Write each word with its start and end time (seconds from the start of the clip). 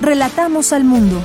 Relatamos 0.00 0.72
al 0.72 0.84
mundo. 0.84 1.22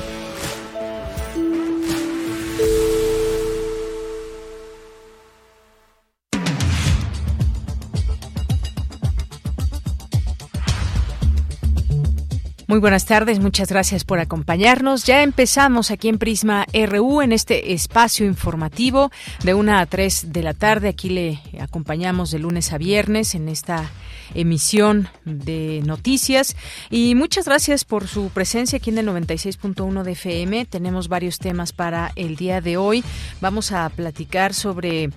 Muy 12.72 12.80
buenas 12.80 13.04
tardes, 13.04 13.38
muchas 13.38 13.68
gracias 13.68 14.02
por 14.02 14.18
acompañarnos. 14.18 15.04
Ya 15.04 15.22
empezamos 15.22 15.90
aquí 15.90 16.08
en 16.08 16.16
Prisma 16.16 16.64
RU 16.72 17.20
en 17.20 17.32
este 17.32 17.74
espacio 17.74 18.24
informativo 18.24 19.10
de 19.44 19.52
una 19.52 19.80
a 19.80 19.84
3 19.84 20.32
de 20.32 20.42
la 20.42 20.54
tarde. 20.54 20.88
Aquí 20.88 21.10
le 21.10 21.38
acompañamos 21.60 22.30
de 22.30 22.38
lunes 22.38 22.72
a 22.72 22.78
viernes 22.78 23.34
en 23.34 23.50
esta 23.50 23.90
emisión 24.34 25.10
de 25.26 25.82
noticias 25.84 26.56
y 26.88 27.14
muchas 27.14 27.44
gracias 27.44 27.84
por 27.84 28.08
su 28.08 28.30
presencia 28.30 28.78
aquí 28.78 28.88
en 28.88 28.96
el 28.96 29.06
96.1 29.06 30.02
de 30.02 30.12
FM. 30.12 30.64
Tenemos 30.64 31.08
varios 31.08 31.38
temas 31.40 31.74
para 31.74 32.10
el 32.16 32.36
día 32.36 32.62
de 32.62 32.78
hoy. 32.78 33.04
Vamos 33.42 33.72
a 33.72 33.86
platicar 33.90 34.54
sobre 34.54 35.10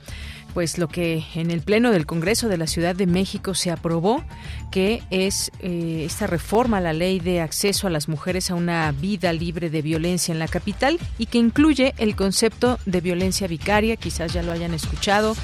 pues 0.55 0.77
lo 0.77 0.87
que 0.87 1.21
en 1.35 1.51
el 1.51 1.59
Pleno 1.59 1.91
del 1.91 2.05
Congreso 2.05 2.47
de 2.47 2.57
la 2.57 2.65
Ciudad 2.65 2.95
de 2.95 3.07
México 3.07 3.53
se 3.55 3.71
aprobó, 3.71 4.23
que 4.71 5.03
es 5.09 5.51
eh, 5.59 6.03
esta 6.05 6.27
reforma 6.27 6.77
a 6.77 6.81
la 6.81 6.93
ley 6.93 7.19
de 7.19 7.41
acceso 7.41 7.87
a 7.87 7.89
las 7.89 8.07
mujeres 8.07 8.49
a 8.49 8.55
una 8.55 8.89
vida 8.93 9.33
libre 9.33 9.69
de 9.69 9.81
violencia 9.81 10.31
en 10.31 10.39
la 10.39 10.47
capital 10.47 10.97
y 11.17 11.25
que 11.25 11.39
incluye 11.39 11.93
el 11.97 12.15
concepto 12.15 12.79
de 12.85 13.01
violencia 13.01 13.49
vicaria, 13.49 13.97
quizás 13.97 14.31
ya 14.31 14.43
lo 14.43 14.53
hayan 14.53 14.73
escuchado, 14.73 15.35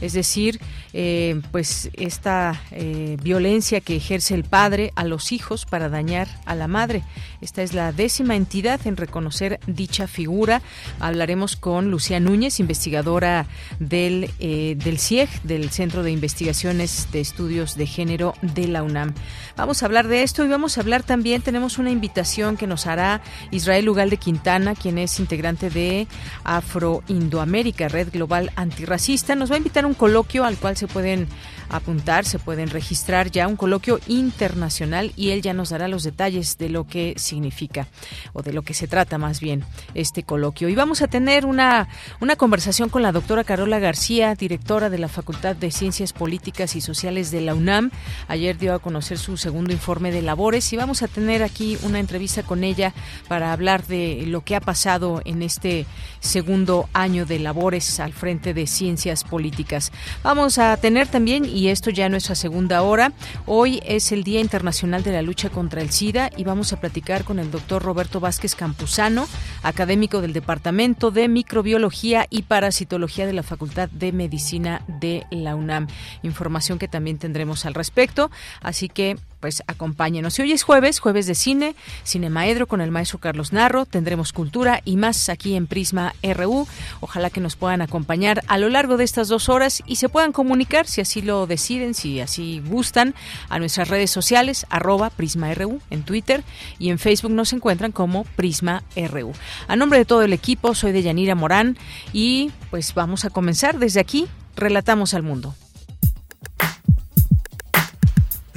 es 0.00 0.12
decir, 0.12 0.60
eh, 0.92 1.40
pues 1.52 1.90
esta 1.94 2.60
eh, 2.72 3.16
violencia 3.22 3.80
que 3.80 3.96
ejerce 3.96 4.34
el 4.34 4.44
padre 4.44 4.92
a 4.96 5.04
los 5.04 5.32
hijos 5.32 5.64
para 5.64 5.88
dañar 5.88 6.28
a 6.46 6.54
la 6.54 6.68
madre. 6.68 7.02
Esta 7.40 7.62
es 7.62 7.74
la 7.74 7.92
décima 7.92 8.36
entidad 8.36 8.80
en 8.86 8.96
reconocer 8.96 9.60
dicha 9.66 10.06
figura. 10.06 10.62
Hablaremos 10.98 11.56
con 11.56 11.90
Lucía 11.90 12.20
Núñez, 12.20 12.60
investigadora 12.60 13.46
del, 13.78 14.30
eh, 14.40 14.76
del 14.76 14.98
CIEG, 14.98 15.28
del 15.42 15.70
Centro 15.70 16.02
de 16.02 16.10
Investigaciones 16.10 17.08
de 17.12 17.20
Estudios 17.20 17.76
de 17.76 17.86
Género 17.86 18.34
de 18.42 18.68
la 18.68 18.82
UNAM. 18.82 19.14
Vamos 19.56 19.82
a 19.82 19.86
hablar 19.86 20.08
de 20.08 20.22
esto 20.22 20.44
y 20.44 20.48
vamos 20.48 20.76
a 20.76 20.80
hablar 20.80 21.02
también, 21.02 21.42
tenemos 21.42 21.78
una 21.78 21.90
invitación 21.90 22.56
que 22.56 22.66
nos 22.66 22.86
hará 22.86 23.20
Israel 23.50 23.88
Ugal 23.88 24.10
de 24.10 24.16
Quintana, 24.16 24.74
quien 24.74 24.98
es 24.98 25.20
integrante 25.20 25.70
de 25.70 26.06
Afro-Indoamérica, 26.44 27.88
Red 27.88 28.10
Global 28.12 28.52
Antirracista. 28.56 29.34
Nos 29.34 29.50
va 29.50 29.54
a 29.54 29.58
invitar 29.58 29.84
a 29.84 29.86
un 29.86 29.94
coloquio 29.94 30.44
al 30.44 30.56
cual 30.56 30.76
se 30.80 30.88
pueden 30.88 31.28
apuntar, 31.70 32.24
se 32.24 32.38
pueden 32.38 32.68
registrar 32.68 33.30
ya 33.30 33.48
un 33.48 33.56
coloquio 33.56 34.00
internacional 34.08 35.12
y 35.16 35.30
él 35.30 35.42
ya 35.42 35.54
nos 35.54 35.70
dará 35.70 35.88
los 35.88 36.02
detalles 36.02 36.58
de 36.58 36.68
lo 36.68 36.86
que 36.86 37.14
significa 37.16 37.86
o 38.32 38.42
de 38.42 38.52
lo 38.52 38.62
que 38.62 38.74
se 38.74 38.88
trata 38.88 39.18
más 39.18 39.40
bien 39.40 39.64
este 39.94 40.22
coloquio. 40.22 40.68
Y 40.68 40.74
vamos 40.74 41.02
a 41.02 41.08
tener 41.08 41.46
una, 41.46 41.88
una 42.20 42.36
conversación 42.36 42.88
con 42.88 43.02
la 43.02 43.12
doctora 43.12 43.44
Carola 43.44 43.78
García, 43.78 44.34
directora 44.34 44.90
de 44.90 44.98
la 44.98 45.08
Facultad 45.08 45.56
de 45.56 45.70
Ciencias 45.70 46.12
Políticas 46.12 46.76
y 46.76 46.80
Sociales 46.80 47.30
de 47.30 47.40
la 47.40 47.54
UNAM. 47.54 47.90
Ayer 48.28 48.58
dio 48.58 48.74
a 48.74 48.78
conocer 48.78 49.18
su 49.18 49.36
segundo 49.36 49.72
informe 49.72 50.12
de 50.12 50.22
labores 50.22 50.72
y 50.72 50.76
vamos 50.76 51.02
a 51.02 51.08
tener 51.08 51.42
aquí 51.42 51.78
una 51.82 52.00
entrevista 52.00 52.42
con 52.42 52.64
ella 52.64 52.92
para 53.28 53.52
hablar 53.52 53.86
de 53.86 54.24
lo 54.26 54.42
que 54.42 54.56
ha 54.56 54.60
pasado 54.60 55.22
en 55.24 55.42
este 55.42 55.86
segundo 56.20 56.88
año 56.92 57.26
de 57.26 57.38
labores 57.38 58.00
al 58.00 58.12
frente 58.12 58.54
de 58.54 58.66
Ciencias 58.66 59.24
Políticas. 59.24 59.92
Vamos 60.22 60.58
a 60.58 60.76
tener 60.76 61.08
también, 61.08 61.44
esto 61.68 61.90
ya 61.90 62.06
en 62.06 62.12
nuestra 62.12 62.34
segunda 62.34 62.82
hora, 62.82 63.12
hoy 63.46 63.80
es 63.84 64.12
el 64.12 64.24
Día 64.24 64.40
Internacional 64.40 65.02
de 65.02 65.12
la 65.12 65.22
Lucha 65.22 65.50
contra 65.50 65.82
el 65.82 65.90
SIDA 65.90 66.30
y 66.36 66.44
vamos 66.44 66.72
a 66.72 66.80
platicar 66.80 67.24
con 67.24 67.38
el 67.38 67.50
doctor 67.50 67.82
Roberto 67.82 68.20
Vázquez 68.20 68.54
Campuzano, 68.54 69.28
académico 69.62 70.20
del 70.20 70.32
Departamento 70.32 71.10
de 71.10 71.28
Microbiología 71.28 72.26
y 72.30 72.42
Parasitología 72.42 73.26
de 73.26 73.32
la 73.32 73.42
Facultad 73.42 73.88
de 73.90 74.12
Medicina 74.12 74.82
de 74.86 75.26
la 75.30 75.56
UNAM. 75.56 75.88
Información 76.22 76.78
que 76.78 76.88
también 76.88 77.18
tendremos 77.18 77.66
al 77.66 77.74
respecto, 77.74 78.30
así 78.60 78.88
que 78.88 79.16
pues 79.40 79.62
acompáñenos. 79.66 80.38
Y 80.38 80.42
hoy 80.42 80.52
es 80.52 80.62
jueves, 80.62 81.00
jueves 81.00 81.26
de 81.26 81.34
cine, 81.34 81.74
Cine 82.04 82.30
Maedro 82.30 82.66
con 82.66 82.80
el 82.80 82.90
maestro 82.90 83.18
Carlos 83.18 83.52
Narro, 83.52 83.86
tendremos 83.86 84.32
cultura 84.32 84.82
y 84.84 84.96
más 84.96 85.28
aquí 85.28 85.56
en 85.56 85.66
Prisma 85.66 86.14
RU. 86.22 86.68
Ojalá 87.00 87.30
que 87.30 87.40
nos 87.40 87.56
puedan 87.56 87.80
acompañar 87.82 88.42
a 88.46 88.58
lo 88.58 88.68
largo 88.68 88.96
de 88.96 89.04
estas 89.04 89.28
dos 89.28 89.48
horas 89.48 89.82
y 89.86 89.96
se 89.96 90.08
puedan 90.08 90.32
comunicar, 90.32 90.86
si 90.86 91.00
así 91.00 91.22
lo 91.22 91.46
deciden, 91.46 91.94
si 91.94 92.20
así 92.20 92.62
gustan, 92.66 93.14
a 93.48 93.58
nuestras 93.58 93.88
redes 93.88 94.10
sociales, 94.10 94.66
arroba 94.70 95.10
Prisma 95.10 95.52
RU 95.54 95.80
en 95.90 96.02
Twitter 96.02 96.44
y 96.78 96.90
en 96.90 96.98
Facebook 96.98 97.32
nos 97.32 97.52
encuentran 97.52 97.92
como 97.92 98.24
Prisma 98.36 98.82
RU. 98.94 99.32
A 99.68 99.76
nombre 99.76 99.98
de 99.98 100.04
todo 100.04 100.22
el 100.22 100.32
equipo, 100.32 100.74
soy 100.74 100.92
de 100.92 101.02
Yanira 101.02 101.34
Morán 101.34 101.78
y 102.12 102.50
pues 102.70 102.94
vamos 102.94 103.24
a 103.24 103.30
comenzar 103.30 103.78
desde 103.78 104.00
aquí, 104.00 104.26
relatamos 104.56 105.14
al 105.14 105.22
mundo. 105.22 105.54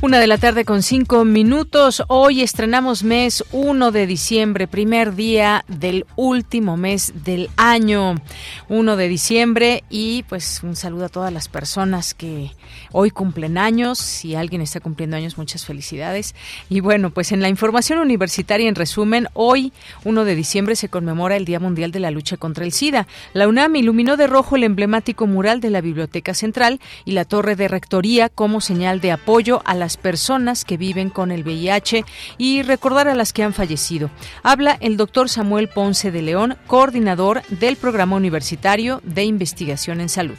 Una 0.00 0.20
de 0.20 0.28
la 0.28 0.38
tarde 0.38 0.64
con 0.64 0.84
cinco 0.84 1.24
minutos. 1.24 2.04
Hoy 2.06 2.42
estrenamos 2.42 3.02
mes 3.02 3.42
1 3.50 3.90
de 3.90 4.06
diciembre, 4.06 4.68
primer 4.68 5.16
día 5.16 5.64
del 5.66 6.06
último 6.14 6.76
mes 6.76 7.12
del 7.24 7.50
año. 7.56 8.14
1 8.68 8.96
de 8.96 9.08
diciembre 9.08 9.82
y 9.90 10.22
pues 10.28 10.60
un 10.62 10.76
saludo 10.76 11.06
a 11.06 11.08
todas 11.08 11.32
las 11.32 11.48
personas 11.48 12.14
que 12.14 12.52
hoy 12.92 13.10
cumplen 13.10 13.58
años. 13.58 13.98
Si 13.98 14.36
alguien 14.36 14.62
está 14.62 14.78
cumpliendo 14.78 15.16
años, 15.16 15.36
muchas 15.36 15.66
felicidades. 15.66 16.36
Y 16.68 16.78
bueno, 16.78 17.10
pues 17.10 17.32
en 17.32 17.42
la 17.42 17.48
información 17.48 17.98
universitaria, 17.98 18.68
en 18.68 18.76
resumen, 18.76 19.26
hoy 19.34 19.72
1 20.04 20.24
de 20.24 20.36
diciembre 20.36 20.76
se 20.76 20.88
conmemora 20.88 21.34
el 21.34 21.44
Día 21.44 21.58
Mundial 21.58 21.90
de 21.90 21.98
la 21.98 22.12
Lucha 22.12 22.36
contra 22.36 22.64
el 22.64 22.70
SIDA. 22.70 23.08
La 23.32 23.48
UNAM 23.48 23.74
iluminó 23.74 24.16
de 24.16 24.28
rojo 24.28 24.54
el 24.54 24.62
emblemático 24.62 25.26
mural 25.26 25.60
de 25.60 25.70
la 25.70 25.80
Biblioteca 25.80 26.34
Central 26.34 26.78
y 27.04 27.12
la 27.12 27.24
torre 27.24 27.56
de 27.56 27.66
rectoría 27.66 28.28
como 28.28 28.60
señal 28.60 29.00
de 29.00 29.10
apoyo 29.10 29.60
a 29.64 29.74
la 29.74 29.87
personas 29.96 30.64
que 30.64 30.76
viven 30.76 31.10
con 31.10 31.30
el 31.30 31.42
VIH 31.42 32.04
y 32.36 32.62
recordar 32.62 33.08
a 33.08 33.14
las 33.14 33.32
que 33.32 33.42
han 33.42 33.54
fallecido. 33.54 34.10
Habla 34.42 34.76
el 34.80 34.96
doctor 34.96 35.28
Samuel 35.28 35.68
Ponce 35.68 36.10
de 36.10 36.22
León, 36.22 36.56
coordinador 36.66 37.42
del 37.48 37.76
Programa 37.76 38.16
Universitario 38.16 39.00
de 39.04 39.24
Investigación 39.24 40.00
en 40.00 40.08
Salud. 40.08 40.38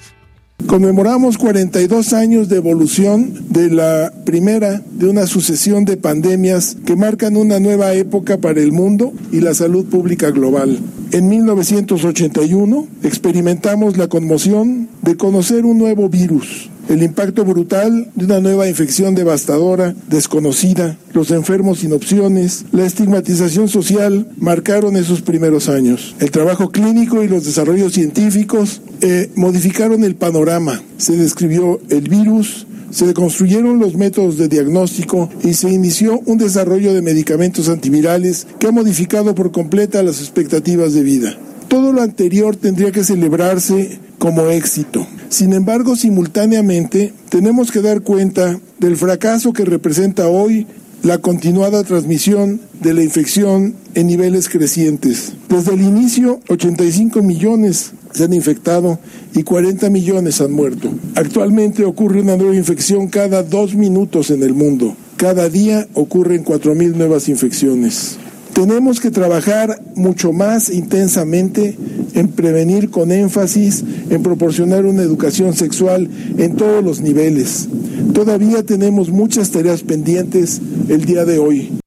Conmemoramos 0.68 1.38
42 1.38 2.14
años 2.14 2.50
de 2.50 2.58
evolución 2.58 3.48
de 3.50 3.72
la 3.72 4.14
primera 4.26 4.82
de 4.92 5.08
una 5.08 5.26
sucesión 5.26 5.86
de 5.86 5.98
pandemias 5.98 6.78
que 6.86 6.96
marcan 6.96 7.38
una 7.38 7.60
nueva 7.60 7.94
época 7.94 8.38
para 8.38 8.60
el 8.60 8.72
mundo 8.72 9.14
y 9.32 9.40
la 9.40 9.54
salud 9.54 9.86
pública 9.86 10.30
global. 10.30 10.78
En 11.12 11.28
1981 11.28 12.88
experimentamos 13.04 13.98
la 13.98 14.10
conmoción 14.10 14.90
de 15.02 15.18
conocer 15.18 15.66
un 15.66 15.80
nuevo 15.80 16.08
virus, 16.08 16.70
el 16.90 17.04
impacto 17.04 17.46
brutal 17.46 18.10
de 18.16 18.26
una 18.26 18.40
nueva 18.40 18.68
infección 18.68 19.14
devastadora, 19.14 19.94
desconocida, 20.08 20.98
los 21.14 21.30
enfermos 21.30 21.80
sin 21.80 21.94
opciones, 21.94 22.66
la 22.72 22.86
estigmatización 22.86 23.70
social 23.70 24.28
marcaron 24.38 24.98
esos 24.98 25.22
primeros 25.22 25.70
años. 25.70 26.16
El 26.20 26.32
trabajo 26.32 26.72
clínico 26.72 27.24
y 27.24 27.28
los 27.28 27.46
desarrollos 27.46 27.94
científicos 27.94 28.82
eh, 29.02 29.30
modificaron 29.36 30.04
el 30.04 30.16
panorama. 30.16 30.82
Se 30.98 31.16
describió 31.16 31.80
el 31.90 32.10
virus, 32.10 32.66
se 32.90 33.14
construyeron 33.14 33.78
los 33.78 33.96
métodos 33.96 34.38
de 34.38 34.48
diagnóstico 34.48 35.30
y 35.44 35.54
se 35.54 35.70
inició 35.70 36.20
un 36.26 36.40
desarrollo 36.40 36.94
de 36.96 37.04
medicamentos 37.04 37.70
antivirales 37.70 38.48
que 38.58 38.66
ha 38.66 38.72
modificado 38.72 39.36
por 39.36 39.52
completa 39.52 40.02
las 40.02 40.22
expectativas 40.22 40.94
de 40.96 41.04
vida. 41.04 41.38
Todo 41.70 41.94
lo 41.94 42.02
anterior 42.02 42.56
tendría 42.56 42.92
que 42.92 43.04
celebrarse 43.04 44.00
como 44.18 44.50
éxito. 44.50 45.06
Sin 45.30 45.54
embargo, 45.54 45.96
simultáneamente, 45.96 47.14
tenemos 47.30 47.72
que 47.72 47.82
dar 47.82 48.02
cuenta 48.02 48.60
del 48.80 48.98
fracaso 48.98 49.54
que 49.54 49.66
representa 49.66 50.28
hoy 50.28 50.66
la 51.04 51.20
continuada 51.20 51.84
transmisión 51.84 52.60
de 52.82 52.96
la 52.96 53.04
infección 53.04 53.76
en 53.94 54.08
niveles 54.08 54.50
crecientes. 54.50 55.34
Desde 55.48 55.76
el 55.76 55.82
inicio, 55.82 56.40
85 56.50 57.22
millones 57.22 57.92
se 58.14 58.24
han 58.24 58.34
infectado 58.34 59.00
y 59.36 59.44
40 59.44 59.92
millones 59.92 60.42
han 60.42 60.52
muerto. 60.52 60.92
Actualmente 61.16 61.86
ocurre 61.86 62.22
una 62.22 62.36
nueva 62.36 62.56
infección 62.56 63.08
cada 63.08 63.44
dos 63.44 63.76
minutos 63.76 64.32
en 64.32 64.42
el 64.42 64.56
mundo. 64.56 64.96
Cada 65.18 65.50
día 65.50 65.88
ocurren 65.94 66.44
4.000 66.44 66.96
nuevas 66.96 67.30
infecciones. 67.30 68.18
Tenemos 68.54 69.00
que 69.00 69.12
trabajar 69.12 69.82
mucho 69.96 70.34
más 70.34 70.70
intensamente 70.70 71.78
en 72.14 72.28
prevenir 72.30 72.90
con 72.90 73.12
énfasis, 73.12 73.84
en 74.10 74.24
proporcionar 74.24 74.86
una 74.86 75.02
educación 75.02 75.54
sexual 75.54 76.10
en 76.38 76.56
todos 76.56 76.84
los 76.84 77.02
niveles. 77.02 77.68
Todavía 78.14 78.64
tenemos 78.64 79.10
muchas 79.10 79.52
tareas 79.52 79.84
pendientes 79.84 80.62
el 80.90 81.06
día 81.06 81.26
de 81.26 81.40
hoy. 81.40 81.79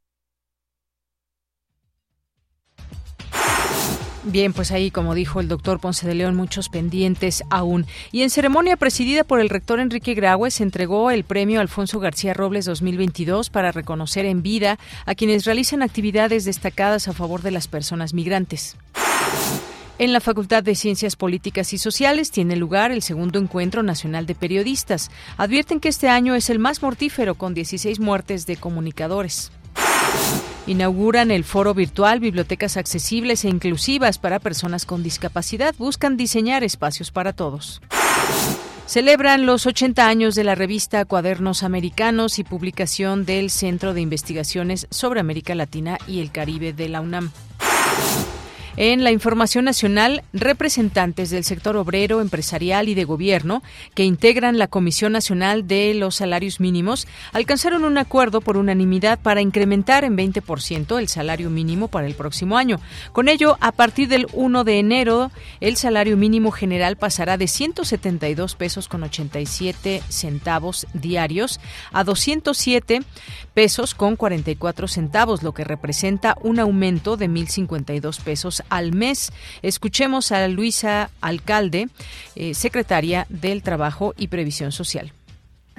Bien, 4.25 4.53
pues 4.53 4.71
ahí, 4.71 4.93
como 4.93 5.15
dijo 5.17 5.41
el 5.41 5.49
doctor 5.49 5.81
Ponce 5.81 6.07
de 6.07 6.15
León, 6.15 6.37
muchos 6.37 6.69
pendientes 6.69 7.43
aún. 7.51 7.87
Y 8.13 8.23
en 8.23 8.31
ceremonia 8.31 8.77
presidida 8.77 9.25
por 9.25 9.41
el 9.41 9.49
rector 9.49 9.81
Enrique 9.81 10.15
Graue 10.15 10.53
se 10.53 10.63
entregó 10.63 11.11
el 11.11 11.25
premio 11.25 11.61
Alfonso 11.61 11.99
García 11.99 12.33
Robles 12.33 12.65
2022 12.65 13.51
para 13.51 13.73
reconocer 13.73 14.25
en 14.25 14.43
vida 14.43 14.79
a 15.07 15.17
quienes 15.17 15.45
realizan 15.45 15.83
actividades 15.83 16.45
destacadas 16.45 17.09
a 17.09 17.13
favor 17.13 17.43
de 17.43 17.51
las 17.51 17.67
personas 17.67 18.15
migrantes. 18.15 18.77
En 19.99 20.13
la 20.13 20.21
Facultad 20.21 20.63
de 20.63 20.77
Ciencias 20.77 21.17
Políticas 21.17 21.73
y 21.73 21.79
Sociales 21.79 22.31
tiene 22.31 22.55
lugar 22.55 22.93
el 22.93 23.03
segundo 23.03 23.41
encuentro 23.41 23.83
nacional 23.83 24.27
de 24.27 24.37
periodistas. 24.37 25.11
Advierten 25.37 25.81
que 25.81 25.89
este 25.89 26.09
año 26.09 26.37
es 26.37 26.49
el 26.49 26.61
más 26.61 26.81
mortífero, 26.81 27.35
con 27.35 27.55
16 27.55 27.99
muertes 27.99 28.47
de 28.47 28.57
comunicadores. 28.57 29.51
Inauguran 30.67 31.33
el 31.33 31.43
foro 31.43 31.75
virtual 31.75 32.21
Bibliotecas 32.21 32.77
Accesibles 32.77 33.45
e 33.45 33.49
Inclusivas 33.49 34.19
para 34.19 34.39
Personas 34.39 34.87
con 34.87 35.03
Discapacidad. 35.03 35.75
Buscan 35.77 36.17
diseñar 36.17 36.63
espacios 36.63 37.11
para 37.11 37.33
todos. 37.33 37.81
Celebran 38.87 39.45
los 39.45 39.67
80 39.67 40.07
años 40.07 40.35
de 40.37 40.45
la 40.45 40.55
revista 40.55 41.05
Cuadernos 41.05 41.65
Americanos 41.65 42.39
y 42.39 42.45
publicación 42.45 43.25
del 43.25 43.51
Centro 43.51 43.93
de 43.93 44.03
Investigaciones 44.03 44.87
sobre 44.91 45.19
América 45.19 45.55
Latina 45.57 45.99
y 46.07 46.21
el 46.21 46.31
Caribe 46.31 46.73
de 46.73 46.89
la 46.89 47.01
UNAM. 47.01 47.33
En 48.79 49.05
la 49.05 49.11
información 49.11 49.67
nacional, 49.67 50.23
representantes 50.33 51.29
del 51.29 51.45
sector 51.45 51.77
obrero, 51.77 52.23
empresarial 52.23 52.89
y 52.89 52.95
de 52.95 53.05
gobierno 53.05 53.63
que 53.95 54.05
integran 54.05 54.57
la 54.57 54.67
Comisión 54.67 55.13
Nacional 55.13 55.69
de 55.69 55.93
los 55.93 56.15
Salarios 56.15 56.59
Mínimos 56.59 57.07
alcanzaron 57.35 57.85
un 57.85 57.99
acuerdo 57.99 58.41
por 58.41 58.57
unanimidad 58.57 59.19
para 59.19 59.43
incrementar 59.43 60.05
en 60.05 60.17
20% 60.17 60.99
el 60.99 61.09
salario 61.09 61.51
mínimo 61.51 61.89
para 61.89 62.07
el 62.07 62.15
próximo 62.15 62.57
año. 62.57 62.81
Con 63.13 63.29
ello, 63.29 63.59
a 63.61 63.73
partir 63.73 64.09
del 64.09 64.27
1 64.33 64.65
de 64.65 64.79
enero, 64.79 65.31
el 65.61 65.77
salario 65.77 66.17
mínimo 66.17 66.51
general 66.51 66.97
pasará 66.97 67.37
de 67.37 67.49
172 67.49 68.55
pesos 68.55 68.89
con 68.89 69.03
87 69.03 70.03
centavos 70.09 70.87
diarios 70.95 71.61
a 71.93 72.05
207 72.05 73.03
pesos 73.53 73.95
con 73.95 74.17
44 74.17 74.89
centavos, 74.89 75.43
lo 75.43 75.53
que 75.53 75.65
representa 75.65 76.39
un 76.41 76.59
aumento 76.59 77.19
de 77.19 77.29
1.052 77.29 78.23
pesos 78.23 78.62
al 78.69 78.93
mes. 78.93 79.33
Escuchemos 79.63 80.33
a 80.33 80.47
Luisa 80.49 81.11
Alcalde, 81.21 81.89
eh, 82.37 82.55
secretaria 82.55 83.27
del 83.29 83.63
Trabajo 83.63 84.15
y 84.17 84.29
Previsión 84.29 84.73
Social 84.73 85.13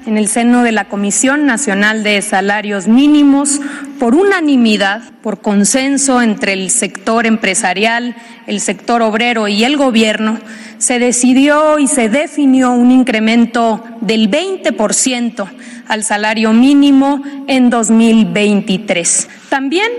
en 0.05 0.17
el 0.17 0.27
seno 0.27 0.63
de 0.63 0.71
la 0.71 0.89
Comisión 0.89 1.45
Nacional 1.45 2.03
de 2.03 2.21
Salarios 2.21 2.87
Mínimos, 2.87 3.61
por 3.99 4.15
unanimidad, 4.15 5.01
por 5.21 5.41
consenso 5.41 6.21
entre 6.21 6.53
el 6.53 6.69
sector 6.71 7.25
empresarial, 7.25 8.15
el 8.47 8.59
sector 8.59 9.01
obrero 9.01 9.47
y 9.47 9.63
el 9.63 9.77
gobierno, 9.77 10.39
se 10.77 10.99
decidió 10.99 11.79
y 11.79 11.87
se 11.87 12.09
definió 12.09 12.71
un 12.71 12.91
incremento 12.91 13.83
del 14.01 14.29
20% 14.29 15.47
al 15.87 16.03
salario 16.03 16.51
mínimo 16.51 17.21
en 17.47 17.69
2023. 17.69 19.29
También 19.49 19.89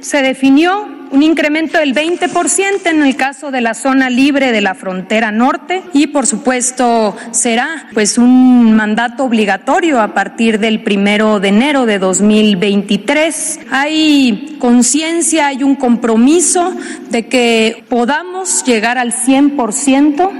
se 0.00 0.20
definió 0.20 0.93
un 1.14 1.22
incremento 1.22 1.78
del 1.78 1.94
20% 1.94 2.86
en 2.86 3.02
el 3.04 3.14
caso 3.14 3.52
de 3.52 3.60
la 3.60 3.74
zona 3.74 4.10
libre 4.10 4.50
de 4.50 4.60
la 4.60 4.74
frontera 4.74 5.30
norte 5.30 5.84
y 5.92 6.08
por 6.08 6.26
supuesto 6.26 7.16
será 7.30 7.86
pues 7.94 8.18
un 8.18 8.74
mandato 8.74 9.22
obligatorio 9.22 10.00
a 10.00 10.12
partir 10.12 10.58
del 10.58 10.82
primero 10.82 11.38
de 11.38 11.48
enero 11.48 11.86
de 11.86 12.00
2023. 12.00 13.60
Hay 13.70 14.56
conciencia, 14.58 15.46
hay 15.46 15.62
un 15.62 15.76
compromiso 15.76 16.74
de 17.10 17.28
que 17.28 17.84
podamos 17.88 18.64
llegar 18.64 18.98
al 18.98 19.12
100% 19.12 20.30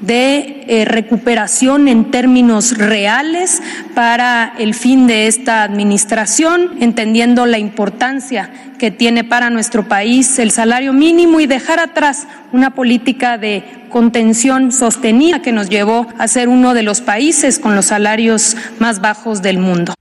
de 0.00 0.64
eh, 0.68 0.84
recuperación 0.84 1.88
en 1.88 2.10
términos 2.10 2.76
reales 2.76 3.62
para 3.94 4.54
el 4.58 4.74
fin 4.74 5.06
de 5.06 5.26
esta 5.26 5.62
administración, 5.62 6.76
entendiendo 6.80 7.46
la 7.46 7.58
importancia 7.58 8.50
que 8.78 8.90
tiene 8.90 9.24
para 9.24 9.50
nuestro 9.50 9.88
país 9.88 10.38
el 10.38 10.50
salario 10.50 10.92
mínimo 10.92 11.40
y 11.40 11.46
dejar 11.46 11.80
atrás 11.80 12.28
una 12.52 12.74
política 12.74 13.38
de 13.38 13.64
contención 13.88 14.70
sostenida 14.70 15.42
que 15.42 15.52
nos 15.52 15.68
llevó 15.68 16.06
a 16.18 16.28
ser 16.28 16.48
uno 16.48 16.74
de 16.74 16.82
los 16.82 17.00
países 17.00 17.58
con 17.58 17.74
los 17.74 17.86
salarios 17.86 18.56
más 18.78 19.00
bajos 19.00 19.42
del 19.42 19.58
mundo. 19.58 19.97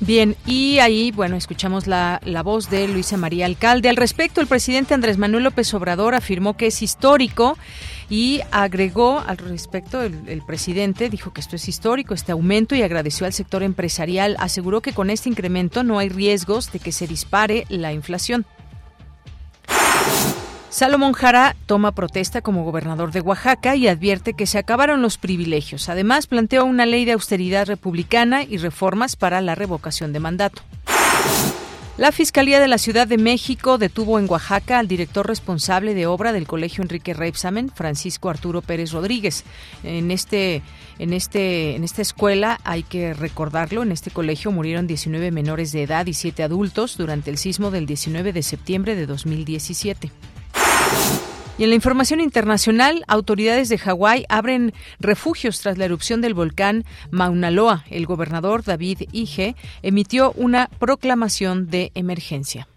Bien, 0.00 0.36
y 0.46 0.78
ahí, 0.78 1.10
bueno, 1.10 1.34
escuchamos 1.34 1.88
la, 1.88 2.20
la, 2.24 2.44
voz 2.44 2.70
de 2.70 2.86
Luisa 2.86 3.16
María 3.16 3.46
Alcalde. 3.46 3.88
Al 3.88 3.96
respecto, 3.96 4.40
el 4.40 4.46
presidente 4.46 4.94
Andrés 4.94 5.18
Manuel 5.18 5.42
López 5.42 5.74
Obrador 5.74 6.14
afirmó 6.14 6.56
que 6.56 6.68
es 6.68 6.82
histórico 6.82 7.58
y 8.08 8.40
agregó 8.52 9.18
al 9.18 9.38
respecto, 9.38 10.00
el, 10.02 10.28
el, 10.28 10.42
presidente 10.42 11.10
dijo 11.10 11.32
que 11.32 11.40
esto 11.40 11.56
es 11.56 11.68
histórico, 11.68 12.14
este 12.14 12.30
aumento, 12.30 12.76
y 12.76 12.82
agradeció 12.82 13.26
al 13.26 13.32
sector 13.32 13.64
empresarial. 13.64 14.36
Aseguró 14.38 14.82
que 14.82 14.92
con 14.92 15.10
este 15.10 15.30
incremento 15.30 15.82
no 15.82 15.98
hay 15.98 16.10
riesgos 16.10 16.70
de 16.70 16.78
que 16.78 16.92
se 16.92 17.08
dispare 17.08 17.64
la 17.68 17.92
inflación. 17.92 18.46
Salomón 20.78 21.12
Jara 21.12 21.56
toma 21.66 21.90
protesta 21.90 22.40
como 22.40 22.62
gobernador 22.62 23.10
de 23.10 23.20
Oaxaca 23.20 23.74
y 23.74 23.88
advierte 23.88 24.34
que 24.34 24.46
se 24.46 24.58
acabaron 24.58 25.02
los 25.02 25.18
privilegios. 25.18 25.88
Además, 25.88 26.28
planteó 26.28 26.64
una 26.64 26.86
ley 26.86 27.04
de 27.04 27.14
austeridad 27.14 27.66
republicana 27.66 28.44
y 28.44 28.58
reformas 28.58 29.16
para 29.16 29.40
la 29.40 29.56
revocación 29.56 30.12
de 30.12 30.20
mandato. 30.20 30.62
La 31.96 32.12
Fiscalía 32.12 32.60
de 32.60 32.68
la 32.68 32.78
Ciudad 32.78 33.08
de 33.08 33.18
México 33.18 33.76
detuvo 33.76 34.20
en 34.20 34.30
Oaxaca 34.30 34.78
al 34.78 34.86
director 34.86 35.26
responsable 35.26 35.94
de 35.94 36.06
obra 36.06 36.32
del 36.32 36.46
Colegio 36.46 36.84
Enrique 36.84 37.12
Reipsamen, 37.12 37.70
Francisco 37.70 38.30
Arturo 38.30 38.62
Pérez 38.62 38.92
Rodríguez. 38.92 39.42
En 39.82 40.12
este 40.12 40.62
en 41.00 41.12
este 41.12 41.74
en 41.74 41.82
esta 41.82 42.02
escuela 42.02 42.60
hay 42.62 42.84
que 42.84 43.14
recordarlo, 43.14 43.82
en 43.82 43.90
este 43.90 44.12
colegio 44.12 44.52
murieron 44.52 44.86
19 44.86 45.32
menores 45.32 45.72
de 45.72 45.82
edad 45.82 46.06
y 46.06 46.14
7 46.14 46.44
adultos 46.44 46.96
durante 46.96 47.32
el 47.32 47.36
sismo 47.36 47.72
del 47.72 47.84
19 47.84 48.32
de 48.32 48.44
septiembre 48.44 48.94
de 48.94 49.06
2017. 49.06 50.12
Y 51.58 51.64
en 51.64 51.70
la 51.70 51.74
información 51.74 52.20
internacional, 52.20 53.04
autoridades 53.08 53.68
de 53.68 53.78
Hawái 53.78 54.24
abren 54.28 54.72
refugios 55.00 55.60
tras 55.60 55.76
la 55.76 55.86
erupción 55.86 56.20
del 56.20 56.32
volcán 56.32 56.84
Mauna 57.10 57.50
Loa. 57.50 57.84
El 57.90 58.06
gobernador 58.06 58.62
David 58.62 59.02
Ige 59.10 59.56
emitió 59.82 60.32
una 60.36 60.68
proclamación 60.78 61.68
de 61.68 61.90
emergencia. 61.96 62.68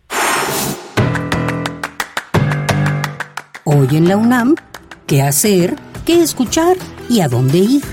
Hoy 3.64 3.88
en 3.92 4.08
la 4.08 4.18
UNAM, 4.18 4.56
¿qué 5.06 5.22
hacer? 5.22 5.76
¿Qué 6.04 6.24
escuchar? 6.24 6.76
¿Y 7.08 7.22
a 7.22 7.28
dónde 7.28 7.60
ir? 7.60 7.84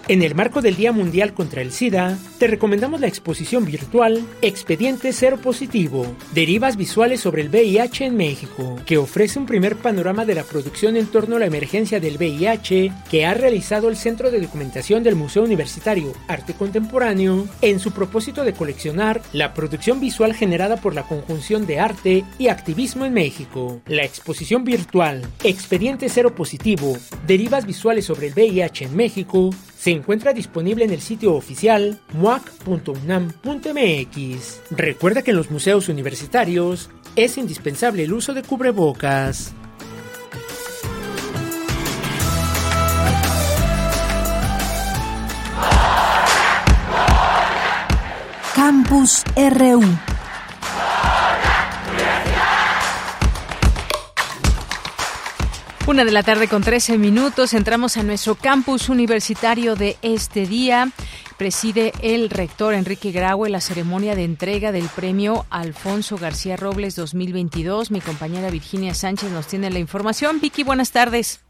En 0.06 0.22
el 0.22 0.34
marco 0.34 0.60
del 0.60 0.76
Día 0.76 0.92
Mundial 0.92 1.32
contra 1.32 1.62
el 1.62 1.72
SIDA, 1.72 2.18
te 2.38 2.46
recomendamos 2.46 3.00
la 3.00 3.06
exposición 3.06 3.64
virtual 3.64 4.22
Expediente 4.42 5.14
Cero 5.14 5.38
Positivo, 5.42 6.14
Derivas 6.34 6.76
Visuales 6.76 7.20
sobre 7.20 7.40
el 7.40 7.48
VIH 7.48 8.04
en 8.04 8.14
México, 8.14 8.76
que 8.84 8.98
ofrece 8.98 9.38
un 9.38 9.46
primer 9.46 9.76
panorama 9.76 10.26
de 10.26 10.34
la 10.34 10.42
producción 10.42 10.98
en 10.98 11.06
torno 11.06 11.36
a 11.36 11.38
la 11.38 11.46
emergencia 11.46 12.00
del 12.00 12.18
VIH 12.18 12.92
que 13.10 13.24
ha 13.24 13.32
realizado 13.32 13.88
el 13.88 13.96
Centro 13.96 14.30
de 14.30 14.42
Documentación 14.42 15.02
del 15.02 15.16
Museo 15.16 15.42
Universitario 15.42 16.12
Arte 16.28 16.52
Contemporáneo 16.52 17.48
en 17.62 17.80
su 17.80 17.92
propósito 17.92 18.44
de 18.44 18.52
coleccionar 18.52 19.22
la 19.32 19.54
producción 19.54 20.00
visual 20.00 20.34
generada 20.34 20.76
por 20.76 20.94
la 20.94 21.04
conjunción 21.04 21.66
de 21.66 21.80
arte 21.80 22.24
y 22.38 22.48
activismo 22.48 23.06
en 23.06 23.14
México. 23.14 23.80
La 23.86 24.04
exposición 24.04 24.64
virtual 24.64 25.22
Expediente 25.44 26.10
Cero 26.10 26.34
Positivo, 26.34 26.94
Derivas 27.26 27.64
Visuales 27.64 28.04
sobre 28.04 28.26
el 28.26 28.34
VIH 28.34 28.84
en 28.84 28.96
México 28.96 29.48
se 29.84 29.90
encuentra 29.90 30.32
disponible 30.32 30.86
en 30.86 30.92
el 30.92 31.02
sitio 31.02 31.34
oficial 31.34 32.00
muac.unam.mx. 32.14 34.60
Recuerda 34.70 35.20
que 35.20 35.32
en 35.32 35.36
los 35.36 35.50
museos 35.50 35.90
universitarios 35.90 36.88
es 37.16 37.36
indispensable 37.36 38.04
el 38.04 38.14
uso 38.14 38.32
de 38.32 38.42
cubrebocas. 38.42 39.52
Campus 48.54 49.22
RU 49.36 50.13
Una 55.94 56.04
de 56.04 56.10
la 56.10 56.24
tarde 56.24 56.48
con 56.48 56.60
13 56.60 56.98
minutos. 56.98 57.54
Entramos 57.54 57.96
a 57.96 58.02
nuestro 58.02 58.34
campus 58.34 58.88
universitario 58.88 59.76
de 59.76 59.94
este 60.02 60.44
día. 60.44 60.88
Preside 61.38 61.92
el 62.02 62.30
rector 62.30 62.74
Enrique 62.74 63.12
Graue 63.12 63.48
la 63.48 63.60
ceremonia 63.60 64.16
de 64.16 64.24
entrega 64.24 64.72
del 64.72 64.88
premio 64.88 65.46
Alfonso 65.50 66.16
García 66.16 66.56
Robles 66.56 66.96
2022. 66.96 67.92
Mi 67.92 68.00
compañera 68.00 68.50
Virginia 68.50 68.92
Sánchez 68.92 69.30
nos 69.30 69.46
tiene 69.46 69.70
la 69.70 69.78
información. 69.78 70.40
Vicky, 70.40 70.64
buenas 70.64 70.90
tardes. 70.90 71.44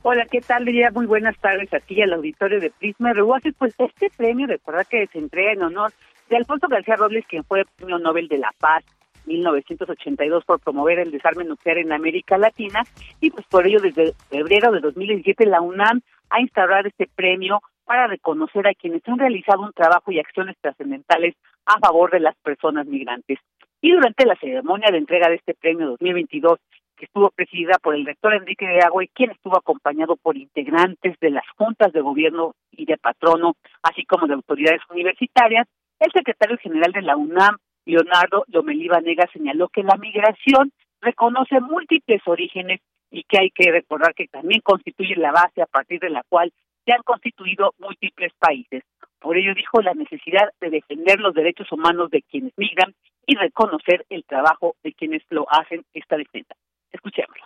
Hola, 0.00 0.24
¿qué 0.24 0.40
tal, 0.40 0.64
Lidia? 0.64 0.90
Muy 0.90 1.04
buenas 1.04 1.36
tardes 1.36 1.70
a 1.74 1.80
ti 1.80 2.00
al 2.00 2.14
auditorio 2.14 2.60
de 2.60 2.70
Prisma 2.70 3.12
RU. 3.12 3.34
Pues 3.58 3.74
este 3.76 4.08
premio, 4.16 4.46
recuerda 4.46 4.86
que 4.86 5.06
se 5.08 5.18
entrega 5.18 5.52
en 5.52 5.64
honor 5.64 5.92
de 6.30 6.38
Alfonso 6.38 6.66
García 6.66 6.96
Robles, 6.96 7.26
quien 7.28 7.44
fue 7.44 7.66
premio 7.76 7.98
Nobel 7.98 8.26
de 8.28 8.38
la 8.38 8.54
Paz 8.58 8.84
1982 9.26 10.44
por 10.44 10.60
promover 10.60 10.98
el 10.98 11.10
desarme 11.10 11.44
nuclear 11.44 11.78
en 11.78 11.92
América 11.92 12.38
Latina 12.38 12.82
y 13.20 13.30
pues 13.30 13.46
por 13.46 13.66
ello 13.66 13.80
desde 13.80 14.12
febrero 14.30 14.72
de 14.72 14.80
2017 14.80 15.46
la 15.46 15.60
UNAM 15.60 16.00
ha 16.30 16.40
instaurado 16.40 16.88
este 16.88 17.08
premio 17.14 17.60
para 17.84 18.06
reconocer 18.06 18.66
a 18.66 18.74
quienes 18.74 19.06
han 19.06 19.18
realizado 19.18 19.62
un 19.62 19.72
trabajo 19.72 20.10
y 20.12 20.18
acciones 20.18 20.56
trascendentales 20.60 21.34
a 21.66 21.78
favor 21.78 22.10
de 22.10 22.20
las 22.20 22.36
personas 22.36 22.86
migrantes. 22.86 23.38
Y 23.80 23.90
durante 23.90 24.24
la 24.24 24.36
ceremonia 24.36 24.90
de 24.90 24.98
entrega 24.98 25.28
de 25.28 25.36
este 25.36 25.54
premio 25.54 25.88
2022, 25.88 26.58
que 26.96 27.06
estuvo 27.06 27.30
presidida 27.30 27.78
por 27.82 27.94
el 27.94 28.06
rector 28.06 28.34
Enrique 28.34 28.66
de 28.66 28.78
y 29.02 29.08
quien 29.08 29.32
estuvo 29.32 29.56
acompañado 29.56 30.16
por 30.16 30.36
integrantes 30.36 31.18
de 31.20 31.30
las 31.30 31.44
juntas 31.56 31.92
de 31.92 32.00
gobierno 32.00 32.54
y 32.70 32.84
de 32.84 32.96
patrono, 32.96 33.56
así 33.82 34.04
como 34.04 34.26
de 34.26 34.34
autoridades 34.34 34.80
universitarias, 34.88 35.66
el 35.98 36.12
secretario 36.12 36.58
general 36.58 36.92
de 36.92 37.02
la 37.02 37.16
UNAM, 37.16 37.56
Leonardo 37.84 38.44
Lomelí 38.48 38.88
Vanega 38.88 39.28
señaló 39.32 39.68
que 39.68 39.82
la 39.82 39.96
migración 39.96 40.72
reconoce 41.00 41.60
múltiples 41.60 42.22
orígenes 42.26 42.80
y 43.10 43.24
que 43.24 43.38
hay 43.40 43.50
que 43.50 43.70
recordar 43.70 44.14
que 44.14 44.28
también 44.28 44.60
constituye 44.62 45.16
la 45.16 45.32
base 45.32 45.60
a 45.60 45.66
partir 45.66 46.00
de 46.00 46.10
la 46.10 46.22
cual 46.28 46.52
se 46.84 46.92
han 46.92 47.02
constituido 47.02 47.74
múltiples 47.78 48.32
países. 48.38 48.82
Por 49.20 49.36
ello 49.36 49.54
dijo 49.54 49.80
la 49.82 49.94
necesidad 49.94 50.48
de 50.60 50.70
defender 50.70 51.20
los 51.20 51.34
derechos 51.34 51.70
humanos 51.70 52.10
de 52.10 52.22
quienes 52.22 52.52
migran 52.56 52.94
y 53.26 53.36
reconocer 53.36 54.04
el 54.08 54.24
trabajo 54.24 54.74
de 54.82 54.92
quienes 54.92 55.22
lo 55.30 55.46
hacen 55.48 55.84
esta 55.92 56.16
defensa. 56.16 56.54
Escuchémoslo. 56.90 57.44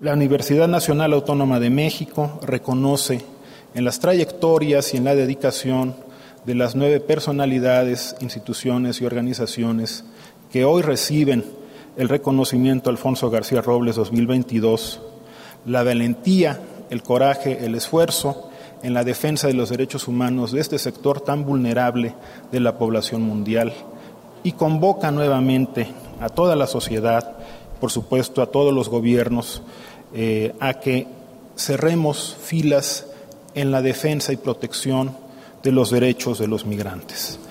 La 0.00 0.12
Universidad 0.12 0.68
Nacional 0.68 1.12
Autónoma 1.12 1.58
de 1.58 1.70
México 1.70 2.38
reconoce 2.46 3.20
en 3.74 3.84
las 3.84 4.00
trayectorias 4.00 4.94
y 4.94 4.98
en 4.98 5.04
la 5.04 5.14
dedicación 5.14 5.94
de 6.46 6.54
las 6.54 6.76
nueve 6.76 7.00
personalidades, 7.00 8.14
instituciones 8.20 9.00
y 9.00 9.04
organizaciones 9.04 10.04
que 10.52 10.64
hoy 10.64 10.80
reciben 10.80 11.44
el 11.96 12.08
reconocimiento 12.08 12.88
Alfonso 12.88 13.30
García 13.30 13.62
Robles 13.62 13.96
2022, 13.96 15.00
la 15.66 15.82
valentía, 15.82 16.60
el 16.88 17.02
coraje, 17.02 17.64
el 17.64 17.74
esfuerzo 17.74 18.48
en 18.84 18.94
la 18.94 19.02
defensa 19.02 19.48
de 19.48 19.54
los 19.54 19.70
derechos 19.70 20.06
humanos 20.06 20.52
de 20.52 20.60
este 20.60 20.78
sector 20.78 21.20
tan 21.20 21.44
vulnerable 21.44 22.14
de 22.52 22.60
la 22.60 22.78
población 22.78 23.22
mundial 23.22 23.72
y 24.44 24.52
convoca 24.52 25.10
nuevamente 25.10 25.88
a 26.20 26.28
toda 26.28 26.54
la 26.54 26.68
sociedad, 26.68 27.38
por 27.80 27.90
supuesto 27.90 28.40
a 28.40 28.52
todos 28.52 28.72
los 28.72 28.88
gobiernos, 28.88 29.62
eh, 30.14 30.54
a 30.60 30.74
que 30.74 31.08
cerremos 31.56 32.36
filas 32.40 33.08
en 33.54 33.72
la 33.72 33.82
defensa 33.82 34.32
y 34.32 34.36
protección 34.36 35.25
de 35.66 35.72
los 35.72 35.90
derechos 35.90 36.38
de 36.38 36.46
los 36.46 36.64
migrantes. 36.64 37.42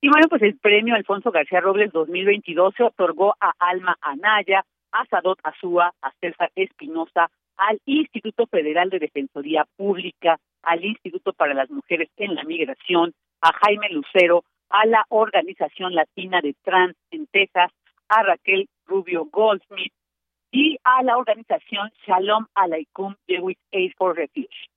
Y 0.00 0.08
bueno, 0.08 0.26
pues 0.30 0.40
el 0.40 0.56
premio 0.56 0.94
Alfonso 0.94 1.30
García 1.30 1.60
Robles 1.60 1.92
2022 1.92 2.72
se 2.74 2.82
otorgó 2.82 3.34
a 3.38 3.52
Alma 3.58 3.94
Anaya, 4.00 4.64
a 4.90 5.04
Sadot 5.04 5.38
Azúa, 5.42 5.92
a 6.00 6.12
César 6.18 6.50
Espinosa, 6.54 7.30
al 7.58 7.78
Instituto 7.84 8.46
Federal 8.46 8.88
de 8.88 9.00
Defensoría 9.00 9.66
Pública, 9.76 10.38
al 10.62 10.82
Instituto 10.82 11.34
para 11.34 11.52
las 11.52 11.68
Mujeres 11.68 12.08
en 12.16 12.34
la 12.34 12.44
Migración, 12.44 13.12
a 13.42 13.52
Jaime 13.52 13.90
Lucero, 13.90 14.44
a 14.70 14.86
la 14.86 15.04
Organización 15.10 15.94
Latina 15.94 16.40
de 16.40 16.54
Trans 16.64 16.96
en 17.10 17.26
Texas, 17.26 17.70
a 18.08 18.22
Raquel 18.22 18.66
Rubio 18.86 19.26
Goldsmith 19.30 19.92
y 20.50 20.78
a 20.84 21.02
la 21.02 21.18
organización 21.18 21.90
Shalom 22.06 22.46
Aleikum 22.54 23.14
Jewish 23.28 23.58
Aid 23.72 23.92
for 23.98 24.16
Refuge 24.16 24.69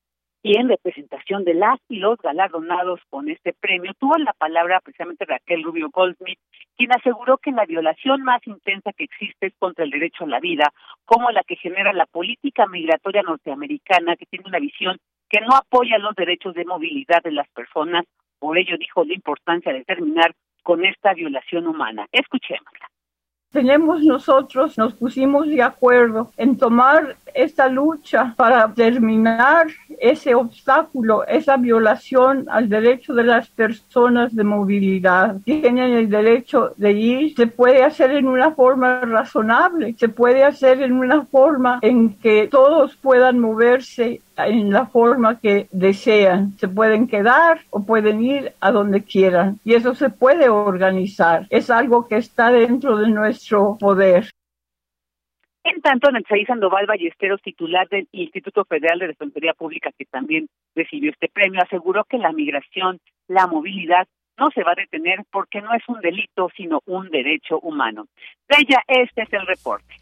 y 0.43 0.57
en 0.57 0.67
representación 0.67 1.45
de 1.45 1.53
las 1.53 1.79
y 1.87 1.95
los 1.95 2.19
galardonados 2.19 2.99
con 3.09 3.29
este 3.29 3.53
premio, 3.53 3.93
tuvo 3.97 4.17
la 4.17 4.33
palabra 4.33 4.81
precisamente 4.81 5.23
Raquel 5.23 5.63
Rubio 5.63 5.89
Goldsmith, 5.89 6.37
quien 6.75 6.91
aseguró 6.91 7.37
que 7.37 7.51
la 7.51 7.65
violación 7.65 8.23
más 8.23 8.45
intensa 8.45 8.91
que 8.91 9.05
existe 9.05 9.47
es 9.47 9.53
contra 9.57 9.85
el 9.85 9.91
derecho 9.91 10.25
a 10.25 10.27
la 10.27 10.41
vida, 10.41 10.73
como 11.05 11.31
la 11.31 11.43
que 11.43 11.55
genera 11.55 11.93
la 11.93 12.05
política 12.05 12.67
migratoria 12.67 13.21
norteamericana, 13.21 14.17
que 14.17 14.25
tiene 14.25 14.45
una 14.45 14.59
visión 14.59 14.97
que 15.29 15.39
no 15.39 15.55
apoya 15.55 15.97
los 15.97 16.13
derechos 16.13 16.53
de 16.55 16.65
movilidad 16.65 17.23
de 17.23 17.31
las 17.31 17.47
personas. 17.49 18.05
Por 18.37 18.57
ello 18.57 18.75
dijo 18.77 19.05
la 19.05 19.13
importancia 19.13 19.71
de 19.71 19.85
terminar 19.85 20.33
con 20.61 20.83
esta 20.83 21.13
violación 21.13 21.67
humana. 21.67 22.05
Escuchémosla 22.11 22.92
tenemos 23.53 24.01
nosotros, 24.03 24.77
nos 24.77 24.93
pusimos 24.95 25.47
de 25.47 25.61
acuerdo 25.61 26.31
en 26.37 26.57
tomar 26.57 27.15
esta 27.33 27.67
lucha 27.67 28.33
para 28.35 28.73
terminar 28.73 29.67
ese 29.99 30.35
obstáculo, 30.35 31.25
esa 31.27 31.57
violación 31.57 32.45
al 32.49 32.67
derecho 32.67 33.13
de 33.13 33.23
las 33.23 33.47
personas 33.49 34.35
de 34.35 34.43
movilidad. 34.43 35.37
Tienen 35.45 35.93
el 35.93 36.09
derecho 36.09 36.73
de 36.77 36.91
ir, 36.91 37.35
se 37.35 37.47
puede 37.47 37.83
hacer 37.83 38.11
en 38.11 38.27
una 38.27 38.51
forma 38.51 39.01
razonable, 39.01 39.95
se 39.97 40.09
puede 40.09 40.43
hacer 40.43 40.81
en 40.81 40.93
una 40.93 41.23
forma 41.25 41.79
en 41.81 42.15
que 42.15 42.47
todos 42.47 42.95
puedan 42.97 43.39
moverse 43.39 44.21
en 44.37 44.71
la 44.71 44.87
forma 44.87 45.39
que 45.39 45.67
desean. 45.71 46.51
Se 46.57 46.67
pueden 46.67 47.07
quedar 47.07 47.61
o 47.69 47.85
pueden 47.85 48.23
ir 48.23 48.53
a 48.59 48.71
donde 48.71 49.03
quieran. 49.03 49.59
Y 49.63 49.73
eso 49.73 49.95
se 49.95 50.09
puede 50.09 50.49
organizar. 50.49 51.47
Es 51.49 51.69
algo 51.69 52.07
que 52.07 52.17
está 52.17 52.51
dentro 52.51 52.97
de 52.97 53.09
nuestro 53.09 53.77
poder. 53.79 54.29
En 55.65 55.81
tanto, 55.81 56.11
Natzaí 56.11 56.45
Sandoval 56.45 56.85
Ballesteros, 56.85 57.41
titular 57.41 57.87
del 57.87 58.07
Instituto 58.11 58.65
Federal 58.65 58.99
de 58.99 59.07
Defensoría 59.07 59.53
Pública, 59.53 59.91
que 59.97 60.05
también 60.05 60.49
recibió 60.75 61.11
este 61.11 61.29
premio, 61.29 61.61
aseguró 61.61 62.03
que 62.03 62.17
la 62.17 62.33
migración, 62.33 62.99
la 63.29 63.47
movilidad, 63.47 64.05
no 64.37 64.49
se 64.51 64.63
va 64.63 64.71
a 64.71 64.75
detener 64.75 65.19
porque 65.31 65.61
no 65.61 65.73
es 65.73 65.83
un 65.87 66.01
delito, 66.01 66.49
sino 66.57 66.81
un 66.85 67.09
derecho 67.09 67.59
humano. 67.59 68.07
De 68.49 68.57
ella, 68.59 68.81
este 68.87 69.21
es 69.21 69.31
el 69.31 69.45
reporte. 69.45 69.93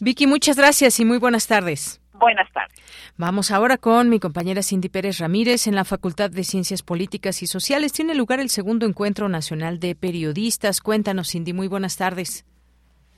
Vicky, 0.00 0.26
muchas 0.26 0.56
gracias 0.56 0.98
y 1.00 1.04
muy 1.04 1.18
buenas 1.18 1.46
tardes. 1.46 2.00
Buenas 2.14 2.50
tardes. 2.52 2.74
Vamos 3.16 3.50
ahora 3.50 3.76
con 3.76 4.08
mi 4.08 4.18
compañera 4.18 4.62
Cindy 4.62 4.88
Pérez 4.88 5.18
Ramírez 5.18 5.66
en 5.66 5.74
la 5.74 5.84
Facultad 5.84 6.30
de 6.30 6.44
Ciencias 6.44 6.82
Políticas 6.82 7.42
y 7.42 7.46
Sociales. 7.46 7.92
Tiene 7.92 8.14
lugar 8.14 8.40
el 8.40 8.48
segundo 8.48 8.86
encuentro 8.86 9.28
nacional 9.28 9.78
de 9.78 9.94
periodistas. 9.94 10.80
Cuéntanos, 10.80 11.30
Cindy, 11.30 11.52
muy 11.52 11.68
buenas 11.68 11.96
tardes. 11.96 12.46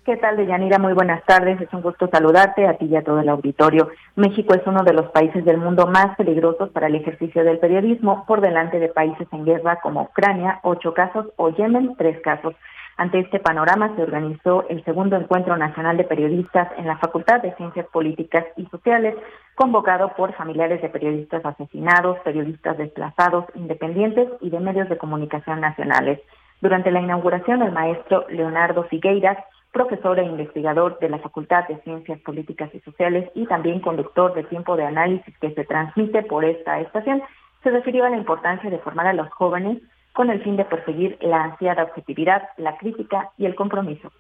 ¿Qué 0.07 0.17
tal, 0.17 0.37
Deyanira? 0.37 0.79
Muy 0.79 0.93
buenas 0.93 1.25
tardes. 1.25 1.61
Es 1.61 1.73
un 1.73 1.83
gusto 1.83 2.09
saludarte 2.09 2.65
a 2.67 2.79
ti 2.79 2.87
y 2.87 2.95
a 2.95 3.03
todo 3.03 3.19
el 3.19 3.29
auditorio. 3.29 3.91
México 4.15 4.55
es 4.55 4.63
uno 4.65 4.85
de 4.85 4.93
los 4.93 5.11
países 5.11 5.45
del 5.45 5.59
mundo 5.59 5.89
más 5.89 6.17
peligrosos 6.17 6.71
para 6.71 6.87
el 6.87 6.95
ejercicio 6.95 7.43
del 7.43 7.59
periodismo, 7.59 8.25
por 8.25 8.41
delante 8.41 8.79
de 8.79 8.89
países 8.89 9.27
en 9.33 9.45
guerra 9.45 9.81
como 9.83 10.03
Ucrania, 10.03 10.61
ocho 10.63 10.95
casos, 10.95 11.27
o 11.35 11.51
Yemen, 11.51 11.97
tres 11.99 12.21
casos. 12.23 12.55
Ante 12.99 13.21
este 13.21 13.41
panorama 13.41 13.95
se 13.95 14.03
organizó 14.03 14.67
el 14.69 14.83
segundo 14.85 15.17
encuentro 15.17 15.57
nacional 15.57 15.99
de 15.99 16.05
periodistas 16.05 16.69
en 16.79 16.87
la 16.87 16.97
Facultad 16.97 17.43
de 17.43 17.55
Ciencias 17.57 17.87
Políticas 17.93 18.45
y 18.57 18.65
Sociales, 18.67 19.15
convocado 19.55 20.15
por 20.17 20.33
familiares 20.33 20.81
de 20.81 20.89
periodistas 20.89 21.45
asesinados, 21.45 22.19
periodistas 22.21 22.79
desplazados, 22.79 23.45
independientes 23.55 24.29
y 24.41 24.49
de 24.49 24.61
medios 24.61 24.89
de 24.89 24.97
comunicación 24.97 25.61
nacionales. 25.61 26.21
Durante 26.63 26.91
la 26.91 27.03
inauguración, 27.03 27.63
el 27.63 27.73
maestro 27.73 28.25
Leonardo 28.31 28.85
Figueiras 28.85 29.37
profesor 29.77 30.19
e 30.19 30.25
investigador 30.25 30.99
de 31.01 31.11
la 31.11 31.19
Facultad 31.19 31.69
de 31.69 31.77
Ciencias 31.83 32.19
Políticas 32.21 32.75
y 32.75 32.81
Sociales 32.81 33.31
y 33.35 33.45
también 33.45 33.81
conductor 33.81 34.33
de 34.33 34.45
tiempo 34.45 34.75
de 34.75 34.87
análisis 34.87 35.37
que 35.39 35.53
se 35.53 35.65
transmite 35.65 36.23
por 36.23 36.47
esta 36.47 36.81
estación, 36.81 37.23
se 37.63 37.69
refirió 37.69 38.07
a 38.07 38.09
la 38.09 38.17
importancia 38.17 38.71
de 38.71 38.79
formar 38.79 39.07
a 39.07 39.13
los 39.13 39.29
jóvenes 39.29 39.83
con 40.17 40.31
el 40.31 40.43
fin 40.43 40.57
de 40.57 40.65
perseguir 40.65 41.19
la 41.21 41.45
ansiada 41.45 41.85
objetividad, 41.85 42.49
la 42.57 42.79
crítica 42.79 43.31
y 43.37 43.45
el 43.45 43.55
compromiso 43.55 44.11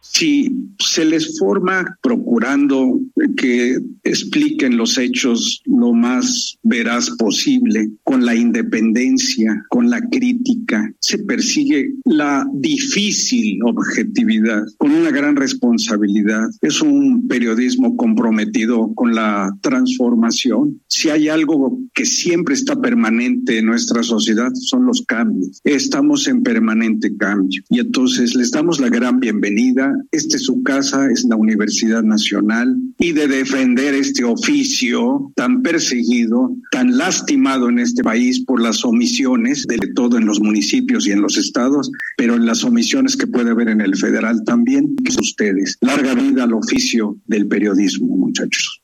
si 0.00 0.52
se 0.78 1.04
les 1.04 1.38
forma 1.38 1.96
procurando 2.02 3.00
que 3.36 3.78
expliquen 4.02 4.76
los 4.76 4.98
hechos 4.98 5.62
lo 5.66 5.92
más 5.92 6.58
veraz 6.62 7.10
posible, 7.10 7.90
con 8.02 8.24
la 8.24 8.34
independencia, 8.34 9.64
con 9.68 9.90
la 9.90 10.00
crítica, 10.08 10.92
se 11.00 11.18
persigue 11.18 11.92
la 12.04 12.46
difícil 12.52 13.60
objetividad, 13.64 14.64
con 14.78 14.92
una 14.92 15.10
gran 15.10 15.36
responsabilidad. 15.36 16.48
Es 16.60 16.80
un 16.80 17.28
periodismo 17.28 17.96
comprometido 17.96 18.92
con 18.94 19.14
la 19.14 19.54
transformación. 19.60 20.80
Si 20.88 21.08
hay 21.10 21.28
algo 21.28 21.78
que 21.94 22.06
siempre 22.06 22.54
está 22.54 22.80
permanente 22.80 23.58
en 23.58 23.66
nuestra 23.66 24.02
sociedad, 24.02 24.50
son 24.54 24.86
los 24.86 25.02
cambios. 25.02 25.60
Estamos 25.64 26.26
en 26.26 26.42
permanente 26.42 27.16
cambio. 27.16 27.62
Y 27.68 27.80
entonces 27.80 28.34
les 28.34 28.50
damos 28.50 28.80
la 28.80 28.88
gran 28.88 29.20
bienvenida 29.20 29.89
esta 30.10 30.36
es 30.36 30.44
su 30.44 30.62
casa, 30.62 31.10
es 31.10 31.24
la 31.24 31.36
Universidad 31.36 32.02
Nacional, 32.02 32.76
y 32.98 33.12
de 33.12 33.28
defender 33.28 33.94
este 33.94 34.24
oficio 34.24 35.32
tan 35.36 35.62
perseguido, 35.62 36.54
tan 36.70 36.96
lastimado 36.96 37.68
en 37.68 37.78
este 37.78 38.02
país 38.02 38.40
por 38.44 38.60
las 38.60 38.84
omisiones, 38.84 39.66
de 39.66 39.78
todo 39.94 40.18
en 40.18 40.26
los 40.26 40.40
municipios 40.40 41.06
y 41.06 41.12
en 41.12 41.22
los 41.22 41.36
estados, 41.36 41.90
pero 42.16 42.34
en 42.34 42.46
las 42.46 42.64
omisiones 42.64 43.16
que 43.16 43.26
puede 43.26 43.50
haber 43.50 43.68
en 43.68 43.80
el 43.80 43.96
federal 43.96 44.42
también, 44.44 44.96
ustedes. 45.20 45.76
Larga 45.80 46.14
vida 46.14 46.44
al 46.44 46.54
oficio 46.54 47.16
del 47.26 47.46
periodismo, 47.46 48.16
muchachos. 48.16 48.82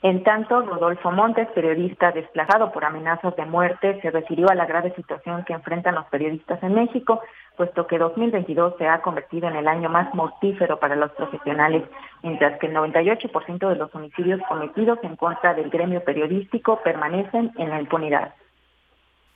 En 0.00 0.22
tanto, 0.22 0.60
Rodolfo 0.60 1.10
Montes, 1.10 1.48
periodista 1.56 2.12
desplazado 2.12 2.70
por 2.70 2.84
amenazas 2.84 3.34
de 3.34 3.44
muerte, 3.44 4.00
se 4.00 4.12
refirió 4.12 4.48
a 4.48 4.54
la 4.54 4.64
grave 4.64 4.94
situación 4.94 5.44
que 5.44 5.52
enfrentan 5.52 5.96
los 5.96 6.06
periodistas 6.06 6.62
en 6.62 6.74
México, 6.74 7.20
puesto 7.56 7.88
que 7.88 7.98
2022 7.98 8.74
se 8.78 8.86
ha 8.86 9.02
convertido 9.02 9.48
en 9.48 9.56
el 9.56 9.66
año 9.66 9.88
más 9.88 10.14
mortífero 10.14 10.78
para 10.78 10.94
los 10.94 11.10
profesionales, 11.12 11.82
mientras 12.22 12.60
que 12.60 12.68
el 12.68 12.74
98% 12.74 13.68
de 13.68 13.74
los 13.74 13.92
homicidios 13.92 14.40
cometidos 14.48 15.00
en 15.02 15.16
contra 15.16 15.54
del 15.54 15.68
gremio 15.68 16.04
periodístico 16.04 16.80
permanecen 16.84 17.50
en 17.58 17.70
la 17.70 17.80
impunidad. 17.80 18.34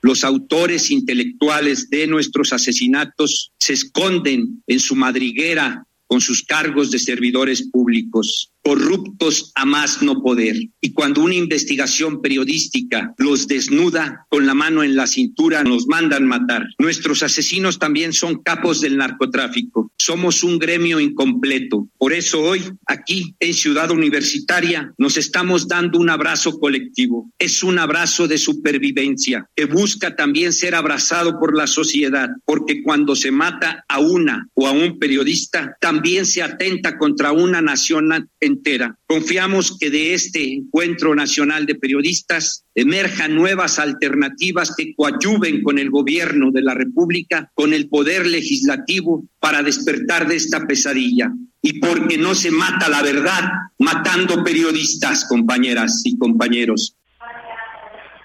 Los 0.01 0.23
autores 0.23 0.93
intelectuales 0.93 1.91
de 1.91 2.07
nuestros 2.07 2.53
asesinatos 2.53 3.53
se 3.59 3.73
esconden 3.73 4.63
en 4.69 4.79
su 4.79 4.95
madriguera 4.95 5.85
con 6.07 6.21
sus 6.21 6.45
cargos 6.45 6.93
de 6.93 7.01
servidores 7.01 7.69
públicos 7.69 8.52
corruptos 8.63 9.53
a 9.55 9.65
más 9.65 10.03
no 10.03 10.23
poder. 10.23 10.57
Y 10.81 10.93
cuando 10.93 11.23
una 11.23 11.35
investigación 11.35 12.23
periodística 12.23 13.15
los 13.19 13.49
desnuda 13.49 14.27
con 14.29 14.47
la 14.47 14.55
mano 14.55 14.83
en 14.83 14.97
la 14.97 15.07
cintura, 15.07 15.65
nos 15.65 15.87
mandan 15.87 16.27
matar. 16.27 16.67
Nuestros 16.79 17.23
asesinos 17.23 17.79
también 17.79 18.13
son 18.13 18.43
capos 18.43 18.81
del 18.81 18.97
narcotráfico. 18.97 19.91
Somos 19.99 20.45
un 20.45 20.59
gremio 20.59 21.01
incompleto. 21.01 21.89
Por 21.99 22.13
eso 22.13 22.41
hoy, 22.41 22.63
aquí 22.87 23.35
en 23.41 23.55
Ciudad 23.55 23.91
Universitaria, 23.91 24.93
nos 24.99 25.17
estamos 25.17 25.69
dando 25.69 25.99
un 25.99 26.11
abrazo 26.11 26.59
colectivo. 26.59 27.31
Es 27.39 27.63
un 27.63 27.79
abrazo 27.79 28.29
de 28.29 28.39
supervivencia 28.39 29.47
que 29.55 29.67
busca 29.67 30.15
también 30.17 30.53
ser 30.53 30.75
abrazado 30.75 31.39
por 31.39 31.57
la 31.57 31.67
sociedad, 31.67 32.29
porque 32.45 32.83
cuando 32.83 33.17
se 33.17 33.31
mata 33.31 33.85
a 33.89 33.99
una 33.99 34.49
o 34.55 34.67
a 34.67 34.73
un 34.73 34.99
periodista, 34.99 35.77
también 35.81 36.27
se 36.27 36.43
atenta 36.43 36.99
contra 36.99 37.33
una 37.33 37.61
nación 37.61 38.13
entera. 38.53 38.97
Confiamos 39.07 39.77
que 39.79 39.91
de 39.91 40.15
este 40.15 40.55
encuentro 40.55 41.15
nacional 41.15 41.67
de 41.67 41.75
periodistas 41.75 42.65
emerjan 42.75 43.35
nuevas 43.35 43.79
alternativas 43.79 44.75
que 44.77 44.95
coadyuven 44.95 45.63
con 45.63 45.79
el 45.79 45.91
gobierno 45.91 46.51
de 46.51 46.63
la 46.63 46.75
República, 46.75 47.51
con 47.55 47.73
el 47.73 47.89
poder 47.89 48.27
legislativo 48.27 49.25
para 49.41 49.63
despertar 49.63 50.29
de 50.29 50.37
esta 50.37 50.67
pesadilla. 50.67 51.33
Y 51.61 51.79
porque 51.79 52.19
no 52.19 52.35
se 52.35 52.51
mata 52.51 52.89
la 52.89 53.03
verdad 53.03 53.51
matando 53.79 54.43
periodistas, 54.43 55.27
compañeras 55.29 56.03
y 56.05 56.19
compañeros. 56.19 56.97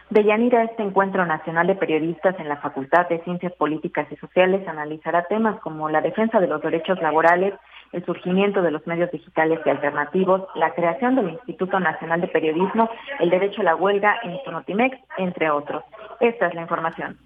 De 0.09 0.23
Yanira, 0.23 0.63
este 0.63 0.83
encuentro 0.83 1.25
nacional 1.25 1.67
de 1.67 1.75
periodistas 1.75 2.39
en 2.39 2.47
la 2.47 2.57
Facultad 2.57 3.09
de 3.09 3.21
Ciencias 3.25 3.51
Políticas 3.53 4.07
y 4.09 4.15
Sociales 4.15 4.65
analizará 4.65 5.25
temas 5.27 5.59
como 5.59 5.89
la 5.89 5.99
defensa 5.99 6.39
de 6.39 6.47
los 6.47 6.61
derechos 6.61 6.97
laborales, 7.01 7.53
el 7.93 8.06
surgimiento 8.06 8.62
de 8.62 8.71
los 8.71 8.86
medios 8.88 9.12
digitales 9.12 9.60
y 9.65 9.69
alternativos, 9.69 10.43
la 10.56 10.73
creación 10.73 11.15
del 11.15 11.30
Instituto 11.30 11.80
Nacional 11.80 12.21
de 12.21 12.28
Periodismo, 12.28 12.89
el 13.19 13.30
derecho 13.30 13.62
a 13.62 13.65
la 13.65 13.76
huelga 13.76 14.17
en 14.23 14.38
Sonotimex, 14.43 14.97
entre 15.17 15.50
otros. 15.50 15.84
Esta 16.19 16.47
es 16.47 16.56
la 16.56 16.62
información. 16.62 17.17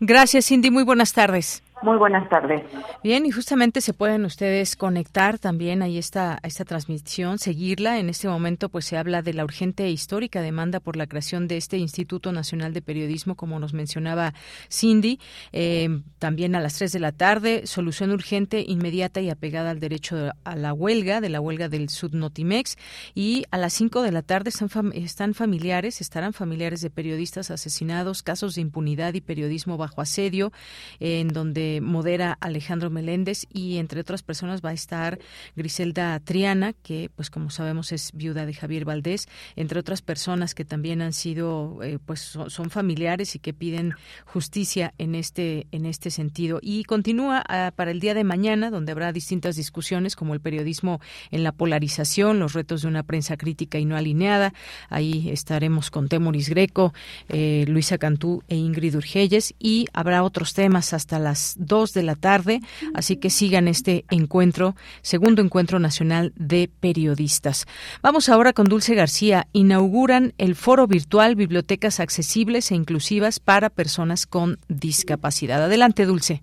Gracias, 0.00 0.46
Cindy. 0.46 0.70
Muy 0.70 0.84
buenas 0.84 1.12
tardes. 1.12 1.62
Muy 1.80 1.96
buenas 1.96 2.28
tardes. 2.28 2.62
Bien, 3.04 3.24
y 3.24 3.30
justamente 3.30 3.80
se 3.80 3.94
pueden 3.94 4.24
ustedes 4.24 4.74
conectar 4.74 5.38
también 5.38 5.82
ahí 5.82 5.96
está 5.96 6.40
esta 6.42 6.64
transmisión, 6.64 7.38
seguirla. 7.38 8.00
En 8.00 8.08
este 8.08 8.28
momento 8.28 8.68
pues 8.68 8.84
se 8.84 8.96
habla 8.96 9.22
de 9.22 9.32
la 9.32 9.44
urgente 9.44 9.84
e 9.84 9.90
histórica 9.90 10.42
demanda 10.42 10.80
por 10.80 10.96
la 10.96 11.06
creación 11.06 11.46
de 11.46 11.56
este 11.56 11.78
Instituto 11.78 12.32
Nacional 12.32 12.72
de 12.72 12.82
Periodismo, 12.82 13.36
como 13.36 13.60
nos 13.60 13.74
mencionaba 13.74 14.34
Cindy. 14.70 15.20
Eh, 15.52 16.00
también 16.18 16.56
a 16.56 16.60
las 16.60 16.74
3 16.74 16.92
de 16.92 17.00
la 17.00 17.12
tarde, 17.12 17.66
solución 17.66 18.10
urgente, 18.10 18.64
inmediata 18.66 19.20
y 19.20 19.30
apegada 19.30 19.70
al 19.70 19.78
derecho 19.78 20.32
a 20.42 20.56
la 20.56 20.72
huelga, 20.72 21.20
de 21.20 21.28
la 21.28 21.40
huelga 21.40 21.68
del 21.68 21.90
Sudnotimex. 21.90 22.76
Y 23.14 23.44
a 23.52 23.58
las 23.58 23.72
5 23.74 24.02
de 24.02 24.10
la 24.10 24.22
tarde 24.22 24.50
están 24.50 25.34
familiares, 25.34 26.00
estarán 26.00 26.32
familiares 26.32 26.80
de 26.80 26.90
periodistas 26.90 27.52
asesinados, 27.52 28.24
casos 28.24 28.56
de 28.56 28.62
impunidad 28.62 29.14
y 29.14 29.20
periodismo 29.20 29.76
bajo 29.76 30.00
asedio, 30.00 30.52
en 30.98 31.28
donde 31.28 31.67
modera 31.82 32.36
Alejandro 32.40 32.90
Meléndez 32.90 33.46
y 33.52 33.78
entre 33.78 34.00
otras 34.00 34.22
personas 34.22 34.62
va 34.64 34.70
a 34.70 34.74
estar 34.74 35.18
Griselda 35.56 36.18
Triana, 36.20 36.72
que 36.72 37.10
pues 37.14 37.30
como 37.30 37.50
sabemos 37.50 37.92
es 37.92 38.12
viuda 38.12 38.46
de 38.46 38.54
Javier 38.54 38.84
Valdés, 38.84 39.28
entre 39.56 39.78
otras 39.78 40.02
personas 40.02 40.54
que 40.54 40.64
también 40.64 41.02
han 41.02 41.12
sido 41.12 41.78
eh, 41.82 41.98
pues 42.04 42.20
son, 42.20 42.70
familiares 42.70 43.34
y 43.34 43.38
que 43.38 43.54
piden 43.54 43.94
justicia 44.24 44.92
en 44.98 45.14
este 45.14 45.66
en 45.72 45.86
este 45.86 46.10
sentido. 46.10 46.58
Y 46.62 46.84
continúa 46.84 47.42
ah, 47.48 47.72
para 47.74 47.90
el 47.90 48.00
día 48.00 48.14
de 48.14 48.24
mañana 48.24 48.70
donde 48.70 48.92
habrá 48.92 49.12
distintas 49.12 49.56
discusiones 49.56 50.16
como 50.16 50.34
el 50.34 50.40
periodismo 50.40 51.00
en 51.30 51.42
la 51.44 51.52
polarización, 51.52 52.38
los 52.38 52.52
retos 52.52 52.82
de 52.82 52.88
una 52.88 53.02
prensa 53.02 53.36
crítica 53.36 53.78
y 53.78 53.84
no 53.84 53.96
alineada. 53.96 54.52
Ahí 54.88 55.30
estaremos 55.30 55.90
con 55.90 56.08
Temoris 56.08 56.48
Greco, 56.48 56.92
eh, 57.28 57.64
Luisa 57.68 57.98
Cantú 57.98 58.42
e 58.48 58.56
Ingrid 58.56 58.96
Urgelles. 58.96 59.54
Y 59.58 59.86
habrá 59.92 60.22
otros 60.22 60.54
temas 60.54 60.92
hasta 60.92 61.18
las 61.18 61.56
2 61.58 61.92
de 61.92 62.02
la 62.02 62.14
tarde, 62.14 62.60
así 62.94 63.16
que 63.16 63.30
sigan 63.30 63.68
este 63.68 64.04
encuentro, 64.10 64.74
segundo 65.02 65.42
encuentro 65.42 65.78
nacional 65.78 66.32
de 66.36 66.70
periodistas. 66.80 67.66
Vamos 68.02 68.28
ahora 68.28 68.52
con 68.52 68.66
Dulce 68.66 68.94
García. 68.94 69.46
Inauguran 69.52 70.32
el 70.38 70.54
foro 70.54 70.86
virtual 70.86 71.34
Bibliotecas 71.34 72.00
Accesibles 72.00 72.70
e 72.70 72.76
Inclusivas 72.76 73.40
para 73.40 73.70
Personas 73.70 74.26
con 74.26 74.58
Discapacidad. 74.68 75.62
Adelante, 75.62 76.06
Dulce. 76.06 76.42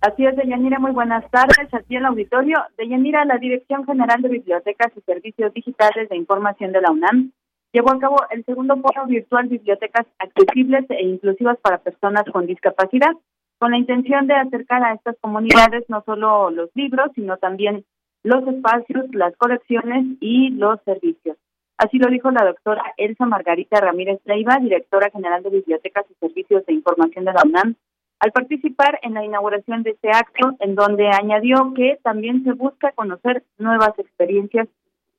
Así 0.00 0.24
es, 0.24 0.36
Deyanira, 0.36 0.78
muy 0.78 0.92
buenas 0.92 1.28
tardes. 1.30 1.72
Aquí 1.72 1.96
en 1.96 2.00
el 2.00 2.06
auditorio. 2.06 2.58
Deyanira, 2.76 3.24
la 3.24 3.38
Dirección 3.38 3.84
General 3.86 4.20
de 4.20 4.28
Bibliotecas 4.28 4.92
y 4.96 5.00
Servicios 5.00 5.52
Digitales 5.54 6.08
de 6.08 6.16
Información 6.16 6.72
de 6.72 6.80
la 6.80 6.90
UNAM 6.90 7.32
llevó 7.72 7.92
a 7.92 7.98
cabo 7.98 8.16
el 8.30 8.44
segundo 8.44 8.76
foro 8.76 9.06
virtual 9.06 9.48
Bibliotecas 9.48 10.06
Accesibles 10.18 10.84
e 10.90 11.02
Inclusivas 11.02 11.58
para 11.60 11.78
Personas 11.78 12.24
con 12.32 12.46
Discapacidad, 12.46 13.12
con 13.58 13.70
la 13.70 13.78
intención 13.78 14.26
de 14.26 14.34
acercar 14.34 14.82
a 14.82 14.94
estas 14.94 15.16
comunidades 15.20 15.84
no 15.88 16.02
solo 16.04 16.50
los 16.50 16.70
libros, 16.74 17.10
sino 17.14 17.36
también 17.38 17.84
los 18.22 18.46
espacios, 18.46 19.06
las 19.12 19.36
colecciones 19.36 20.04
y 20.20 20.50
los 20.50 20.80
servicios. 20.84 21.36
Así 21.78 21.98
lo 21.98 22.10
dijo 22.10 22.30
la 22.30 22.44
doctora 22.44 22.82
Elsa 22.96 23.26
Margarita 23.26 23.80
Ramírez 23.80 24.20
Leiva, 24.24 24.58
directora 24.58 25.10
general 25.10 25.42
de 25.42 25.50
Bibliotecas 25.50 26.06
y 26.10 26.14
Servicios 26.14 26.64
de 26.66 26.72
Información 26.72 27.24
de 27.24 27.32
la 27.32 27.42
UNAM, 27.44 27.76
al 28.18 28.32
participar 28.32 28.98
en 29.02 29.14
la 29.14 29.24
inauguración 29.24 29.82
de 29.82 29.90
este 29.90 30.08
acto, 30.10 30.56
en 30.60 30.74
donde 30.74 31.08
añadió 31.08 31.74
que 31.74 31.98
también 32.02 32.44
se 32.44 32.52
busca 32.52 32.92
conocer 32.92 33.44
nuevas 33.58 33.98
experiencias 33.98 34.68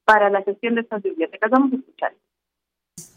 para 0.04 0.30
la 0.30 0.41
gestión 0.41 0.76
de 0.76 0.82
estas 0.82 1.04
bibliotecas. 1.04 1.52
Vamos 1.52 1.73
a 1.73 1.76
escuchar. 1.76 2.13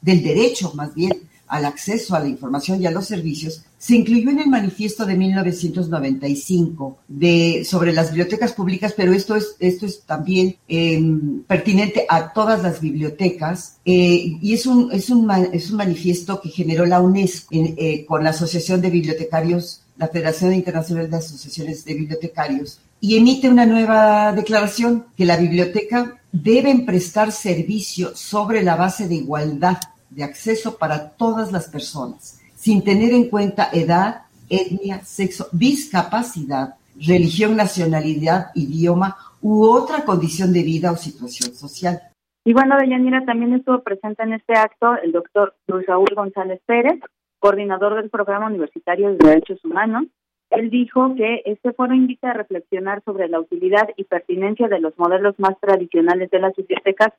Del 0.02 0.22
derecho, 0.22 0.72
más 0.74 0.94
bien, 0.94 1.12
al 1.50 1.64
acceso 1.64 2.14
a 2.14 2.20
la 2.20 2.28
información 2.28 2.80
y 2.80 2.86
a 2.86 2.92
los 2.92 3.06
servicios, 3.06 3.64
se 3.76 3.96
incluyó 3.96 4.30
en 4.30 4.38
el 4.38 4.46
manifiesto 4.46 5.04
de 5.04 5.16
1995 5.16 6.98
de, 7.08 7.66
sobre 7.68 7.92
las 7.92 8.10
bibliotecas 8.10 8.52
públicas, 8.52 8.94
pero 8.96 9.12
esto 9.12 9.34
es, 9.34 9.56
esto 9.58 9.84
es 9.84 10.02
también 10.02 10.56
em, 10.68 11.42
pertinente 11.42 12.06
a 12.08 12.32
todas 12.32 12.62
las 12.62 12.80
bibliotecas 12.80 13.78
eh, 13.84 14.36
y 14.40 14.54
es 14.54 14.64
un, 14.64 14.92
es, 14.92 15.10
un, 15.10 15.28
es 15.52 15.70
un 15.70 15.76
manifiesto 15.76 16.40
que 16.40 16.50
generó 16.50 16.86
la 16.86 17.00
UNESCO 17.00 17.48
eh, 17.52 18.04
con 18.06 18.22
la 18.22 18.30
Asociación 18.30 18.80
de 18.80 18.90
Bibliotecarios, 18.90 19.82
la 19.96 20.08
Federación 20.08 20.54
Internacional 20.54 21.10
de 21.10 21.16
Asociaciones 21.16 21.84
de 21.84 21.94
Bibliotecarios, 21.94 22.78
y 23.00 23.16
emite 23.16 23.48
una 23.48 23.66
nueva 23.66 24.32
declaración 24.32 25.06
que 25.16 25.24
la 25.24 25.36
biblioteca 25.36 26.20
debe 26.30 26.78
prestar 26.86 27.32
servicio 27.32 28.14
sobre 28.14 28.62
la 28.62 28.76
base 28.76 29.08
de 29.08 29.16
igualdad 29.16 29.78
de 30.10 30.24
acceso 30.24 30.76
para 30.76 31.10
todas 31.10 31.52
las 31.52 31.68
personas, 31.68 32.40
sin 32.54 32.84
tener 32.84 33.12
en 33.12 33.28
cuenta 33.28 33.70
edad, 33.72 34.22
etnia, 34.48 35.00
sexo, 35.00 35.46
discapacidad, 35.52 36.74
religión, 36.96 37.56
nacionalidad, 37.56 38.50
idioma 38.54 39.16
u 39.40 39.64
otra 39.64 40.04
condición 40.04 40.52
de 40.52 40.62
vida 40.62 40.92
o 40.92 40.96
situación 40.96 41.54
social. 41.54 42.00
Y 42.44 42.52
bueno, 42.52 42.76
Deyanira 42.78 43.24
también 43.24 43.54
estuvo 43.54 43.82
presente 43.82 44.22
en 44.22 44.34
este 44.34 44.54
acto 44.54 44.94
el 45.02 45.12
doctor 45.12 45.54
Luis 45.66 45.86
Raúl 45.86 46.08
González 46.14 46.60
Pérez, 46.66 47.00
coordinador 47.38 47.94
del 47.94 48.10
Programa 48.10 48.46
Universitario 48.46 49.10
de 49.10 49.16
Derechos 49.16 49.64
Humanos. 49.64 50.06
Él 50.50 50.68
dijo 50.68 51.14
que 51.14 51.42
este 51.44 51.72
foro 51.72 51.94
invita 51.94 52.30
a 52.30 52.34
reflexionar 52.34 53.02
sobre 53.04 53.28
la 53.28 53.40
utilidad 53.40 53.88
y 53.96 54.04
pertinencia 54.04 54.68
de 54.68 54.80
los 54.80 54.98
modelos 54.98 55.38
más 55.38 55.58
tradicionales 55.60 56.30
de 56.30 56.40
las 56.40 56.56
bibliotecas 56.56 57.12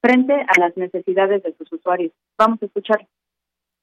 frente 0.00 0.34
a 0.34 0.60
las 0.60 0.76
necesidades 0.76 1.42
de 1.42 1.54
sus 1.56 1.72
usuarios. 1.72 2.12
Vamos 2.36 2.62
a 2.62 2.66
escuchar. 2.66 3.06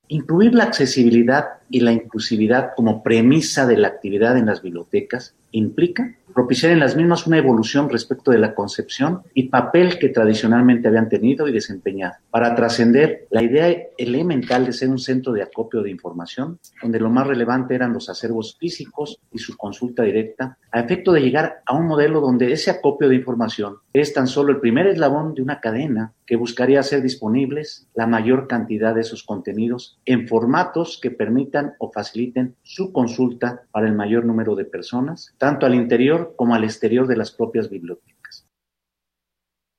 Incluir 0.08 0.54
la 0.54 0.66
accesibilidad 0.66 1.46
y 1.70 1.80
la 1.80 1.92
inclusividad 1.92 2.72
como 2.76 3.02
premisa 3.02 3.66
de 3.66 3.78
la 3.78 3.88
actividad 3.88 4.38
en 4.38 4.46
las 4.46 4.62
bibliotecas 4.62 5.36
implica 5.58 6.16
propiciar 6.36 6.74
en 6.74 6.82
las 6.82 6.98
mismas 6.98 7.26
una 7.28 7.38
evolución 7.38 7.90
respecto 7.90 8.30
de 8.30 8.38
la 8.38 8.54
concepción 8.54 9.22
y 9.34 9.48
papel 9.48 9.98
que 9.98 10.10
tradicionalmente 10.10 10.90
habían 10.90 11.08
tenido 11.08 11.48
y 11.48 11.54
desempeñado, 11.54 12.16
para 12.30 12.54
trascender 12.54 13.26
la 13.32 13.42
idea 13.42 13.74
elemental 13.98 14.66
de 14.66 14.74
ser 14.74 14.90
un 14.90 15.00
centro 15.00 15.32
de 15.32 15.44
acopio 15.44 15.82
de 15.82 15.92
información, 15.92 16.60
donde 16.82 17.00
lo 17.00 17.10
más 17.10 17.26
relevante 17.26 17.74
eran 17.74 17.94
los 17.94 18.10
acervos 18.10 18.58
físicos 18.60 19.18
y 19.32 19.40
su 19.40 19.56
consulta 19.56 20.04
directa, 20.04 20.58
a 20.74 20.82
efecto 20.82 21.14
de 21.14 21.22
llegar 21.22 21.62
a 21.66 21.74
un 21.74 21.88
modelo 21.88 22.20
donde 22.20 22.52
ese 22.52 22.70
acopio 22.70 23.08
de 23.08 23.16
información 23.16 23.78
es 23.94 24.14
tan 24.14 24.28
solo 24.28 24.52
el 24.52 24.60
primer 24.60 24.88
eslabón 24.88 25.36
de 25.36 25.42
una 25.42 25.62
cadena 25.62 26.12
que 26.26 26.36
buscaría 26.36 26.82
hacer 26.82 27.02
disponibles 27.02 27.88
la 27.94 28.08
mayor 28.08 28.48
cantidad 28.48 28.94
de 28.94 29.02
esos 29.02 29.24
contenidos 29.24 30.00
en 30.06 30.28
formatos 30.28 31.00
que 31.02 31.12
permitan 31.12 31.76
o 31.80 31.92
faciliten 31.92 32.56
su 32.64 32.92
consulta 32.92 33.62
para 33.72 33.88
el 33.88 33.94
mayor 33.94 34.26
número 34.26 34.56
de 34.56 34.66
personas, 34.66 35.34
tanto 35.46 35.68
al 35.68 35.76
interior 35.76 36.34
como 36.36 36.56
al 36.56 36.64
exterior 36.64 37.06
de 37.06 37.18
las 37.18 37.30
propias 37.32 37.70
bibliotecas. 37.70 38.48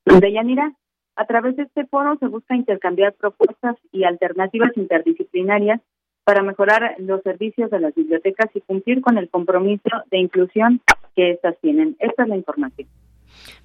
Deyanira, 0.05 0.71
a 1.17 1.25
través 1.25 1.57
de 1.57 1.63
este 1.63 1.85
foro 1.87 2.15
se 2.21 2.27
busca 2.27 2.55
intercambiar 2.55 3.11
propuestas 3.15 3.75
y 3.91 4.05
alternativas 4.05 4.71
interdisciplinarias 4.77 5.81
para 6.23 6.41
mejorar 6.41 6.95
los 6.99 7.21
servicios 7.21 7.69
de 7.69 7.81
las 7.81 7.93
bibliotecas 7.93 8.49
y 8.53 8.61
cumplir 8.61 9.01
con 9.01 9.17
el 9.17 9.29
compromiso 9.29 9.89
de 10.09 10.19
inclusión 10.19 10.79
que 11.17 11.31
éstas 11.31 11.55
tienen. 11.61 11.97
Esta 11.99 12.23
es 12.23 12.29
la 12.29 12.37
información. 12.37 12.87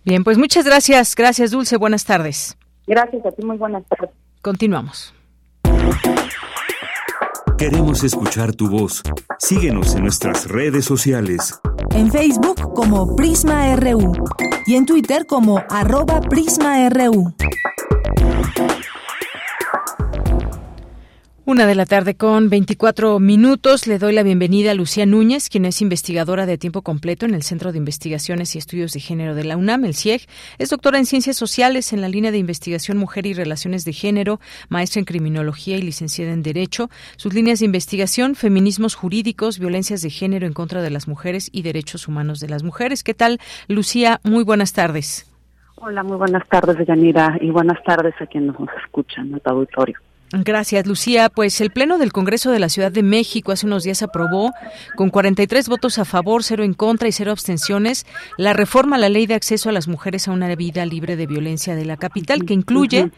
Bien, 0.04 0.24
pues 0.24 0.38
muchas 0.38 0.66
gracias. 0.66 1.14
Gracias, 1.14 1.52
Dulce. 1.52 1.76
Buenas 1.76 2.04
tardes. 2.04 2.58
Gracias 2.84 3.24
a 3.24 3.30
ti. 3.30 3.46
Muy 3.46 3.58
buenas 3.58 3.86
tardes. 3.86 4.10
Continuamos. 4.42 5.14
Queremos 7.56 8.02
escuchar 8.02 8.56
tu 8.56 8.68
voz. 8.68 9.04
Síguenos 9.38 9.94
en 9.94 10.02
nuestras 10.02 10.48
redes 10.48 10.84
sociales. 10.84 11.60
En 11.94 12.11
Facebook 12.11 12.72
como 12.74 13.14
Prisma 13.16 13.76
RU 13.76 14.12
y 14.66 14.76
en 14.76 14.87
Twitter 14.87 15.26
como 15.26 15.62
arroba 15.68 16.20
PrismaRU. 16.20 17.35
Una 21.44 21.66
de 21.66 21.74
la 21.74 21.87
tarde 21.87 22.14
con 22.14 22.50
24 22.50 23.18
minutos. 23.18 23.88
Le 23.88 23.98
doy 23.98 24.12
la 24.12 24.22
bienvenida 24.22 24.70
a 24.70 24.74
Lucía 24.74 25.07
Núñez, 25.07 25.48
quien 25.48 25.64
es 25.64 25.83
investigadora 25.83 26.46
de 26.46 26.57
tiempo 26.57 26.83
completo 26.83 27.26
en 27.26 27.35
el 27.35 27.42
Centro 27.42 27.72
de 27.72 27.78
Investigaciones 27.78 28.55
y 28.55 28.59
Estudios 28.59 28.92
de 28.92 29.00
Género 29.00 29.35
de 29.35 29.42
la 29.42 29.57
UNAM, 29.57 29.85
el 29.85 29.96
CIEG. 29.96 30.28
Es 30.59 30.70
doctora 30.70 30.98
en 30.98 31.05
Ciencias 31.05 31.37
Sociales 31.37 31.92
en 31.92 32.00
la 32.00 32.09
línea 32.09 32.31
de 32.31 32.38
investigación 32.38 32.96
Mujer 32.96 33.26
y 33.26 33.35
Relaciones 33.35 33.85
de 33.85 33.92
Género, 33.92 34.38
maestra 34.68 35.00
en 35.00 35.05
Criminología 35.05 35.76
y 35.76 35.83
licenciada 35.83 36.33
en 36.33 36.44
Derecho. 36.44 36.90
Sus 37.16 37.35
líneas 37.35 37.59
de 37.59 37.66
investigación, 37.66 38.37
feminismos 38.37 38.94
jurídicos, 38.94 39.59
violencias 39.59 40.00
de 40.02 40.11
género 40.11 40.46
en 40.46 40.52
contra 40.52 40.81
de 40.81 40.90
las 40.90 41.09
mujeres 41.09 41.50
y 41.52 41.62
derechos 41.62 42.07
humanos 42.07 42.38
de 42.38 42.50
las 42.50 42.62
mujeres. 42.62 43.02
¿Qué 43.02 43.14
tal, 43.14 43.40
Lucía? 43.66 44.20
Muy 44.22 44.44
buenas 44.44 44.74
tardes. 44.74 45.28
Hola, 45.74 46.05
muy 46.05 46.18
buenas 46.18 46.48
tardes, 46.48 46.87
Yanira, 46.87 47.37
y 47.40 47.50
buenas 47.50 47.83
tardes 47.83 48.14
a 48.20 48.26
quienes 48.26 48.57
nos 48.61 48.68
escuchan 48.85 49.33
en 49.33 49.40
tu 49.40 49.50
auditorio. 49.50 49.98
Gracias, 50.33 50.87
Lucía. 50.87 51.29
Pues 51.29 51.61
el 51.61 51.71
Pleno 51.71 51.99
del 51.99 52.11
Congreso 52.11 52.51
de 52.51 52.59
la 52.59 52.71
Ciudad 52.71 52.90
de 52.90 53.03
México 53.03 53.53
hace 53.53 53.66
unos 53.66 53.85
días 53.85 54.03
aprobó, 54.03 54.53
con 54.97 55.11
43 55.11 55.68
votos 55.68 55.99
a 55.99 56.07
favor, 56.07 56.42
cero 56.42 56.64
en 56.64 56.73
contra 56.73 57.07
y 57.07 57.12
cero 57.12 57.33
abstenciones, 57.33 58.07
la 58.38 58.55
reforma 58.55 58.97
a 58.97 58.99
la 58.99 59.11
Ley 59.11 59.27
de 59.27 59.35
Acceso 59.35 59.68
a 59.68 59.73
las 59.73 59.88
Mujeres 59.88 60.29
a 60.29 60.33
una 60.33 60.55
vida 60.55 60.87
libre 60.87 61.16
de 61.16 61.27
violencia 61.27 61.75
de 61.77 61.85
la 61.85 61.99
capital, 61.99 62.47
que 62.47 62.55
incluye 62.55 63.11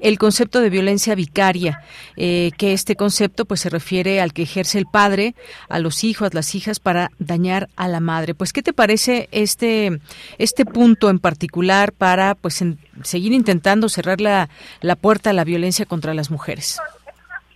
el 0.00 0.18
concepto 0.18 0.60
de 0.60 0.70
violencia 0.70 1.14
vicaria, 1.14 1.80
eh, 2.16 2.50
que 2.58 2.72
este 2.72 2.96
concepto 2.96 3.44
pues 3.44 3.60
se 3.60 3.70
refiere 3.70 4.20
al 4.20 4.32
que 4.32 4.42
ejerce 4.42 4.78
el 4.78 4.86
padre 4.86 5.34
a 5.68 5.78
los 5.78 6.04
hijos, 6.04 6.34
las 6.34 6.54
hijas 6.54 6.80
para 6.80 7.10
dañar 7.18 7.68
a 7.76 7.88
la 7.88 8.00
madre. 8.00 8.34
Pues 8.34 8.52
qué 8.52 8.62
te 8.62 8.72
parece 8.72 9.28
este 9.32 10.00
este 10.38 10.64
punto 10.64 11.10
en 11.10 11.18
particular 11.18 11.92
para 11.92 12.34
pues 12.34 12.64
seguir 13.02 13.32
intentando 13.32 13.88
cerrar 13.88 14.20
la, 14.20 14.48
la 14.80 14.96
puerta 14.96 15.30
a 15.30 15.32
la 15.32 15.44
violencia 15.44 15.86
contra 15.86 16.14
las 16.14 16.30
mujeres? 16.30 16.80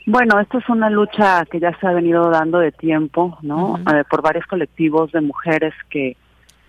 Bueno, 0.07 0.41
esto 0.41 0.59
es 0.59 0.69
una 0.69 0.91
lucha 0.91 1.45
que 1.47 1.61
ya 1.61 1.77
se 1.79 1.87
ha 1.87 1.93
venido 1.93 2.31
dando 2.31 2.59
de 2.59 2.73
tiempo, 2.73 3.39
¿no? 3.43 3.79
Por 4.09 4.23
varios 4.23 4.47
colectivos 4.47 5.13
de 5.13 5.21
mujeres 5.21 5.75
que 5.89 6.17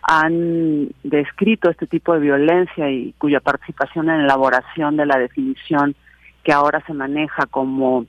han 0.02 0.90
descrito 1.04 1.70
este 1.70 1.88
tipo 1.88 2.14
de 2.14 2.20
violencia 2.20 2.90
y 2.90 3.14
cuya 3.18 3.40
participación 3.40 4.10
en 4.10 4.20
la 4.20 4.24
elaboración 4.24 4.98
de 4.98 5.06
la 5.06 5.18
definición 5.18 5.96
que 6.44 6.52
ahora 6.52 6.84
se 6.88 6.94
maneja 6.94 7.46
como 7.46 8.06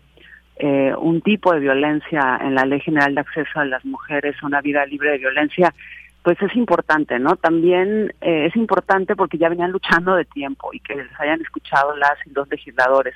eh, 0.56 0.94
un 0.98 1.20
tipo 1.20 1.52
de 1.52 1.60
violencia 1.60 2.38
en 2.40 2.54
la 2.54 2.64
Ley 2.64 2.80
General 2.80 3.14
de 3.14 3.20
Acceso 3.20 3.60
a 3.60 3.64
las 3.64 3.84
Mujeres 3.84 4.36
a 4.40 4.46
una 4.46 4.60
vida 4.60 4.86
libre 4.86 5.10
de 5.10 5.18
violencia, 5.18 5.74
pues 6.22 6.40
es 6.40 6.54
importante, 6.54 7.18
¿no? 7.18 7.36
También 7.36 8.14
eh, 8.20 8.46
es 8.46 8.56
importante 8.56 9.16
porque 9.16 9.38
ya 9.38 9.48
venían 9.48 9.72
luchando 9.72 10.14
de 10.14 10.24
tiempo 10.24 10.70
y 10.72 10.80
que 10.80 10.94
les 10.94 11.20
hayan 11.20 11.40
escuchado 11.40 11.96
las 11.96 12.14
y 12.26 12.30
los 12.30 12.48
legisladores. 12.48 13.14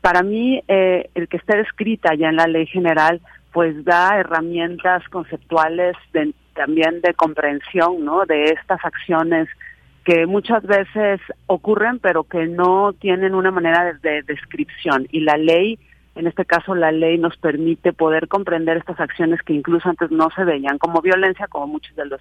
Para 0.00 0.22
mí, 0.22 0.62
eh, 0.68 1.10
el 1.14 1.28
que 1.28 1.38
esté 1.38 1.56
descrita 1.56 2.14
ya 2.14 2.28
en 2.28 2.36
la 2.36 2.46
Ley 2.46 2.66
General, 2.66 3.20
pues 3.52 3.84
da 3.84 4.18
herramientas 4.18 5.02
conceptuales 5.08 5.96
de, 6.12 6.32
también 6.54 7.00
de 7.00 7.14
comprensión, 7.14 8.04
¿no? 8.04 8.24
De 8.26 8.44
estas 8.44 8.84
acciones 8.84 9.48
que 10.04 10.26
muchas 10.26 10.62
veces 10.62 11.20
ocurren, 11.46 11.98
pero 11.98 12.24
que 12.24 12.46
no 12.46 12.92
tienen 12.92 13.34
una 13.34 13.50
manera 13.50 13.94
de, 14.02 14.22
descripción. 14.22 15.06
Y 15.10 15.20
la 15.20 15.36
ley, 15.36 15.78
en 16.14 16.26
este 16.26 16.44
caso 16.44 16.74
la 16.74 16.92
ley, 16.92 17.18
nos 17.18 17.36
permite 17.36 17.92
poder 17.92 18.28
comprender 18.28 18.76
estas 18.76 19.00
acciones 19.00 19.40
que 19.42 19.54
incluso 19.54 19.88
antes 19.88 20.10
no 20.10 20.28
se 20.36 20.44
veían 20.44 20.78
como 20.78 21.00
violencia, 21.00 21.48
como 21.48 21.66
muchos 21.66 21.96
de 21.96 22.06
los 22.06 22.20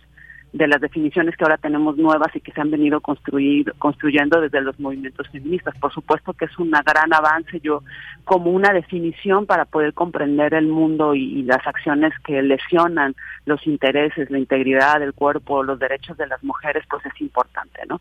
de 0.53 0.67
las 0.67 0.79
definiciones 0.79 1.35
que 1.35 1.43
ahora 1.43 1.57
tenemos 1.57 1.97
nuevas 1.97 2.33
y 2.35 2.39
que 2.39 2.51
se 2.51 2.61
han 2.61 2.69
venido 2.69 3.01
construyendo 3.01 4.39
desde 4.39 4.61
los 4.61 4.79
movimientos 4.79 5.27
feministas. 5.29 5.75
Por 5.79 5.91
supuesto 5.91 6.33
que 6.33 6.45
es 6.45 6.59
un 6.59 6.71
gran 6.71 7.11
avance, 7.11 7.59
yo 7.59 7.81
como 8.23 8.51
una 8.51 8.71
definición 8.71 9.47
para 9.47 9.65
poder 9.65 9.93
comprender 9.93 10.53
el 10.53 10.67
mundo 10.67 11.15
y, 11.15 11.39
y 11.39 11.43
las 11.43 11.65
acciones 11.65 12.13
que 12.23 12.41
lesionan 12.43 13.15
los 13.45 13.65
intereses, 13.65 14.29
la 14.29 14.37
integridad 14.37 14.99
del 14.99 15.13
cuerpo, 15.13 15.63
los 15.63 15.79
derechos 15.79 16.17
de 16.17 16.27
las 16.27 16.43
mujeres, 16.43 16.83
pues 16.87 17.03
es 17.05 17.19
importante, 17.19 17.81
¿no? 17.89 17.99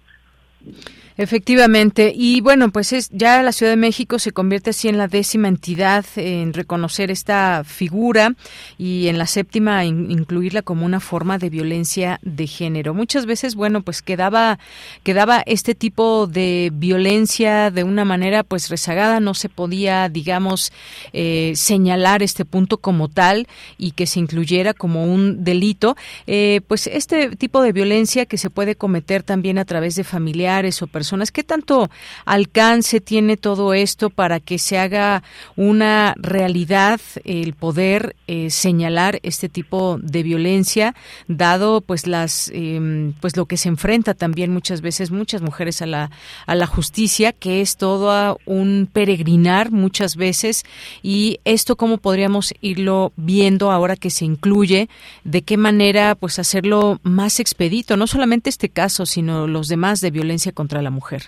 Efectivamente. 1.16 2.12
Y 2.16 2.40
bueno, 2.40 2.70
pues 2.70 2.92
es, 2.92 3.11
ya 3.11 3.42
la 3.42 3.53
Ciudad 3.53 3.72
de 3.72 3.77
México 3.77 4.18
se 4.18 4.33
convierte 4.33 4.70
así 4.70 4.88
en 4.88 4.96
la 4.96 5.09
décima 5.09 5.48
entidad 5.48 6.07
en 6.16 6.55
reconocer 6.55 7.11
esta 7.11 7.64
figura 7.64 8.35
y 8.79 9.09
en 9.09 9.18
la 9.18 9.27
séptima 9.27 9.85
incluirla 9.85 10.62
como 10.62 10.87
una 10.87 11.01
forma 11.01 11.38
de 11.38 11.51
violencia 11.51 12.18
de 12.22 12.46
género. 12.46 12.94
Muchas 12.94 13.27
veces, 13.27 13.55
bueno, 13.55 13.83
pues 13.83 14.01
quedaba, 14.01 14.59
quedaba 15.03 15.42
este 15.44 15.75
tipo 15.75 16.27
de 16.27 16.70
violencia 16.72 17.70
de 17.70 17.85
una 17.85 18.05
manera 18.07 18.42
pues 18.42 18.70
rezagada, 18.70 19.20
no 19.20 19.35
se 19.35 19.51
podía, 19.51 20.09
digamos, 20.09 20.72
eh, 21.12 21.53
señalar 21.57 22.22
este 22.22 22.46
punto 22.46 22.79
como 22.79 23.09
tal 23.09 23.48
y 23.77 23.90
que 23.92 24.07
se 24.07 24.18
incluyera 24.18 24.72
como 24.72 25.05
un 25.05 25.44
delito. 25.44 25.94
Eh, 26.27 26.62
pues 26.68 26.87
este 26.87 27.37
tipo 27.37 27.61
de 27.61 27.72
violencia 27.72 28.25
que 28.25 28.38
se 28.38 28.48
puede 28.48 28.77
cometer 28.77 29.22
también 29.22 29.59
a 29.59 29.66
través 29.66 29.94
de 29.94 30.05
familiares 30.05 30.52
o 30.53 30.87
personas 30.87 31.03
personas. 31.03 31.33
¿Qué 31.33 31.43
tanto 31.43 31.91
alcance 32.25 33.01
tiene 33.01 33.37
todo 33.37 33.75
esto 33.75 34.09
para 34.09 34.38
que 34.38 34.59
se 34.59 34.79
haga 34.79 35.25
una 35.57 36.15
realidad 36.17 37.01
el 37.25 37.55
poder 37.55 38.15
eh, 38.29 38.51
señalar 38.51 39.19
este 39.25 39.49
tipo 39.49 39.99
de 40.01 40.23
violencia, 40.23 40.95
dado 41.27 41.81
pues 41.81 42.07
las 42.07 42.51
em, 42.55 43.15
pues 43.21 43.37
lo 43.37 43.47
que 43.47 43.57
se 43.57 43.69
enfrenta 43.69 44.15
también 44.15 44.53
muchas 44.53 44.81
veces 44.81 45.11
muchas 45.11 45.43
mujeres 45.43 45.83
a 45.83 45.87
la 45.87 46.11
a 46.47 46.55
la 46.55 46.67
justicia, 46.67 47.33
que 47.33 47.61
es 47.61 47.77
todo 47.77 48.38
un 48.47 48.88
peregrinar 48.93 49.73
muchas 49.73 50.15
veces 50.15 50.65
y 51.03 51.41
esto 51.45 51.75
cómo 51.77 51.99
podríamos 51.99 52.55
irlo 52.61 53.12
viendo 53.17 53.73
ahora 53.73 53.97
que 53.97 54.11
se 54.11 54.25
incluye, 54.25 54.88
de 55.25 55.43
qué 55.43 55.57
manera 55.57 56.15
pues 56.15 56.38
hacerlo 56.38 57.01
más 57.03 57.41
expedito, 57.41 57.97
no 57.97 58.07
solamente 58.07 58.51
este 58.51 58.69
caso, 58.69 59.05
sino 59.07 59.47
los 59.47 59.69
demás 59.69 60.01
de 60.01 60.12
violencia 60.12 60.42
contra 60.51 60.83
la 60.83 60.91
mujer? 60.91 61.23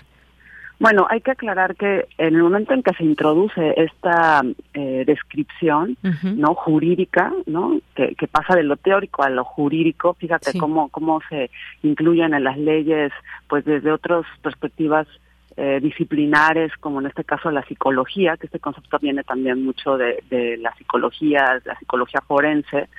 Bueno, 0.77 1.07
hay 1.09 1.21
que 1.21 1.31
aclarar 1.31 1.75
que 1.75 2.05
en 2.17 2.35
el 2.35 2.43
momento 2.43 2.73
en 2.73 2.83
que 2.83 2.93
se 2.93 3.05
introduce 3.05 3.73
esta 3.77 4.41
eh, 4.73 5.03
descripción, 5.07 5.97
no 6.21 6.53
jurídica, 6.53 7.31
no, 7.45 7.79
que, 7.95 8.27
pasa 8.27 8.55
de 8.55 8.63
lo 8.63 8.75
teórico 8.75 9.23
a 9.23 9.29
lo 9.29 9.45
jurídico, 9.45 10.15
fíjate 10.15 10.57
cómo 10.59 10.89
cómo 10.89 11.21
se 11.29 11.49
incluyen 11.81 12.33
en 12.33 12.43
las 12.43 12.57
leyes, 12.57 13.13
pues 13.47 13.63
desde 13.63 13.91
otras 13.91 14.25
perspectivas 14.41 15.07
eh, 15.55 15.79
disciplinares, 15.81 16.73
como 16.81 16.99
en 16.99 17.07
este 17.07 17.23
caso 17.23 17.49
la 17.51 17.63
psicología, 17.63 18.35
que 18.35 18.47
este 18.47 18.59
concepto 18.59 18.99
viene 18.99 19.23
también 19.23 19.63
mucho 19.63 19.97
de, 19.97 20.21
de 20.29 20.57
la 20.57 20.75
psicología, 20.75 21.61
la 21.63 21.79
psicología 21.79 22.19
forense, 22.27 22.89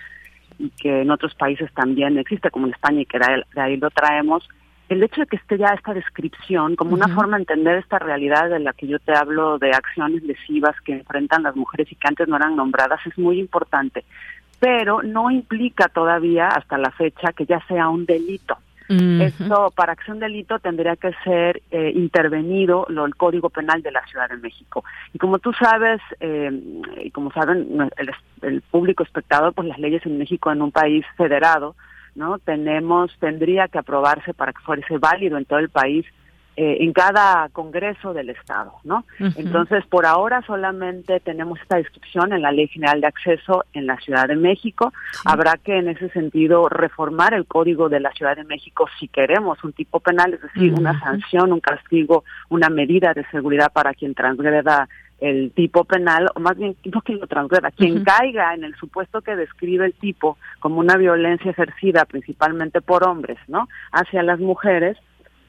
y 0.58 0.70
que 0.70 1.02
en 1.02 1.10
otros 1.10 1.34
países 1.34 1.70
también 1.74 2.16
existe, 2.16 2.50
como 2.50 2.66
en 2.66 2.72
España, 2.72 3.02
y 3.02 3.06
que 3.06 3.18
de 3.18 3.60
ahí 3.60 3.76
lo 3.76 3.90
traemos 3.90 4.48
el 4.88 5.02
hecho 5.02 5.22
de 5.22 5.26
que 5.26 5.36
esté 5.36 5.58
ya 5.58 5.68
esta 5.68 5.94
descripción 5.94 6.76
como 6.76 6.94
una 6.94 7.08
forma 7.08 7.36
de 7.36 7.42
entender 7.42 7.78
esta 7.78 7.98
realidad 7.98 8.48
de 8.48 8.60
la 8.60 8.72
que 8.72 8.86
yo 8.86 8.98
te 8.98 9.16
hablo 9.16 9.58
de 9.58 9.70
acciones 9.70 10.22
lesivas 10.22 10.80
que 10.82 10.92
enfrentan 10.92 11.42
las 11.42 11.56
mujeres 11.56 11.90
y 11.90 11.96
que 11.96 12.08
antes 12.08 12.28
no 12.28 12.36
eran 12.36 12.56
nombradas 12.56 13.00
es 13.06 13.18
muy 13.18 13.40
importante, 13.40 14.04
pero 14.60 15.02
no 15.02 15.30
implica 15.30 15.88
todavía 15.88 16.48
hasta 16.48 16.78
la 16.78 16.90
fecha 16.90 17.32
que 17.32 17.46
ya 17.46 17.60
sea 17.66 17.88
un 17.88 18.06
delito. 18.06 18.56
Esto 18.88 19.72
para 19.74 19.94
acción 19.94 20.20
delito 20.20 20.60
tendría 20.60 20.94
que 20.94 21.12
ser 21.24 21.60
eh, 21.72 21.90
intervenido 21.92 22.86
lo, 22.88 23.04
el 23.04 23.16
Código 23.16 23.50
Penal 23.50 23.82
de 23.82 23.90
la 23.90 24.06
Ciudad 24.06 24.28
de 24.28 24.36
México. 24.36 24.84
Y 25.12 25.18
como 25.18 25.40
tú 25.40 25.52
sabes, 25.54 26.00
eh, 26.20 26.52
y 27.02 27.10
como 27.10 27.32
saben 27.32 27.90
el, 27.96 28.10
el 28.42 28.60
público 28.60 29.02
espectador, 29.02 29.52
pues 29.54 29.66
las 29.66 29.80
leyes 29.80 30.06
en 30.06 30.18
México 30.18 30.52
en 30.52 30.62
un 30.62 30.70
país 30.70 31.04
federado, 31.16 31.74
¿no? 32.16 32.38
Tenemos, 32.38 33.12
tendría 33.20 33.68
que 33.68 33.78
aprobarse 33.78 34.34
para 34.34 34.52
que 34.52 34.62
fuese 34.62 34.98
válido 34.98 35.38
en 35.38 35.44
todo 35.44 35.58
el 35.58 35.68
país, 35.68 36.04
eh, 36.58 36.78
en 36.80 36.94
cada 36.94 37.50
congreso 37.50 38.14
del 38.14 38.30
Estado, 38.30 38.72
¿no? 38.82 39.04
Entonces, 39.36 39.84
por 39.86 40.06
ahora 40.06 40.40
solamente 40.46 41.20
tenemos 41.20 41.60
esta 41.60 41.76
descripción 41.76 42.32
en 42.32 42.40
la 42.40 42.50
Ley 42.50 42.66
General 42.68 42.98
de 42.98 43.08
Acceso 43.08 43.66
en 43.74 43.86
la 43.86 43.98
Ciudad 43.98 44.26
de 44.26 44.36
México. 44.36 44.90
Habrá 45.26 45.58
que, 45.62 45.76
en 45.76 45.88
ese 45.88 46.08
sentido, 46.08 46.70
reformar 46.70 47.34
el 47.34 47.44
Código 47.44 47.90
de 47.90 48.00
la 48.00 48.10
Ciudad 48.12 48.36
de 48.36 48.44
México 48.44 48.88
si 48.98 49.06
queremos 49.06 49.62
un 49.64 49.74
tipo 49.74 50.00
penal, 50.00 50.32
es 50.32 50.40
decir, 50.40 50.72
una 50.72 50.98
sanción, 50.98 51.52
un 51.52 51.60
castigo, 51.60 52.24
una 52.48 52.70
medida 52.70 53.12
de 53.12 53.26
seguridad 53.26 53.70
para 53.70 53.92
quien 53.92 54.14
transgreda 54.14 54.88
el 55.18 55.50
tipo 55.52 55.84
penal, 55.84 56.28
o 56.34 56.40
más 56.40 56.56
bien 56.58 56.76
no 56.84 57.00
quien 57.00 57.20
lo 57.20 57.26
transgreda, 57.26 57.70
quien 57.70 58.04
caiga 58.04 58.54
en 58.54 58.64
el 58.64 58.74
supuesto 58.76 59.22
que 59.22 59.34
describe 59.34 59.86
el 59.86 59.94
tipo 59.94 60.36
como 60.60 60.80
una 60.80 60.96
violencia 60.96 61.50
ejercida 61.50 62.04
principalmente 62.04 62.80
por 62.80 63.06
hombres, 63.06 63.38
¿no? 63.48 63.68
Hacia 63.92 64.22
las 64.22 64.38
mujeres, 64.38 64.98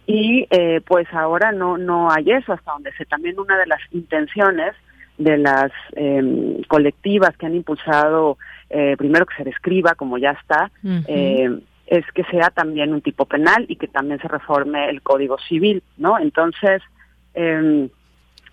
y 0.05 0.47
eh, 0.51 0.81
pues 0.87 1.07
ahora 1.13 1.51
no 1.51 1.77
no 1.77 2.09
hay 2.09 2.31
eso 2.31 2.53
hasta 2.53 2.71
donde 2.71 2.93
sé. 2.93 3.05
También 3.05 3.39
una 3.39 3.57
de 3.57 3.67
las 3.67 3.81
intenciones 3.91 4.73
de 5.17 5.37
las 5.37 5.71
em, 5.95 6.61
colectivas 6.67 7.35
que 7.37 7.47
han 7.47 7.55
impulsado 7.55 8.37
eh, 8.69 8.95
primero 8.97 9.25
que 9.25 9.35
se 9.35 9.43
describa 9.43 9.95
como 9.95 10.17
ya 10.17 10.31
está 10.31 10.71
eh, 11.07 11.49
es 11.87 12.05
que 12.13 12.23
sea 12.25 12.49
también 12.51 12.93
un 12.93 13.01
tipo 13.01 13.25
penal 13.25 13.65
y 13.67 13.77
que 13.77 13.87
también 13.87 14.19
se 14.21 14.27
reforme 14.27 14.89
el 14.89 15.01
código 15.01 15.37
civil 15.39 15.81
no 15.97 16.19
entonces 16.19 16.83
eh, 17.33 17.89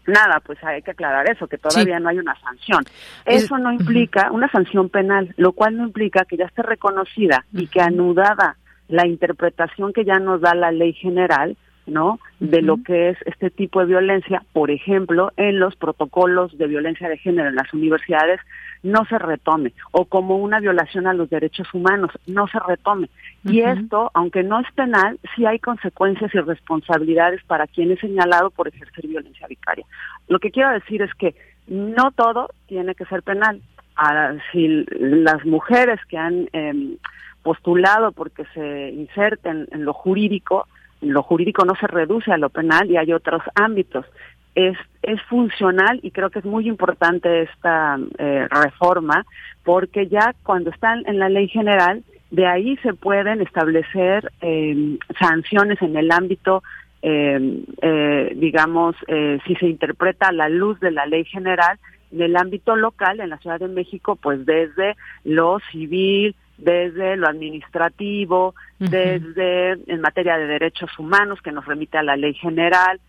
Nada, 0.07 0.41
pues 0.41 0.63
hay 0.63 0.83
que 0.83 0.91
aclarar 0.91 1.31
eso, 1.31 1.47
que 1.47 1.59
todavía 1.59 1.99
no 1.99 2.11
hay 2.11 2.19
una 2.19 2.39
sanción. 2.41 2.85
Eso 3.25 3.59
no 3.59 3.73
implica 3.73 4.31
una 4.31 4.51
sanción 4.51 4.91
penal, 4.91 5.33
lo 5.37 5.53
cual 5.53 5.77
no 5.77 5.85
implica 5.85 6.25
que 6.25 6.37
ya 6.37 6.45
esté 6.45 6.63
reconocida 6.63 7.45
y 7.53 7.69
que 7.69 7.81
anudada 7.81 8.57
la 8.89 9.07
interpretación 9.07 9.93
que 9.93 10.05
ya 10.05 10.19
nos 10.19 10.43
da 10.43 10.55
la 10.55 10.71
ley 10.73 10.93
general, 10.93 11.57
¿no? 11.87 12.19
De 12.41 12.63
lo 12.63 12.83
que 12.83 13.11
es 13.11 13.19
este 13.27 13.51
tipo 13.51 13.81
de 13.81 13.87
violencia, 13.87 14.43
por 14.53 14.71
ejemplo, 14.71 15.33
en 15.37 15.59
los 15.59 15.77
protocolos 15.77 16.57
de 16.57 16.67
violencia 16.67 17.09
de 17.09 17.19
género 17.19 17.49
en 17.49 17.57
las 17.57 17.73
universidades, 17.73 18.41
no 18.83 19.05
se 19.07 19.19
retome, 19.19 19.73
o 19.93 20.05
como 20.05 20.37
una 20.37 20.61
violación 20.61 21.07
a 21.07 21.15
los 21.15 21.31
derechos 21.31 21.73
humanos, 21.73 22.11
no 22.27 22.47
se 22.49 22.59
retome. 22.61 23.09
Y 23.43 23.61
esto, 23.61 24.11
aunque 24.13 24.43
no 24.43 24.61
es 24.61 24.71
penal, 24.73 25.19
sí 25.35 25.47
hay 25.47 25.59
consecuencias 25.59 26.35
y 26.35 26.41
responsabilidades 26.41 27.43
para 27.45 27.67
quien 27.67 27.91
es 27.93 28.01
señalado 28.01 28.51
por 28.51 28.69
ejercer 28.69 29.07
violencia 29.07 29.47
vicaria. 29.47 29.87
Lo 30.29 30.39
que 30.39 30.51
quiero 30.51 30.71
decir 30.71 31.01
es 31.01 31.13
que 31.15 31.35
no 31.67 32.11
todo 32.13 32.51
tiene 32.67 32.95
que 32.95 33.07
ser 33.07 33.23
penal. 33.23 33.63
Ah, 33.97 34.35
si 34.53 34.85
las 34.91 35.45
mujeres 35.47 36.01
que 36.09 36.19
han 36.19 36.49
eh, 36.53 36.97
postulado 37.43 38.13
porque 38.13 38.45
se 38.53 38.91
inserten 38.91 39.69
en 39.71 39.85
lo 39.85 39.93
jurídico, 39.93 40.67
lo 41.05 41.23
jurídico 41.23 41.65
no 41.65 41.75
se 41.77 41.87
reduce 41.87 42.33
a 42.33 42.39
lo 42.39 42.51
penal 42.51 42.91
y 42.91 42.97
hay 42.97 43.13
otros 43.13 43.43
ámbitos. 43.55 44.07
Es, 44.55 44.77
es 45.03 45.21
funcional 45.23 45.99
y 46.03 46.13
creo 46.13 46.31
que 46.31 46.39
es 46.39 46.45
muy 46.45 46.69
importante 46.69 47.43
esta 47.43 47.99
eh, 48.19 48.47
reforma 48.51 49.27
porque 49.65 50.07
ya 50.07 50.35
cuando 50.45 50.71
están 50.71 51.03
en 51.07 51.19
la 51.19 51.29
ley 51.29 51.49
general, 51.49 52.05
de 52.31 52.47
ahí 52.47 52.77
se 52.79 52.95
pueden 52.95 53.41
establecer 53.41 54.31
eh, 54.41 54.99
sanciones 55.19 55.81
en 55.83 55.97
el 55.97 56.11
ámbito, 56.11 56.63
eh, 57.03 57.65
eh, 57.83 58.33
digamos, 58.37 58.97
eh, 59.09 59.39
si 59.47 59.55
se 59.57 59.67
interpreta 59.67 60.29
a 60.29 60.33
la 60.33 60.49
luz 60.49 60.81
de 60.81 60.91
la 60.91 61.07
ley 61.07 61.25
general, 61.25 61.79
en 62.13 62.23
el 62.23 62.37
ámbito 62.37 62.77
local, 62.77 63.21
en 63.21 63.31
la 63.31 63.39
Ciudad 63.39 63.61
de 63.61 63.69
México, 63.69 64.17
pues 64.17 64.47
desde 64.47 64.97
lo 65.25 65.59
civil, 65.73 66.35
desde 66.59 67.17
lo 67.17 67.29
administrativo, 67.29 68.55
desde 68.79 69.73
en 69.73 70.01
materia 70.01 70.37
de 70.37 70.47
derechos 70.47 70.91
humanos 70.99 71.41
que 71.43 71.53
nos 71.53 71.67
remite 71.67 71.99
a 71.99 72.03
la 72.03 72.17
ley 72.17 72.35
general. 72.35 73.01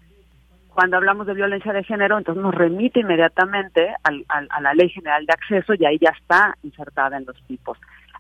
Cuando 0.70 0.98
hablamos 0.98 1.26
de 1.28 1.34
violencia 1.34 1.72
de 1.72 1.84
género, 1.84 2.18
entonces 2.18 2.44
nos 2.44 2.54
remite 2.54 3.00
inmediatamente 3.00 3.94
a 4.04 4.62
la 4.62 4.74
ley 4.74 4.90
general 4.90 5.26
de 5.26 5.34
acceso 5.34 5.74
y 5.74 5.86
ahí 5.86 5.98
ya 6.00 6.10
está 6.10 6.58
insertada 6.64 7.18
en 7.18 7.26
los 7.26 7.42
tipos. 7.44 7.78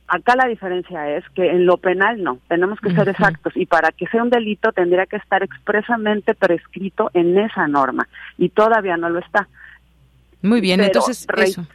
Acá 0.07 0.35
la 0.35 0.47
diferencia 0.47 1.17
es 1.17 1.27
que 1.29 1.49
en 1.49 1.65
lo 1.65 1.77
penal 1.77 2.21
no, 2.21 2.37
tenemos 2.47 2.79
que 2.79 2.91
ser 2.91 3.09
exactos 3.09 3.57
y 3.57 3.65
para 3.65 3.91
que 3.91 4.05
sea 4.07 4.21
un 4.21 4.29
delito 4.29 4.71
tendría 4.71 5.07
que 5.07 5.15
estar 5.15 5.41
expresamente 5.41 6.35
prescrito 6.35 7.09
en 7.15 7.37
esa 7.39 7.67
norma 7.67 8.07
y 8.37 8.49
todavía 8.49 8.97
no 8.97 9.09
lo 9.09 9.19
está. 9.19 9.47
Muy 10.45 10.61
bien, 10.61 10.79
entonces 10.79 11.25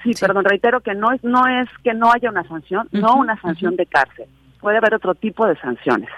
sí, 0.02 0.12
perdón, 0.20 0.44
reitero 0.44 0.80
que 0.80 0.94
no 0.94 1.12
es 1.12 1.22
no 1.24 1.46
es 1.46 1.68
que 1.82 1.92
no 1.92 2.12
haya 2.12 2.30
una 2.30 2.46
sanción, 2.46 2.88
no 2.92 3.16
una 3.16 3.40
sanción 3.40 3.76
de 3.76 3.86
cárcel. 3.86 4.26
Puede 4.60 4.78
haber 4.78 4.94
otro 4.94 5.14
tipo 5.14 5.46
de 5.46 5.56
sanciones. 5.56 6.08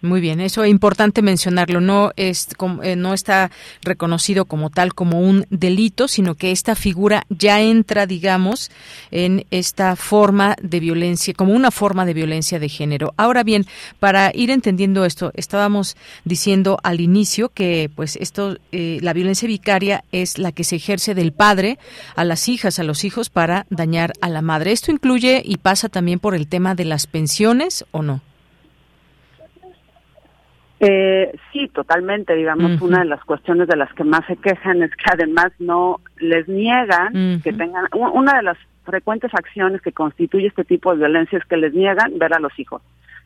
Muy 0.00 0.20
bien, 0.20 0.40
eso 0.40 0.62
es 0.62 0.70
importante 0.70 1.22
mencionarlo. 1.22 1.80
No 1.80 2.12
es 2.14 2.46
eh, 2.84 2.94
no 2.94 3.14
está 3.14 3.50
reconocido 3.82 4.44
como 4.44 4.70
tal 4.70 4.94
como 4.94 5.20
un 5.20 5.44
delito, 5.50 6.06
sino 6.06 6.36
que 6.36 6.52
esta 6.52 6.76
figura 6.76 7.24
ya 7.30 7.60
entra, 7.60 8.06
digamos, 8.06 8.70
en 9.10 9.44
esta 9.50 9.96
forma 9.96 10.54
de 10.62 10.78
violencia, 10.78 11.34
como 11.34 11.52
una 11.52 11.72
forma 11.72 12.06
de 12.06 12.14
violencia 12.14 12.60
de 12.60 12.68
género. 12.68 13.12
Ahora 13.16 13.42
bien, 13.42 13.66
para 13.98 14.30
ir 14.32 14.50
entendiendo 14.50 15.04
esto, 15.04 15.32
estábamos 15.34 15.96
diciendo 16.24 16.78
al 16.84 17.00
inicio 17.00 17.48
que, 17.48 17.90
pues, 17.92 18.14
esto, 18.14 18.56
eh, 18.70 18.98
la 19.02 19.12
violencia 19.12 19.48
vicaria 19.48 20.04
es 20.12 20.38
la 20.38 20.52
que 20.52 20.62
se 20.62 20.76
ejerce 20.76 21.16
del 21.16 21.32
padre 21.32 21.76
a 22.14 22.22
las 22.22 22.48
hijas, 22.48 22.78
a 22.78 22.84
los 22.84 23.02
hijos 23.02 23.30
para 23.30 23.66
dañar 23.68 24.12
a 24.20 24.28
la 24.28 24.42
madre. 24.42 24.70
Esto 24.70 24.92
incluye 24.92 25.42
y 25.44 25.56
pasa 25.56 25.88
también 25.88 26.20
por 26.20 26.36
el 26.36 26.46
tema 26.46 26.76
de 26.76 26.84
las 26.84 27.08
pensiones, 27.08 27.84
¿o 27.90 28.02
no? 28.02 28.27
Eh, 30.80 31.36
sí, 31.52 31.68
totalmente. 31.68 32.34
Digamos, 32.34 32.80
una 32.80 33.00
de 33.00 33.06
las 33.06 33.24
cuestiones 33.24 33.68
de 33.68 33.76
las 33.76 33.92
que 33.94 34.04
más 34.04 34.24
se 34.26 34.36
quejan 34.36 34.82
es 34.82 34.90
que 34.92 35.10
además 35.12 35.52
no 35.58 36.00
les 36.18 36.48
niegan 36.48 37.40
que 37.42 37.52
tengan. 37.52 37.86
Una 37.92 38.36
de 38.36 38.42
las 38.42 38.58
frecuentes 38.84 39.32
acciones 39.34 39.82
que 39.82 39.92
constituye 39.92 40.46
este 40.46 40.64
tipo 40.64 40.92
de 40.92 40.98
violencia 40.98 41.38
es 41.38 41.44
que 41.44 41.56
les 41.56 41.74
niegan 41.74 42.18
ver 42.18 42.32
a 42.32 42.38
los 42.38 42.58
hijos, 42.58 42.80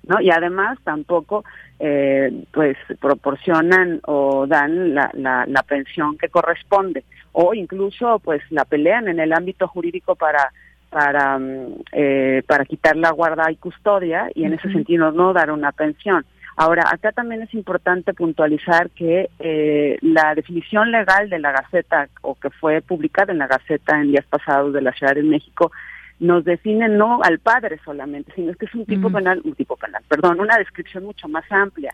¿no? 0.09 0.21
Y 0.21 0.31
además 0.31 0.79
tampoco, 0.83 1.45
eh, 1.79 2.45
pues, 2.53 2.77
proporcionan 3.01 4.01
o 4.07 4.47
dan 4.49 4.95
la, 4.95 5.11
la, 5.15 5.45
la 5.47 5.63
pensión 5.63 6.19
que 6.19 6.31
corresponde, 6.31 7.05
o 7.33 7.55
incluso, 7.55 8.19
pues, 8.19 8.43
la 8.51 8.65
pelean 8.65 9.07
en 9.09 9.21
el 9.21 9.33
ámbito 9.33 9.69
jurídico 9.69 10.17
para 10.17 10.53
para 10.93 11.39
mm, 11.39 11.83
eh, 11.93 12.43
para 12.47 12.65
quitar 12.65 12.97
la 12.97 13.11
guarda 13.11 13.51
y 13.51 13.57
custodia 13.57 14.31
y 14.35 14.45
en 14.45 14.53
ese 14.53 14.71
sentido 14.71 15.11
no 15.11 15.33
dar 15.33 15.51
una 15.51 15.73
pensión. 15.73 16.25
Ahora, 16.55 16.85
acá 16.91 17.13
también 17.13 17.41
es 17.43 17.55
importante 17.55 18.13
puntualizar 18.13 18.91
que 18.91 19.31
eh, 19.39 19.97
la 20.03 20.35
definición 20.35 20.93
legal 20.93 21.31
de 21.31 21.39
la 21.39 21.51
Gaceta, 21.51 22.09
o 22.21 22.35
que 22.35 22.51
fue 22.51 22.83
publicada 22.83 23.33
en 23.33 23.39
la 23.39 23.47
Gaceta 23.47 23.99
en 23.99 24.09
días 24.09 24.27
pasados 24.27 24.75
de 24.75 24.83
la 24.83 24.93
Ciudad 24.93 25.15
de 25.15 25.23
México, 25.23 25.73
nos 26.21 26.45
define 26.45 26.89
no 26.89 27.21
al 27.23 27.39
padre 27.39 27.81
solamente, 27.85 28.33
sino 28.35 28.53
que 28.55 28.67
es 28.67 28.75
un 28.75 28.85
tipo 28.85 29.11
penal, 29.11 29.41
un 29.45 29.55
tipo 29.55 29.77
penal, 29.77 30.03
perdón, 30.07 30.41
una 30.41 30.59
descripción 30.59 31.05
mucho 31.05 31.27
más 31.27 31.51
amplia. 31.51 31.91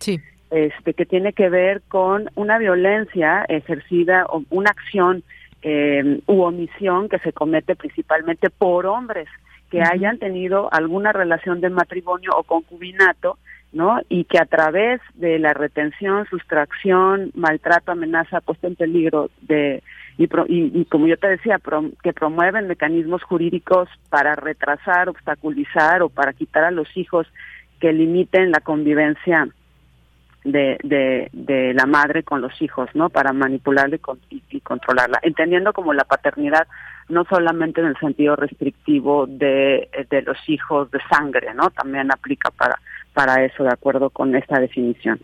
Este, 0.51 0.95
que 0.95 1.05
tiene 1.05 1.35
que 1.35 1.51
ver 1.51 1.83
con 1.89 2.31
una 2.35 2.59
violencia 2.59 3.45
ejercida 3.49 4.25
o 4.29 4.43
una 4.51 4.71
acción 4.71 5.23
eh, 5.63 6.21
u 6.27 6.43
omisión 6.43 7.09
que 7.09 7.19
se 7.19 7.33
comete 7.33 7.77
principalmente 7.77 8.51
por 8.51 8.87
hombres 8.87 9.29
que 9.71 9.83
hayan 9.83 10.19
tenido 10.19 10.73
alguna 10.73 11.13
relación 11.13 11.61
de 11.61 11.69
matrimonio 11.69 12.33
o 12.37 12.43
concubinato 12.43 13.39
¿no? 13.73 14.01
Y 14.09 14.25
que 14.25 14.39
a 14.39 14.47
través 14.47 15.01
de 15.15 15.39
la 15.39 15.53
retención, 15.53 16.27
sustracción, 16.31 17.31
maltrato, 17.35 17.93
amenaza, 17.93 18.41
puesto 18.41 18.67
en 18.67 18.77
peligro 18.77 19.31
de 19.43 19.83
y, 20.17 20.25
y, 20.81 20.85
como 20.87 21.07
yo 21.07 21.17
te 21.17 21.29
decía, 21.29 21.61
que 22.03 22.13
promueven 22.13 22.67
mecanismos 22.67 23.23
jurídicos 23.23 23.89
para 24.11 24.35
retrasar, 24.35 25.09
obstaculizar 25.09 26.03
o 26.03 26.09
para 26.09 26.33
quitar 26.33 26.65
a 26.65 26.73
los 26.73 26.89
hijos 26.97 27.29
que 27.79 27.93
limiten 27.93 28.51
la 28.51 28.59
convivencia 28.59 29.49
de, 30.53 30.79
de, 30.83 31.29
de 31.33 31.75
la 31.75 31.87
madre 31.87 32.23
con 32.23 32.41
los 32.41 32.61
hijos, 32.61 32.89
¿no? 32.95 33.11
Para 33.11 33.33
manipularla 33.33 33.99
y, 34.31 34.43
y, 34.51 34.61
controlarla, 34.61 35.19
entendiendo 35.23 35.73
como 35.73 35.93
la 35.93 36.05
paternidad 36.05 36.67
no 37.09 37.25
solamente 37.25 37.81
en 37.81 37.87
el 37.87 37.97
sentido 37.97 38.37
restrictivo 38.37 39.27
de, 39.27 39.89
de 40.11 40.23
los 40.23 40.37
hijos 40.47 40.91
de 40.91 40.99
sangre, 41.11 41.55
¿no? 41.55 41.71
También 41.71 42.11
aplica 42.13 42.51
para 42.51 42.79
para 43.19 43.45
eso, 43.45 43.65
de 43.65 43.73
acuerdo 43.73 44.11
con 44.11 44.37
esta 44.37 44.61
definición. 44.61 45.19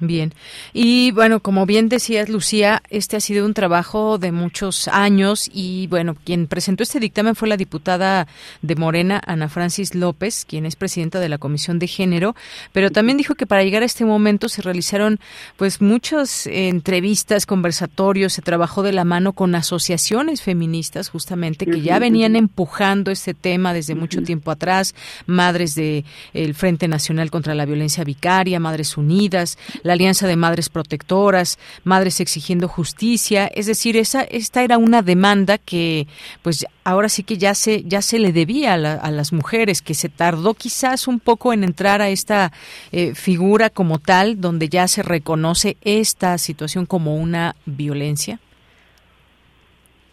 Bien. 0.00 0.34
Y 0.72 1.12
bueno, 1.12 1.40
como 1.40 1.64
bien 1.64 1.88
decías, 1.88 2.28
Lucía, 2.28 2.82
este 2.90 3.16
ha 3.16 3.20
sido 3.20 3.46
un 3.46 3.54
trabajo 3.54 4.18
de 4.18 4.32
muchos 4.32 4.88
años 4.88 5.48
y 5.52 5.86
bueno, 5.86 6.16
quien 6.24 6.48
presentó 6.48 6.82
este 6.82 6.98
dictamen 6.98 7.36
fue 7.36 7.48
la 7.48 7.56
diputada 7.56 8.26
de 8.62 8.74
Morena, 8.74 9.22
Ana 9.24 9.48
Francis 9.48 9.94
López, 9.94 10.44
quien 10.44 10.66
es 10.66 10.74
presidenta 10.74 11.20
de 11.20 11.28
la 11.28 11.38
Comisión 11.38 11.78
de 11.78 11.86
Género, 11.86 12.34
pero 12.72 12.90
también 12.90 13.16
dijo 13.16 13.36
que 13.36 13.46
para 13.46 13.62
llegar 13.62 13.82
a 13.82 13.86
este 13.86 14.04
momento 14.04 14.48
se 14.48 14.62
realizaron 14.62 15.20
pues 15.56 15.80
muchas 15.80 16.48
entrevistas, 16.48 17.46
conversatorios, 17.46 18.32
se 18.32 18.42
trabajó 18.42 18.82
de 18.82 18.92
la 18.92 19.04
mano 19.04 19.34
con 19.34 19.54
asociaciones 19.54 20.42
feministas 20.42 21.10
justamente 21.10 21.64
que 21.64 21.80
ya 21.80 22.00
venían 22.00 22.34
empujando 22.34 23.12
este 23.12 23.34
tema 23.34 23.72
desde 23.72 23.94
mucho 23.94 24.22
tiempo 24.22 24.50
atrás, 24.50 24.96
madres 25.26 25.76
de 25.76 26.04
el 26.32 26.54
Frente 26.54 26.88
Nacional 26.88 27.30
contra 27.30 27.54
la 27.54 27.66
Violencia 27.66 28.02
Vicaria, 28.02 28.58
Madres 28.58 28.96
Unidas, 28.96 29.58
la 29.82 29.94
Alianza 29.94 30.26
de 30.26 30.36
Madres 30.36 30.68
Protectoras, 30.68 31.58
Madres 31.84 32.20
Exigiendo 32.20 32.68
Justicia, 32.68 33.46
es 33.46 33.66
decir, 33.66 33.96
esa 33.96 34.22
esta 34.22 34.62
era 34.62 34.78
una 34.78 35.02
demanda 35.02 35.58
que 35.58 36.06
pues 36.42 36.66
ahora 36.84 37.08
sí 37.08 37.22
que 37.22 37.38
ya 37.38 37.54
se 37.54 37.82
ya 37.84 38.02
se 38.02 38.18
le 38.18 38.32
debía 38.32 38.74
a, 38.74 39.10
las 39.10 39.32
mujeres, 39.32 39.82
que 39.82 39.94
se 39.94 40.08
tardó 40.08 40.54
quizás 40.54 41.08
un 41.08 41.20
poco 41.20 41.52
en 41.52 41.64
entrar 41.64 42.00
a 42.00 42.08
esta 42.08 42.52
eh, 42.90 43.14
figura 43.14 43.70
como 43.70 43.98
tal, 43.98 44.40
donde 44.40 44.68
ya 44.68 44.88
se 44.88 45.02
reconoce 45.02 45.76
esta 45.82 46.38
situación 46.38 46.86
como 46.86 47.16
una 47.16 47.54
violencia. 47.66 48.38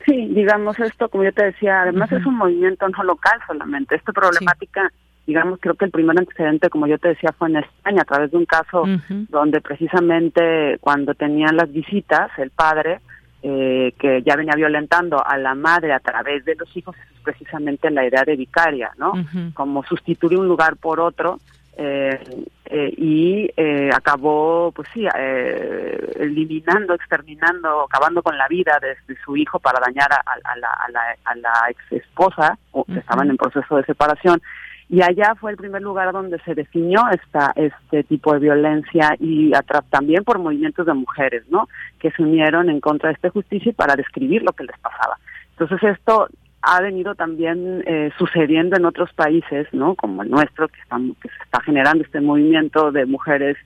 Sí, 0.06 0.28
digamos 0.30 0.80
esto, 0.80 1.10
como 1.10 1.24
yo 1.24 1.34
te 1.34 1.46
decía, 1.46 1.82
además 1.82 2.12
es 2.12 2.26
un 2.26 2.36
movimiento 2.36 2.88
no 2.90 3.04
local 3.04 3.40
solamente. 3.46 3.96
Esta 3.96 4.12
problemática 4.12 4.92
digamos, 5.30 5.60
creo 5.62 5.76
que 5.76 5.86
el 5.86 5.92
primer 5.92 6.18
antecedente, 6.18 6.72
como 6.72 6.88
yo 6.88 6.98
te 6.98 7.10
decía, 7.10 7.32
fue 7.38 7.50
en 7.50 7.58
España, 7.58 8.02
a 8.02 8.06
través 8.06 8.32
de 8.32 8.38
un 8.38 8.46
caso 8.46 8.84
donde 9.30 9.62
precisamente 9.62 10.80
cuando 10.82 11.14
tenían 11.14 11.56
las 11.56 11.72
visitas, 11.72 12.32
el 12.40 12.50
padre, 12.50 13.00
eh, 13.44 13.94
que 14.00 14.24
ya 14.24 14.36
venía 14.36 14.56
violentando 14.56 15.24
a 15.24 15.38
la 15.38 15.54
madre 15.54 15.94
a 15.94 16.00
través 16.00 16.44
de 16.46 16.56
los 16.56 16.76
hijos, 16.76 16.96
es 16.98 17.22
precisamente 17.22 17.92
la 17.92 18.08
idea 18.08 18.24
de 18.24 18.36
vicaria, 18.36 18.92
¿no? 18.98 19.14
Como 19.54 19.84
sustituir 19.84 20.40
un 20.40 20.48
lugar 20.48 20.78
por 20.78 21.00
otro. 21.00 21.40
Eh, 21.82 22.20
eh, 22.66 22.94
y 22.98 23.50
acabó, 23.94 24.72
pues 24.76 24.90
sí, 24.94 25.08
eliminando, 26.20 26.96
exterminando, 26.96 27.84
acabando 27.84 28.24
con 28.24 28.36
la 28.36 28.48
vida 28.48 28.80
de, 28.82 29.16
su 29.24 29.38
hijo 29.38 29.60
para 29.60 29.80
dañar 29.80 30.12
a, 30.12 30.58
la, 30.58 30.70
a 30.72 30.92
la, 30.92 31.02
a 31.24 31.36
la 31.36 31.54
ex 31.70 32.04
esposa, 32.04 32.58
o 32.72 32.84
estaban 32.90 33.30
en 33.30 33.38
proceso 33.38 33.78
de 33.78 33.86
separación 33.86 34.42
y 34.90 35.04
allá 35.04 35.36
fue 35.40 35.52
el 35.52 35.58
primer 35.58 35.84
lugar 35.84 36.12
donde 36.12 36.40
se 36.40 36.56
definió 36.56 37.02
esta 37.12 37.54
este 37.56 38.04
tipo 38.04 38.34
de 38.34 38.40
violencia 38.40 39.16
y 39.20 39.52
también 39.92 40.24
por 40.24 40.40
movimientos 40.40 40.86
de 40.88 40.94
mujeres, 40.96 41.44
¿no? 41.50 41.70
Que 42.00 42.10
se 42.12 42.24
unieron 42.24 42.70
en 42.70 42.80
contra 42.82 43.10
de 43.10 43.14
esta 43.14 43.30
justicia 43.30 43.70
y 43.70 43.74
para 43.74 43.96
describir 43.96 44.42
lo 44.42 44.52
que 44.54 44.64
les 44.64 44.78
pasaba. 44.80 45.18
Entonces 45.52 45.96
esto 45.96 46.28
ha 46.62 46.82
venido 46.82 47.16
también 47.16 47.84
eh, 47.86 48.12
sucediendo 48.18 48.78
en 48.78 48.86
otros 48.86 49.14
países, 49.14 49.68
¿no? 49.72 49.96
Como 49.96 50.24
el 50.24 50.30
nuestro, 50.30 50.68
que, 50.68 50.80
estamos, 50.82 51.16
que 51.22 51.30
se 51.30 51.44
está 51.44 51.62
generando 51.62 52.04
este 52.04 52.20
movimiento 52.20 52.92
de 52.92 53.06
mujeres 53.06 53.58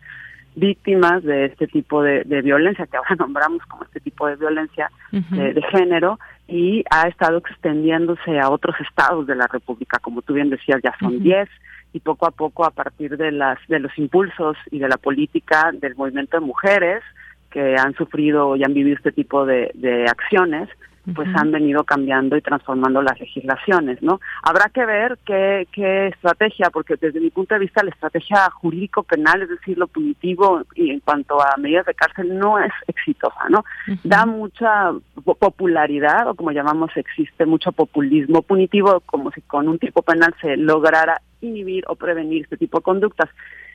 víctimas 0.56 1.24
de 1.24 1.46
este 1.46 1.68
tipo 1.68 2.04
de, 2.04 2.24
violencia, 2.44 2.86
que 2.86 2.98
ahora 2.98 3.16
nombramos 3.20 3.66
como 3.66 3.84
este 3.84 4.00
tipo 4.00 4.28
de 4.28 4.36
violencia 4.36 4.92
de, 5.12 5.62
género, 5.72 6.20
y 6.48 6.84
ha 6.90 7.08
estado 7.08 7.38
extendiéndose 7.38 8.40
a 8.40 8.50
otros 8.50 8.76
estados 8.82 9.26
de 9.28 9.36
la 9.36 9.48
República, 9.48 10.00
como 10.00 10.22
tú 10.22 10.34
bien 10.34 10.50
decías, 10.50 10.82
ya 10.84 10.96
son 11.00 11.22
10 11.22 11.50
y 11.94 12.00
poco 12.00 12.26
a 12.26 12.32
poco 12.32 12.66
a 12.66 12.72
partir 12.72 13.18
de 13.18 13.32
las 13.32 13.60
de 13.68 13.80
los 13.80 13.98
impulsos 13.98 14.58
y 14.72 14.80
de 14.80 14.90
la 14.90 14.98
política 14.98 15.72
del 15.74 15.96
movimiento 15.96 16.40
de 16.40 16.46
mujeres 16.46 17.04
que 17.50 17.76
han 17.78 17.94
sufrido 17.94 18.56
y 18.56 18.64
han 18.64 18.74
vivido 18.74 18.98
este 18.98 19.12
tipo 19.12 19.46
de, 19.46 19.72
de 19.76 20.06
acciones, 20.06 20.70
pues 21.14 21.28
han 21.36 21.52
venido 21.52 21.84
cambiando 21.84 22.38
y 22.38 22.42
transformando 22.42 23.02
las 23.02 23.20
legislaciones, 23.20 24.02
¿no? 24.02 24.22
Habrá 24.42 24.70
que 24.70 24.86
ver 24.86 25.18
qué, 25.26 25.68
qué 25.74 26.08
estrategia, 26.08 26.70
porque 26.70 26.96
desde 26.96 27.20
mi 27.20 27.30
punto 27.30 27.56
de 27.56 27.60
vista 27.60 27.84
la 27.84 27.90
estrategia 27.90 28.50
jurídico-penal, 28.52 29.42
es 29.42 29.50
decir, 29.50 29.78
lo 29.78 29.88
punitivo 29.88 30.62
y 30.76 30.92
en 30.92 31.02
cuanto 31.02 31.42
a 31.42 31.58
medidas 31.58 31.86
de 31.86 31.94
cárcel, 31.94 32.38
no 32.38 32.58
es 32.58 32.72
exitosa, 32.88 33.50
¿no? 33.50 33.66
Da 34.04 34.26
mucha 34.26 34.92
popularidad, 35.40 36.30
o 36.30 36.36
como 36.36 36.52
llamamos, 36.52 36.96
existe 36.96 37.46
mucho 37.46 37.74
populismo 37.74 38.42
punitivo, 38.42 39.02
como 39.02 39.32
si 39.32 39.42
con 39.42 39.68
un 39.68 39.80
tipo 39.80 40.04
penal 40.04 40.34
se 40.40 40.56
lograra 40.56 41.22
inhibir 41.42 41.84
o 41.88 41.96
prevenir 41.96 42.44
este 42.44 42.56
tipo 42.56 42.80
de 42.80 42.84
conductas. 42.84 43.30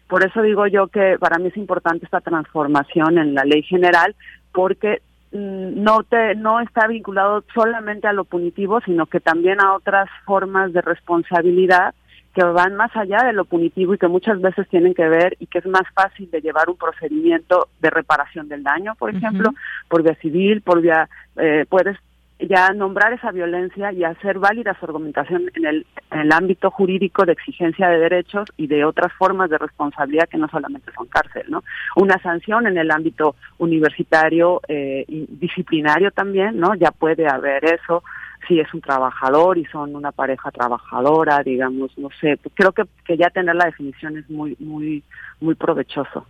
Por 0.08 0.24
eso 0.24 0.40
digo 0.40 0.66
yo 0.66 0.86
que 0.86 1.18
para 1.20 1.38
mí 1.38 1.48
es 1.48 1.56
importante 1.58 2.06
esta 2.06 2.22
transformación 2.22 3.18
en 3.18 3.34
la 3.34 3.44
ley 3.44 3.62
general, 3.62 4.16
porque 4.52 5.02
no 5.32 6.02
te 6.04 6.34
no 6.34 6.60
está 6.60 6.86
vinculado 6.86 7.44
solamente 7.54 8.06
a 8.06 8.12
lo 8.12 8.24
punitivo 8.24 8.80
sino 8.80 9.06
que 9.06 9.20
también 9.20 9.60
a 9.60 9.74
otras 9.74 10.08
formas 10.24 10.72
de 10.72 10.80
responsabilidad 10.80 11.94
que 12.34 12.44
van 12.44 12.76
más 12.76 12.94
allá 12.96 13.18
de 13.24 13.32
lo 13.32 13.44
punitivo 13.44 13.94
y 13.94 13.98
que 13.98 14.08
muchas 14.08 14.40
veces 14.40 14.68
tienen 14.68 14.94
que 14.94 15.08
ver 15.08 15.36
y 15.38 15.46
que 15.46 15.58
es 15.58 15.66
más 15.66 15.82
fácil 15.94 16.30
de 16.30 16.40
llevar 16.40 16.70
un 16.70 16.76
procedimiento 16.76 17.68
de 17.80 17.90
reparación 17.90 18.48
del 18.48 18.62
daño 18.62 18.94
por 18.94 19.14
ejemplo 19.14 19.50
por 19.88 20.02
vía 20.02 20.14
civil 20.16 20.62
por 20.62 20.80
vía 20.80 21.08
eh, 21.36 21.66
puedes 21.68 21.98
ya 22.40 22.70
nombrar 22.70 23.12
esa 23.12 23.32
violencia 23.32 23.92
y 23.92 24.04
hacer 24.04 24.38
válida 24.38 24.76
su 24.78 24.86
argumentación 24.86 25.50
en 25.54 25.66
el, 25.66 25.86
en 26.10 26.20
el 26.20 26.32
ámbito 26.32 26.70
jurídico 26.70 27.24
de 27.24 27.32
exigencia 27.32 27.88
de 27.88 27.98
derechos 27.98 28.48
y 28.56 28.68
de 28.68 28.84
otras 28.84 29.12
formas 29.14 29.50
de 29.50 29.58
responsabilidad 29.58 30.28
que 30.28 30.38
no 30.38 30.48
solamente 30.48 30.92
son 30.92 31.06
cárcel, 31.06 31.46
¿no? 31.48 31.64
Una 31.96 32.18
sanción 32.22 32.66
en 32.66 32.78
el 32.78 32.90
ámbito 32.90 33.34
universitario 33.58 34.60
eh, 34.68 35.04
y 35.08 35.26
disciplinario 35.28 36.10
también, 36.12 36.58
¿no? 36.58 36.74
Ya 36.76 36.92
puede 36.92 37.26
haber 37.26 37.64
eso 37.64 38.04
si 38.46 38.60
es 38.60 38.72
un 38.72 38.80
trabajador 38.80 39.58
y 39.58 39.64
son 39.66 39.96
una 39.96 40.12
pareja 40.12 40.50
trabajadora, 40.52 41.42
digamos, 41.42 41.96
no 41.98 42.08
sé, 42.20 42.38
creo 42.54 42.72
que, 42.72 42.84
que 43.04 43.16
ya 43.16 43.30
tener 43.30 43.56
la 43.56 43.66
definición 43.66 44.16
es 44.16 44.30
muy 44.30 44.56
muy 44.60 45.02
muy 45.40 45.54
provechoso. 45.56 46.24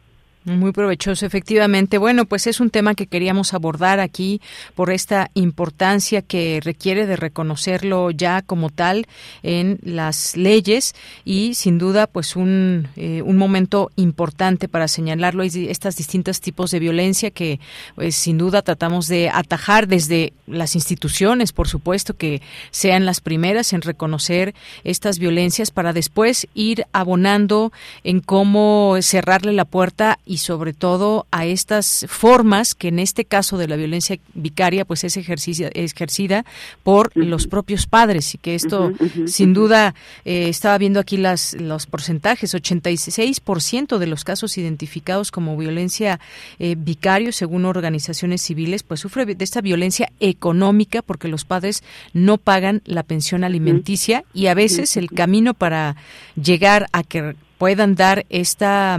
Muy 0.45 0.73
provechoso, 0.73 1.27
efectivamente. 1.27 1.99
Bueno, 1.99 2.25
pues 2.25 2.47
es 2.47 2.61
un 2.61 2.71
tema 2.71 2.95
que 2.95 3.07
queríamos 3.07 3.53
abordar 3.53 4.01
aquí 4.01 4.41
por 4.75 4.91
esta 4.91 5.31
importancia 5.35 6.23
que 6.23 6.61
requiere 6.63 7.07
de 7.07 7.17
reconocerlo 7.17 8.11
ya 8.11 8.41
como 8.43 8.71
tal 8.71 9.07
en 9.43 9.79
las 9.83 10.37
leyes 10.37 10.95
y 11.25 11.55
sin 11.55 11.77
duda 11.77 12.07
pues 12.07 12.35
un, 12.35 12.89
eh, 12.97 13.21
un 13.23 13.37
momento 13.37 13.91
importante 13.97 14.69
para 14.69 14.89
señalarlo 14.89 15.45
y 15.45 15.69
estas 15.69 15.97
distintos 15.97 16.41
tipos 16.41 16.71
de 16.71 16.79
violencia 16.79 17.31
que 17.31 17.61
pues 17.95 18.15
sin 18.17 18.39
duda 18.39 18.63
tratamos 18.63 19.09
de 19.09 19.29
atajar 19.29 19.87
desde 19.87 20.33
las 20.47 20.75
instituciones, 20.75 21.53
por 21.53 21.69
supuesto, 21.69 22.17
que 22.17 22.41
sean 22.71 23.05
las 23.05 23.21
primeras 23.21 23.73
en 23.73 23.83
reconocer 23.83 24.55
estas 24.85 25.19
violencias 25.19 25.71
para 25.71 25.93
después 25.93 26.47
ir 26.55 26.87
abonando 26.93 27.73
en 28.05 28.21
cómo 28.21 28.97
cerrarle 29.01 29.53
la 29.53 29.65
puerta 29.65 30.19
y 30.25 30.38
sobre 30.39 30.73
todo 30.73 31.27
a 31.31 31.47
estas 31.47 32.07
formas 32.09 32.75
que 32.75 32.89
en 32.89 32.99
este 32.99 33.25
caso 33.25 33.59
de 33.59 33.69
la 33.69 33.77
violencia 33.77 34.19
vicaria 34.35 34.85
pues 34.85 35.05
es 35.05 35.17
ejercida 35.17 36.45
por 36.83 37.11
los 37.15 37.47
propios 37.47 37.87
padres 37.87 38.35
y 38.35 38.39
que 38.39 38.55
esto 38.55 38.93
sin 39.27 39.55
duda 39.55 39.95
eh, 40.25 40.49
estaba 40.49 40.79
viendo 40.79 41.01
aquí 41.01 41.17
las 41.17 41.55
los 41.55 41.87
porcentajes 41.87 42.55
86% 42.55 43.99
de 43.99 44.07
los 44.07 44.25
casos 44.25 44.59
identificados 44.59 45.31
como 45.31 45.57
violencia 45.57 46.21
eh, 46.59 46.77
vicario 46.79 47.33
según 47.33 47.65
organizaciones 47.65 48.43
civiles 48.43 48.83
pues 48.83 49.01
sufre 49.01 49.27
de 49.27 49.45
esta 49.45 49.61
violencia 49.61 50.11
económica 50.21 51.03
porque 51.03 51.29
los 51.29 51.45
padres 51.45 51.83
no 52.13 52.39
pagan 52.39 52.83
la 52.85 53.03
pensión 53.03 53.45
alimenticia 53.45 54.25
y 54.35 54.47
a 54.47 54.55
veces 54.55 54.97
el 54.97 55.11
camino 55.11 55.55
para 55.55 55.97
llegar 56.37 56.87
a 56.93 57.03
que 57.03 57.37
puedan 57.59 57.95
dar 57.95 58.25
esta, 58.31 58.99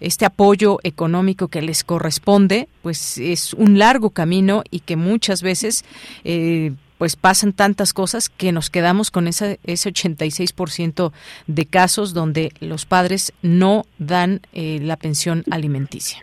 este 0.00 0.26
apoyo 0.26 0.78
económico 0.82 1.48
que 1.48 1.62
les 1.62 1.84
corresponde, 1.84 2.68
pues 2.82 3.18
es 3.18 3.54
un 3.54 3.78
largo 3.78 4.10
camino 4.10 4.62
y 4.70 4.80
que 4.80 4.96
muchas 4.96 5.42
veces 5.42 5.84
eh, 6.24 6.72
pues 6.98 7.16
pasan 7.16 7.54
tantas 7.54 7.94
cosas 7.94 8.28
que 8.28 8.52
nos 8.52 8.68
quedamos 8.68 9.10
con 9.10 9.26
esa, 9.26 9.56
ese 9.64 9.90
86% 9.90 11.12
de 11.46 11.64
casos 11.64 12.12
donde 12.12 12.52
los 12.60 12.84
padres 12.84 13.32
no 13.40 13.84
dan 13.98 14.40
eh, 14.52 14.80
la 14.82 14.96
pensión 14.96 15.44
alimenticia. 15.50 16.22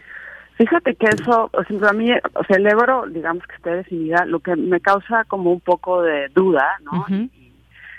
Fíjate 0.57 0.95
que 0.95 1.07
eso, 1.07 1.49
o 1.53 1.63
sea, 1.63 1.89
a 1.89 1.93
mí 1.93 2.11
celebro, 2.47 3.05
digamos 3.07 3.43
que 3.47 3.55
esté 3.55 3.71
definida, 3.71 4.25
lo 4.25 4.39
que 4.39 4.55
me 4.55 4.79
causa 4.79 5.23
como 5.25 5.51
un 5.51 5.61
poco 5.61 6.01
de 6.01 6.29
duda, 6.29 6.67
¿no? 6.83 7.05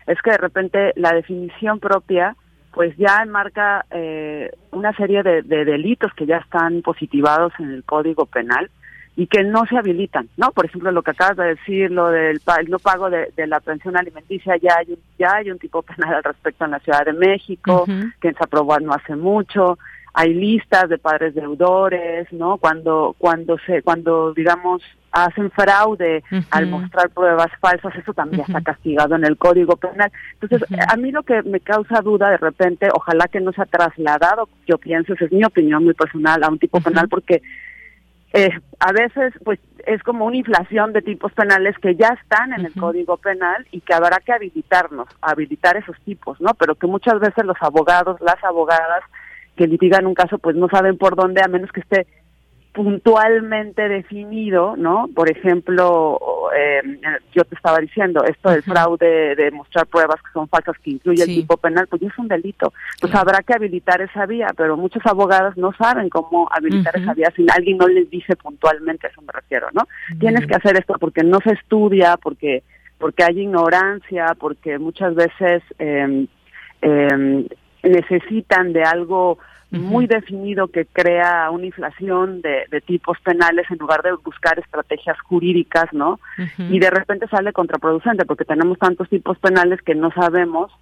Es 0.07 0.23
que 0.23 0.31
de 0.31 0.39
repente 0.39 0.93
la 0.97 1.13
definición 1.13 1.81
propia 1.81 2.37
pues 2.79 2.97
ya 2.97 3.23
enmarca 3.25 3.87
eh, 3.91 4.53
una 4.71 4.93
serie 4.93 5.25
de, 5.25 5.43
delitos 5.43 6.15
que 6.15 6.27
ya 6.27 6.37
están 6.37 6.81
positivados 6.83 7.53
en 7.59 7.73
el 7.73 7.83
Código 7.83 8.25
Penal 8.25 8.71
y 9.17 9.27
que 9.27 9.43
no 9.43 9.67
se 9.67 9.77
habilitan, 9.77 10.29
¿no? 10.37 10.53
Por 10.53 10.67
ejemplo, 10.67 10.93
lo 10.93 11.03
que 11.03 11.11
acabas 11.11 11.37
de 11.39 11.57
decir, 11.57 11.91
lo 11.91 12.09
del 12.11 12.41
no 12.69 12.79
pago 12.79 13.11
de, 13.11 13.33
la 13.49 13.59
pensión 13.59 13.97
alimenticia, 13.97 14.57
ya 14.59 14.77
hay, 14.77 14.97
ya 15.19 15.35
hay 15.35 15.51
un 15.51 15.59
tipo 15.59 15.83
penal 15.97 16.15
al 16.15 16.23
respecto 16.23 16.67
en 16.67 16.71
la 16.71 16.79
Ciudad 16.79 17.05
de 17.05 17.15
México, 17.15 17.85
que 18.21 18.33
se 18.33 18.45
aprobó 18.45 18.79
no 18.79 18.93
hace 18.93 19.17
mucho, 19.17 19.77
hay 20.15 20.35
listas 20.35 20.89
de 20.89 20.99
padres 20.99 21.35
deudores, 21.35 22.33
¿no? 22.33 22.59
Cuando 22.59 23.15
cuando 23.19 23.59
se 23.67 23.83
cuando 23.83 24.33
digamos 24.35 24.83
hacen 25.11 25.51
fraude 25.51 26.23
al 26.51 26.67
mostrar 26.67 27.11
pruebas 27.11 27.51
falsas, 27.61 27.95
eso 27.97 28.13
también 28.13 28.43
está 28.43 28.61
castigado 28.61 29.15
en 29.15 29.25
el 29.25 29.37
Código 29.37 29.77
Penal. 29.77 30.13
Entonces, 30.41 30.69
a 30.87 30.97
mí 30.97 31.11
lo 31.11 31.23
que 31.23 31.43
me 31.43 31.61
causa 31.61 32.01
duda 32.03 32.31
de 32.31 32.37
repente, 32.37 32.89
ojalá 32.93 33.27
que 33.29 33.41
no 33.41 33.53
se 33.53 33.63
ha 33.63 33.67
trasladado, 33.67 34.49
yo 34.67 34.79
pienso, 34.79 35.15
esa 35.15 35.25
es 35.25 35.33
mi 35.33 35.45
opinión 35.45 35.85
muy 35.85 35.95
personal, 35.95 36.43
a 36.45 36.49
un 36.49 36.59
tipo 36.59 36.81
penal 36.81 37.09
porque 37.09 37.43
eh, 38.35 38.51
a 38.79 38.93
veces 38.93 39.33
pues 39.43 39.59
es 39.87 40.03
como 40.03 40.27
una 40.27 40.37
inflación 40.37 40.93
de 40.93 41.01
tipos 41.01 41.33
penales 41.33 41.75
que 41.79 41.95
ya 41.97 42.09
están 42.21 42.53
en 42.53 42.67
el 42.67 42.75
Código 42.75 43.17
Penal 43.17 43.67
y 43.71 43.81
que 43.81 43.95
habrá 43.95 44.19
que 44.19 44.33
habilitarnos, 44.33 45.09
habilitar 45.23 45.79
esos 45.79 45.97
tipos, 46.05 46.39
¿no? 46.41 46.53
Pero 46.55 46.75
que 46.75 46.87
muchas 46.87 47.19
veces 47.21 47.47
los 47.47 47.57
abogados, 47.61 48.21
las 48.21 48.43
abogadas 48.45 49.03
que 49.59 49.67
litigan 49.67 50.07
un 50.07 50.15
caso 50.15 50.39
pues 50.39 50.57
no 50.57 50.69
saben 50.69 50.97
por 50.97 51.17
dónde 51.17 51.43
a 51.45 51.49
menos 51.49 51.71
que 51.73 51.81
esté 51.81 52.07
puntualmente 52.73 53.89
definido, 53.89 54.77
¿no? 54.77 55.09
Por 55.13 55.29
ejemplo, 55.29 56.21
eh, 56.57 56.81
yo 57.35 57.43
te 57.43 57.57
estaba 57.57 57.79
diciendo, 57.79 58.23
esto 58.23 58.51
del 58.51 58.63
fraude, 58.63 59.35
de 59.35 59.51
mostrar 59.51 59.87
pruebas 59.87 60.23
que 60.23 60.31
son 60.33 60.47
falsas, 60.49 60.77
que 60.79 60.91
incluye 60.93 61.25
el 61.25 61.29
tipo 61.29 61.57
penal, 61.57 61.89
pues 61.89 62.03
es 62.03 62.17
un 62.19 62.29
delito. 62.29 62.73
Pues 63.01 63.13
habrá 63.17 63.43
que 63.43 63.55
habilitar 63.55 64.01
esa 64.01 64.27
vía, 64.27 64.49
pero 64.57 64.77
muchos 64.77 65.05
abogados 65.07 65.57
no 65.57 65.73
saben 65.73 66.09
cómo 66.09 66.49
habilitar 66.53 66.95
esa 66.97 67.15
vía 67.15 67.33
si 67.35 67.47
alguien 67.53 67.79
no 67.79 67.89
les 67.89 68.09
dice 68.11 68.37
puntualmente, 68.37 69.09
a 69.09 69.11
eso 69.11 69.23
me 69.23 69.33
refiero, 69.33 69.67
¿no? 69.73 69.83
Tienes 70.21 70.47
que 70.47 70.55
hacer 70.55 70.77
esto 70.77 70.95
porque 71.01 71.25
no 71.25 71.41
se 71.41 71.55
estudia, 71.55 72.17
porque 72.17 72.63
porque 72.99 73.25
hay 73.25 73.41
ignorancia, 73.41 74.37
porque 74.39 74.79
muchas 74.79 75.15
veces 75.15 75.63
eh, 75.79 76.27
eh, 76.83 77.47
necesitan 77.83 78.73
de 78.73 78.83
algo 78.83 79.39
muy 79.71 80.07
definido 80.07 80.69
que 80.69 80.87
crea 80.87 81.51
una 81.51 81.67
inflación 81.67 82.41
de, 82.41 82.81
tipos 82.87 83.19
penales 83.21 83.67
en 83.71 83.77
lugar 83.77 84.03
de 84.03 84.13
buscar 84.13 84.59
estrategias 84.59 85.21
jurídicas, 85.21 85.93
¿no? 85.93 86.19
Y 86.57 86.79
de 86.79 86.91
repente 86.91 87.29
sale 87.29 87.53
contraproducente 87.53 88.25
porque 88.25 88.47
tenemos 88.47 88.79
tantos 88.79 89.09
tipos 89.11 89.39
penales 89.39 89.83
que 89.83 89.95
no 89.95 90.11
sabemos 90.13 90.73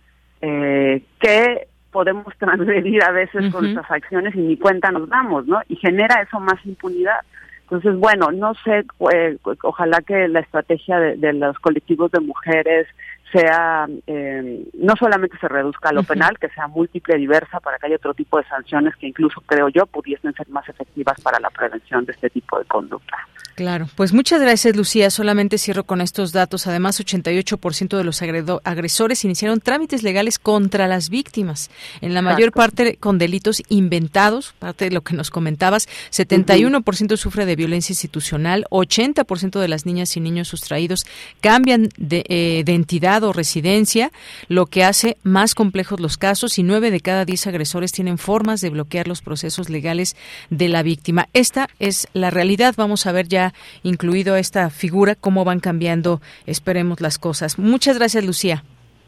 eh, 0.40 1.02
qué 1.18 1.66
podemos 1.90 2.26
transgredir 2.38 3.02
a 3.02 3.10
veces 3.10 3.52
con 3.52 3.64
nuestras 3.64 3.90
acciones 3.90 4.34
y 4.34 4.40
ni 4.40 4.56
cuenta 4.56 4.92
nos 4.92 5.08
damos, 5.08 5.46
¿no? 5.46 5.60
Y 5.68 5.76
genera 5.76 6.22
eso 6.22 6.38
más 6.38 6.64
impunidad. 6.64 7.20
Entonces, 7.62 7.96
bueno, 7.96 8.30
no 8.30 8.54
sé, 8.62 8.84
eh, 9.12 9.38
ojalá 9.62 10.00
que 10.00 10.28
la 10.28 10.38
estrategia 10.38 11.00
de, 11.00 11.32
los 11.32 11.58
colectivos 11.58 12.12
de 12.12 12.20
mujeres, 12.20 12.86
sea 13.32 13.86
eh, 14.06 14.64
no 14.74 14.94
solamente 14.96 15.36
se 15.38 15.48
reduzca 15.48 15.88
a 15.88 15.92
lo 15.92 16.02
penal, 16.02 16.38
que 16.38 16.48
sea 16.50 16.68
múltiple, 16.68 17.16
diversa, 17.16 17.60
para 17.60 17.78
que 17.78 17.86
haya 17.86 17.96
otro 17.96 18.14
tipo 18.14 18.38
de 18.38 18.44
sanciones 18.44 18.94
que 18.96 19.06
incluso 19.06 19.40
creo 19.42 19.68
yo 19.68 19.86
pudiesen 19.86 20.32
ser 20.34 20.48
más 20.48 20.68
efectivas 20.68 21.20
para 21.20 21.40
la 21.40 21.50
prevención 21.50 22.04
de 22.04 22.12
este 22.12 22.30
tipo 22.30 22.58
de 22.58 22.64
conducta. 22.66 23.16
Claro, 23.56 23.88
pues 23.96 24.12
muchas 24.12 24.42
gracias 24.42 24.76
Lucía. 24.76 25.08
Solamente 25.08 25.56
cierro 25.56 25.84
con 25.84 26.02
estos 26.02 26.32
datos. 26.32 26.66
Además, 26.66 27.00
88% 27.00 27.96
de 27.96 28.04
los 28.04 28.20
agresores 28.20 29.24
iniciaron 29.24 29.60
trámites 29.60 30.02
legales 30.02 30.38
contra 30.38 30.86
las 30.86 31.08
víctimas, 31.08 31.70
en 32.02 32.12
la 32.12 32.20
mayor 32.20 32.52
parte 32.52 32.98
con 33.00 33.16
delitos 33.16 33.62
inventados, 33.70 34.54
parte 34.58 34.84
de 34.84 34.90
lo 34.90 35.00
que 35.00 35.14
nos 35.14 35.30
comentabas. 35.30 35.88
71% 36.12 37.16
sufre 37.16 37.46
de 37.46 37.56
violencia 37.56 37.94
institucional, 37.94 38.66
80% 38.70 39.58
de 39.58 39.68
las 39.68 39.86
niñas 39.86 40.14
y 40.18 40.20
niños 40.20 40.48
sustraídos 40.48 41.06
cambian 41.40 41.88
de, 41.96 42.24
eh, 42.28 42.62
de 42.62 42.74
entidad 42.74 43.24
o 43.24 43.32
residencia, 43.32 44.12
lo 44.48 44.66
que 44.66 44.84
hace 44.84 45.16
más 45.22 45.54
complejos 45.54 45.98
los 45.98 46.18
casos 46.18 46.58
y 46.58 46.62
9 46.62 46.90
de 46.90 47.00
cada 47.00 47.24
10 47.24 47.46
agresores 47.46 47.92
tienen 47.92 48.18
formas 48.18 48.60
de 48.60 48.68
bloquear 48.68 49.08
los 49.08 49.22
procesos 49.22 49.70
legales 49.70 50.14
de 50.50 50.68
la 50.68 50.82
víctima. 50.82 51.30
Esta 51.32 51.70
es 51.78 52.06
la 52.12 52.28
realidad. 52.28 52.74
Vamos 52.76 53.06
a 53.06 53.12
ver 53.12 53.28
ya 53.28 53.45
incluido 53.82 54.36
esta 54.36 54.70
figura, 54.70 55.14
cómo 55.14 55.44
van 55.44 55.60
cambiando, 55.60 56.20
esperemos 56.46 57.00
las 57.00 57.18
cosas. 57.18 57.58
Muchas 57.58 57.98
gracias, 57.98 58.24
Lucía. 58.24 58.64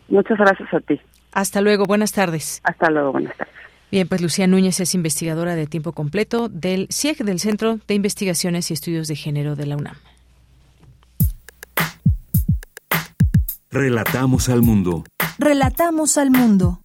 Muchas 0.09 0.39
gracias 0.39 0.73
a 0.73 0.81
ti. 0.81 1.01
Hasta 1.33 1.61
luego, 1.61 1.85
buenas 1.85 2.13
tardes. 2.13 2.61
Hasta 2.65 2.91
luego, 2.91 3.13
buenas 3.13 3.37
tardes. 3.37 3.55
Bien, 3.91 4.07
pues 4.07 4.21
Lucía 4.21 4.47
Núñez 4.47 4.81
es 4.81 4.95
investigadora 4.95 5.55
de 5.55 5.67
tiempo 5.67 5.93
completo 5.93 6.49
del 6.49 6.89
CIEG, 6.93 7.25
del 7.25 7.41
Centro 7.41 7.79
de 7.87 7.95
Investigaciones 7.95 8.71
y 8.71 8.75
Estudios 8.75 9.09
de 9.09 9.17
Género 9.17 9.57
de 9.57 9.67
la 9.67 9.77
UNAM. 9.77 9.97
Relatamos 13.71 14.49
al 14.49 14.63
mundo. 14.63 15.05
Relatamos 15.39 16.19
al 16.19 16.31
mundo. 16.31 16.81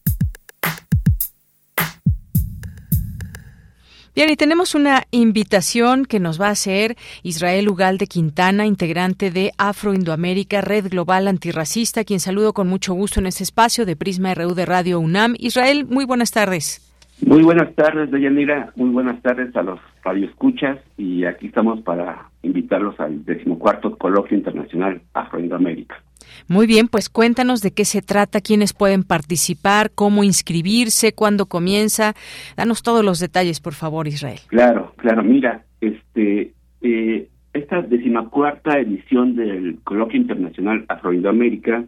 Bien, 4.16 4.30
y 4.30 4.36
tenemos 4.36 4.76
una 4.76 5.05
invitación 5.09 6.05
que 6.05 6.20
nos 6.20 6.39
va 6.39 6.49
a 6.49 6.51
hacer 6.51 6.95
Israel 7.24 7.68
Ugalde 7.68 8.05
Quintana, 8.05 8.68
integrante 8.68 9.32
de 9.32 9.49
Afro-Indoamérica, 9.57 10.61
Red 10.61 10.89
Global 10.89 11.28
Antirracista, 11.28 12.03
quien 12.03 12.20
saludo 12.20 12.53
con 12.53 12.68
mucho 12.68 12.93
gusto 12.93 13.20
en 13.20 13.26
este 13.26 13.43
espacio 13.43 13.88
de 13.88 13.95
Prisma 13.95 14.36
RU 14.36 14.53
de 14.53 14.68
Radio 14.68 14.99
UNAM. 14.99 15.34
Israel, 15.39 15.88
muy 15.89 16.05
buenas 16.05 16.30
tardes. 16.30 16.80
Muy 17.26 17.41
buenas 17.41 17.74
tardes, 17.74 18.11
Deyanira. 18.11 18.72
Muy 18.76 18.91
buenas 18.91 19.20
tardes 19.24 19.55
a 19.55 19.64
los 19.64 19.80
radioescuchas 20.03 20.78
y 20.95 21.26
aquí 21.26 21.47
estamos 21.47 21.82
para 21.82 22.30
invitarlos 22.43 22.99
al 22.99 23.26
decimocuarto 23.26 23.97
Coloquio 23.97 24.38
Internacional 24.38 25.01
Afro-Indoamérica. 25.16 25.95
Muy 26.47 26.67
bien, 26.67 26.87
pues 26.87 27.09
cuéntanos 27.09 27.61
de 27.61 27.71
qué 27.71 27.85
se 27.85 28.01
trata, 28.01 28.41
quiénes 28.41 28.73
pueden 28.73 29.03
participar, 29.03 29.91
cómo 29.93 30.23
inscribirse, 30.23 31.13
cuándo 31.13 31.45
comienza. 31.45 32.13
Danos 32.57 32.83
todos 32.83 33.03
los 33.03 33.19
detalles, 33.19 33.59
por 33.59 33.73
favor, 33.73 34.07
Israel. 34.07 34.39
Claro, 34.47 34.93
claro. 34.97 35.23
Mira, 35.23 35.65
este, 35.81 36.53
eh, 36.81 37.29
esta 37.53 37.81
decimacuarta 37.81 38.79
edición 38.79 39.35
del 39.35 39.79
Coloquio 39.83 40.19
Internacional 40.19 40.85
Afro-Indoamérica 40.89 41.85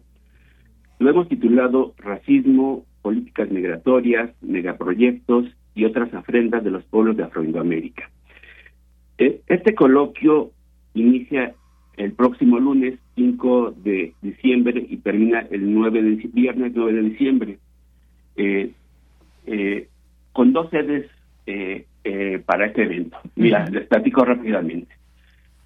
lo 0.99 1.09
hemos 1.09 1.27
titulado 1.27 1.93
Racismo, 1.97 2.85
Políticas 3.01 3.51
Migratorias, 3.51 4.31
Megaproyectos 4.41 5.45
y 5.73 5.85
otras 5.85 6.13
afrentas 6.13 6.63
de 6.63 6.71
los 6.71 6.83
pueblos 6.85 7.17
de 7.17 7.23
Afro-Indoamérica. 7.23 8.09
Eh, 9.17 9.41
este 9.47 9.75
coloquio 9.75 10.51
inicia 10.93 11.53
el 11.97 12.13
próximo 12.13 12.59
lunes 12.59 12.99
5 13.15 13.75
de 13.83 14.13
diciembre 14.21 14.85
y 14.89 14.97
termina 14.97 15.39
el 15.49 15.73
9 15.73 16.01
de 16.01 16.29
viernes 16.33 16.73
9 16.75 16.93
de 16.93 17.01
diciembre 17.01 17.57
eh, 18.35 18.71
eh, 19.45 19.87
con 20.33 20.51
dos 20.51 20.69
sedes 20.69 21.09
eh, 21.45 21.85
para 22.45 22.67
este 22.67 22.83
evento. 22.83 23.17
Mira, 23.35 23.67
les 23.69 23.87
platico 23.87 24.25
rápidamente. 24.25 24.93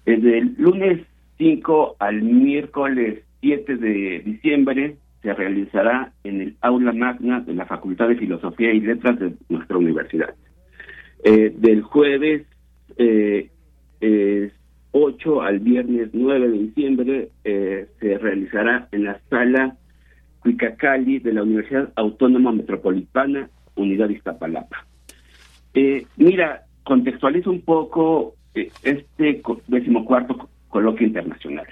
Desde 0.06 0.38
el 0.38 0.54
lunes 0.58 1.00
5 1.38 1.96
al 1.98 2.22
miércoles 2.22 3.22
7 3.40 3.76
de 3.76 4.20
diciembre 4.20 4.96
se 5.22 5.34
realizará 5.34 6.12
en 6.24 6.40
el 6.40 6.56
aula 6.60 6.92
magna 6.92 7.40
de 7.40 7.54
la 7.54 7.66
Facultad 7.66 8.08
de 8.08 8.16
Filosofía 8.16 8.72
y 8.72 8.80
Letras 8.80 9.18
de 9.18 9.32
nuestra 9.48 9.76
universidad. 9.76 10.34
del 11.22 11.82
jueves 11.82 12.46
eh, 14.00 14.50
8 14.92 15.42
al 15.42 15.60
viernes 15.60 16.10
9 16.12 16.48
de 16.48 16.58
diciembre 16.58 17.28
eh, 17.44 17.88
se 18.00 18.18
realizará 18.18 18.88
en 18.92 19.04
la 19.04 19.20
sala 19.28 19.76
Cuicacali 20.40 21.18
de 21.18 21.32
la 21.32 21.42
Universidad 21.42 21.92
Autónoma 21.96 22.52
Metropolitana, 22.52 23.50
Unidad 23.76 24.08
Iztapalapa. 24.08 24.86
Eh, 25.74 26.06
mira, 26.16 26.62
contextualizo 26.82 27.50
un 27.50 27.60
poco 27.60 28.34
eh, 28.54 28.70
este 28.82 29.42
decimocuarto 29.68 30.48
coloquio 30.68 31.06
internacional. 31.06 31.66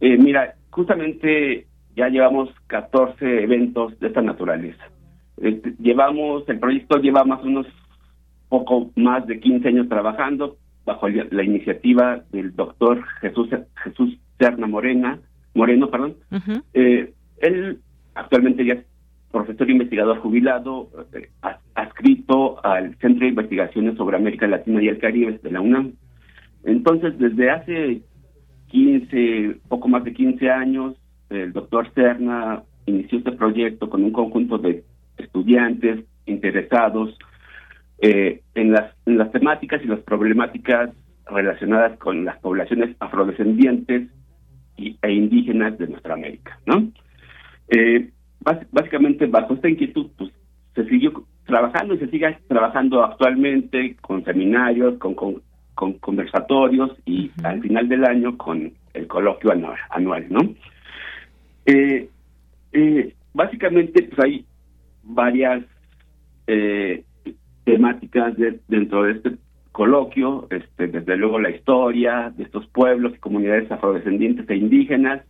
Mira, 0.00 0.54
justamente 0.70 1.66
ya 1.96 2.08
llevamos 2.08 2.50
14 2.68 3.42
eventos 3.42 3.98
de 3.98 4.06
esta 4.06 4.22
naturaleza. 4.22 4.84
Este, 5.38 5.74
llevamos, 5.80 6.48
el 6.48 6.58
proyecto 6.60 6.98
lleva 6.98 7.24
más 7.24 7.40
o 7.40 7.44
menos 7.46 7.66
poco 8.48 8.90
más 8.96 9.26
de 9.26 9.40
15 9.40 9.68
años 9.68 9.88
trabajando, 9.88 10.56
bajo 10.88 11.06
la 11.08 11.44
iniciativa 11.44 12.24
del 12.32 12.56
doctor 12.56 13.04
Jesús 13.20 13.50
Jesús 13.84 14.18
Serna 14.38 14.66
Morena, 14.66 15.18
Moreno, 15.54 15.90
perdón. 15.90 16.16
eh, 16.72 17.12
él 17.38 17.78
actualmente 18.14 18.64
ya 18.64 18.74
es 18.74 18.86
profesor 19.30 19.68
investigador 19.68 20.18
jubilado, 20.18 20.88
eh, 21.12 21.28
adscrito 21.74 22.64
al 22.64 22.96
Centro 22.96 23.24
de 23.24 23.28
Investigaciones 23.28 23.98
sobre 23.98 24.16
América 24.16 24.46
Latina 24.46 24.82
y 24.82 24.88
el 24.88 24.98
Caribe 24.98 25.38
de 25.42 25.50
la 25.50 25.60
UNAM. 25.60 25.92
Entonces, 26.64 27.18
desde 27.18 27.50
hace 27.50 28.00
15, 28.68 29.60
poco 29.68 29.88
más 29.88 30.04
de 30.04 30.14
15 30.14 30.50
años, 30.50 30.96
el 31.28 31.52
doctor 31.52 31.92
Serna 31.92 32.62
inició 32.86 33.18
este 33.18 33.32
proyecto 33.32 33.90
con 33.90 34.02
un 34.02 34.12
conjunto 34.12 34.56
de 34.56 34.84
estudiantes 35.18 36.04
interesados 36.24 37.14
eh, 38.00 38.42
en, 38.54 38.72
las, 38.72 38.94
en 39.06 39.18
las 39.18 39.32
temáticas 39.32 39.82
y 39.82 39.88
las 39.88 40.00
problemáticas 40.00 40.90
relacionadas 41.26 41.98
con 41.98 42.24
las 42.24 42.38
poblaciones 42.38 42.96
afrodescendientes 43.00 44.08
y, 44.76 44.96
e 45.02 45.12
indígenas 45.12 45.76
de 45.78 45.88
nuestra 45.88 46.14
América, 46.14 46.58
¿no? 46.66 46.90
Eh, 47.68 48.10
básicamente 48.70 49.26
bajo 49.26 49.54
esta 49.54 49.68
inquietud, 49.68 50.10
pues 50.16 50.30
se 50.74 50.84
siguió 50.88 51.24
trabajando 51.44 51.94
y 51.94 51.98
se 51.98 52.08
sigue 52.08 52.38
trabajando 52.46 53.04
actualmente 53.04 53.96
con 54.00 54.24
seminarios, 54.24 54.98
con, 54.98 55.14
con, 55.14 55.42
conversatorios 56.00 56.90
y 57.06 57.30
al 57.44 57.60
final 57.60 57.88
del 57.88 58.04
año 58.04 58.36
con 58.36 58.72
el 58.94 59.06
coloquio 59.06 59.52
anual, 59.52 59.78
anual 59.90 60.26
¿no? 60.28 60.40
Eh, 61.66 62.08
eh, 62.72 63.14
básicamente 63.32 64.02
pues 64.02 64.18
hay 64.24 64.44
varias 65.04 65.62
eh, 66.46 67.04
temáticas 67.72 68.34
dentro 68.68 69.02
de 69.02 69.12
este 69.12 69.32
coloquio, 69.72 70.46
este, 70.50 70.88
desde 70.88 71.16
luego 71.16 71.38
la 71.38 71.50
historia 71.50 72.32
de 72.36 72.44
estos 72.44 72.66
pueblos 72.68 73.12
y 73.14 73.18
comunidades 73.18 73.70
afrodescendientes 73.70 74.48
e 74.48 74.56
indígenas, 74.56 75.22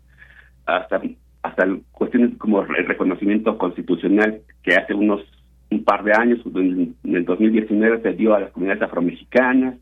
hasta, 0.65 1.03
hasta 1.43 1.67
cuestiones 1.93 2.37
como 2.39 2.63
el 2.63 2.87
reconocimiento 2.87 3.59
constitucional 3.59 4.41
que 4.63 4.75
hace 4.75 4.95
unos 4.95 5.21
un 5.71 5.85
par 5.85 6.03
de 6.03 6.13
años, 6.13 6.41
en, 6.55 6.95
el 7.05 7.25
2019 7.27 8.01
se 8.03 8.13
dio 8.15 8.35
a 8.35 8.41
las 8.41 8.53
comunidades 8.53 8.83
afromexicanas, 8.83 9.75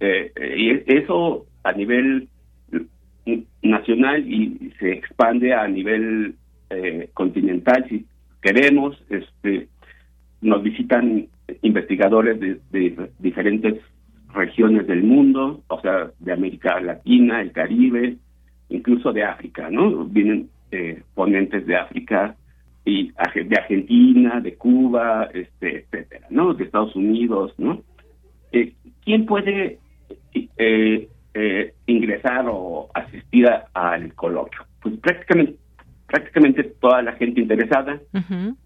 eh, 0.00 0.32
y 0.56 0.92
eso 0.92 1.46
a 1.62 1.72
nivel 1.72 2.28
nacional 3.62 4.26
y 4.26 4.72
se 4.80 4.92
expande 4.94 5.54
a 5.54 5.68
nivel 5.68 6.34
eh, 6.70 7.08
continental 7.14 7.86
si 7.88 8.04
queremos, 8.40 9.00
este 9.10 9.68
nos 10.40 10.60
visitan 10.62 11.28
investigadores 11.62 12.40
de, 12.40 13.10
diferentes 13.18 13.80
regiones 14.34 14.86
del 14.86 15.02
mundo, 15.02 15.62
o 15.68 15.80
sea, 15.80 16.10
de 16.18 16.32
América 16.32 16.80
Latina, 16.80 17.40
el 17.42 17.52
Caribe, 17.52 18.16
incluso 18.68 19.12
de 19.12 19.24
África, 19.24 19.68
¿no? 19.70 20.04
Vienen 20.06 20.48
eh, 20.70 21.02
ponentes 21.14 21.66
de 21.66 21.76
África 21.76 22.36
y 22.84 23.12
de 23.12 23.56
Argentina, 23.56 24.40
de 24.40 24.54
Cuba, 24.54 25.28
este, 25.32 25.80
etcétera, 25.80 26.26
¿no? 26.30 26.54
De 26.54 26.64
Estados 26.64 26.96
Unidos, 26.96 27.54
¿no? 27.58 27.82
Eh, 28.50 28.74
¿Quién 29.04 29.26
puede 29.26 29.78
eh, 30.34 31.08
eh, 31.34 31.74
ingresar 31.86 32.46
o 32.48 32.88
asistir 32.94 33.48
al 33.72 34.14
coloquio? 34.14 34.64
Pues 34.82 34.96
prácticamente 34.98 35.56
prácticamente 36.12 36.62
toda 36.78 37.00
la 37.00 37.12
gente 37.14 37.40
interesada, 37.40 37.98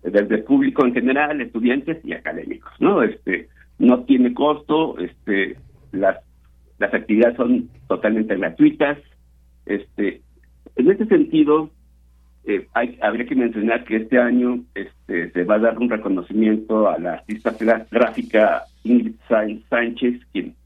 desde 0.03 0.35
el 0.35 0.43
público 0.43 0.85
en 0.85 0.93
general, 0.93 1.41
estudiantes 1.41 2.05
y 2.05 2.13
académicos, 2.13 2.73
¿no? 2.81 3.05
Este, 3.05 3.49
no 3.79 4.01
tiene 4.01 4.35
costo, 4.35 4.99
este, 4.99 5.57
las, 5.93 6.19
las 6.79 6.93
actividades 6.93 7.37
son 7.37 7.71
totalmente 7.87 8.37
gratuitas, 8.37 8.99
este, 9.65 10.23
en 10.75 10.91
este 10.91 11.07
sentido, 11.07 11.71
eh, 12.45 12.67
hay, 12.75 12.99
habría 13.01 13.27
que 13.27 13.37
mencionar 13.37 13.85
que 13.85 13.97
este 13.97 14.19
año 14.19 14.65
este, 14.75 15.31
se 15.31 15.45
va 15.45 15.55
a 15.55 15.61
dar 15.61 15.79
un 15.79 15.89
reconocimiento 15.89 16.89
a 16.89 16.99
la 16.99 17.15
artista 17.15 17.55
gráfica 17.91 18.65
Ingrid 18.83 19.15
Sánchez, 19.71 20.21
quien, 20.33 20.57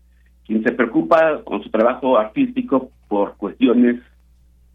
quien 0.47 0.63
se 0.63 0.73
preocupa 0.73 1.43
con 1.45 1.63
su 1.63 1.71
trabajo 1.71 2.17
artístico 2.17 2.91
por 3.07 3.37
cuestiones 3.37 4.01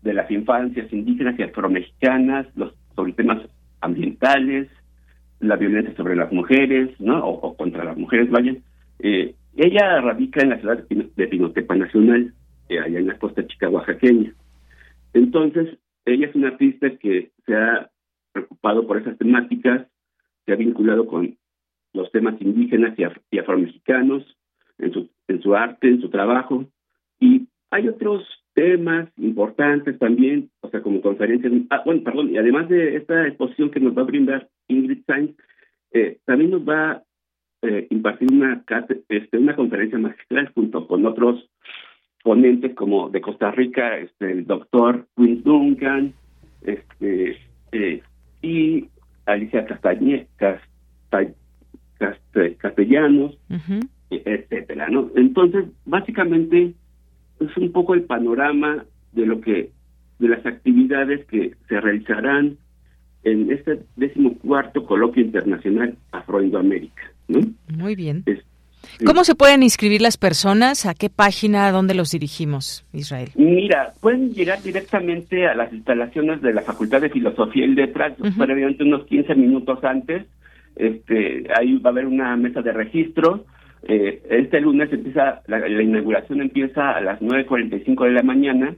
de 0.05 0.13
las 0.13 0.29
infancias 0.29 0.93
indígenas 0.93 1.37
y 1.37 1.43
afromexicanas, 1.43 2.45
los, 2.55 2.73
sobre 2.95 3.13
temas 3.13 3.41
ambientales, 3.81 4.69
la 5.39 5.55
violencia 5.55 5.95
sobre 5.95 6.15
las 6.15 6.31
mujeres, 6.31 6.91
¿no? 6.99 7.25
O, 7.25 7.57
contra 7.57 7.83
las 7.83 7.97
mujeres, 7.97 8.29
vayan. 8.29 8.59
Eh, 8.99 9.33
ella 9.57 10.01
radica 10.01 10.41
en 10.41 10.51
la 10.51 10.59
ciudad 10.59 10.77
de 10.87 11.27
Pinotepa 11.27 11.75
Nacional, 11.75 12.33
eh, 12.69 12.79
allá 12.79 12.99
en 12.99 13.07
la 13.07 13.17
costa 13.17 13.45
chica. 13.47 13.67
Entonces, 15.13 15.79
ella 16.05 16.27
es 16.27 16.35
una 16.35 16.49
artista 16.49 16.87
que 16.97 17.31
se 17.45 17.55
ha 17.55 17.89
preocupado 18.31 18.85
por 18.85 18.97
esas 18.97 19.17
temáticas, 19.17 19.87
se 20.45 20.53
ha 20.53 20.55
vinculado 20.55 21.07
con 21.07 21.35
los 21.93 22.11
temas 22.11 22.39
indígenas 22.41 22.93
y, 22.99 23.03
y 23.31 23.39
afromexicanos 23.39 24.23
en 24.77 24.93
su, 24.93 25.09
en 25.27 25.41
su 25.41 25.55
arte, 25.55 25.87
en 25.87 26.01
su 26.01 26.09
trabajo, 26.09 26.65
y 27.19 27.47
hay 27.71 27.87
otros 27.87 28.23
temas 28.55 29.09
importantes 29.17 29.99
también, 29.99 30.49
o 30.61 30.69
sea, 30.69 30.81
como 30.81 31.01
conferencias. 31.01 31.53
Ah, 31.69 31.83
bueno, 31.85 32.01
perdón, 32.03 32.31
y 32.31 32.37
además 32.37 32.67
de 32.69 32.95
esta 32.95 33.27
exposición 33.27 33.69
que 33.69 33.81
nos 33.81 33.95
va 33.95 34.01
a 34.01 34.05
brindar 34.05 34.49
Ingrid 34.69 35.03
Sainz, 35.05 35.35
eh, 35.91 36.17
también 36.25 36.51
nos 36.51 36.67
va 36.67 36.91
a 36.91 37.03
eh, 37.61 37.87
impartir 37.91 38.31
una, 38.31 38.63
este, 39.09 39.37
una 39.37 39.55
conferencia 39.55 39.99
magistral 39.99 40.51
junto 40.55 40.87
con 40.87 41.05
otros 41.05 41.49
ponentes 42.23 42.73
como 42.75 43.09
de 43.09 43.21
Costa 43.21 43.51
Rica, 43.51 43.97
este, 43.97 44.31
el 44.31 44.47
doctor 44.47 45.05
Quinn 45.15 45.43
Duncan, 45.43 46.13
este, 46.63 47.37
eh, 47.73 48.01
y 48.41 48.87
Alicia 49.25 49.65
Castañe, 49.65 50.27
Castellanos, 52.57 53.37
etcétera, 54.09 54.87
¿no? 54.89 55.11
Entonces, 55.15 55.65
básicamente, 55.85 56.73
es 57.39 57.57
un 57.57 57.71
poco 57.71 57.93
el 57.93 58.03
panorama 58.03 58.85
de 59.11 59.25
lo 59.25 59.41
que 59.41 59.71
de 60.19 60.29
las 60.29 60.45
actividades 60.45 61.25
que 61.25 61.55
se 61.67 61.81
realizarán 61.81 62.57
en 63.23 63.51
este 63.51 63.79
decimocuarto 63.95 64.85
coloquio 64.85 65.23
internacional 65.23 65.97
Afro-Indoamérica. 66.11 67.03
¿no? 67.27 67.39
Muy 67.75 67.95
bien. 67.95 68.23
¿Cómo 69.05 69.23
se 69.23 69.35
pueden 69.35 69.63
inscribir 69.63 70.01
las 70.01 70.17
personas? 70.17 70.85
¿A 70.85 70.93
qué 70.93 71.09
página? 71.09 71.67
¿A 71.67 71.71
dónde 71.71 71.95
los 71.95 72.11
dirigimos, 72.11 72.85
Israel? 72.93 73.29
Mira, 73.35 73.93
pueden 73.99 74.31
llegar 74.31 74.61
directamente 74.61 75.47
a 75.47 75.55
las 75.55 75.73
instalaciones 75.73 76.41
de 76.41 76.53
la 76.53 76.61
Facultad 76.61 77.01
de 77.01 77.09
Filosofía 77.09 77.65
y 77.65 77.73
Letras, 77.73 78.13
previamente 78.37 78.83
unos 78.83 79.05
15 79.07 79.35
minutos 79.35 79.83
antes. 79.83 80.25
Este, 80.75 81.47
ahí 81.57 81.77
va 81.77 81.89
a 81.89 81.93
haber 81.93 82.05
una 82.05 82.35
mesa 82.37 82.61
de 82.61 82.71
registro. 82.71 83.45
Eh, 83.87 84.21
este 84.31 84.59
lunes 84.61 84.91
empieza, 84.91 85.41
la, 85.45 85.67
inauguración 85.67 86.41
empieza 86.41 86.91
a 86.91 87.01
las 87.01 87.21
9.45 87.21 88.05
de 88.05 88.11
la 88.11 88.23
mañana. 88.23 88.75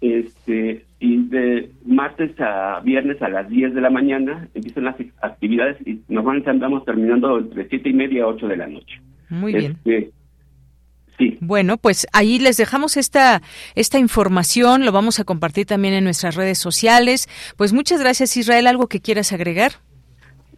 este 0.00 0.84
Y 0.98 1.28
de 1.28 1.70
martes 1.84 2.32
a 2.40 2.80
viernes 2.80 3.20
a 3.20 3.28
las 3.28 3.50
10 3.50 3.74
de 3.74 3.80
la 3.82 3.90
mañana 3.90 4.48
empiezan 4.54 4.84
las 4.84 4.96
actividades 5.20 5.76
y 5.86 6.00
normalmente 6.08 6.48
andamos 6.48 6.86
terminando 6.86 7.38
entre 7.38 7.68
7 7.68 7.88
y 7.88 7.92
media 7.92 8.24
a 8.24 8.28
8 8.28 8.48
de 8.48 8.56
la 8.56 8.66
noche. 8.66 9.00
Muy 9.28 9.52
bien. 9.52 9.76
Este, 9.84 10.10
sí. 11.18 11.36
Bueno, 11.42 11.76
pues 11.76 12.06
ahí 12.14 12.38
les 12.38 12.56
dejamos 12.56 12.96
esta, 12.96 13.42
esta 13.74 13.98
información, 13.98 14.86
lo 14.86 14.92
vamos 14.92 15.20
a 15.20 15.24
compartir 15.24 15.66
también 15.66 15.92
en 15.92 16.04
nuestras 16.04 16.34
redes 16.34 16.56
sociales. 16.56 17.28
Pues 17.58 17.74
muchas 17.74 18.00
gracias, 18.00 18.38
Israel. 18.38 18.66
¿Algo 18.68 18.86
que 18.86 19.00
quieras 19.00 19.34
agregar? 19.34 19.72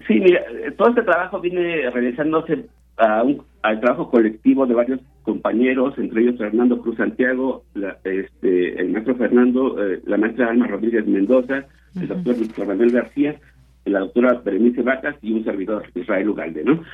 Sí, 0.06 0.20
mira, 0.20 0.40
todo 0.76 0.90
este 0.90 1.02
trabajo 1.02 1.40
viene 1.40 1.90
realizándose 1.90 2.66
a 2.96 3.22
un, 3.22 3.42
al 3.62 3.80
trabajo 3.80 4.10
colectivo 4.10 4.66
de 4.66 4.74
varios 4.74 5.00
compañeros, 5.22 5.94
entre 5.98 6.22
ellos 6.22 6.38
Fernando 6.38 6.80
Cruz 6.80 6.96
Santiago, 6.96 7.64
este, 8.04 8.80
el 8.80 8.90
maestro 8.90 9.14
Fernando, 9.16 9.82
eh, 9.84 10.00
la 10.04 10.16
maestra 10.16 10.50
Alma 10.50 10.66
Rodríguez 10.66 11.06
Mendoza, 11.06 11.66
el 11.94 12.08
doctor 12.08 12.38
Víctor 12.38 12.66
Manuel 12.66 12.90
García 12.90 13.40
la 13.84 14.00
doctora 14.00 14.40
Berenice 14.44 14.82
Vacas 14.82 15.16
y 15.22 15.32
un 15.32 15.44
servidor, 15.44 15.84
Israel 15.94 16.28
Ugalde, 16.28 16.64
¿no? 16.64 16.84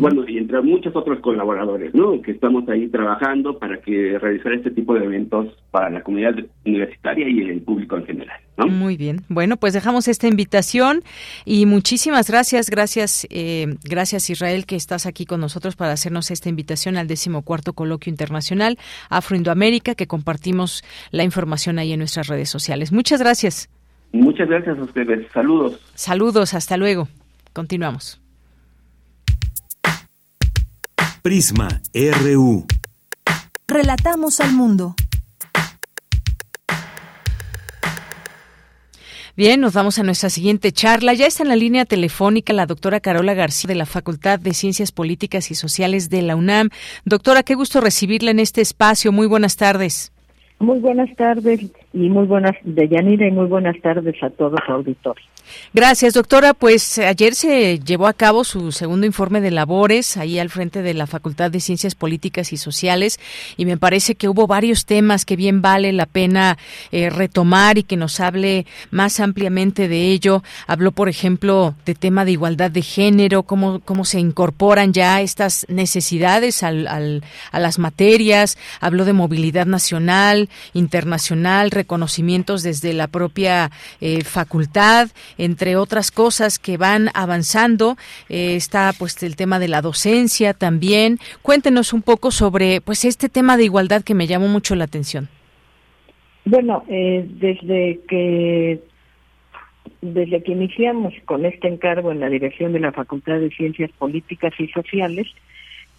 Bueno, 0.00 0.24
y 0.26 0.38
entre 0.38 0.60
muchos 0.62 0.94
otros 0.96 1.20
colaboradores, 1.20 1.94
¿no? 1.94 2.20
Que 2.22 2.32
estamos 2.32 2.68
ahí 2.68 2.88
trabajando 2.88 3.58
para 3.58 3.80
que 3.80 4.18
realizar 4.18 4.52
este 4.54 4.70
tipo 4.70 4.94
de 4.94 5.04
eventos 5.04 5.48
para 5.70 5.90
la 5.90 6.02
comunidad 6.02 6.34
universitaria 6.64 7.28
y 7.28 7.40
el 7.40 7.60
público 7.60 7.96
en 7.96 8.06
general, 8.06 8.40
¿no? 8.56 8.66
Muy 8.66 8.96
bien. 8.96 9.20
Bueno, 9.28 9.56
pues 9.58 9.74
dejamos 9.74 10.08
esta 10.08 10.28
invitación 10.28 11.02
y 11.44 11.66
muchísimas 11.66 12.30
gracias, 12.30 12.70
gracias, 12.70 13.26
eh, 13.30 13.76
gracias 13.84 14.30
Israel 14.30 14.64
que 14.66 14.76
estás 14.76 15.06
aquí 15.06 15.26
con 15.26 15.40
nosotros 15.40 15.76
para 15.76 15.92
hacernos 15.92 16.30
esta 16.30 16.48
invitación 16.48 16.96
al 16.96 17.06
decimocuarto 17.06 17.74
coloquio 17.74 18.10
internacional 18.10 18.78
Afro-Indoamérica 19.10 19.94
que 19.94 20.06
compartimos 20.06 20.82
la 21.10 21.24
información 21.24 21.78
ahí 21.78 21.92
en 21.92 21.98
nuestras 21.98 22.28
redes 22.28 22.48
sociales. 22.48 22.92
Muchas 22.92 23.20
gracias. 23.20 23.68
Muchas 24.12 24.48
gracias 24.48 24.78
a 24.78 24.82
ustedes. 24.82 25.30
Saludos. 25.32 25.80
Saludos, 25.94 26.54
hasta 26.54 26.76
luego. 26.76 27.08
Continuamos. 27.52 28.20
Prisma 31.22 31.68
RU. 31.94 32.66
Relatamos 33.68 34.40
al 34.40 34.52
mundo. 34.52 34.94
Bien, 39.36 39.60
nos 39.60 39.74
vamos 39.74 39.98
a 39.98 40.02
nuestra 40.02 40.28
siguiente 40.28 40.72
charla. 40.72 41.14
Ya 41.14 41.26
está 41.26 41.44
en 41.44 41.48
la 41.48 41.56
línea 41.56 41.84
telefónica 41.84 42.52
la 42.52 42.66
doctora 42.66 43.00
Carola 43.00 43.32
García 43.32 43.68
de 43.68 43.74
la 43.74 43.86
Facultad 43.86 44.40
de 44.40 44.54
Ciencias 44.54 44.92
Políticas 44.92 45.50
y 45.50 45.54
Sociales 45.54 46.10
de 46.10 46.22
la 46.22 46.36
UNAM. 46.36 46.70
Doctora, 47.04 47.42
qué 47.42 47.54
gusto 47.54 47.80
recibirla 47.80 48.32
en 48.32 48.40
este 48.40 48.60
espacio. 48.60 49.12
Muy 49.12 49.26
buenas 49.26 49.56
tardes. 49.56 50.12
Muy 50.58 50.78
buenas 50.80 51.14
tardes 51.16 51.70
y 51.92 52.08
muy 52.08 52.26
buenas 52.26 52.56
de 52.62 52.88
Yanira 52.88 53.26
y 53.26 53.32
muy 53.32 53.46
buenas 53.46 53.80
tardes 53.80 54.22
a 54.22 54.30
todos 54.30 54.52
los 54.52 54.68
auditores. 54.68 55.24
Gracias, 55.72 56.14
doctora. 56.14 56.54
Pues 56.54 56.98
ayer 56.98 57.34
se 57.34 57.78
llevó 57.80 58.06
a 58.06 58.12
cabo 58.12 58.44
su 58.44 58.72
segundo 58.72 59.06
informe 59.06 59.40
de 59.40 59.50
labores 59.50 60.16
ahí 60.16 60.38
al 60.38 60.50
frente 60.50 60.82
de 60.82 60.94
la 60.94 61.06
Facultad 61.06 61.50
de 61.50 61.60
Ciencias 61.60 61.94
Políticas 61.94 62.52
y 62.52 62.56
Sociales 62.56 63.18
y 63.56 63.64
me 63.66 63.76
parece 63.76 64.14
que 64.14 64.28
hubo 64.28 64.46
varios 64.46 64.86
temas 64.86 65.24
que 65.24 65.36
bien 65.36 65.62
vale 65.62 65.92
la 65.92 66.06
pena 66.06 66.58
eh, 66.92 67.10
retomar 67.10 67.78
y 67.78 67.82
que 67.82 67.96
nos 67.96 68.20
hable 68.20 68.66
más 68.90 69.20
ampliamente 69.20 69.88
de 69.88 70.12
ello. 70.12 70.42
Habló, 70.66 70.92
por 70.92 71.08
ejemplo, 71.08 71.74
de 71.84 71.94
tema 71.94 72.24
de 72.24 72.32
igualdad 72.32 72.70
de 72.70 72.82
género, 72.82 73.42
cómo, 73.42 73.80
cómo 73.80 74.04
se 74.04 74.20
incorporan 74.20 74.92
ya 74.92 75.20
estas 75.20 75.66
necesidades 75.68 76.62
al, 76.62 76.86
al, 76.86 77.24
a 77.52 77.58
las 77.58 77.78
materias. 77.78 78.58
Habló 78.80 79.04
de 79.04 79.12
movilidad 79.12 79.66
nacional, 79.66 80.48
internacional, 80.74 81.70
reconocimientos 81.80 82.62
desde 82.62 82.92
la 82.92 83.08
propia 83.08 83.70
eh, 84.00 84.22
facultad 84.24 85.08
entre 85.38 85.76
otras 85.76 86.10
cosas 86.10 86.58
que 86.58 86.76
van 86.76 87.08
avanzando. 87.14 87.96
Eh, 88.28 88.56
está 88.56 88.92
pues 88.98 89.22
el 89.22 89.36
tema 89.36 89.58
de 89.58 89.68
la 89.68 89.80
docencia 89.82 90.54
también. 90.54 91.18
Cuéntenos 91.42 91.92
un 91.92 92.02
poco 92.02 92.30
sobre 92.30 92.80
pues 92.80 93.04
este 93.04 93.28
tema 93.28 93.56
de 93.56 93.64
igualdad 93.64 94.02
que 94.02 94.14
me 94.14 94.26
llamó 94.26 94.48
mucho 94.48 94.74
la 94.74 94.84
atención. 94.84 95.28
Bueno, 96.44 96.84
eh, 96.88 97.26
desde 97.28 98.00
que 98.08 98.80
desde 100.02 100.42
que 100.42 100.52
iniciamos 100.52 101.12
con 101.26 101.44
este 101.44 101.68
encargo 101.68 102.10
en 102.10 102.20
la 102.20 102.30
dirección 102.30 102.72
de 102.72 102.80
la 102.80 102.92
Facultad 102.92 103.38
de 103.38 103.50
Ciencias 103.50 103.90
Políticas 103.98 104.52
y 104.58 104.68
Sociales, 104.68 105.26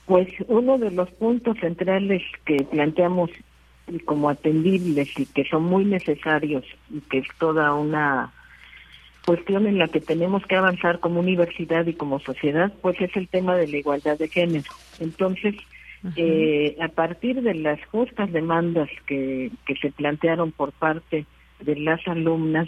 pues 0.08 0.28
uno 0.48 0.78
de 0.80 0.92
los 0.92 1.10
puntos 1.12 1.58
centrales 1.60 2.24
que 2.46 2.58
planteamos 2.72 3.30
como 4.00 4.30
atendibles 4.30 5.10
y 5.18 5.26
que 5.26 5.44
son 5.46 5.64
muy 5.64 5.86
necesarios 5.86 6.66
y 6.90 7.02
que 7.02 7.20
es 7.20 7.28
toda 7.38 7.74
una 7.74 8.32
cuestión 9.26 9.68
en 9.68 9.78
la 9.78 9.88
que 9.88 10.02
tenemos 10.02 10.46
que 10.46 10.56
avanzar 10.56 11.00
como 11.00 11.20
universidad 11.20 11.86
y 11.86 11.94
como 11.94 12.20
sociedad, 12.20 12.74
pues 12.82 13.00
es 13.00 13.16
el 13.16 13.28
tema 13.28 13.56
de 13.56 13.68
la 13.68 13.78
igualdad 13.78 14.18
de 14.18 14.28
género. 14.28 14.72
Entonces, 15.00 15.56
eh, 16.16 16.76
a 16.82 16.88
partir 16.88 17.42
de 17.42 17.54
las 17.54 17.80
justas 17.86 18.32
demandas 18.32 18.90
que, 19.06 19.52
que 19.66 19.76
se 19.76 19.92
plantearon 19.92 20.52
por 20.52 20.72
parte 20.72 21.26
de 21.60 21.76
las 21.76 22.06
alumnas, 22.08 22.68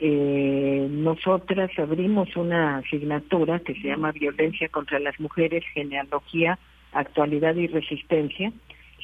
eh, 0.00 0.88
nosotras 0.90 1.70
abrimos 1.78 2.34
una 2.36 2.78
asignatura 2.78 3.60
que 3.60 3.74
se 3.74 3.88
llama 3.88 4.10
Violencia 4.12 4.68
contra 4.68 4.98
las 4.98 5.18
Mujeres, 5.20 5.64
Genealogía, 5.72 6.58
Actualidad 6.92 7.54
y 7.54 7.68
Resistencia, 7.68 8.52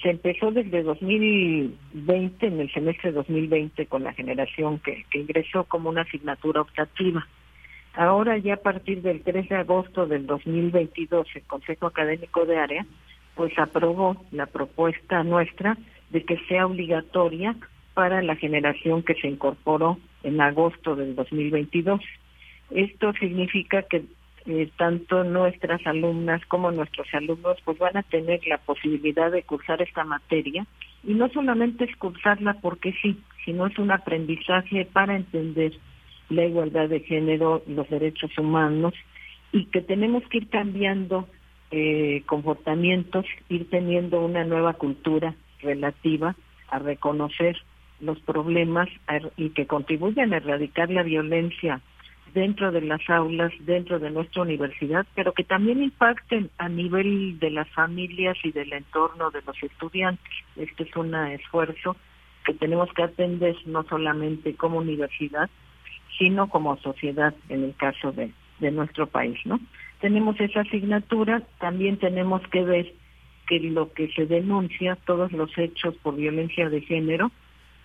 se 0.02 0.10
empezó 0.10 0.50
desde 0.50 0.82
2020, 0.82 2.46
en 2.46 2.60
el 2.60 2.72
semestre 2.72 3.12
2020, 3.12 3.86
con 3.86 4.02
la 4.02 4.12
generación 4.14 4.78
que, 4.78 5.04
ingresó 5.12 5.64
como 5.64 5.90
una 5.90 6.02
asignatura 6.02 6.62
optativa. 6.62 7.26
Ahora 7.94 8.38
ya 8.38 8.54
a 8.54 8.58
partir 8.58 9.02
del 9.02 9.22
3 9.22 9.48
de 9.48 9.56
agosto 9.56 10.06
del 10.06 10.26
2022, 10.26 11.26
el 11.34 11.42
Consejo 11.42 11.86
Académico 11.86 12.46
de 12.46 12.58
Área, 12.58 12.86
pues 13.34 13.52
aprobó 13.58 14.16
la 14.30 14.46
propuesta 14.46 15.22
nuestra 15.22 15.76
de 16.10 16.24
que 16.24 16.38
sea 16.48 16.66
obligatoria 16.66 17.56
para 17.94 18.22
la 18.22 18.36
generación 18.36 19.02
que 19.02 19.14
se 19.14 19.28
incorporó 19.28 19.98
en 20.22 20.40
agosto 20.40 20.96
del 20.96 21.14
2022. 21.14 22.00
Esto 22.70 23.12
significa 23.14 23.82
que 23.82 24.04
eh, 24.46 24.70
tanto 24.76 25.24
nuestras 25.24 25.86
alumnas 25.86 26.44
como 26.46 26.70
nuestros 26.70 27.06
alumnos 27.12 27.58
pues 27.64 27.78
van 27.78 27.96
a 27.96 28.02
tener 28.02 28.40
la 28.46 28.58
posibilidad 28.58 29.30
de 29.30 29.42
cursar 29.42 29.82
esta 29.82 30.04
materia. 30.04 30.66
Y 31.04 31.14
no 31.14 31.28
solamente 31.28 31.84
es 31.84 31.96
cursarla 31.96 32.54
porque 32.54 32.94
sí, 33.02 33.18
sino 33.44 33.66
es 33.66 33.78
un 33.78 33.90
aprendizaje 33.90 34.86
para 34.86 35.16
entender 35.16 35.72
la 36.28 36.44
igualdad 36.44 36.88
de 36.88 37.00
género, 37.00 37.62
los 37.66 37.88
derechos 37.90 38.36
humanos 38.38 38.94
y 39.52 39.64
que 39.66 39.80
tenemos 39.80 40.22
que 40.28 40.38
ir 40.38 40.48
cambiando 40.48 41.28
eh, 41.70 42.22
comportamientos, 42.26 43.26
ir 43.48 43.68
teniendo 43.68 44.24
una 44.24 44.44
nueva 44.44 44.74
cultura 44.74 45.34
relativa 45.60 46.34
a 46.68 46.78
reconocer 46.78 47.56
los 48.00 48.18
problemas 48.20 48.88
y 49.36 49.50
que 49.50 49.66
contribuyan 49.66 50.32
a 50.32 50.38
erradicar 50.38 50.90
la 50.90 51.02
violencia 51.02 51.80
dentro 52.32 52.72
de 52.72 52.80
las 52.82 53.08
aulas, 53.08 53.52
dentro 53.60 53.98
de 53.98 54.10
nuestra 54.10 54.42
universidad, 54.42 55.06
pero 55.14 55.32
que 55.32 55.44
también 55.44 55.82
impacten 55.82 56.50
a 56.58 56.68
nivel 56.68 57.38
de 57.38 57.50
las 57.50 57.68
familias 57.70 58.36
y 58.44 58.52
del 58.52 58.72
entorno 58.72 59.30
de 59.30 59.42
los 59.42 59.62
estudiantes. 59.62 60.32
Este 60.56 60.84
es 60.84 60.96
un 60.96 61.14
esfuerzo 61.14 61.96
que 62.44 62.54
tenemos 62.54 62.92
que 62.92 63.02
atender 63.02 63.56
no 63.66 63.84
solamente 63.84 64.54
como 64.54 64.78
universidad, 64.78 65.50
sino 66.18 66.48
como 66.48 66.76
sociedad 66.78 67.34
en 67.48 67.64
el 67.64 67.74
caso 67.76 68.12
de, 68.12 68.32
de 68.58 68.70
nuestro 68.70 69.06
país, 69.06 69.38
¿no? 69.44 69.60
Tenemos 70.00 70.40
esa 70.40 70.60
asignatura, 70.60 71.42
también 71.58 71.98
tenemos 71.98 72.42
que 72.48 72.64
ver 72.64 72.92
que 73.46 73.60
lo 73.60 73.92
que 73.92 74.08
se 74.12 74.26
denuncia, 74.26 74.96
todos 75.06 75.32
los 75.32 75.56
hechos 75.58 75.94
por 76.02 76.16
violencia 76.16 76.70
de 76.70 76.80
género, 76.80 77.30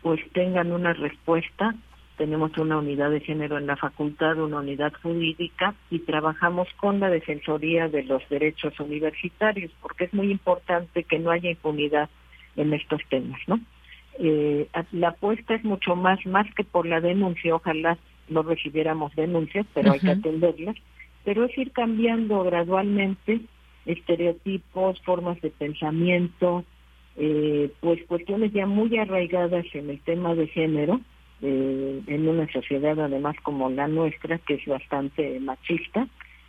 pues 0.02 0.22
tengan 0.34 0.72
una 0.72 0.94
respuesta 0.94 1.76
tenemos 2.18 2.58
una 2.58 2.78
unidad 2.78 3.12
de 3.12 3.20
género 3.20 3.58
en 3.58 3.68
la 3.68 3.76
facultad, 3.76 4.38
una 4.38 4.60
unidad 4.60 4.94
jurídica 5.02 5.76
y 5.90 6.00
trabajamos 6.00 6.68
con 6.78 7.00
la 7.00 7.10
Defensoría 7.10 7.88
de 7.88 8.04
los 8.04 8.28
Derechos 8.30 8.80
Universitarios, 8.80 9.72
porque 9.82 10.06
es 10.06 10.14
muy 10.14 10.32
importante 10.32 11.04
que 11.04 11.20
no 11.20 11.32
haya 11.32 11.50
impunidad 11.50 12.10
en 12.56 12.74
estos 12.74 13.02
temas, 13.10 13.40
¿no? 13.48 13.60
Eh, 14.18 14.68
la 14.94 15.10
apuesta 15.10 15.56
es 15.56 15.64
mucho 15.64 15.96
más, 15.96 16.26
más 16.26 16.48
que 16.56 16.64
por 16.64 16.86
la 16.86 17.02
denuncia, 17.02 17.54
ojalá 17.54 17.98
no 18.30 18.44
recibiéramos 18.44 19.14
denuncias, 19.16 19.66
pero 19.74 19.92
hay 19.92 20.00
que 20.00 20.12
atenderlas, 20.12 20.78
pero 21.26 21.44
es 21.44 21.58
ir 21.58 21.72
cambiando 21.72 22.44
gradualmente 22.44 23.42
estereotipos, 23.86 25.02
formas 25.02 25.40
de 25.42 25.50
pensamiento, 25.50 26.64
eh, 27.18 27.72
pues 27.82 28.04
cuestiones 28.08 28.52
ya 28.54 28.66
muy 28.66 28.98
arraigadas 28.98 29.66
en 29.74 29.90
el 29.90 30.00
tema 30.00 30.34
de 30.34 30.48
género, 30.48 31.02
eh, 31.42 32.02
en 32.08 32.28
una 32.28 32.52
sociedad 32.52 33.00
además 33.00 33.36
como 33.44 33.70
la 33.70 33.88
nuestra, 33.88 34.38
que 34.40 34.56
es 34.56 34.66
bastante 34.66 35.40
machista, 35.40 36.08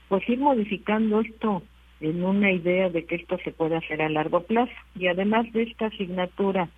pues 0.09 0.29
ir 0.29 0.39
modificando 0.39 1.21
esto 1.21 1.63
en 2.01 2.23
una 2.25 2.53
idea 2.53 2.91
de 2.91 3.05
que 3.05 3.17
esto 3.17 3.39
se 3.43 3.53
puede 3.53 3.77
hacer 3.77 4.03
a 4.03 4.09
largo 4.09 4.43
plazo. 4.43 4.73
Y 4.95 5.09
además 5.09 5.51
de 5.53 5.63
esta 5.63 5.87
asignatura 5.87 6.69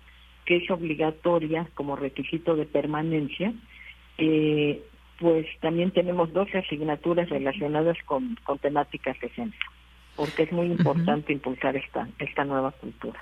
que 0.45 0.57
es 0.57 0.71
obligatoria 0.71 1.67
como 1.75 1.95
requisito 1.95 2.55
de 2.55 2.65
permanencia, 2.65 3.53
eh, 4.17 4.81
pues 5.19 5.45
también 5.59 5.91
tenemos 5.91 6.33
12 6.33 6.57
asignaturas 6.57 7.29
relacionadas 7.29 7.97
con, 8.05 8.35
con 8.43 8.57
temáticas 8.57 9.19
de 9.19 9.29
género, 9.29 9.57
porque 10.15 10.43
es 10.43 10.51
muy 10.51 10.67
importante 10.67 11.33
impulsar 11.33 11.75
esta, 11.75 12.07
esta 12.19 12.45
nueva 12.45 12.71
cultura. 12.71 13.19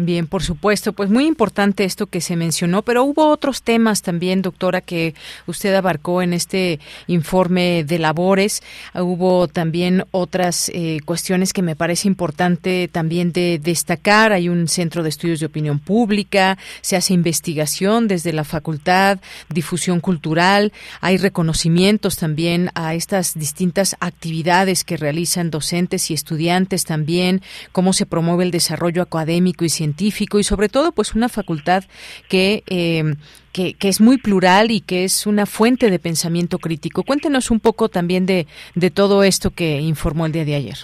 Bien, 0.00 0.28
por 0.28 0.44
supuesto, 0.44 0.92
pues 0.92 1.10
muy 1.10 1.26
importante 1.26 1.82
esto 1.82 2.06
que 2.06 2.20
se 2.20 2.36
mencionó, 2.36 2.82
pero 2.82 3.02
hubo 3.02 3.30
otros 3.30 3.62
temas 3.62 4.00
también, 4.00 4.42
doctora, 4.42 4.80
que 4.80 5.16
usted 5.48 5.74
abarcó 5.74 6.22
en 6.22 6.34
este 6.34 6.78
informe 7.08 7.82
de 7.82 7.98
labores. 7.98 8.62
Hubo 8.94 9.48
también 9.48 10.04
otras 10.12 10.70
eh, 10.72 11.00
cuestiones 11.04 11.52
que 11.52 11.62
me 11.62 11.74
parece 11.74 12.06
importante 12.06 12.86
también 12.86 13.32
de 13.32 13.58
destacar. 13.60 14.30
Hay 14.30 14.48
un 14.48 14.68
centro 14.68 15.02
de 15.02 15.08
estudios 15.08 15.40
de 15.40 15.46
opinión 15.46 15.80
pública, 15.80 16.58
se 16.80 16.94
hace 16.94 17.12
investigación 17.12 18.06
desde 18.06 18.32
la 18.32 18.44
facultad, 18.44 19.18
difusión 19.48 19.98
cultural, 19.98 20.72
hay 21.00 21.16
reconocimientos 21.16 22.18
también 22.18 22.70
a 22.76 22.94
estas 22.94 23.34
distintas 23.34 23.96
actividades 23.98 24.84
que 24.84 24.96
realizan 24.96 25.50
docentes 25.50 26.12
y 26.12 26.14
estudiantes 26.14 26.84
también, 26.84 27.42
cómo 27.72 27.92
se 27.92 28.06
promueve 28.06 28.44
el 28.44 28.52
desarrollo 28.52 29.02
académico 29.02 29.64
y 29.64 29.68
científico 29.68 29.87
científico 29.88 30.38
y 30.38 30.44
sobre 30.44 30.68
todo 30.68 30.92
pues 30.92 31.14
una 31.14 31.28
facultad 31.28 31.84
que, 32.28 32.62
eh, 32.68 33.14
que, 33.52 33.88
es 33.88 34.00
muy 34.00 34.18
plural 34.18 34.70
y 34.70 34.80
que 34.80 35.04
es 35.04 35.26
una 35.26 35.46
fuente 35.46 35.90
de 35.90 35.98
pensamiento 35.98 36.58
crítico. 36.58 37.02
Cuéntenos 37.02 37.50
un 37.50 37.60
poco 37.60 37.88
también 37.88 38.26
de, 38.26 38.46
de 38.74 38.90
todo 38.90 39.22
esto 39.22 39.50
que 39.50 39.80
informó 39.80 40.26
el 40.26 40.32
día 40.32 40.44
de 40.44 40.54
ayer. 40.54 40.76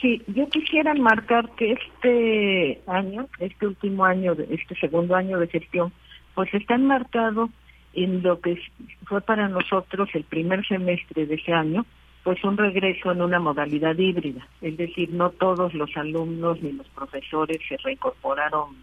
Sí, 0.00 0.22
yo 0.28 0.48
quisiera 0.48 0.94
marcar 0.94 1.50
que 1.56 1.72
este 1.72 2.80
año, 2.86 3.26
este 3.38 3.66
último 3.66 4.04
año, 4.04 4.34
este 4.50 4.74
segundo 4.76 5.14
año 5.14 5.38
de 5.38 5.48
gestión, 5.48 5.92
pues 6.34 6.52
está 6.52 6.74
enmarcado 6.74 7.50
en 7.94 8.22
lo 8.22 8.40
que 8.40 8.60
fue 9.06 9.20
para 9.20 9.48
nosotros 9.48 10.08
el 10.14 10.24
primer 10.24 10.66
semestre 10.66 11.26
de 11.26 11.36
ese 11.36 11.52
año, 11.52 11.86
pues 12.24 12.42
un 12.42 12.56
regreso 12.56 13.12
en 13.12 13.22
una 13.22 13.38
modalidad 13.38 13.96
híbrida, 13.96 14.48
es 14.62 14.76
decir, 14.76 15.10
no 15.10 15.30
todos 15.30 15.74
los 15.74 15.94
alumnos 15.96 16.60
ni 16.62 16.72
los 16.72 16.88
profesores 16.88 17.58
se 17.68 17.76
reincorporaron 17.76 18.76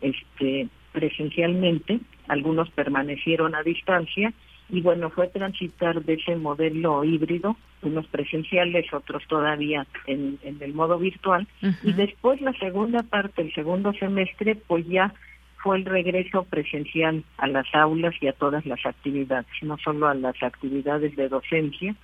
este 0.00 0.68
presencialmente, 0.96 2.00
algunos 2.26 2.70
permanecieron 2.70 3.54
a 3.54 3.62
distancia. 3.62 4.32
Y 4.68 4.80
bueno, 4.80 5.10
fue 5.10 5.28
transitar 5.28 6.02
de 6.02 6.14
ese 6.14 6.34
modelo 6.36 7.04
híbrido, 7.04 7.56
unos 7.82 8.06
presenciales, 8.06 8.92
otros 8.92 9.22
todavía 9.28 9.86
en, 10.06 10.38
el 10.42 10.74
modo 10.74 10.98
virtual, 10.98 11.46
y 11.84 11.92
después 11.92 12.40
la 12.40 12.52
segunda 12.54 13.04
parte, 13.04 13.42
el 13.42 13.54
segundo 13.54 13.92
semestre, 13.92 14.56
pues 14.56 14.84
ya 14.88 15.14
fue 15.58 15.76
el 15.76 15.84
regreso 15.84 16.44
presencial 16.44 17.22
a 17.36 17.46
las 17.46 17.66
aulas 17.74 18.14
y 18.20 18.26
a 18.26 18.32
todas 18.32 18.66
las 18.66 18.84
actividades, 18.84 19.46
no 19.62 19.76
solo 19.78 20.08
a 20.08 20.14
las 20.14 20.42
actividades 20.42 21.14
de 21.14 21.28
docencia, 21.28 21.94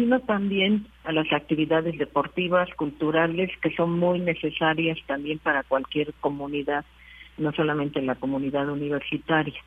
sino 0.00 0.18
también 0.20 0.86
a 1.04 1.12
las 1.12 1.30
actividades 1.30 1.98
deportivas, 1.98 2.70
culturales, 2.74 3.50
que 3.60 3.70
son 3.76 3.98
muy 3.98 4.18
necesarias 4.18 4.98
también 5.06 5.38
para 5.38 5.62
cualquier 5.62 6.14
comunidad, 6.22 6.86
no 7.36 7.52
solamente 7.52 7.98
en 7.98 8.06
la 8.06 8.14
comunidad 8.14 8.66
universitaria. 8.70 9.60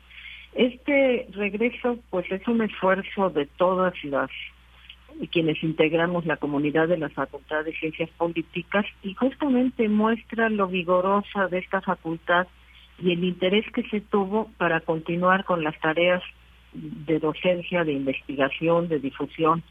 Este 0.54 1.28
regreso, 1.30 1.98
pues, 2.10 2.30
es 2.32 2.46
un 2.48 2.62
esfuerzo 2.62 3.30
de 3.30 3.46
todas 3.46 3.94
las 4.02 4.28
quienes 5.30 5.62
integramos 5.62 6.26
la 6.26 6.36
comunidad 6.36 6.88
de 6.88 6.98
la 6.98 7.10
Facultad 7.10 7.64
de 7.64 7.72
Ciencias 7.74 8.10
Políticas 8.18 8.84
y 9.04 9.14
justamente 9.14 9.88
muestra 9.88 10.48
lo 10.48 10.66
vigorosa 10.66 11.46
de 11.46 11.58
esta 11.58 11.80
facultad 11.80 12.48
y 12.98 13.12
el 13.12 13.22
interés 13.22 13.64
que 13.72 13.84
se 13.84 14.00
tuvo 14.00 14.50
para 14.58 14.80
continuar 14.80 15.44
con 15.44 15.62
las 15.62 15.78
tareas 15.78 16.24
de 16.72 17.20
docencia, 17.20 17.84
de 17.84 17.92
investigación, 17.92 18.88
de 18.88 18.98
difusión 18.98 19.62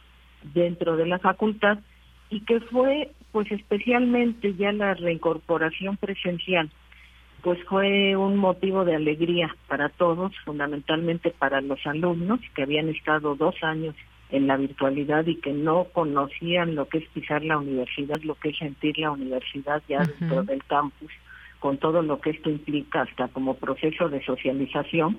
dentro 0.54 0.98
de 0.98 1.06
la 1.06 1.20
facultad 1.20 1.80
y 2.30 2.42
que 2.42 2.60
fue 2.60 3.12
pues 3.32 3.52
especialmente 3.52 4.54
ya 4.56 4.72
la 4.72 4.94
reincorporación 4.94 5.98
presencial 5.98 6.70
pues 7.44 7.60
fue 7.66 8.16
un 8.16 8.38
motivo 8.38 8.86
de 8.86 8.96
alegría 8.96 9.54
para 9.68 9.90
todos, 9.90 10.32
fundamentalmente 10.46 11.30
para 11.30 11.60
los 11.60 11.86
alumnos 11.86 12.40
que 12.56 12.64
habían 12.64 12.88
estado 12.88 13.36
dos 13.36 13.56
años 13.62 13.96
en 14.32 14.48
la 14.48 14.56
virtualidad 14.56 15.28
y 15.28 15.36
que 15.36 15.52
no 15.52 15.84
conocían 15.92 16.74
lo 16.74 16.88
que 16.88 17.00
es 17.00 17.08
pisar 17.10 17.44
la 17.44 17.58
universidad, 17.58 18.16
lo 18.24 18.36
que 18.36 18.50
es 18.50 18.58
sentir 18.58 18.98
la 18.98 19.12
universidad 19.12 19.84
ya 19.90 20.00
dentro 20.00 20.44
del 20.44 20.64
campus, 20.64 21.12
con 21.60 21.78
todo 21.78 22.02
lo 22.02 22.22
que 22.22 22.30
esto 22.30 22.50
implica 22.50 23.02
hasta 23.02 23.28
como 23.28 23.56
proceso 23.56 24.08
de 24.08 24.24
socialización 24.24 25.18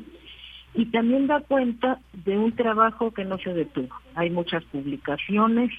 y 0.75 0.87
también 0.87 1.27
da 1.27 1.41
cuenta 1.41 2.01
de 2.13 2.37
un 2.37 2.53
trabajo 2.53 3.13
que 3.13 3.25
no 3.25 3.39
se 3.39 3.55
detuvo. 3.55 3.95
Hay 4.15 4.31
muchas 4.31 4.65
publicaciones, 4.65 5.71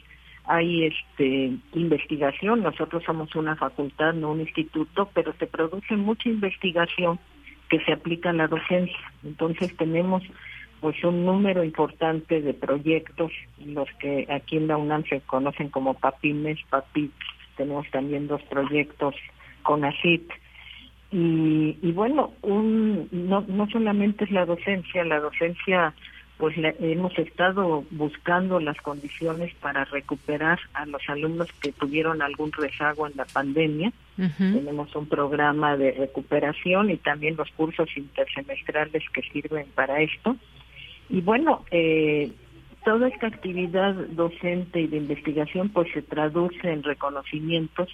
hay 0.45 0.85
este 0.85 1.57
investigación, 1.73 2.63
nosotros 2.63 3.03
somos 3.03 3.35
una 3.35 3.55
facultad, 3.55 4.13
no 4.13 4.31
un 4.31 4.41
instituto, 4.41 5.09
pero 5.13 5.33
se 5.33 5.47
produce 5.47 5.95
mucha 5.95 6.29
investigación 6.29 7.19
que 7.69 7.79
se 7.83 7.93
aplica 7.93 8.29
a 8.29 8.33
la 8.33 8.47
docencia. 8.47 9.11
Entonces 9.23 9.75
tenemos 9.75 10.23
pues 10.81 11.03
un 11.03 11.25
número 11.25 11.63
importante 11.63 12.41
de 12.41 12.53
proyectos, 12.53 13.31
los 13.65 13.89
que 13.99 14.27
aquí 14.29 14.57
en 14.57 14.67
la 14.67 14.77
UNAM 14.77 15.03
se 15.05 15.21
conocen 15.21 15.69
como 15.69 15.95
PAPIMES, 15.95 16.59
PAPIT, 16.69 17.11
tenemos 17.57 17.89
también 17.91 18.27
dos 18.27 18.41
proyectos 18.43 19.15
con 19.63 19.83
ACIT, 19.83 20.29
y, 21.17 21.77
y 21.81 21.93
bueno, 21.93 22.33
un, 22.41 23.07
no, 23.09 23.39
no 23.47 23.69
solamente 23.69 24.25
es 24.25 24.31
la 24.31 24.45
docencia, 24.45 25.05
la 25.05 25.21
docencia 25.21 25.93
pues 26.37 26.57
hemos 26.57 27.17
estado 27.17 27.85
buscando 27.91 28.59
las 28.59 28.75
condiciones 28.81 29.53
para 29.61 29.85
recuperar 29.85 30.59
a 30.73 30.85
los 30.85 31.01
alumnos 31.07 31.47
que 31.61 31.71
tuvieron 31.71 32.21
algún 32.21 32.51
rezago 32.51 33.07
en 33.07 33.13
la 33.15 33.23
pandemia. 33.23 33.93
Tenemos 34.17 34.93
un 34.93 35.07
programa 35.07 35.77
de 35.77 35.93
recuperación 35.93 36.89
y 36.89 36.97
también 36.97 37.37
los 37.37 37.49
cursos 37.51 37.87
intersemestrales 37.95 39.03
que 39.13 39.21
sirven 39.21 39.67
para 39.73 40.01
esto. 40.01 40.35
Y 41.09 41.21
bueno, 41.21 41.63
eh, 41.71 42.29
toda 42.83 43.07
esta 43.07 43.27
actividad 43.27 43.93
docente 43.93 44.81
y 44.81 44.87
de 44.87 44.97
investigación 44.97 45.69
pues 45.69 45.89
se 45.93 46.01
traduce 46.01 46.69
en 46.69 46.83
reconocimientos 46.83 47.87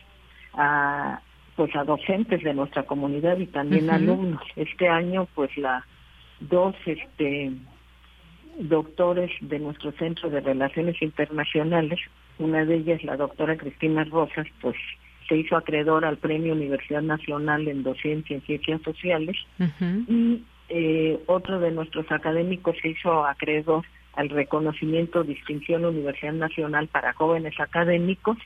a, 0.56 1.22
pues 1.56 1.76
a 1.76 1.84
docentes 1.84 2.44
de 2.44 2.54
nuestra 2.54 2.84
comunidad 2.84 3.38
y 3.38 3.48
también 3.48 3.90
alumnos. 3.90 4.42
Este 4.56 4.88
año 4.88 5.28
pues 5.36 5.56
la 5.58 5.86
dos 6.40 6.76
este 6.86 7.52
doctores 8.58 9.32
de 9.42 9.60
nuestro 9.60 9.92
Centro 9.94 10.30
de 10.30 10.42
Relaciones 10.42 11.02
Internacionales, 11.02 12.00
una 12.40 12.66
de 12.66 12.76
ellas 12.76 13.04
la 13.04 13.18
doctora 13.18 13.58
Cristina 13.58 14.04
Rosas, 14.04 14.48
pues 14.62 14.76
se 15.28 15.38
hizo 15.38 15.56
acreedora 15.56 16.10
al 16.10 16.18
Premio 16.18 16.54
Universidad 16.54 17.02
Nacional 17.02 17.68
en 17.68 17.84
Docencia 17.84 18.36
en 18.36 18.42
Ciencias 18.42 18.82
Sociales. 18.82 19.38
Y 20.08 20.44
eh, 20.70 21.20
otro 21.28 21.60
de 21.60 21.72
nuestros 21.72 22.12
académicos 22.12 22.76
se 22.82 22.90
hizo 22.90 23.26
acreedor 23.26 23.86
al 24.14 24.30
reconocimiento 24.30 25.24
Distinción 25.24 25.86
Universidad 25.86 26.34
Nacional 26.34 26.88
para 26.88 27.14
Jóvenes 27.14 27.58
Académicos 27.60 28.38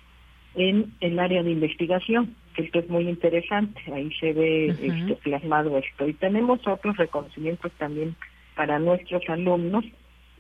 en 0.56 0.94
el 1.02 1.20
área 1.20 1.44
de 1.44 1.52
investigación, 1.52 2.36
que 2.56 2.64
esto 2.64 2.80
es 2.80 2.90
muy 2.90 3.08
interesante, 3.08 3.82
ahí 3.94 4.10
se 4.20 4.34
ve 4.34 4.68
este, 4.68 5.16
plasmado 5.24 5.78
esto. 5.78 6.08
Y 6.08 6.14
tenemos 6.14 6.66
otros 6.68 6.98
reconocimientos 6.98 7.72
también 7.78 8.16
para 8.56 8.80
nuestros 8.80 9.22
alumnos, 9.28 9.86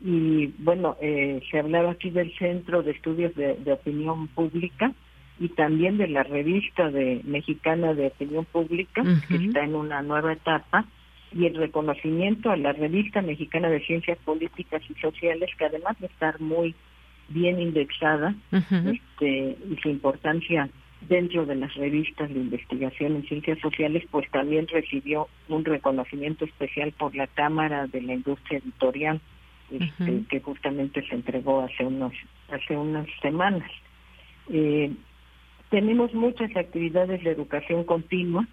y 0.04 0.48
bueno, 0.60 0.98
eh, 1.02 1.42
se 1.50 1.60
hablaba 1.60 1.92
aquí 1.92 2.10
del 2.10 2.34
Centro 2.38 2.84
de 2.84 2.92
Estudios 2.92 3.34
de, 3.36 3.72
Opinión 3.72 4.28
Pública 4.28 4.92
y 5.40 5.50
también 5.50 5.98
de 5.98 6.08
la 6.08 6.24
revista 6.24 6.90
de 6.92 7.22
mexicana 7.24 7.94
de 7.94 8.08
opinión 8.08 8.46
pública, 8.46 9.04
que 9.28 9.36
está 9.36 9.64
en 9.64 9.76
una 9.76 10.02
nueva 10.02 10.34
etapa, 10.34 10.86
y 11.34 11.46
el 11.46 11.56
reconocimiento 11.56 12.50
a 12.50 12.56
la 12.56 12.72
revista 12.72 13.22
mexicana 13.22 13.70
de 13.70 13.86
ciencias 13.86 14.18
políticas 14.20 14.82
y 14.90 14.94
sociales, 15.02 15.50
que 15.58 15.66
además 15.66 16.00
de 16.00 16.08
estar 16.08 16.40
muy 16.40 16.74
bien 17.30 17.60
indexada 17.60 18.36
este, 18.52 19.58
y 19.70 19.78
su 19.82 19.90
importancia 19.90 20.70
dentro 21.08 21.46
de 21.46 21.56
las 21.56 21.74
revistas 21.76 22.30
de 22.30 22.40
investigación 22.40 23.16
en 23.16 23.24
ciencias 23.28 23.60
sociales, 23.60 24.04
pues 24.12 24.30
también 24.32 24.68
recibió 24.68 25.28
un 25.50 25.64
reconocimiento 25.66 26.46
especial 26.46 26.92
por 26.94 27.16
la 27.16 27.28
Cámara 27.28 27.88
de 27.88 28.02
la 28.02 28.14
Industria 28.14 28.60
Editorial, 28.60 29.22
este, 29.72 30.24
que 30.30 30.40
justamente 30.42 31.06
se 31.08 31.16
entregó 31.16 31.62
hace 31.62 31.86
unos 31.86 32.14
hace 32.50 32.78
unas 32.78 33.08
semanas. 33.22 33.70
Eh, 34.50 34.92
tenemos 35.70 36.14
muchas 36.14 36.56
actividades 36.56 37.24
de 37.24 37.32
educación 37.32 37.84
continua. 37.84 38.48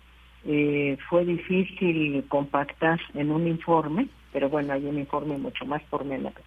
Eh, 0.45 0.97
fue 1.09 1.25
difícil 1.25 2.25
compactar 2.29 3.01
en 3.15 3.31
un 3.31 3.47
informe, 3.47 4.09
pero 4.33 4.49
bueno, 4.49 4.73
hay 4.73 4.85
un 4.87 4.99
informe 4.99 5.37
mucho 5.37 5.67
más 5.67 5.83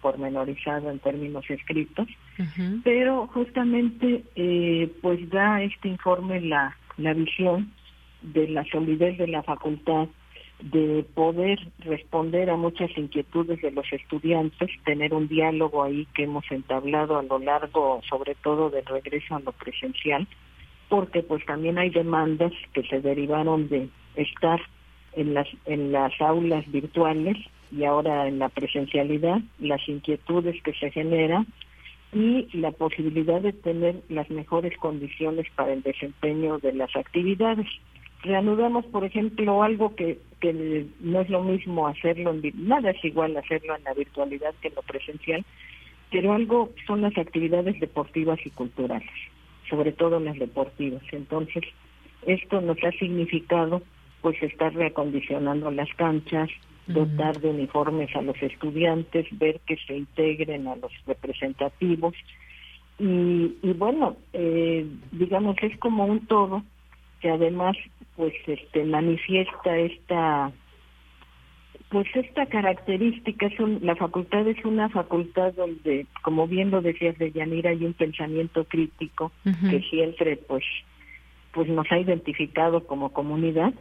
pormenorizado 0.00 0.90
en 0.90 0.98
términos 0.98 1.48
escritos. 1.48 2.08
Pero 2.82 3.28
justamente, 3.28 4.24
eh, 4.34 4.92
pues 5.00 5.28
da 5.30 5.62
este 5.62 5.88
informe 5.88 6.40
la, 6.40 6.76
la 6.96 7.14
visión 7.14 7.72
de 8.22 8.48
la 8.48 8.64
solidez 8.64 9.18
de 9.18 9.28
la 9.28 9.42
facultad 9.44 10.08
de 10.60 11.04
poder 11.14 11.58
responder 11.80 12.48
a 12.50 12.56
muchas 12.56 12.90
inquietudes 12.96 13.60
de 13.60 13.70
los 13.70 13.92
estudiantes, 13.92 14.70
tener 14.84 15.12
un 15.12 15.28
diálogo 15.28 15.84
ahí 15.84 16.06
que 16.14 16.24
hemos 16.24 16.50
entablado 16.50 17.18
a 17.18 17.22
lo 17.22 17.38
largo, 17.38 18.00
sobre 18.08 18.34
todo 18.36 18.70
del 18.70 18.86
regreso 18.86 19.36
a 19.36 19.40
lo 19.40 19.52
presencial, 19.52 20.26
porque 20.88 21.22
pues 21.22 21.44
también 21.44 21.78
hay 21.78 21.90
demandas 21.90 22.52
que 22.72 22.82
se 22.84 23.00
derivaron 23.00 23.68
de 23.68 23.88
estar 24.14 24.60
en 25.12 25.34
las 25.34 25.48
en 25.66 25.92
las 25.92 26.12
aulas 26.20 26.70
virtuales 26.70 27.36
y 27.70 27.84
ahora 27.84 28.28
en 28.28 28.38
la 28.38 28.48
presencialidad, 28.48 29.40
las 29.58 29.86
inquietudes 29.88 30.62
que 30.62 30.72
se 30.74 30.90
generan 30.90 31.46
y 32.12 32.48
la 32.56 32.70
posibilidad 32.70 33.40
de 33.40 33.52
tener 33.52 34.02
las 34.08 34.30
mejores 34.30 34.76
condiciones 34.78 35.46
para 35.54 35.72
el 35.72 35.82
desempeño 35.82 36.58
de 36.58 36.72
las 36.72 36.94
actividades 36.96 37.66
reanudamos, 38.22 38.84
por 38.86 39.04
ejemplo, 39.04 39.62
algo 39.62 39.94
que, 39.94 40.18
que 40.40 40.86
no 41.00 41.20
es 41.20 41.30
lo 41.30 41.42
mismo 41.42 41.86
hacerlo 41.86 42.32
en 42.32 42.52
nada 42.68 42.90
es 42.90 43.04
igual 43.04 43.36
hacerlo 43.36 43.76
en 43.76 43.84
la 43.84 43.94
virtualidad 43.94 44.54
que 44.60 44.68
en 44.68 44.74
lo 44.74 44.82
presencial, 44.82 45.44
pero 46.10 46.32
algo 46.32 46.70
son 46.86 47.02
las 47.02 47.16
actividades 47.16 47.78
deportivas 47.80 48.38
y 48.44 48.50
culturales, 48.50 49.10
sobre 49.68 49.92
todo 49.92 50.20
las 50.20 50.38
deportivas. 50.38 51.02
Entonces, 51.12 51.64
esto 52.26 52.60
nos 52.60 52.82
ha 52.82 52.90
significado 52.92 53.82
pues 54.26 54.42
estar 54.42 54.74
reacondicionando 54.74 55.70
las 55.70 55.88
canchas, 55.94 56.48
dotar 56.88 57.40
de 57.40 57.48
uniformes 57.48 58.10
a 58.16 58.22
los 58.22 58.34
estudiantes, 58.42 59.24
ver 59.38 59.60
que 59.64 59.76
se 59.86 59.98
integren 59.98 60.66
a 60.66 60.74
los 60.74 60.90
representativos. 61.06 62.12
Y, 62.98 63.54
y 63.62 63.72
bueno, 63.78 64.16
eh, 64.32 64.84
digamos, 65.12 65.54
es 65.62 65.78
como 65.78 66.06
un 66.06 66.26
todo 66.26 66.64
que 67.20 67.30
además 67.30 67.76
pues 68.16 68.34
este 68.48 68.84
manifiesta 68.84 69.78
esta 69.78 70.50
pues 71.88 72.08
esta 72.16 72.46
característica. 72.46 73.46
Es 73.46 73.60
la 73.80 73.94
facultad 73.94 74.48
es 74.48 74.64
una 74.64 74.88
facultad 74.88 75.54
donde 75.54 76.06
como 76.22 76.48
bien 76.48 76.72
lo 76.72 76.82
decías 76.82 77.16
de 77.18 77.30
Yanira 77.30 77.70
hay 77.70 77.84
un 77.84 77.92
pensamiento 77.92 78.64
crítico 78.64 79.30
que 79.70 79.82
siempre 79.82 80.36
pues 80.36 80.64
pues 81.52 81.68
nos 81.68 81.86
ha 81.92 81.98
identificado 82.00 82.88
como 82.88 83.12
comunidad 83.12 83.72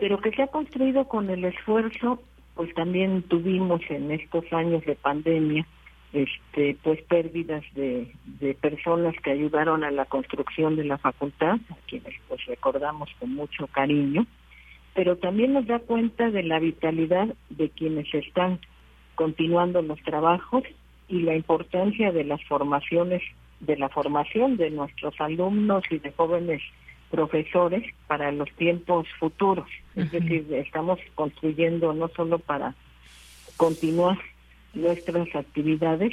pero 0.00 0.18
que 0.18 0.32
se 0.32 0.42
ha 0.42 0.46
construido 0.48 1.06
con 1.06 1.30
el 1.30 1.44
esfuerzo 1.44 2.20
pues 2.54 2.74
también 2.74 3.22
tuvimos 3.22 3.80
en 3.90 4.10
estos 4.10 4.44
años 4.52 4.84
de 4.84 4.96
pandemia 4.96 5.64
este 6.12 6.76
pues 6.82 7.00
pérdidas 7.02 7.62
de, 7.74 8.12
personas 8.60 9.14
que 9.22 9.30
ayudaron 9.30 9.84
a 9.84 9.90
la 9.90 10.06
construcción 10.06 10.74
de 10.74 10.84
la 10.84 10.98
facultad, 10.98 11.58
a 11.70 11.76
quienes 11.86 12.14
pues 12.28 12.44
recordamos 12.46 13.08
con 13.20 13.34
mucho 13.34 13.68
cariño, 13.68 14.26
pero 14.94 15.16
también 15.18 15.52
nos 15.52 15.66
da 15.66 15.78
cuenta 15.78 16.30
de 16.30 16.42
la 16.42 16.58
vitalidad 16.58 17.28
de 17.50 17.70
quienes 17.70 18.12
están 18.12 18.58
continuando 19.14 19.82
los 19.82 20.02
trabajos 20.02 20.64
y 21.08 21.20
la 21.20 21.36
importancia 21.36 22.10
de 22.10 22.24
las 22.24 22.42
formaciones, 22.44 23.22
de 23.60 23.76
la 23.76 23.88
formación 23.88 24.56
de 24.56 24.70
nuestros 24.70 25.14
alumnos 25.20 25.84
y 25.90 25.98
de 25.98 26.10
jóvenes 26.12 26.60
profesores 27.10 27.84
para 28.06 28.30
los 28.32 28.50
tiempos 28.52 29.06
futuros. 29.18 29.68
Es 29.96 30.10
decir, 30.12 30.46
estamos 30.54 30.98
construyendo 31.14 31.92
no 31.92 32.08
solo 32.08 32.38
para 32.38 32.74
continuar 33.56 34.18
nuestras 34.72 35.34
actividades, 35.34 36.12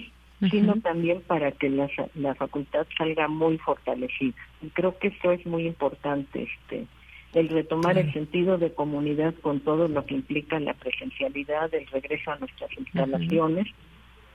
sino 0.52 0.76
también 0.82 1.22
para 1.22 1.52
que 1.52 1.70
la, 1.70 1.90
la 2.16 2.36
facultad 2.36 2.86
salga 2.98 3.28
muy 3.28 3.58
fortalecida. 3.58 4.36
Y 4.62 4.70
creo 4.70 4.98
que 4.98 5.08
eso 5.08 5.32
es 5.32 5.46
muy 5.46 5.66
importante, 5.66 6.44
este, 6.44 6.86
el 7.34 7.50
retomar 7.50 7.98
el 7.98 8.12
sentido 8.14 8.58
de 8.58 8.74
comunidad 8.74 9.34
con 9.42 9.60
todo 9.60 9.88
lo 9.88 10.06
que 10.06 10.16
implica 10.16 10.60
la 10.60 10.74
presencialidad, 10.74 11.74
el 11.74 11.88
regreso 11.88 12.32
a 12.32 12.38
nuestras 12.38 12.72
instalaciones. 12.78 13.68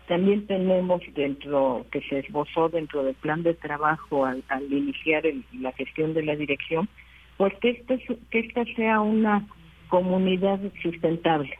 También 0.08 0.46
tenemos 0.46 1.00
dentro, 1.14 1.86
que 1.90 2.00
se 2.02 2.20
esbozó 2.20 2.68
dentro 2.68 3.02
del 3.04 3.14
plan 3.14 3.42
de 3.42 3.54
trabajo 3.54 4.24
al, 4.24 4.42
iniciar 4.70 5.22
la 5.52 5.72
gestión 5.72 6.12
de 6.14 6.22
la 6.22 6.36
dirección, 6.36 6.88
pues 7.36 7.54
que, 7.60 7.70
este, 7.70 8.04
que 8.30 8.40
esta 8.40 8.64
sea 8.76 9.00
una 9.00 9.46
comunidad 9.88 10.60
sustentable, 10.82 11.56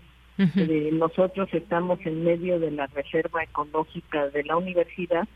nosotros 0.92 1.48
estamos 1.52 2.00
en 2.04 2.24
medio 2.24 2.58
de 2.58 2.70
la 2.70 2.86
reserva 2.88 3.44
ecológica 3.44 4.28
de 4.30 4.42
la 4.44 4.56
universidad 4.56 5.28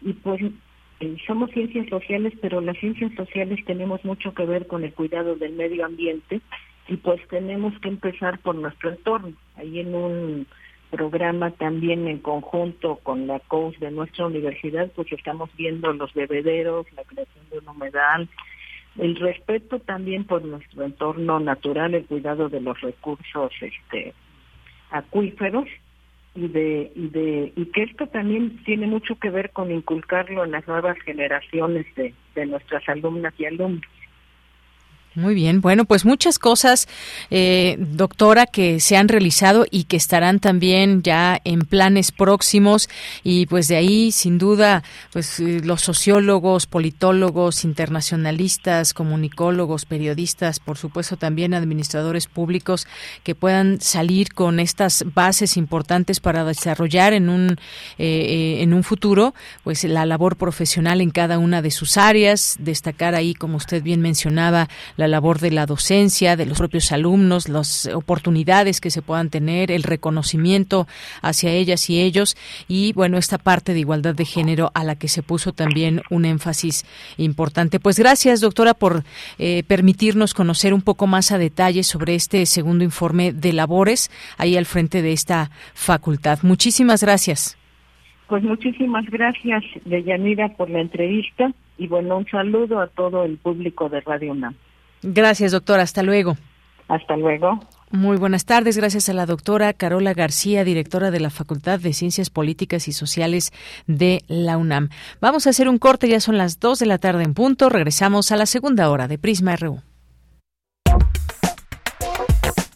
y 0.00 0.12
pues 0.14 0.40
eh, 1.00 1.16
somos 1.26 1.50
ciencias 1.50 1.88
sociales, 1.88 2.32
pero 2.40 2.60
las 2.60 2.78
ciencias 2.78 3.12
sociales 3.14 3.62
tenemos 3.66 4.04
mucho 4.04 4.32
que 4.32 4.46
ver 4.46 4.66
con 4.66 4.84
el 4.84 4.94
cuidado 4.94 5.36
del 5.36 5.52
medio 5.52 5.84
ambiente 5.84 6.40
y 6.88 6.96
pues 6.96 7.20
tenemos 7.28 7.78
que 7.80 7.88
empezar 7.88 8.38
por 8.38 8.54
nuestro 8.54 8.90
entorno. 8.90 9.32
Ahí 9.56 9.80
en 9.80 9.94
un 9.94 10.46
programa 10.90 11.50
también 11.50 12.08
en 12.08 12.18
conjunto 12.18 12.96
con 13.02 13.26
la 13.26 13.40
COUS 13.40 13.78
de 13.80 13.90
nuestra 13.90 14.26
universidad, 14.26 14.90
pues 14.94 15.12
estamos 15.12 15.50
viendo 15.56 15.92
los 15.92 16.12
bebederos, 16.14 16.86
la 16.94 17.04
creación 17.04 17.44
de 17.50 17.58
un 17.58 17.68
humedal, 17.68 18.28
el 18.98 19.16
respeto 19.16 19.78
también 19.80 20.24
por 20.24 20.44
nuestro 20.44 20.84
entorno 20.84 21.40
natural, 21.40 21.94
el 21.94 22.06
cuidado 22.06 22.48
de 22.48 22.60
los 22.60 22.80
recursos 22.80 23.52
este 23.60 24.14
acuíferos 24.90 25.68
y 26.34 26.48
de, 26.48 26.92
y 26.94 27.08
de 27.08 27.52
y 27.56 27.66
que 27.66 27.82
esto 27.82 28.06
también 28.06 28.62
tiene 28.64 28.86
mucho 28.86 29.18
que 29.18 29.30
ver 29.30 29.50
con 29.50 29.70
inculcarlo 29.70 30.44
en 30.44 30.52
las 30.52 30.66
nuevas 30.66 30.98
generaciones 31.00 31.86
de, 31.94 32.14
de 32.34 32.46
nuestras 32.46 32.88
alumnas 32.88 33.34
y 33.38 33.46
alumnos. 33.46 33.84
Muy 35.16 35.34
bien, 35.34 35.62
bueno, 35.62 35.86
pues 35.86 36.04
muchas 36.04 36.38
cosas, 36.38 36.88
eh, 37.30 37.78
doctora, 37.78 38.44
que 38.44 38.80
se 38.80 38.98
han 38.98 39.08
realizado 39.08 39.64
y 39.70 39.84
que 39.84 39.96
estarán 39.96 40.40
también 40.40 41.02
ya 41.02 41.40
en 41.42 41.60
planes 41.60 42.12
próximos. 42.12 42.90
Y 43.24 43.46
pues 43.46 43.66
de 43.68 43.76
ahí, 43.76 44.12
sin 44.12 44.36
duda, 44.36 44.82
pues 45.14 45.40
eh, 45.40 45.62
los 45.64 45.80
sociólogos, 45.80 46.66
politólogos, 46.66 47.64
internacionalistas, 47.64 48.92
comunicólogos, 48.92 49.86
periodistas, 49.86 50.60
por 50.60 50.76
supuesto 50.76 51.16
también 51.16 51.54
administradores 51.54 52.26
públicos 52.26 52.86
que 53.22 53.34
puedan 53.34 53.80
salir 53.80 54.34
con 54.34 54.60
estas 54.60 55.02
bases 55.14 55.56
importantes 55.56 56.20
para 56.20 56.44
desarrollar 56.44 57.14
en 57.14 57.30
un 57.30 57.56
eh, 57.96 58.58
en 58.60 58.74
un 58.74 58.82
futuro, 58.82 59.34
pues 59.64 59.82
la 59.84 60.04
labor 60.04 60.36
profesional 60.36 61.00
en 61.00 61.10
cada 61.10 61.38
una 61.38 61.62
de 61.62 61.70
sus 61.70 61.96
áreas, 61.96 62.56
destacar 62.58 63.14
ahí, 63.14 63.32
como 63.32 63.56
usted 63.56 63.82
bien 63.82 64.02
mencionaba, 64.02 64.68
la 64.98 65.05
labor 65.08 65.38
de 65.40 65.50
la 65.50 65.66
docencia, 65.66 66.36
de 66.36 66.46
los 66.46 66.58
propios 66.58 66.92
alumnos, 66.92 67.48
las 67.48 67.86
oportunidades 67.86 68.80
que 68.80 68.90
se 68.90 69.02
puedan 69.02 69.30
tener, 69.30 69.70
el 69.70 69.82
reconocimiento 69.82 70.86
hacia 71.22 71.50
ellas 71.50 71.88
y 71.90 72.00
ellos 72.00 72.36
y 72.68 72.92
bueno, 72.92 73.18
esta 73.18 73.38
parte 73.38 73.74
de 73.74 73.80
igualdad 73.80 74.14
de 74.14 74.24
género 74.24 74.70
a 74.74 74.84
la 74.84 74.96
que 74.96 75.08
se 75.08 75.22
puso 75.22 75.52
también 75.52 76.02
un 76.10 76.24
énfasis 76.24 76.84
importante. 77.16 77.80
Pues 77.80 77.98
gracias, 77.98 78.40
doctora, 78.40 78.74
por 78.74 79.04
eh, 79.38 79.62
permitirnos 79.66 80.34
conocer 80.34 80.74
un 80.74 80.82
poco 80.82 81.06
más 81.06 81.32
a 81.32 81.38
detalle 81.38 81.82
sobre 81.82 82.14
este 82.14 82.44
segundo 82.46 82.84
informe 82.84 83.32
de 83.32 83.52
labores 83.52 84.10
ahí 84.38 84.56
al 84.56 84.66
frente 84.66 85.02
de 85.02 85.12
esta 85.12 85.50
facultad. 85.74 86.38
Muchísimas 86.42 87.02
gracias. 87.02 87.56
Pues 88.28 88.42
muchísimas 88.42 89.06
gracias, 89.06 89.62
Deyanira, 89.84 90.48
por 90.56 90.68
la 90.68 90.80
entrevista 90.80 91.52
y 91.78 91.86
bueno, 91.86 92.18
un 92.18 92.26
saludo 92.26 92.80
a 92.80 92.88
todo 92.88 93.24
el 93.24 93.36
público 93.36 93.88
de 93.88 94.00
Radio 94.00 94.32
UNAM. 94.32 94.54
Gracias, 95.02 95.52
doctora. 95.52 95.82
Hasta 95.82 96.02
luego. 96.02 96.36
Hasta 96.88 97.16
luego. 97.16 97.60
Muy 97.90 98.16
buenas 98.16 98.44
tardes. 98.44 98.76
Gracias 98.76 99.08
a 99.08 99.12
la 99.12 99.26
doctora 99.26 99.72
Carola 99.72 100.12
García, 100.12 100.64
directora 100.64 101.12
de 101.12 101.20
la 101.20 101.30
Facultad 101.30 101.78
de 101.78 101.92
Ciencias 101.92 102.30
Políticas 102.30 102.88
y 102.88 102.92
Sociales 102.92 103.52
de 103.86 104.24
la 104.26 104.56
UNAM. 104.56 104.88
Vamos 105.20 105.46
a 105.46 105.50
hacer 105.50 105.68
un 105.68 105.78
corte, 105.78 106.08
ya 106.08 106.18
son 106.20 106.36
las 106.36 106.58
2 106.58 106.80
de 106.80 106.86
la 106.86 106.98
tarde 106.98 107.22
en 107.22 107.34
punto. 107.34 107.68
Regresamos 107.68 108.32
a 108.32 108.36
la 108.36 108.46
segunda 108.46 108.90
hora 108.90 109.06
de 109.06 109.18
Prisma 109.18 109.54
RU. 109.56 109.82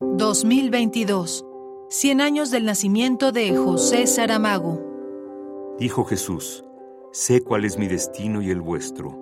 2022. 0.00 1.44
100 1.90 2.20
años 2.20 2.52
del 2.52 2.64
nacimiento 2.64 3.32
de 3.32 3.56
José 3.56 4.06
Saramago. 4.06 5.76
Dijo 5.76 6.04
Jesús, 6.04 6.64
sé 7.12 7.40
cuál 7.40 7.64
es 7.64 7.78
mi 7.78 7.88
destino 7.88 8.40
y 8.40 8.50
el 8.50 8.60
vuestro. 8.60 9.18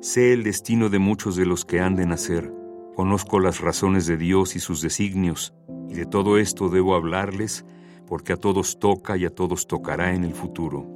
Sé 0.00 0.32
el 0.32 0.44
destino 0.44 0.90
de 0.90 1.00
muchos 1.00 1.34
de 1.34 1.44
los 1.44 1.64
que 1.64 1.80
han 1.80 1.96
de 1.96 2.06
nacer. 2.06 2.54
Conozco 2.94 3.40
las 3.40 3.60
razones 3.60 4.06
de 4.06 4.16
Dios 4.16 4.54
y 4.54 4.60
sus 4.60 4.80
designios, 4.80 5.54
y 5.88 5.94
de 5.94 6.06
todo 6.06 6.38
esto 6.38 6.68
debo 6.68 6.94
hablarles, 6.94 7.64
porque 8.06 8.32
a 8.32 8.36
todos 8.36 8.78
toca 8.78 9.16
y 9.16 9.24
a 9.24 9.30
todos 9.34 9.66
tocará 9.66 10.14
en 10.14 10.22
el 10.22 10.34
futuro. 10.34 10.86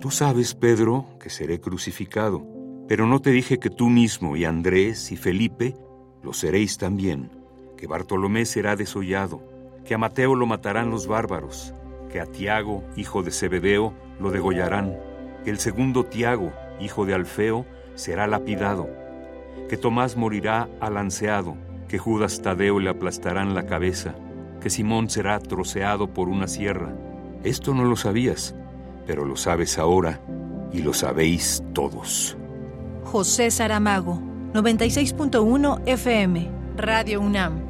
Tú 0.00 0.10
sabes, 0.10 0.54
Pedro, 0.54 1.04
que 1.20 1.28
seré 1.28 1.60
crucificado, 1.60 2.46
pero 2.88 3.06
no 3.06 3.20
te 3.20 3.30
dije 3.30 3.58
que 3.58 3.68
tú 3.68 3.90
mismo 3.90 4.36
y 4.36 4.46
Andrés 4.46 5.12
y 5.12 5.18
Felipe 5.18 5.76
lo 6.22 6.32
seréis 6.32 6.78
también, 6.78 7.39
que 7.80 7.86
Bartolomé 7.86 8.44
será 8.44 8.76
desollado, 8.76 9.42
que 9.86 9.94
a 9.94 9.98
Mateo 9.98 10.34
lo 10.34 10.46
matarán 10.46 10.90
los 10.90 11.06
bárbaros, 11.06 11.72
que 12.12 12.20
a 12.20 12.26
Tiago, 12.26 12.84
hijo 12.94 13.22
de 13.22 13.30
Zebedeo, 13.30 13.94
lo 14.20 14.30
degollarán, 14.30 14.98
que 15.44 15.50
el 15.50 15.58
segundo 15.58 16.04
Tiago, 16.04 16.52
hijo 16.78 17.06
de 17.06 17.14
Alfeo, 17.14 17.64
será 17.94 18.26
lapidado, 18.26 18.86
que 19.68 19.78
Tomás 19.78 20.16
morirá 20.16 20.68
alanceado, 20.78 21.56
que 21.88 21.96
Judas 21.96 22.42
Tadeo 22.42 22.78
le 22.80 22.90
aplastarán 22.90 23.54
la 23.54 23.64
cabeza, 23.64 24.14
que 24.60 24.68
Simón 24.68 25.08
será 25.08 25.40
troceado 25.40 26.12
por 26.12 26.28
una 26.28 26.48
sierra. 26.48 26.94
Esto 27.44 27.72
no 27.72 27.84
lo 27.84 27.96
sabías, 27.96 28.54
pero 29.06 29.24
lo 29.24 29.36
sabes 29.36 29.78
ahora 29.78 30.20
y 30.70 30.82
lo 30.82 30.92
sabéis 30.92 31.64
todos. 31.72 32.36
José 33.04 33.50
Saramago, 33.50 34.20
96.1 34.52 35.80
FM, 35.86 36.50
Radio 36.76 37.20
UNAM, 37.20 37.69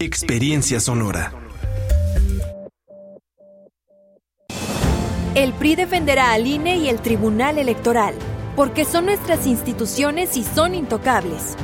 Experiencia 0.00 0.80
sonora. 0.80 1.32
El 5.36 5.52
PRI 5.52 5.76
defenderá 5.76 6.32
al 6.32 6.48
INE 6.48 6.78
y 6.78 6.88
el 6.88 7.00
Tribunal 7.00 7.58
Electoral, 7.58 8.14
porque 8.56 8.84
son 8.84 9.06
nuestras 9.06 9.46
instituciones 9.46 10.36
y 10.36 10.42
son 10.42 10.74
intocables. 10.74 11.54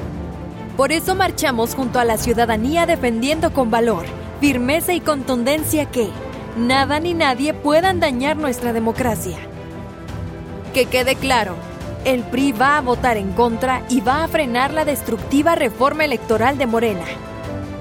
Por 0.77 0.93
eso 0.93 1.17
marchamos 1.17 1.75
junto 1.75 1.99
a 1.99 2.05
la 2.05 2.19
ciudadanía 2.19 2.87
defendiendo 2.87 3.53
con 3.53 3.71
valor, 3.71 4.05
firmeza 4.41 4.93
y 4.93 5.01
contundencia 5.01 5.91
que 5.91 6.09
nada 6.57 7.01
ni 7.01 7.15
nadie 7.15 7.53
puedan 7.53 7.99
dañar 7.99 8.37
nuestra 8.37 8.73
democracia. 8.73 9.39
Que 10.73 10.87
quede 10.87 11.17
claro, 11.17 11.57
el 12.05 12.23
PRI 12.23 12.53
va 12.53 12.79
a 12.79 12.81
votar 12.81 13.17
en 13.17 13.33
contra 13.33 13.83
y 13.89 14.01
va 14.01 14.23
a 14.23 14.29
frenar 14.29 14.73
la 14.73 14.85
destructiva 14.85 15.57
reforma 15.57 16.05
electoral 16.05 16.59
de 16.59 16.67
Morena. 16.67 17.05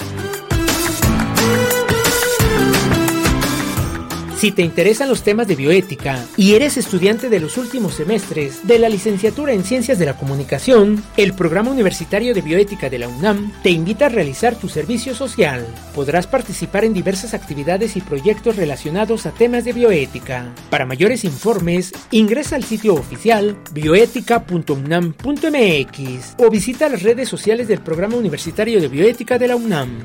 Si 4.41 4.51
te 4.51 4.63
interesan 4.63 5.07
los 5.07 5.21
temas 5.21 5.47
de 5.47 5.55
bioética 5.55 6.25
y 6.35 6.55
eres 6.55 6.75
estudiante 6.75 7.29
de 7.29 7.39
los 7.39 7.59
últimos 7.59 7.93
semestres 7.93 8.65
de 8.65 8.79
la 8.79 8.89
licenciatura 8.89 9.53
en 9.53 9.63
Ciencias 9.63 9.99
de 9.99 10.07
la 10.07 10.17
Comunicación, 10.17 11.03
el 11.15 11.35
Programa 11.35 11.69
Universitario 11.69 12.33
de 12.33 12.41
Bioética 12.41 12.89
de 12.89 12.97
la 12.97 13.07
UNAM 13.07 13.51
te 13.61 13.69
invita 13.69 14.07
a 14.07 14.09
realizar 14.09 14.55
tu 14.55 14.67
servicio 14.67 15.13
social. 15.13 15.63
Podrás 15.93 16.25
participar 16.25 16.85
en 16.85 16.95
diversas 16.95 17.35
actividades 17.35 17.95
y 17.95 18.01
proyectos 18.01 18.55
relacionados 18.55 19.27
a 19.27 19.31
temas 19.31 19.63
de 19.63 19.73
bioética. 19.73 20.51
Para 20.71 20.87
mayores 20.87 21.23
informes, 21.23 21.93
ingresa 22.09 22.55
al 22.55 22.63
sitio 22.63 22.95
oficial 22.95 23.59
bioética.unam.mx 23.73 26.35
o 26.39 26.49
visita 26.49 26.89
las 26.89 27.03
redes 27.03 27.29
sociales 27.29 27.67
del 27.67 27.81
Programa 27.81 28.15
Universitario 28.15 28.81
de 28.81 28.87
Bioética 28.87 29.37
de 29.37 29.49
la 29.49 29.55
UNAM. 29.55 29.99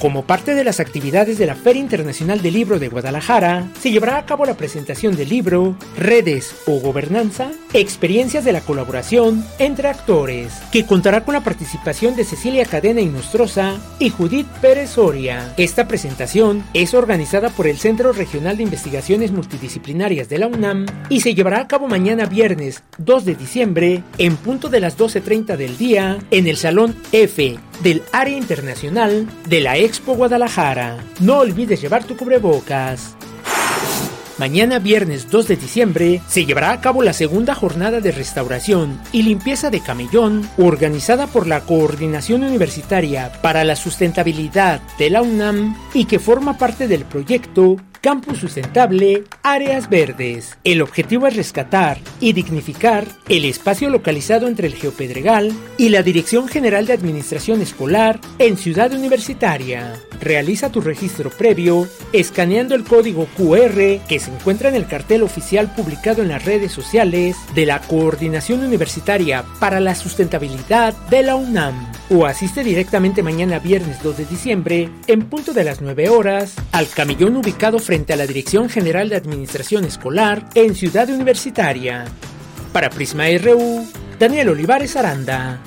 Como 0.00 0.24
parte 0.24 0.54
de 0.54 0.64
las 0.64 0.80
actividades 0.80 1.36
de 1.36 1.44
la 1.44 1.54
Feria 1.54 1.82
Internacional 1.82 2.40
del 2.40 2.54
Libro 2.54 2.78
de 2.78 2.88
Guadalajara, 2.88 3.68
se 3.82 3.90
llevará 3.90 4.16
a 4.16 4.24
cabo 4.24 4.46
la 4.46 4.56
presentación 4.56 5.14
del 5.14 5.28
libro 5.28 5.76
Redes 5.98 6.56
o 6.66 6.80
Gobernanza, 6.80 7.50
experiencias 7.74 8.46
de 8.46 8.52
la 8.52 8.62
colaboración 8.62 9.44
entre 9.58 9.88
actores, 9.88 10.54
que 10.72 10.86
contará 10.86 11.22
con 11.26 11.34
la 11.34 11.44
participación 11.44 12.16
de 12.16 12.24
Cecilia 12.24 12.64
Cadena 12.64 13.02
Inostroza 13.02 13.74
y 13.98 14.08
Judith 14.08 14.46
Pérez 14.62 14.88
Soria. 14.88 15.52
Esta 15.58 15.86
presentación 15.86 16.64
es 16.72 16.94
organizada 16.94 17.50
por 17.50 17.66
el 17.66 17.76
Centro 17.76 18.14
Regional 18.14 18.56
de 18.56 18.62
Investigaciones 18.62 19.32
Multidisciplinarias 19.32 20.30
de 20.30 20.38
la 20.38 20.46
UNAM 20.46 20.86
y 21.10 21.20
se 21.20 21.34
llevará 21.34 21.60
a 21.60 21.68
cabo 21.68 21.88
mañana 21.88 22.24
viernes 22.24 22.82
2 22.96 23.26
de 23.26 23.34
diciembre 23.34 24.02
en 24.16 24.36
punto 24.36 24.70
de 24.70 24.80
las 24.80 24.96
12.30 24.96 25.58
del 25.58 25.76
día 25.76 26.18
en 26.30 26.46
el 26.46 26.56
Salón 26.56 26.96
F 27.12 27.58
del 27.82 28.02
Área 28.12 28.36
Internacional 28.36 29.26
de 29.46 29.60
la 29.60 29.76
Expo 29.90 30.14
Guadalajara. 30.14 30.98
No 31.18 31.38
olvides 31.38 31.80
llevar 31.82 32.04
tu 32.04 32.16
cubrebocas. 32.16 33.16
Mañana 34.38 34.78
viernes 34.78 35.28
2 35.28 35.48
de 35.48 35.56
diciembre 35.56 36.22
se 36.28 36.46
llevará 36.46 36.70
a 36.70 36.80
cabo 36.80 37.02
la 37.02 37.12
segunda 37.12 37.56
jornada 37.56 38.00
de 38.00 38.12
restauración 38.12 39.00
y 39.10 39.24
limpieza 39.24 39.68
de 39.68 39.80
Camellón 39.80 40.48
organizada 40.58 41.26
por 41.26 41.48
la 41.48 41.62
Coordinación 41.62 42.44
Universitaria 42.44 43.32
para 43.42 43.64
la 43.64 43.74
Sustentabilidad 43.74 44.80
de 44.96 45.10
la 45.10 45.22
UNAM 45.22 45.76
y 45.92 46.04
que 46.04 46.20
forma 46.20 46.56
parte 46.56 46.86
del 46.86 47.04
proyecto 47.04 47.76
Campus 48.00 48.38
Sustentable, 48.38 49.24
Áreas 49.42 49.90
Verdes. 49.90 50.56
El 50.64 50.80
objetivo 50.80 51.26
es 51.26 51.36
rescatar 51.36 51.98
y 52.18 52.32
dignificar 52.32 53.06
el 53.28 53.44
espacio 53.44 53.90
localizado 53.90 54.48
entre 54.48 54.66
el 54.68 54.74
Geopedregal 54.74 55.52
y 55.76 55.90
la 55.90 56.02
Dirección 56.02 56.48
General 56.48 56.86
de 56.86 56.94
Administración 56.94 57.60
Escolar 57.60 58.18
en 58.38 58.56
Ciudad 58.56 58.92
Universitaria. 58.92 60.00
Realiza 60.20 60.70
tu 60.70 60.80
registro 60.80 61.30
previo 61.30 61.86
escaneando 62.12 62.74
el 62.74 62.84
código 62.84 63.26
QR 63.36 64.06
que 64.08 64.18
se 64.18 64.32
encuentra 64.32 64.70
en 64.70 64.76
el 64.76 64.86
cartel 64.86 65.22
oficial 65.22 65.74
publicado 65.74 66.22
en 66.22 66.28
las 66.28 66.44
redes 66.44 66.72
sociales 66.72 67.36
de 67.54 67.66
la 67.66 67.80
Coordinación 67.80 68.64
Universitaria 68.64 69.44
para 69.58 69.80
la 69.80 69.94
Sustentabilidad 69.94 70.94
de 71.08 71.22
la 71.22 71.36
UNAM 71.36 71.89
o 72.10 72.26
asiste 72.26 72.64
directamente 72.64 73.22
mañana 73.22 73.60
viernes 73.60 74.02
2 74.02 74.18
de 74.18 74.24
diciembre 74.24 74.90
en 75.06 75.22
punto 75.22 75.52
de 75.52 75.64
las 75.64 75.80
9 75.80 76.08
horas 76.08 76.56
al 76.72 76.88
camillón 76.88 77.36
ubicado 77.36 77.78
frente 77.78 78.12
a 78.12 78.16
la 78.16 78.26
Dirección 78.26 78.68
General 78.68 79.08
de 79.08 79.16
Administración 79.16 79.84
Escolar 79.84 80.48
en 80.54 80.74
Ciudad 80.74 81.08
Universitaria. 81.08 82.04
Para 82.72 82.90
Prisma 82.90 83.24
RU, 83.38 83.86
Daniel 84.18 84.50
Olivares 84.50 84.96
Aranda. 84.96 85.60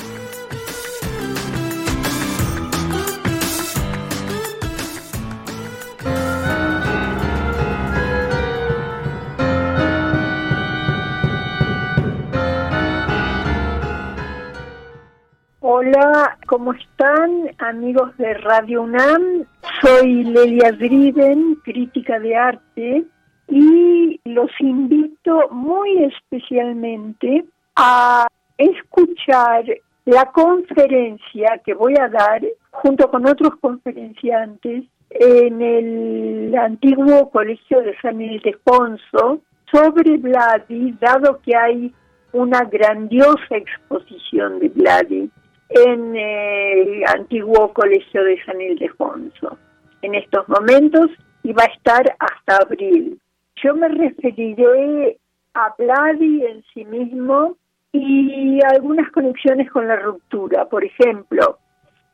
Hola, 15.75 16.37
¿cómo 16.45 16.73
están 16.73 17.49
amigos 17.57 18.15
de 18.17 18.35
Radio 18.35 18.83
UNAM? 18.83 19.43
Soy 19.81 20.23
Lelia 20.23 20.71
Driden, 20.71 21.55
crítica 21.63 22.19
de 22.19 22.35
arte, 22.35 23.05
y 23.47 24.21
los 24.23 24.51
invito 24.59 25.49
muy 25.49 26.03
especialmente 26.03 27.45
a 27.75 28.27
escuchar 28.55 29.65
la 30.05 30.25
conferencia 30.25 31.59
que 31.65 31.73
voy 31.73 31.95
a 31.99 32.07
dar 32.07 32.43
junto 32.69 33.09
con 33.09 33.25
otros 33.25 33.55
conferenciantes 33.59 34.83
en 35.09 35.59
el 35.59 36.55
antiguo 36.55 37.31
Colegio 37.31 37.81
de 37.81 37.97
San 37.99 38.21
Ildefonso 38.21 39.41
sobre 39.71 40.17
Vladi, 40.17 40.95
dado 41.01 41.41
que 41.41 41.57
hay 41.57 41.91
una 42.31 42.63
grandiosa 42.65 43.57
exposición 43.57 44.59
de 44.59 44.69
Vladi 44.69 45.31
en 45.73 46.15
el 46.15 47.03
antiguo 47.07 47.73
Colegio 47.73 48.23
de 48.23 48.43
San 48.45 48.61
Ildefonso. 48.61 49.57
En 50.01 50.15
estos 50.15 50.47
momentos 50.49 51.09
y 51.43 51.53
va 51.53 51.63
a 51.63 51.73
estar 51.73 52.15
hasta 52.19 52.63
abril. 52.63 53.19
Yo 53.63 53.75
me 53.75 53.87
referiré 53.89 55.17
a 55.53 55.73
Vladi 55.77 56.45
en 56.45 56.63
sí 56.73 56.85
mismo 56.85 57.57
y 57.91 58.59
algunas 58.65 59.11
conexiones 59.11 59.69
con 59.71 59.87
la 59.87 59.97
ruptura. 59.97 60.65
Por 60.65 60.83
ejemplo, 60.83 61.59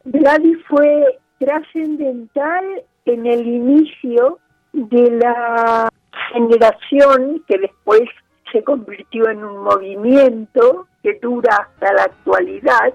Vladi 0.03 0.55
fue 0.67 1.19
trascendental 1.39 2.83
en 3.05 3.25
el 3.25 3.47
inicio 3.47 4.39
de 4.73 5.11
la 5.11 5.89
generación 6.33 7.43
que 7.47 7.57
después 7.57 8.03
se 8.51 8.63
convirtió 8.63 9.29
en 9.29 9.43
un 9.43 9.63
movimiento 9.63 10.87
que 11.03 11.17
dura 11.21 11.55
hasta 11.55 11.93
la 11.93 12.03
actualidad, 12.03 12.93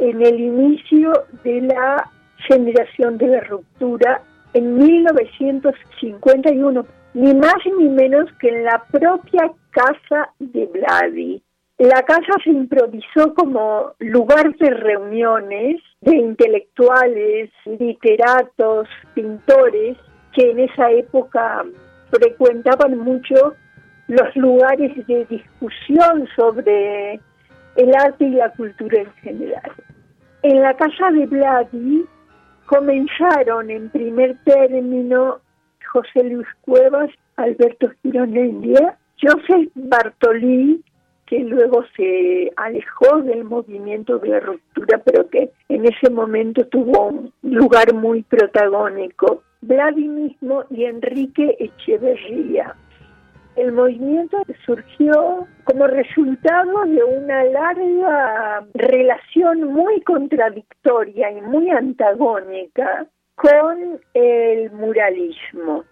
en 0.00 0.22
el 0.22 0.40
inicio 0.40 1.12
de 1.44 1.60
la 1.60 2.10
generación 2.48 3.18
de 3.18 3.28
la 3.28 3.40
ruptura 3.40 4.22
en 4.54 4.76
1951, 4.76 6.86
ni 7.14 7.34
más 7.34 7.54
ni 7.78 7.88
menos 7.88 8.28
que 8.40 8.48
en 8.48 8.64
la 8.64 8.82
propia 8.90 9.52
casa 9.70 10.32
de 10.38 10.66
Vladi. 10.66 11.40
La 11.78 12.02
casa 12.02 12.32
se 12.44 12.50
improvisó 12.50 13.32
como 13.34 13.92
lugar 13.98 14.54
de 14.56 14.70
reuniones 14.70 15.80
de 16.00 16.16
intelectuales, 16.16 17.50
literatos, 17.64 18.88
pintores, 19.14 19.96
que 20.34 20.50
en 20.50 20.60
esa 20.60 20.90
época 20.90 21.64
frecuentaban 22.10 22.98
mucho 22.98 23.54
los 24.08 24.36
lugares 24.36 25.06
de 25.06 25.24
discusión 25.26 26.28
sobre 26.36 27.20
el 27.76 27.94
arte 27.94 28.24
y 28.24 28.30
la 28.30 28.50
cultura 28.50 29.00
en 29.00 29.12
general. 29.22 29.72
En 30.42 30.62
la 30.62 30.74
casa 30.74 31.10
de 31.10 31.26
Vladi 31.26 32.06
comenzaron 32.64 33.70
en 33.70 33.90
primer 33.90 34.38
término 34.44 35.40
José 35.92 36.24
Luis 36.24 36.46
Cuevas, 36.62 37.10
Alberto 37.36 37.90
Gironella, 38.02 38.96
Joseph 39.20 39.70
Bartolí, 39.74 40.82
que 41.26 41.40
luego 41.40 41.84
se 41.94 42.50
alejó 42.56 43.20
del 43.22 43.44
movimiento 43.44 44.18
de 44.18 44.28
la 44.28 44.40
ruptura, 44.40 44.98
pero 45.04 45.28
que 45.28 45.50
en 45.68 45.84
ese 45.84 46.08
momento 46.08 46.66
tuvo 46.68 47.08
un 47.08 47.32
lugar 47.42 47.92
muy 47.92 48.22
protagónico, 48.22 49.42
Vladi 49.60 50.08
mismo 50.08 50.64
y 50.70 50.84
Enrique 50.84 51.56
Echeverría 51.60 52.74
el 53.60 53.72
movimiento 53.72 54.38
surgió 54.64 55.46
como 55.64 55.86
resultado 55.86 56.82
de 56.86 57.04
una 57.04 57.44
larga 57.44 58.64
relación 58.72 59.64
muy 59.64 60.00
contradictoria 60.00 61.30
y 61.30 61.42
muy 61.42 61.70
antagónica 61.70 63.06
con 63.34 64.00
el 64.14 64.70
muralismo. 64.72 65.84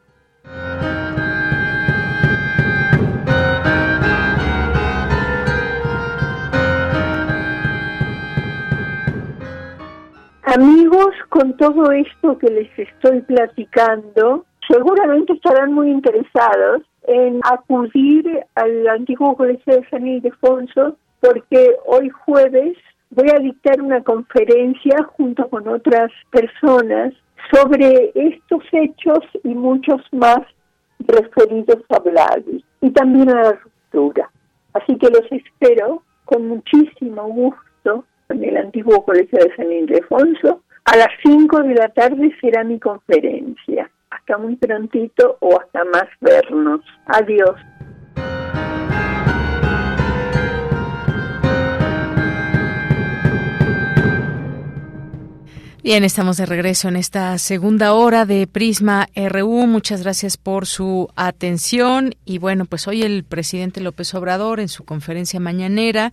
Amigos, 10.45 11.15
con 11.29 11.55
todo 11.59 11.93
esto 11.93 12.39
que 12.39 12.49
les 12.49 12.79
estoy 12.79 13.21
platicando, 13.21 14.47
seguramente 14.67 15.35
estarán 15.35 15.75
muy 15.75 15.91
interesados 15.91 16.83
en 17.09 17.41
acudir 17.43 18.45
al 18.55 18.87
antiguo 18.89 19.35
Colegio 19.35 19.77
de 19.77 19.89
San 19.89 20.07
Ildefonso 20.07 20.97
porque 21.21 21.75
hoy 21.87 22.11
jueves 22.11 22.77
voy 23.11 23.31
a 23.31 23.41
dictar 23.41 23.81
una 23.81 24.03
conferencia 24.03 25.03
junto 25.17 25.49
con 25.49 25.67
otras 25.69 26.11
personas 26.31 27.15
sobre 27.51 28.13
estos 28.15 28.63
hechos 28.73 29.21
y 29.43 29.55
muchos 29.55 30.03
más 30.13 30.41
referidos 31.01 31.83
a 31.89 31.99
Vladi 31.99 32.65
y 32.83 32.91
también 32.91 33.31
a 33.31 33.43
la 33.43 33.53
ruptura. 33.53 34.31
Así 34.75 34.97
que 34.99 35.09
los 35.09 35.25
espero 35.33 36.03
con 36.27 36.47
muchísimo 36.47 37.27
gusto 37.29 38.05
en 38.29 38.45
el 38.45 38.59
antiguo 38.59 39.03
Colegio 39.05 39.39
de 39.39 39.57
San 39.57 39.73
Ildefonso. 39.73 40.63
A 40.85 40.97
las 40.97 41.09
5 41.25 41.63
de 41.63 41.75
la 41.75 41.89
tarde 41.89 42.37
será 42.41 42.65
mi 42.65 42.79
conferencia 42.79 43.91
hasta 44.11 44.39
muy 44.39 44.57
prontito 44.57 45.37
o 45.41 45.61
hasta 45.61 45.85
más 45.85 46.09
vernos. 46.21 46.81
Adiós. 47.07 47.57
Bien, 55.89 56.05
estamos 56.05 56.37
de 56.37 56.45
regreso 56.45 56.89
en 56.89 56.97
esta 56.97 57.39
segunda 57.39 57.95
hora 57.95 58.27
de 58.27 58.47
Prisma 58.47 59.09
RU. 59.15 59.67
Muchas 59.67 60.03
gracias 60.03 60.37
por 60.37 60.67
su 60.67 61.09
atención. 61.17 62.15
Y 62.27 62.37
bueno, 62.37 62.67
pues 62.67 62.87
hoy 62.89 63.05
el 63.05 63.25
presidente 63.25 63.81
López 63.81 64.13
Obrador 64.15 64.61
en 64.61 64.69
su 64.69 64.85
conferencia 64.85 65.41
mañanera, 65.41 66.13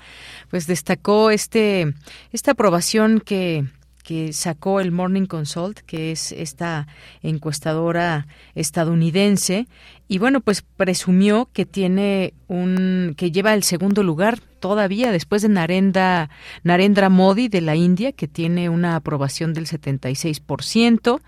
pues 0.49 0.65
destacó 0.65 1.29
este, 1.29 1.93
esta 2.31 2.51
aprobación 2.51 3.19
que 3.19 3.65
que 4.05 4.33
sacó 4.33 4.79
el 4.79 4.91
Morning 4.91 5.25
Consult, 5.25 5.79
que 5.79 6.11
es 6.11 6.31
esta 6.31 6.87
encuestadora 7.23 8.27
estadounidense, 8.53 9.67
y 10.07 10.19
bueno, 10.19 10.41
pues 10.41 10.61
presumió 10.61 11.49
que 11.51 11.65
tiene 11.65 12.35
un 12.47 13.15
que 13.17 13.31
lleva 13.31 13.55
el 13.55 13.63
segundo 13.63 14.03
lugar 14.03 14.39
todavía 14.59 15.11
después 15.11 15.41
de 15.41 15.49
Narendra, 15.49 16.29
Narendra 16.63 17.09
Modi 17.09 17.47
de 17.47 17.61
la 17.61 17.75
India, 17.75 18.11
que 18.11 18.27
tiene 18.27 18.69
una 18.69 18.95
aprobación 18.95 19.55
del 19.55 19.65
76%, 19.65 21.19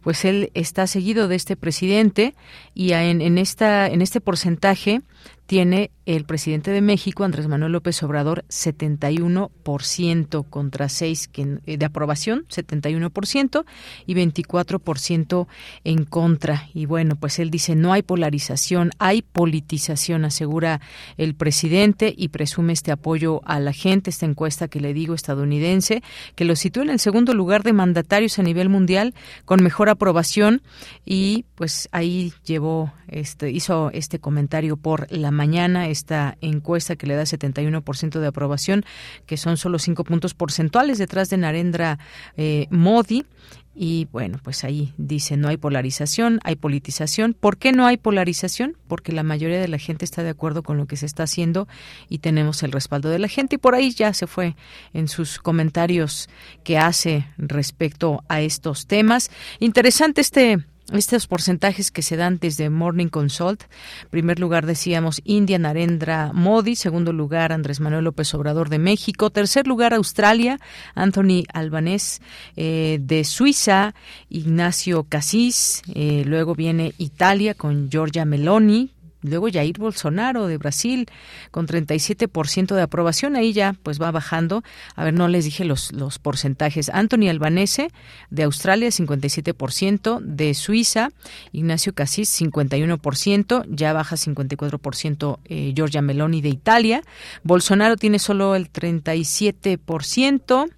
pues 0.00 0.24
él 0.24 0.52
está 0.54 0.86
seguido 0.86 1.26
de 1.26 1.34
este 1.34 1.56
presidente 1.56 2.34
y 2.74 2.92
en, 2.92 3.20
en, 3.20 3.38
esta, 3.38 3.88
en 3.88 4.02
este 4.02 4.20
porcentaje 4.20 5.02
tiene 5.50 5.90
el 6.06 6.26
presidente 6.26 6.70
de 6.70 6.80
México, 6.80 7.24
Andrés 7.24 7.48
Manuel 7.48 7.72
López 7.72 8.00
Obrador, 8.04 8.44
71% 8.50 10.48
contra 10.48 10.88
6 10.88 11.30
eh, 11.66 11.76
de 11.76 11.84
aprobación, 11.84 12.46
71% 12.48 13.64
y 14.06 14.14
24% 14.14 15.48
en 15.82 16.04
contra. 16.04 16.68
Y 16.72 16.86
bueno, 16.86 17.16
pues 17.16 17.40
él 17.40 17.50
dice, 17.50 17.74
no 17.74 17.92
hay 17.92 18.02
polarización, 18.02 18.92
hay 19.00 19.22
politización, 19.22 20.24
asegura 20.24 20.80
el 21.16 21.34
presidente 21.34 22.14
y 22.16 22.28
presume 22.28 22.72
este 22.72 22.92
apoyo 22.92 23.40
a 23.44 23.58
la 23.58 23.72
gente, 23.72 24.10
esta 24.10 24.26
encuesta 24.26 24.68
que 24.68 24.78
le 24.78 24.94
digo 24.94 25.14
estadounidense, 25.14 26.04
que 26.36 26.44
lo 26.44 26.54
sitúa 26.54 26.84
en 26.84 26.90
el 26.90 27.00
segundo 27.00 27.34
lugar 27.34 27.64
de 27.64 27.72
mandatarios 27.72 28.38
a 28.38 28.44
nivel 28.44 28.68
mundial 28.68 29.14
con 29.46 29.64
mejor 29.64 29.88
aprobación 29.88 30.62
y 31.04 31.44
pues 31.56 31.88
ahí 31.90 32.32
llevó, 32.44 32.92
este, 33.10 33.50
hizo 33.50 33.90
este 33.92 34.18
comentario 34.18 34.76
por 34.76 35.10
la 35.10 35.30
mañana 35.30 35.88
esta 35.88 36.36
encuesta 36.40 36.96
que 36.96 37.06
le 37.06 37.14
da 37.14 37.24
71% 37.24 38.20
de 38.20 38.26
aprobación, 38.26 38.84
que 39.26 39.36
son 39.36 39.56
solo 39.56 39.78
cinco 39.78 40.04
puntos 40.04 40.34
porcentuales 40.34 40.98
detrás 40.98 41.30
de 41.30 41.36
Narendra 41.36 41.98
eh, 42.36 42.66
Modi. 42.70 43.26
Y 43.72 44.08
bueno, 44.10 44.38
pues 44.42 44.64
ahí 44.64 44.92
dice, 44.98 45.36
no 45.36 45.48
hay 45.48 45.56
polarización, 45.56 46.40
hay 46.42 46.56
politización. 46.56 47.34
¿Por 47.34 47.56
qué 47.56 47.72
no 47.72 47.86
hay 47.86 47.96
polarización? 47.96 48.76
Porque 48.88 49.12
la 49.12 49.22
mayoría 49.22 49.60
de 49.60 49.68
la 49.68 49.78
gente 49.78 50.04
está 50.04 50.22
de 50.22 50.30
acuerdo 50.30 50.62
con 50.62 50.76
lo 50.76 50.86
que 50.86 50.96
se 50.96 51.06
está 51.06 51.22
haciendo 51.22 51.68
y 52.08 52.18
tenemos 52.18 52.62
el 52.62 52.72
respaldo 52.72 53.08
de 53.08 53.20
la 53.20 53.28
gente. 53.28 53.54
Y 53.54 53.58
por 53.58 53.74
ahí 53.74 53.92
ya 53.92 54.12
se 54.12 54.26
fue 54.26 54.56
en 54.92 55.08
sus 55.08 55.38
comentarios 55.38 56.28
que 56.64 56.78
hace 56.78 57.26
respecto 57.38 58.24
a 58.28 58.40
estos 58.40 58.86
temas. 58.86 59.30
Interesante 59.60 60.20
este 60.20 60.58
estos 60.92 61.26
porcentajes 61.26 61.90
que 61.90 62.02
se 62.02 62.16
dan 62.16 62.38
desde 62.38 62.70
Morning 62.70 63.08
Consult, 63.08 63.64
primer 64.10 64.38
lugar 64.38 64.66
decíamos 64.66 65.20
India 65.24 65.58
Narendra 65.58 66.32
Modi, 66.32 66.76
segundo 66.76 67.12
lugar 67.12 67.52
Andrés 67.52 67.80
Manuel 67.80 68.04
López 68.04 68.32
Obrador 68.34 68.68
de 68.68 68.78
México, 68.78 69.30
tercer 69.30 69.66
lugar 69.66 69.94
Australia, 69.94 70.58
Anthony 70.94 71.44
Albanés 71.52 72.20
eh, 72.56 72.98
de 73.00 73.24
Suiza, 73.24 73.94
Ignacio 74.28 75.04
Casís, 75.08 75.82
eh, 75.94 76.24
luego 76.26 76.54
viene 76.54 76.94
Italia 76.98 77.54
con 77.54 77.90
Giorgia 77.90 78.24
Meloni, 78.24 78.90
Luego 79.22 79.48
Jair 79.50 79.78
Bolsonaro 79.78 80.46
de 80.46 80.56
Brasil 80.56 81.06
con 81.50 81.66
37% 81.66 82.74
de 82.74 82.82
aprobación, 82.82 83.36
ahí 83.36 83.52
ya 83.52 83.74
pues 83.82 84.00
va 84.00 84.10
bajando. 84.10 84.62
A 84.96 85.04
ver, 85.04 85.14
no 85.14 85.28
les 85.28 85.44
dije 85.44 85.64
los, 85.64 85.92
los 85.92 86.18
porcentajes. 86.18 86.88
Anthony 86.88 87.28
Albanese 87.28 87.90
de 88.30 88.42
Australia 88.44 88.88
57%, 88.88 90.20
de 90.20 90.54
Suiza 90.54 91.10
Ignacio 91.52 91.94
Cassis 91.94 92.40
51%, 92.40 93.64
ya 93.68 93.92
baja 93.92 94.16
54% 94.16 95.38
eh, 95.44 95.72
Giorgia 95.74 96.02
Meloni 96.02 96.40
de 96.40 96.48
Italia. 96.48 97.02
Bolsonaro 97.42 97.96
tiene 97.96 98.18
solo 98.18 98.54
el 98.54 98.72
37%. 98.72 100.70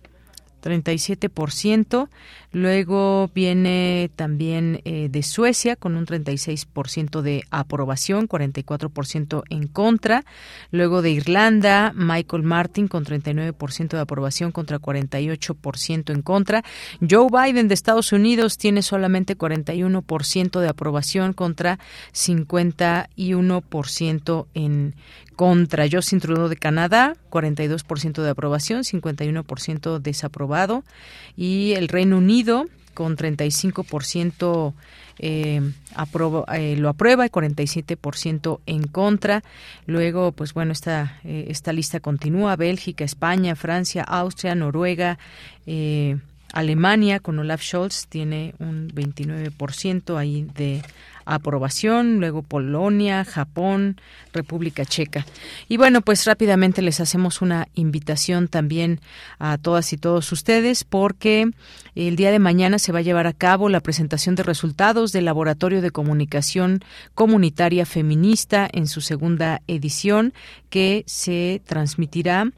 37%. 0.62 2.08
Luego 2.52 3.30
viene 3.34 4.10
también 4.14 4.82
eh, 4.84 5.08
de 5.10 5.22
Suecia 5.22 5.74
con 5.74 5.96
un 5.96 6.06
36% 6.06 7.22
de 7.22 7.44
aprobación, 7.50 8.28
44% 8.28 9.42
en 9.48 9.68
contra. 9.68 10.24
Luego 10.70 11.00
de 11.00 11.10
Irlanda, 11.10 11.92
Michael 11.94 12.42
Martin 12.42 12.88
con 12.88 13.04
39% 13.04 13.88
de 13.88 14.00
aprobación 14.00 14.52
contra 14.52 14.78
48% 14.78 16.12
en 16.12 16.22
contra. 16.22 16.62
Joe 17.08 17.28
Biden 17.30 17.68
de 17.68 17.74
Estados 17.74 18.12
Unidos 18.12 18.58
tiene 18.58 18.82
solamente 18.82 19.36
41% 19.36 20.60
de 20.60 20.68
aprobación 20.68 21.32
contra 21.32 21.78
51% 22.12 24.46
en 24.54 24.94
contra 25.36 25.86
Justin 25.90 26.20
Trudeau 26.20 26.48
de 26.48 26.56
Canadá, 26.56 27.16
42% 27.30 28.22
de 28.22 28.30
aprobación, 28.30 28.82
51% 28.82 29.98
desaprobado. 29.98 30.84
Y 31.36 31.72
el 31.72 31.88
Reino 31.88 32.18
Unido, 32.18 32.41
con 32.94 33.16
35% 33.16 34.74
eh, 35.18 35.60
eh, 36.52 36.76
lo 36.76 36.88
aprueba 36.88 37.26
y 37.26 37.28
47% 37.28 38.60
en 38.66 38.86
contra. 38.86 39.42
Luego, 39.86 40.32
pues 40.32 40.54
bueno, 40.54 40.72
esta, 40.72 41.20
eh, 41.24 41.46
esta 41.48 41.72
lista 41.72 42.00
continúa. 42.00 42.56
Bélgica, 42.56 43.04
España, 43.04 43.54
Francia, 43.54 44.02
Austria, 44.02 44.54
Noruega, 44.54 45.18
eh, 45.66 46.16
Alemania 46.52 47.18
con 47.18 47.38
Olaf 47.38 47.62
Scholz 47.62 48.06
tiene 48.08 48.54
un 48.58 48.90
29% 48.90 50.18
ahí 50.18 50.46
de 50.54 50.82
aprobación, 51.24 52.20
luego 52.20 52.42
Polonia, 52.42 53.24
Japón, 53.24 54.00
República 54.32 54.84
Checa. 54.84 55.26
Y 55.68 55.76
bueno, 55.76 56.00
pues 56.00 56.24
rápidamente 56.24 56.82
les 56.82 57.00
hacemos 57.00 57.42
una 57.42 57.68
invitación 57.74 58.48
también 58.48 59.00
a 59.38 59.58
todas 59.58 59.92
y 59.92 59.96
todos 59.96 60.30
ustedes 60.32 60.84
porque 60.84 61.50
el 61.94 62.16
día 62.16 62.30
de 62.30 62.38
mañana 62.38 62.78
se 62.78 62.92
va 62.92 63.00
a 63.00 63.02
llevar 63.02 63.26
a 63.26 63.32
cabo 63.32 63.68
la 63.68 63.80
presentación 63.80 64.34
de 64.34 64.42
resultados 64.42 65.12
del 65.12 65.26
Laboratorio 65.26 65.82
de 65.82 65.90
Comunicación 65.90 66.80
Comunitaria 67.14 67.86
Feminista 67.86 68.68
en 68.72 68.86
su 68.86 69.00
segunda 69.00 69.62
edición 69.66 70.32
que 70.70 71.04
se 71.06 71.62
transmitirá 71.66 72.50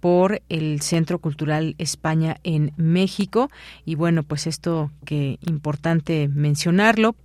por 0.00 0.42
el 0.48 0.82
Centro 0.82 1.18
Cultural 1.18 1.74
España 1.78 2.36
en 2.44 2.72
México. 2.76 3.50
Y 3.84 3.94
bueno, 3.94 4.22
pues 4.22 4.46
esto 4.46 4.90
que 5.04 5.38
importante 5.40 6.28
mencionarlo 6.28 7.16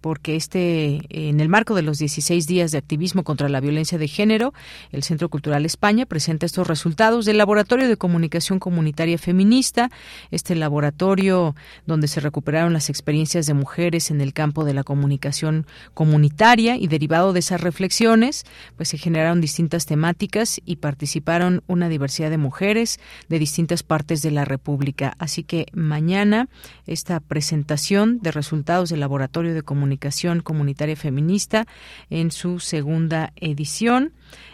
porque 0.00 0.36
este 0.36 1.00
en 1.10 1.40
el 1.40 1.48
marco 1.48 1.74
de 1.74 1.82
los 1.82 1.98
16 1.98 2.46
días 2.46 2.70
de 2.70 2.78
activismo 2.78 3.24
contra 3.24 3.48
la 3.48 3.60
violencia 3.60 3.98
de 3.98 4.08
género, 4.08 4.54
el 4.92 5.02
Centro 5.02 5.28
Cultural 5.28 5.64
España 5.64 6.06
presenta 6.06 6.46
estos 6.46 6.66
resultados 6.66 7.24
del 7.24 7.38
Laboratorio 7.38 7.88
de 7.88 7.96
Comunicación 7.96 8.58
Comunitaria 8.58 9.18
Feminista, 9.18 9.90
este 10.30 10.54
laboratorio 10.54 11.54
donde 11.86 12.08
se 12.08 12.20
recuperaron 12.20 12.72
las 12.72 12.90
experiencias 12.90 13.46
de 13.46 13.54
mujeres 13.54 14.10
en 14.10 14.20
el 14.20 14.32
campo 14.32 14.64
de 14.64 14.74
la 14.74 14.84
comunicación 14.84 15.66
comunitaria 15.94 16.76
y 16.76 16.86
derivado 16.86 17.32
de 17.32 17.40
esas 17.40 17.60
reflexiones, 17.60 18.44
pues 18.76 18.88
se 18.88 18.98
generaron 18.98 19.40
distintas 19.40 19.86
temáticas 19.86 20.60
y 20.64 20.76
participaron 20.76 21.62
una 21.66 21.88
diversidad 21.88 22.30
de 22.30 22.38
mujeres 22.38 23.00
de 23.28 23.38
distintas 23.38 23.82
partes 23.82 24.22
de 24.22 24.30
la 24.30 24.44
República. 24.44 25.14
Así 25.18 25.42
que 25.42 25.66
mañana 25.72 26.48
esta 26.86 27.20
presentación 27.20 28.20
de 28.20 28.32
resultados 28.32 28.90
del 28.90 29.00
Laboratorio 29.00 29.54
de 29.54 29.62
Comunicación 29.62 29.87
Comunicación 29.88 30.40
Comunitaria 30.40 30.96
Feminista 30.96 31.66
en 32.10 32.30
su 32.30 32.60
segunda 32.60 33.32
edición. 33.36 34.12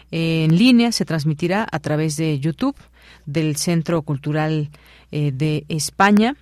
En 0.09 0.57
línea 0.57 0.93
se 0.93 1.03
transmitirá 1.03 1.67
a 1.69 1.79
través 1.79 2.15
de 2.15 2.39
YouTube 2.39 2.77
del 3.25 3.57
Centro 3.57 4.01
Cultural 4.03 4.69
eh, 5.11 5.31
de 5.33 5.65
España 5.67 6.37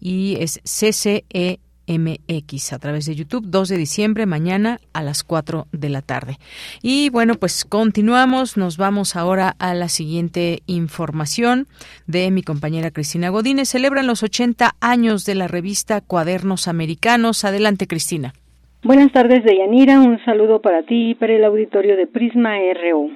y 0.00 0.36
es 0.40 0.60
CCE 0.64 1.60
MX 1.90 2.72
a 2.72 2.78
través 2.78 3.06
de 3.06 3.14
YouTube, 3.16 3.44
2 3.46 3.68
de 3.68 3.76
diciembre, 3.76 4.26
mañana 4.26 4.78
a 4.92 5.02
las 5.02 5.24
4 5.24 5.66
de 5.72 5.88
la 5.88 6.02
tarde. 6.02 6.36
Y 6.82 7.10
bueno, 7.10 7.34
pues 7.34 7.64
continuamos, 7.64 8.56
nos 8.56 8.76
vamos 8.76 9.16
ahora 9.16 9.56
a 9.58 9.74
la 9.74 9.88
siguiente 9.88 10.60
información 10.66 11.66
de 12.06 12.30
mi 12.30 12.42
compañera 12.42 12.90
Cristina 12.90 13.28
Godínez. 13.30 13.68
Celebran 13.68 14.06
los 14.06 14.22
80 14.22 14.76
años 14.80 15.24
de 15.24 15.34
la 15.34 15.48
revista 15.48 16.00
Cuadernos 16.00 16.68
Americanos. 16.68 17.44
Adelante, 17.44 17.86
Cristina. 17.86 18.32
Buenas 18.82 19.12
tardes, 19.12 19.44
Deyanira. 19.44 20.00
Un 20.00 20.18
saludo 20.24 20.62
para 20.62 20.82
ti 20.84 21.10
y 21.10 21.14
para 21.14 21.34
el 21.34 21.44
auditorio 21.44 21.96
de 21.96 22.06
Prisma 22.06 22.52
RU. 22.82 23.10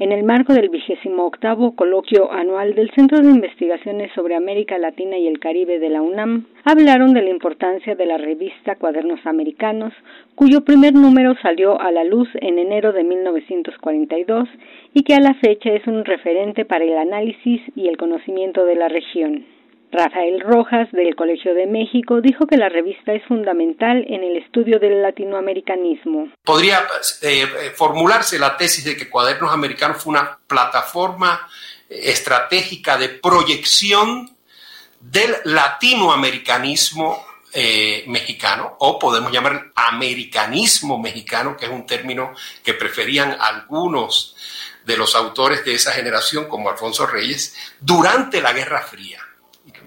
En 0.00 0.10
el 0.10 0.24
marco 0.24 0.52
del 0.52 0.70
vigésimo 0.70 1.24
octavo 1.24 1.76
coloquio 1.76 2.32
anual 2.32 2.74
del 2.74 2.90
Centro 2.96 3.20
de 3.20 3.30
Investigaciones 3.30 4.10
sobre 4.12 4.34
América 4.34 4.76
Latina 4.76 5.16
y 5.16 5.28
el 5.28 5.38
Caribe 5.38 5.78
de 5.78 5.88
la 5.88 6.02
UNAM, 6.02 6.46
hablaron 6.64 7.14
de 7.14 7.22
la 7.22 7.30
importancia 7.30 7.94
de 7.94 8.04
la 8.04 8.18
revista 8.18 8.74
Cuadernos 8.74 9.24
Americanos, 9.24 9.92
cuyo 10.34 10.64
primer 10.64 10.94
número 10.94 11.36
salió 11.40 11.80
a 11.80 11.92
la 11.92 12.02
luz 12.02 12.28
en 12.40 12.58
enero 12.58 12.92
de 12.92 13.04
1942 13.04 14.48
y 14.94 15.04
que 15.04 15.14
a 15.14 15.20
la 15.20 15.34
fecha 15.34 15.70
es 15.70 15.86
un 15.86 16.04
referente 16.04 16.64
para 16.64 16.84
el 16.84 16.98
análisis 16.98 17.62
y 17.76 17.86
el 17.86 17.96
conocimiento 17.96 18.64
de 18.64 18.74
la 18.74 18.88
región. 18.88 19.53
Rafael 19.94 20.40
Rojas, 20.40 20.90
del 20.92 21.14
Colegio 21.14 21.54
de 21.54 21.66
México, 21.66 22.20
dijo 22.20 22.46
que 22.46 22.56
la 22.56 22.68
revista 22.68 23.12
es 23.12 23.24
fundamental 23.26 24.04
en 24.08 24.24
el 24.24 24.36
estudio 24.36 24.78
del 24.78 25.00
latinoamericanismo. 25.00 26.28
Podría 26.44 26.80
eh, 27.22 27.46
formularse 27.74 28.38
la 28.38 28.56
tesis 28.56 28.84
de 28.84 28.96
que 28.96 29.08
Cuadernos 29.08 29.52
Americanos 29.52 30.02
fue 30.02 30.12
una 30.12 30.38
plataforma 30.46 31.48
estratégica 31.88 32.96
de 32.98 33.08
proyección 33.08 34.30
del 35.00 35.34
latinoamericanismo 35.44 37.24
eh, 37.52 38.02
mexicano, 38.08 38.74
o 38.80 38.98
podemos 38.98 39.30
llamar 39.30 39.70
americanismo 39.76 40.98
mexicano, 40.98 41.56
que 41.56 41.66
es 41.66 41.70
un 41.70 41.86
término 41.86 42.34
que 42.64 42.74
preferían 42.74 43.36
algunos 43.38 44.34
de 44.84 44.96
los 44.96 45.14
autores 45.14 45.64
de 45.64 45.74
esa 45.74 45.92
generación, 45.92 46.48
como 46.48 46.68
Alfonso 46.68 47.06
Reyes, 47.06 47.54
durante 47.80 48.40
la 48.40 48.52
Guerra 48.52 48.82
Fría. 48.82 49.23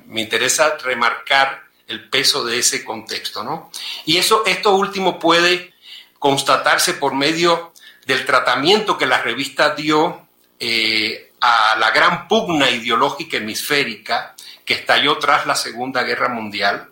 Me 0.07 0.21
interesa 0.21 0.77
remarcar 0.77 1.63
el 1.87 2.09
peso 2.09 2.43
de 2.43 2.59
ese 2.59 2.83
contexto, 2.83 3.43
¿no? 3.43 3.71
Y 4.05 4.17
eso, 4.17 4.43
esto 4.45 4.75
último 4.75 5.19
puede 5.19 5.73
constatarse 6.19 6.95
por 6.95 7.13
medio 7.13 7.73
del 8.05 8.25
tratamiento 8.25 8.97
que 8.97 9.05
la 9.05 9.21
revista 9.21 9.75
dio 9.75 10.27
eh, 10.59 11.31
a 11.41 11.75
la 11.77 11.91
gran 11.91 12.27
pugna 12.27 12.69
ideológica 12.69 13.37
hemisférica 13.37 14.35
que 14.65 14.73
estalló 14.73 15.17
tras 15.17 15.45
la 15.45 15.55
Segunda 15.55 16.03
Guerra 16.03 16.29
Mundial, 16.29 16.89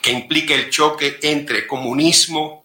que 0.00 0.12
implica 0.12 0.54
el 0.54 0.70
choque 0.70 1.18
entre 1.22 1.66
comunismo 1.66 2.64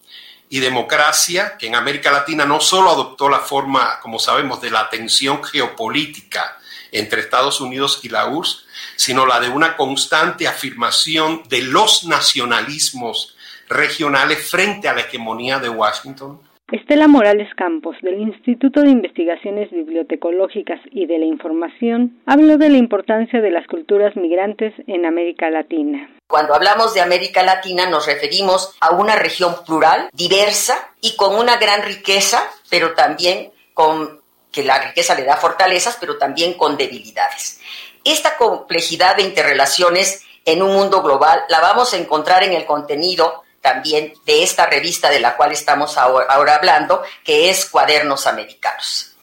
y 0.50 0.60
democracia, 0.60 1.56
que 1.58 1.66
en 1.66 1.74
América 1.74 2.10
Latina 2.10 2.44
no 2.44 2.60
solo 2.60 2.90
adoptó 2.90 3.28
la 3.28 3.40
forma, 3.40 3.98
como 4.00 4.18
sabemos, 4.18 4.60
de 4.60 4.70
la 4.70 4.88
tensión 4.88 5.42
geopolítica 5.42 6.58
entre 6.92 7.20
Estados 7.20 7.60
Unidos 7.60 8.00
y 8.02 8.08
la 8.08 8.26
URSS, 8.26 8.66
sino 8.98 9.24
la 9.26 9.38
de 9.38 9.48
una 9.48 9.76
constante 9.76 10.48
afirmación 10.48 11.42
de 11.48 11.62
los 11.62 12.04
nacionalismos 12.04 13.36
regionales 13.68 14.50
frente 14.50 14.88
a 14.88 14.92
la 14.92 15.02
hegemonía 15.02 15.60
de 15.60 15.68
Washington. 15.68 16.40
Estela 16.72 17.08
Morales 17.08 17.48
Campos, 17.56 17.96
del 18.02 18.20
Instituto 18.20 18.82
de 18.82 18.90
Investigaciones 18.90 19.70
Bibliotecológicas 19.70 20.80
y 20.90 21.06
de 21.06 21.18
la 21.18 21.24
Información, 21.24 22.20
habló 22.26 22.58
de 22.58 22.68
la 22.68 22.76
importancia 22.76 23.40
de 23.40 23.50
las 23.50 23.66
culturas 23.68 24.14
migrantes 24.16 24.74
en 24.86 25.06
América 25.06 25.48
Latina. 25.48 26.10
Cuando 26.26 26.54
hablamos 26.54 26.92
de 26.92 27.00
América 27.00 27.42
Latina 27.42 27.88
nos 27.88 28.06
referimos 28.06 28.76
a 28.80 28.90
una 28.90 29.16
región 29.16 29.54
plural, 29.64 30.10
diversa 30.12 30.92
y 31.00 31.16
con 31.16 31.36
una 31.36 31.56
gran 31.56 31.82
riqueza, 31.84 32.42
pero 32.68 32.92
también 32.94 33.50
con 33.72 34.20
que 34.52 34.64
la 34.64 34.88
riqueza 34.88 35.14
le 35.14 35.24
da 35.24 35.36
fortalezas, 35.36 35.96
pero 36.00 36.18
también 36.18 36.54
con 36.54 36.76
debilidades. 36.76 37.60
Esta 38.08 38.38
complejidad 38.38 39.16
de 39.16 39.22
interrelaciones 39.22 40.26
en 40.46 40.62
un 40.62 40.72
mundo 40.72 41.02
global 41.02 41.40
la 41.50 41.60
vamos 41.60 41.92
a 41.92 41.98
encontrar 41.98 42.42
en 42.42 42.54
el 42.54 42.64
contenido 42.64 43.42
también 43.60 44.14
de 44.24 44.42
esta 44.42 44.64
revista 44.64 45.10
de 45.10 45.20
la 45.20 45.36
cual 45.36 45.52
estamos 45.52 45.98
ahora, 45.98 46.54
hablando, 46.56 47.02
que 47.22 47.50
es 47.50 47.68
Cuadernos 47.68 48.26
Americanos. 48.26 49.14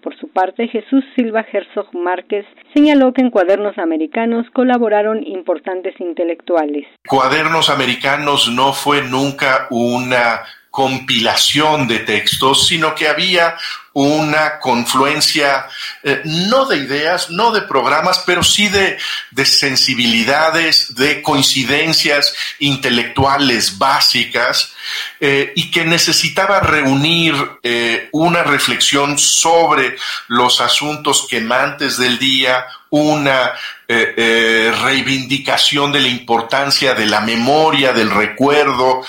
Por 0.00 0.16
su 0.16 0.28
parte, 0.28 0.68
Jesús 0.68 1.02
Silva 1.16 1.44
Herzog 1.52 1.92
Márquez 1.92 2.46
señaló 2.72 3.12
que 3.12 3.22
en 3.22 3.30
Cuadernos 3.30 3.78
Americanos 3.78 4.46
colaboraron 4.54 5.26
importantes 5.26 5.98
intelectuales. 5.98 6.86
Cuadernos 7.08 7.68
Americanos 7.68 8.48
no 8.48 8.72
fue 8.74 9.02
nunca 9.02 9.66
una 9.70 10.44
compilación 10.70 11.88
de 11.88 11.98
textos, 11.98 12.68
sino 12.68 12.94
que 12.94 13.08
había 13.08 13.56
una 13.94 14.58
confluencia 14.58 15.66
eh, 16.02 16.20
no 16.24 16.66
de 16.66 16.78
ideas, 16.78 17.30
no 17.30 17.52
de 17.52 17.62
programas, 17.62 18.18
pero 18.26 18.42
sí 18.42 18.68
de, 18.68 18.98
sensibilidades, 19.44 20.96
de 20.96 21.22
coincidencias 21.22 22.34
intelectuales 22.58 23.78
básicas 23.78 24.72
eh, 25.20 25.52
y 25.54 25.70
que 25.70 25.84
necesitaba 25.84 26.58
reunir 26.60 27.34
eh, 27.62 28.08
una 28.10 28.42
reflexión 28.42 29.16
sobre 29.16 29.96
los 30.26 30.60
asuntos 30.60 31.28
quemantes 31.30 31.96
del 31.96 32.18
día, 32.18 32.66
una 32.90 33.52
reivindicación 33.86 35.92
de 35.92 36.00
la 36.00 36.08
importancia 36.08 36.94
de 36.94 37.06
la 37.06 37.20
memoria, 37.20 37.92
del 37.92 38.10
recuerdo 38.10 39.04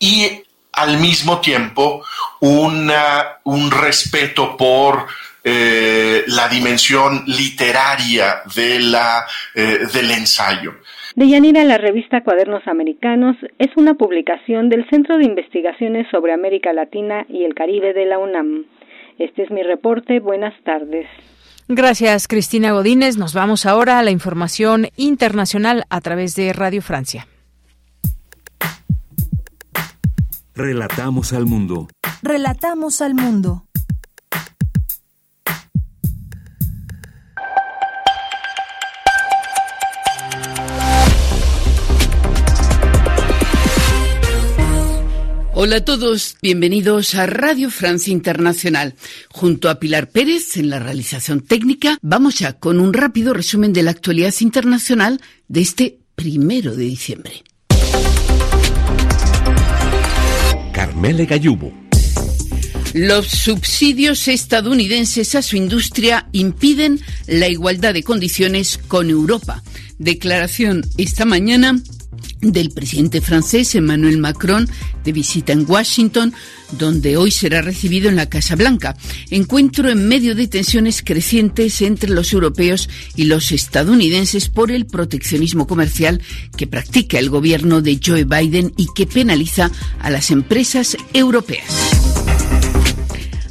y 0.00 0.42
al 0.78 0.98
mismo 0.98 1.40
tiempo 1.40 2.04
una, 2.40 3.38
un 3.44 3.70
respeto 3.70 4.56
por 4.56 5.06
eh, 5.44 6.24
la 6.26 6.48
dimensión 6.48 7.24
literaria 7.26 8.42
de 8.54 8.80
la, 8.80 9.24
eh, 9.54 9.78
del 9.92 10.10
ensayo. 10.10 10.74
De 11.16 11.28
Yanira, 11.28 11.64
la 11.64 11.78
revista 11.78 12.22
Cuadernos 12.22 12.66
Americanos 12.66 13.36
es 13.58 13.70
una 13.76 13.94
publicación 13.94 14.68
del 14.68 14.88
Centro 14.88 15.18
de 15.18 15.24
Investigaciones 15.24 16.06
sobre 16.10 16.32
América 16.32 16.72
Latina 16.72 17.26
y 17.28 17.44
el 17.44 17.54
Caribe 17.54 17.92
de 17.92 18.06
la 18.06 18.18
UNAM. 18.18 18.66
Este 19.18 19.42
es 19.42 19.50
mi 19.50 19.62
reporte. 19.62 20.20
Buenas 20.20 20.54
tardes. 20.64 21.06
Gracias, 21.66 22.28
Cristina 22.28 22.72
Godínez. 22.72 23.16
Nos 23.16 23.34
vamos 23.34 23.66
ahora 23.66 23.98
a 23.98 24.02
la 24.02 24.10
información 24.10 24.88
internacional 24.96 25.84
a 25.90 26.00
través 26.00 26.36
de 26.36 26.52
Radio 26.52 26.82
Francia. 26.82 27.26
Relatamos 30.58 31.32
al 31.32 31.46
mundo. 31.46 31.86
Relatamos 32.20 33.00
al 33.00 33.14
mundo. 33.14 33.64
Hola 45.54 45.76
a 45.76 45.84
todos, 45.84 46.36
bienvenidos 46.42 47.14
a 47.14 47.26
Radio 47.26 47.70
Francia 47.70 48.12
Internacional. 48.12 48.96
Junto 49.30 49.70
a 49.70 49.78
Pilar 49.78 50.10
Pérez 50.10 50.56
en 50.56 50.70
la 50.70 50.80
realización 50.80 51.40
técnica, 51.40 51.98
vamos 52.02 52.40
ya 52.40 52.54
con 52.54 52.80
un 52.80 52.92
rápido 52.92 53.32
resumen 53.32 53.72
de 53.72 53.84
la 53.84 53.92
actualidad 53.92 54.34
internacional 54.40 55.20
de 55.46 55.60
este 55.60 56.00
primero 56.16 56.74
de 56.74 56.82
diciembre. 56.82 57.44
Carmele 60.88 61.26
Gallubo. 61.26 61.70
Los 62.94 63.26
subsidios 63.26 64.26
estadounidenses 64.26 65.34
a 65.34 65.42
su 65.42 65.56
industria 65.56 66.26
impiden 66.32 66.98
la 67.26 67.46
igualdad 67.46 67.92
de 67.92 68.02
condiciones 68.02 68.78
con 68.88 69.10
Europa. 69.10 69.62
Declaración 69.98 70.86
esta 70.96 71.26
mañana 71.26 71.78
del 72.40 72.70
presidente 72.70 73.20
francés 73.20 73.74
Emmanuel 73.74 74.18
Macron 74.18 74.68
de 75.04 75.12
visita 75.12 75.52
en 75.52 75.64
Washington, 75.68 76.32
donde 76.72 77.16
hoy 77.16 77.30
será 77.30 77.62
recibido 77.62 78.08
en 78.08 78.16
la 78.16 78.28
Casa 78.28 78.56
Blanca. 78.56 78.96
Encuentro 79.30 79.90
en 79.90 80.06
medio 80.06 80.34
de 80.34 80.48
tensiones 80.48 81.02
crecientes 81.02 81.80
entre 81.82 82.10
los 82.10 82.32
europeos 82.32 82.88
y 83.16 83.24
los 83.24 83.52
estadounidenses 83.52 84.48
por 84.48 84.70
el 84.70 84.86
proteccionismo 84.86 85.66
comercial 85.66 86.20
que 86.56 86.66
practica 86.66 87.18
el 87.18 87.30
gobierno 87.30 87.80
de 87.80 87.98
Joe 88.04 88.24
Biden 88.24 88.72
y 88.76 88.86
que 88.94 89.06
penaliza 89.06 89.70
a 90.00 90.10
las 90.10 90.30
empresas 90.30 90.96
europeas. 91.12 92.17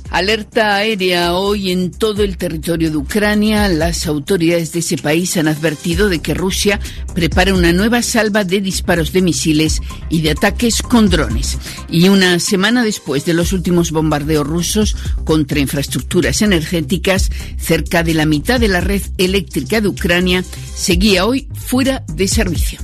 Alerta 0.10 0.76
aérea 0.76 1.34
hoy 1.34 1.72
en 1.72 1.92
todo 1.92 2.24
el 2.24 2.38
territorio 2.38 2.90
de 2.90 2.98
Ucrania. 2.98 3.68
Las 3.68 4.08
autoridades 4.08 4.72
de 4.72 4.80
ese 4.80 4.98
país 4.98 5.36
han 5.38 5.48
advertido 5.48 6.10
de 6.10 6.20
que 6.20 6.34
Rusia 6.34 6.80
prepara 7.14 7.54
una 7.54 7.74
nueva 7.74 8.02
salva 8.02 8.44
de 8.44 8.62
disparos 8.62 9.12
de 9.12 9.22
misiles 9.22 9.82
y 10.10 10.22
de 10.22 10.32
ataques 10.32 10.82
con 10.82 11.10
drones. 11.10 11.58
Y 11.90 12.10
una 12.10 12.40
semana 12.40 12.84
después 12.84 13.26
de 13.26 13.34
los 13.34 13.54
últimos 13.54 13.92
bombardeos 13.92 14.48
rusos 14.48 14.96
contra 15.26 15.60
infraestructuras 15.60 16.42
energéticas, 16.42 17.30
cerca 17.58 18.04
de 18.04 18.14
la 18.14 18.26
mitad 18.26 18.60
de 18.60 18.70
la 18.70 18.82
red 18.82 19.02
eléctrica 19.18 19.82
de 19.82 19.90
Ucrania 19.90 20.44
seguía 20.76 21.26
hoy 21.26 21.48
fuera 21.54 22.04
de 22.08 22.28
servicio. 22.28 22.80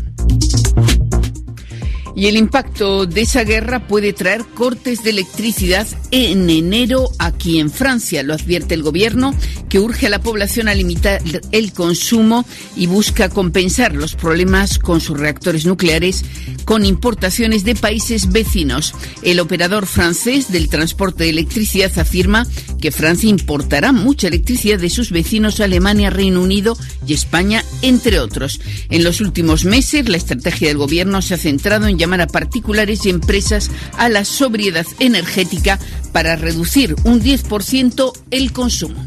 Y 2.15 2.27
el 2.27 2.38
impacto 2.38 3.06
de 3.06 3.22
esa 3.22 3.44
guerra 3.44 3.88
puede 3.88 4.14
traer 4.14 4.45
cortes 4.53 5.03
de 5.03 5.10
electricidad 5.10 5.88
en 6.11 6.49
enero 6.49 7.10
aquí 7.18 7.60
en 7.60 7.72
Francia, 7.72 8.22
lo 8.22 8.35
advierte 8.35 8.76
el 8.76 8.84
gobierno, 8.84 9.34
que 9.68 9.80
urge 9.80 10.06
a 10.06 10.10
la 10.10 10.22
población 10.22 10.68
a 10.68 10.76
limitar 10.76 11.22
el 11.52 11.73
consumo 11.73 12.45
y 12.76 12.85
busca 12.85 13.30
compensar 13.30 13.95
los 13.95 14.14
problemas 14.15 14.77
con 14.77 15.02
sus 15.02 15.19
reactores 15.19 15.65
nucleares 15.65 16.23
con 16.65 16.85
importaciones 16.85 17.64
de 17.64 17.76
países 17.76 18.31
vecinos. 18.31 18.94
El 19.23 19.40
operador 19.40 19.88
francés 19.88 20.52
del 20.52 20.69
transporte 20.69 21.23
de 21.23 21.31
electricidad 21.31 21.98
afirma 21.98 22.48
que 22.80 22.91
Francia 22.91 23.30
importará 23.30 23.91
mucha 23.91 24.27
electricidad 24.27 24.80
de 24.80 24.90
sus 24.90 25.11
vecinos 25.11 25.60
Alemania, 25.60 26.10
Reino 26.10 26.41
Unido 26.41 26.77
y 27.07 27.14
España, 27.14 27.64
entre 27.81 28.19
otros. 28.19 28.60
En 28.90 29.03
los 29.03 29.22
últimos 29.22 29.65
meses, 29.65 30.07
la 30.07 30.18
estrategia 30.18 30.68
del 30.68 30.77
gobierno 30.77 31.22
se 31.22 31.34
ha 31.34 31.38
centrado 31.38 31.88
en 31.88 31.98
llamar 32.04 32.22
a 32.22 32.28
particulares 32.28 33.06
y 33.06 33.10
empresas 33.10 33.72
a 33.98 34.10
la 34.10 34.26
sobriedad 34.26 34.86
energética 35.00 35.80
para 36.12 36.36
reducir 36.36 36.96
un 37.06 37.22
10% 37.22 38.12
el 38.30 38.52
consumo. 38.52 39.06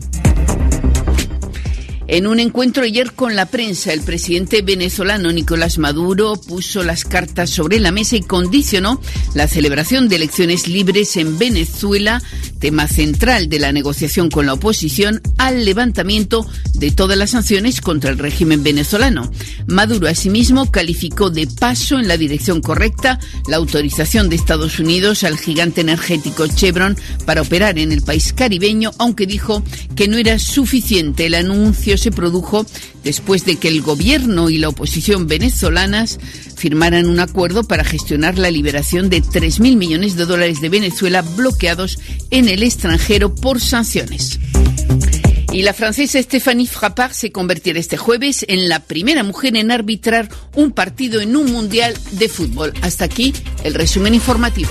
En 2.08 2.28
un 2.28 2.38
encuentro 2.38 2.84
ayer 2.84 3.12
con 3.14 3.34
la 3.34 3.46
prensa, 3.46 3.92
el 3.92 4.00
presidente 4.00 4.62
venezolano 4.62 5.32
Nicolás 5.32 5.78
Maduro 5.78 6.40
puso 6.40 6.84
las 6.84 7.04
cartas 7.04 7.50
sobre 7.50 7.80
la 7.80 7.90
mesa 7.90 8.14
y 8.14 8.20
condicionó 8.20 9.00
la 9.34 9.48
celebración 9.48 10.08
de 10.08 10.14
elecciones 10.14 10.68
libres 10.68 11.16
en 11.16 11.36
Venezuela, 11.36 12.22
tema 12.60 12.86
central 12.86 13.48
de 13.48 13.58
la 13.58 13.72
negociación 13.72 14.30
con 14.30 14.46
la 14.46 14.52
oposición, 14.52 15.20
al 15.36 15.64
levantamiento 15.64 16.46
de 16.74 16.92
todas 16.92 17.18
las 17.18 17.30
sanciones 17.30 17.80
contra 17.80 18.10
el 18.10 18.18
régimen 18.18 18.62
venezolano. 18.62 19.28
Maduro 19.66 20.06
asimismo 20.06 20.70
calificó 20.70 21.30
de 21.30 21.48
paso 21.48 21.98
en 21.98 22.06
la 22.06 22.16
dirección 22.16 22.60
correcta 22.60 23.18
la 23.48 23.56
autorización 23.56 24.28
de 24.28 24.36
Estados 24.36 24.78
Unidos 24.78 25.24
al 25.24 25.38
gigante 25.38 25.80
energético 25.80 26.46
Chevron 26.46 26.96
para 27.24 27.42
operar 27.42 27.80
en 27.80 27.90
el 27.90 28.02
país 28.02 28.32
caribeño, 28.32 28.92
aunque 28.98 29.26
dijo 29.26 29.64
que 29.96 30.06
no 30.06 30.18
era 30.18 30.38
suficiente 30.38 31.26
el 31.26 31.34
anuncio 31.34 31.95
se 31.97 32.10
produjo 32.10 32.66
después 33.05 33.44
de 33.44 33.56
que 33.56 33.68
el 33.68 33.82
gobierno 33.82 34.51
y 34.51 34.59
la 34.59 34.68
oposición 34.68 35.27
venezolanas 35.27 36.18
firmaran 36.56 37.06
un 37.06 37.20
acuerdo 37.20 37.64
para 37.64 37.85
gestionar 37.85 38.39
la 38.39 38.51
liberación 38.51 39.10
de 39.10 39.23
3.000 39.23 39.77
millones 39.77 40.16
de 40.16 40.27
dólares 40.27 40.60
de 40.60 40.68
Venezuela 40.68 41.23
bloqueados 41.23 41.98
en 42.31 42.48
el 42.48 42.62
extranjero 42.62 43.35
por 43.35 43.60
sanciones. 43.60 44.39
Y 45.52 45.62
la 45.62 45.73
francesa 45.73 46.23
Stéphanie 46.23 46.66
Frappard 46.66 47.12
se 47.12 47.32
convertirá 47.32 47.78
este 47.78 47.97
jueves 47.97 48.44
en 48.48 48.68
la 48.68 48.81
primera 48.81 49.23
mujer 49.23 49.56
en 49.56 49.70
arbitrar 49.70 50.28
un 50.55 50.73
partido 50.73 51.20
en 51.20 51.35
un 51.35 51.51
mundial 51.51 51.94
de 52.12 52.28
fútbol. 52.28 52.74
Hasta 52.82 53.06
aquí 53.06 53.32
el 53.64 53.74
resumen 53.74 54.14
informativo. 54.14 54.70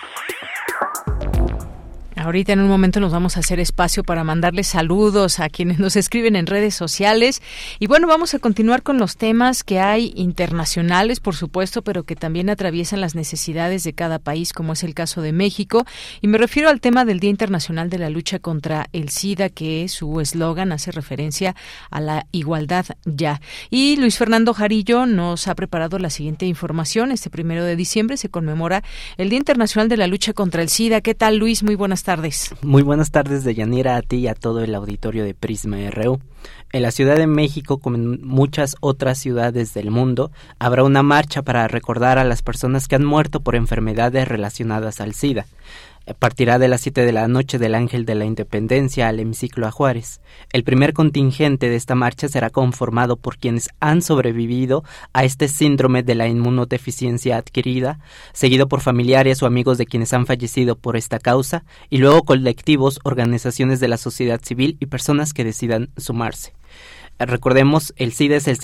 Ahorita 2.21 2.53
en 2.53 2.59
un 2.59 2.67
momento 2.67 2.99
nos 2.99 3.11
vamos 3.11 3.35
a 3.35 3.39
hacer 3.39 3.59
espacio 3.59 4.03
para 4.03 4.23
mandarles 4.23 4.67
saludos 4.67 5.39
a 5.39 5.49
quienes 5.49 5.79
nos 5.79 5.95
escriben 5.95 6.35
en 6.35 6.45
redes 6.45 6.75
sociales. 6.75 7.41
Y 7.79 7.87
bueno, 7.87 8.05
vamos 8.05 8.35
a 8.35 8.39
continuar 8.39 8.83
con 8.83 8.99
los 8.99 9.17
temas 9.17 9.63
que 9.63 9.79
hay 9.79 10.13
internacionales, 10.15 11.19
por 11.19 11.35
supuesto, 11.35 11.81
pero 11.81 12.03
que 12.03 12.15
también 12.15 12.51
atraviesan 12.51 13.01
las 13.01 13.15
necesidades 13.15 13.83
de 13.83 13.93
cada 13.93 14.19
país, 14.19 14.53
como 14.53 14.73
es 14.73 14.83
el 14.83 14.93
caso 14.93 15.23
de 15.23 15.31
México. 15.31 15.83
Y 16.21 16.27
me 16.27 16.37
refiero 16.37 16.69
al 16.69 16.79
tema 16.79 17.05
del 17.05 17.19
Día 17.19 17.31
Internacional 17.31 17.89
de 17.89 17.97
la 17.97 18.11
Lucha 18.11 18.37
contra 18.37 18.87
el 18.93 19.09
SIDA, 19.09 19.49
que 19.49 19.87
su 19.87 20.21
eslogan 20.21 20.71
hace 20.73 20.91
referencia 20.91 21.55
a 21.89 22.01
la 22.01 22.27
igualdad 22.31 22.85
ya. 23.03 23.41
Y 23.71 23.95
Luis 23.95 24.19
Fernando 24.19 24.53
Jarillo 24.53 25.07
nos 25.07 25.47
ha 25.47 25.55
preparado 25.55 25.97
la 25.97 26.11
siguiente 26.11 26.45
información. 26.45 27.11
Este 27.11 27.31
primero 27.31 27.65
de 27.65 27.75
diciembre 27.75 28.15
se 28.15 28.29
conmemora 28.29 28.83
el 29.17 29.29
Día 29.29 29.39
Internacional 29.39 29.89
de 29.89 29.97
la 29.97 30.05
Lucha 30.05 30.33
contra 30.33 30.61
el 30.61 30.69
SIDA. 30.69 31.01
¿Qué 31.01 31.15
tal, 31.15 31.37
Luis? 31.37 31.63
Muy 31.63 31.73
buenas 31.73 32.03
tardes. 32.03 32.10
Muy 32.61 32.83
buenas 32.83 33.11
tardes, 33.11 33.43
Deyanira, 33.45 33.95
a 33.95 34.01
ti 34.01 34.17
y 34.17 34.27
a 34.27 34.35
todo 34.35 34.61
el 34.61 34.75
auditorio 34.75 35.23
de 35.23 35.33
Prisma 35.33 35.77
RU. 35.89 36.19
En 36.73 36.81
la 36.81 36.91
Ciudad 36.91 37.15
de 37.15 37.27
México, 37.27 37.77
como 37.77 37.95
en 37.95 38.25
muchas 38.25 38.75
otras 38.81 39.17
ciudades 39.17 39.73
del 39.73 39.91
mundo, 39.91 40.31
habrá 40.59 40.83
una 40.83 41.03
marcha 41.03 41.41
para 41.41 41.67
recordar 41.67 42.17
a 42.17 42.23
las 42.23 42.41
personas 42.41 42.87
que 42.87 42.95
han 42.95 43.05
muerto 43.05 43.39
por 43.39 43.55
enfermedades 43.55 44.27
relacionadas 44.27 44.99
al 44.99 45.13
SIDA 45.13 45.45
partirá 46.19 46.59
de 46.59 46.67
las 46.67 46.81
7 46.81 47.05
de 47.05 47.11
la 47.11 47.27
noche 47.27 47.59
del 47.59 47.75
Ángel 47.75 48.05
de 48.05 48.15
la 48.15 48.25
Independencia 48.25 49.07
al 49.07 49.19
hemiciclo 49.19 49.67
a 49.67 49.71
Juárez. 49.71 50.21
El 50.51 50.63
primer 50.63 50.93
contingente 50.93 51.69
de 51.69 51.75
esta 51.75 51.95
marcha 51.95 52.27
será 52.27 52.49
conformado 52.49 53.17
por 53.17 53.37
quienes 53.37 53.69
han 53.79 54.01
sobrevivido 54.01 54.83
a 55.13 55.23
este 55.23 55.47
síndrome 55.47 56.03
de 56.03 56.15
la 56.15 56.27
inmunodeficiencia 56.27 57.37
adquirida, 57.37 57.99
seguido 58.33 58.67
por 58.67 58.81
familiares 58.81 59.41
o 59.41 59.45
amigos 59.45 59.77
de 59.77 59.85
quienes 59.85 60.13
han 60.13 60.25
fallecido 60.25 60.75
por 60.75 60.97
esta 60.97 61.19
causa, 61.19 61.63
y 61.89 61.97
luego 61.97 62.23
colectivos, 62.23 62.99
organizaciones 63.03 63.79
de 63.79 63.87
la 63.87 63.97
sociedad 63.97 64.41
civil 64.43 64.77
y 64.79 64.87
personas 64.87 65.33
que 65.33 65.43
decidan 65.43 65.89
sumarse. 65.97 66.53
Recordemos, 67.19 67.93
el 67.97 68.13
SIDA 68.13 68.37
es 68.37 68.47
el 68.47 68.57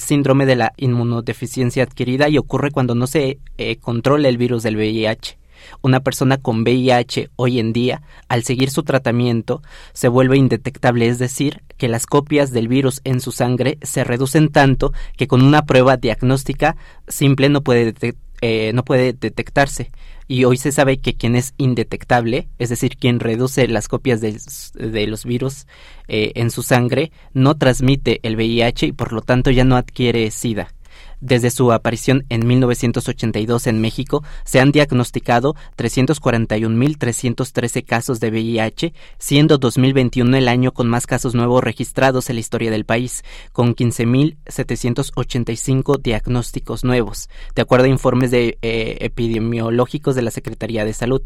síndrome, 0.00 0.46
de 0.46 0.56
la 0.56 0.72
inmunodeficiencia 0.76 1.82
adquirida 1.82 2.28
y 2.28 2.38
ocurre 2.38 2.70
cuando 2.70 2.94
no 2.94 3.08
se 3.08 3.40
eh, 3.58 3.76
controla 3.78 4.28
el 4.28 4.38
virus 4.38 4.62
del 4.62 4.76
VIH. 4.76 5.39
Una 5.82 6.00
persona 6.00 6.36
con 6.36 6.62
VIH 6.62 7.30
hoy 7.36 7.58
en 7.58 7.72
día, 7.72 8.02
al 8.28 8.44
seguir 8.44 8.70
su 8.70 8.82
tratamiento, 8.82 9.62
se 9.92 10.08
vuelve 10.08 10.36
indetectable, 10.36 11.08
es 11.08 11.18
decir, 11.18 11.62
que 11.76 11.88
las 11.88 12.06
copias 12.06 12.52
del 12.52 12.68
virus 12.68 13.00
en 13.04 13.20
su 13.20 13.32
sangre 13.32 13.78
se 13.82 14.04
reducen 14.04 14.50
tanto 14.50 14.92
que 15.16 15.26
con 15.26 15.42
una 15.42 15.64
prueba 15.64 15.96
diagnóstica 15.96 16.76
simple 17.08 17.48
no 17.48 17.62
puede, 17.62 17.94
eh, 18.40 18.72
no 18.74 18.84
puede 18.84 19.12
detectarse. 19.12 19.90
Y 20.28 20.44
hoy 20.44 20.58
se 20.58 20.70
sabe 20.70 20.98
que 20.98 21.14
quien 21.14 21.34
es 21.34 21.54
indetectable, 21.56 22.48
es 22.58 22.68
decir, 22.68 22.96
quien 22.96 23.18
reduce 23.18 23.66
las 23.66 23.88
copias 23.88 24.20
de, 24.20 25.06
los 25.08 25.24
virus 25.24 25.66
eh, 26.06 26.30
en 26.36 26.52
su 26.52 26.62
sangre, 26.62 27.10
no 27.34 27.56
transmite 27.56 28.20
el 28.22 28.36
VIH 28.36 28.86
y 28.86 28.92
por 28.92 29.12
lo 29.12 29.22
tanto 29.22 29.50
ya 29.50 29.64
no 29.64 29.76
adquiere 29.76 30.30
SIDA. 30.30 30.72
Desde 31.20 31.50
su 31.50 31.70
aparición 31.70 32.24
en 32.30 32.46
1982 32.46 33.66
en 33.66 33.78
México, 33.80 34.24
se 34.44 34.58
han 34.58 34.72
diagnosticado 34.72 35.54
341.313 35.76 37.84
casos 37.84 38.20
de 38.20 38.30
VIH, 38.30 38.94
siendo 39.18 39.58
2021 39.58 40.38
el 40.38 40.48
año 40.48 40.72
con 40.72 40.88
más 40.88 41.06
casos 41.06 41.34
nuevos 41.34 41.62
registrados 41.62 42.30
en 42.30 42.36
la 42.36 42.40
historia 42.40 42.70
del 42.70 42.86
país, 42.86 43.22
con 43.52 43.76
15.785 43.76 46.00
diagnósticos 46.00 46.84
nuevos, 46.84 47.28
de 47.54 47.62
acuerdo 47.62 47.84
a 47.84 47.88
informes 47.88 48.32
eh, 48.32 48.56
epidemiológicos 48.62 50.14
de 50.14 50.22
la 50.22 50.30
Secretaría 50.30 50.86
de 50.86 50.94
Salud. 50.94 51.20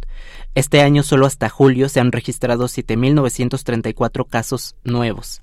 Este 0.56 0.80
año 0.80 1.04
solo 1.04 1.26
hasta 1.26 1.48
julio 1.48 1.88
se 1.88 2.00
han 2.00 2.10
registrado 2.10 2.64
7.934 2.64 4.26
casos 4.28 4.74
nuevos. 4.82 5.40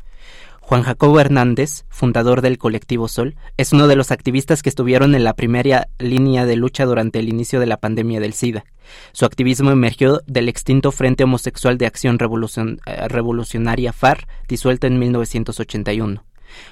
Juan 0.62 0.84
Jacobo 0.84 1.20
Hernández, 1.20 1.84
fundador 1.90 2.42
del 2.42 2.58
colectivo 2.58 3.10
Sol, 3.10 3.36
es 3.58 3.74
uno 3.74 3.88
de 3.88 3.98
los 3.98 4.12
activistas 4.12 4.64
que 4.64 4.70
estuvieron 4.70 5.16
en 5.16 5.26
la 5.26 5.34
primera 5.34 5.90
línea 6.00 6.46
de 6.46 6.56
lucha 6.56 6.86
durante 6.86 7.20
el 7.20 7.28
inicio 7.28 7.60
de 7.60 7.66
la 7.66 7.78
pandemia 7.78 8.22
del 8.22 8.34
SIDA. 8.34 8.64
Su 9.12 9.26
activismo 9.26 9.72
emergió 9.72 10.22
del 10.28 10.48
extinto 10.48 10.92
Frente 10.92 11.26
Homosexual 11.26 11.78
de 11.78 11.88
Acción 11.88 12.18
eh, 12.22 13.08
Revolucionaria 13.10 13.92
FAR, 13.92 14.28
disuelto 14.48 14.88
en 14.88 14.98
1981. 14.98 16.24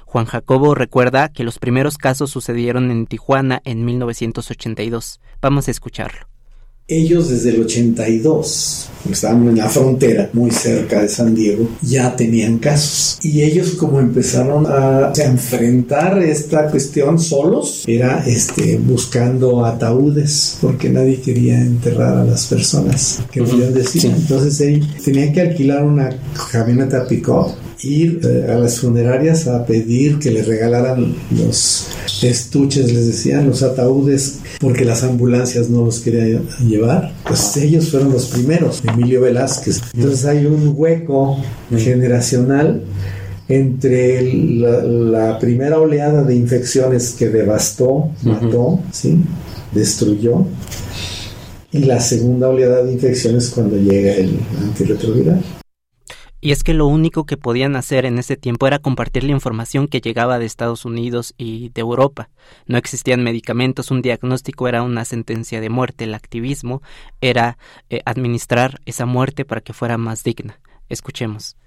Juan 0.06 0.26
Jacobo 0.26 0.76
recuerda 0.76 1.30
que 1.30 1.44
los 1.44 1.60
primeros 1.60 1.98
casos 1.98 2.32
sucedieron 2.32 2.92
en 2.92 3.06
Tijuana 3.06 3.62
en 3.66 3.84
1982. 3.84 5.20
Vamos 5.42 5.68
a 5.68 5.72
escucharlo 5.72 6.29
ellos 6.90 7.30
desde 7.30 7.52
el 7.52 7.62
82, 7.62 8.90
estábamos 9.12 9.50
en 9.50 9.58
la 9.58 9.70
frontera, 9.70 10.30
muy 10.34 10.50
cerca 10.50 11.04
de 11.04 11.08
San 11.08 11.36
Diego, 11.36 11.70
ya 11.84 12.16
tenían 12.16 12.58
casos. 12.58 13.20
Y 13.22 13.44
ellos 13.44 13.72
como 13.72 14.00
empezaron 14.00 14.66
a, 14.68 15.14
enfrentar 15.18 16.22
esta 16.24 16.70
cuestión 16.70 17.20
solos, 17.20 17.84
era 17.86 18.24
este, 18.26 18.78
buscando 18.78 19.64
ataúdes, 19.64 20.58
porque 20.62 20.90
nadie 20.90 21.22
quería 21.22 21.62
enterrar 21.62 22.18
a 22.18 22.26
las 22.26 22.48
personas 22.48 23.22
que 23.32 23.44
podían 23.44 23.74
decir. 23.74 24.06
Entonces 24.06 24.60
ellos 24.60 24.88
tenían 25.04 25.32
que 25.32 25.42
alquilar 25.42 25.84
una 25.84 26.10
camioneta 26.52 27.08
pick-up 27.08 27.69
ir 27.82 28.22
eh, 28.24 28.52
a 28.52 28.56
las 28.56 28.80
funerarias 28.80 29.48
a 29.48 29.66
pedir 29.66 30.20
que 30.20 30.32
les 30.32 30.48
regalaran 30.48 31.16
los 31.32 31.88
estuches, 32.22 32.92
les 32.92 33.08
decían, 33.08 33.48
los 33.48 33.64
ataúdes, 33.64 34.40
porque 34.60 34.86
las 34.86 35.04
ambulancias 35.04 35.70
no 35.70 35.86
los 35.86 36.00
querían 36.00 36.48
llevar. 36.68 37.14
Pues 37.26 37.56
ellos 37.58 37.90
fueron 37.90 38.12
los 38.12 38.28
primeros, 38.28 38.82
Emilio 38.86 39.22
Velázquez. 39.22 39.82
Entonces 39.94 40.26
hay 40.26 40.46
un 40.46 40.74
hueco 40.76 41.38
generacional 41.78 42.84
entre 43.48 44.32
la, 44.32 45.40
primera 45.40 45.80
oleada 45.80 46.24
de 46.24 46.36
infecciones 46.36 47.12
que 47.18 47.30
devastó, 47.30 48.12
mató, 48.22 48.80
¿sí? 48.92 49.18
destruyó, 49.74 50.46
y 51.72 51.80
la 51.80 52.00
segunda 52.00 52.50
oleada 52.50 52.84
de 52.84 52.94
infecciones 52.94 53.50
cuando 53.50 53.78
llega 53.78 54.14
el 54.14 54.40
antirretroviral. 54.62 55.44
Y 56.42 56.52
es 56.52 56.64
que 56.64 56.74
lo 56.74 56.88
único 56.88 57.26
que 57.26 57.36
podían 57.36 57.76
hacer 57.76 58.06
en 58.06 58.18
ese 58.18 58.38
tiempo 58.38 58.66
era 58.66 58.80
compartir 58.80 59.24
la 59.24 59.32
información 59.32 59.88
que 59.88 60.00
llegaba 60.00 60.40
de 60.40 60.46
Estados 60.46 60.86
Unidos 60.86 61.34
y 61.38 61.70
de 61.70 61.82
Europa. 61.82 62.30
No 62.66 62.78
existían 62.78 63.24
medicamentos, 63.24 63.92
un 63.92 64.02
diagnóstico 64.02 64.68
era 64.68 64.82
una 64.84 65.04
sentencia 65.04 65.60
de 65.60 65.70
muerte, 65.70 66.06
el 66.06 66.14
activismo 66.14 66.82
era 67.20 67.58
eh, 67.90 68.02
administrar 68.06 68.80
esa 68.86 69.06
muerte 69.06 69.44
para 69.44 69.62
que 69.62 69.74
fuera 69.74 69.98
más 69.98 70.24
digna. 70.24 70.60
Escuchemos. 70.88 71.58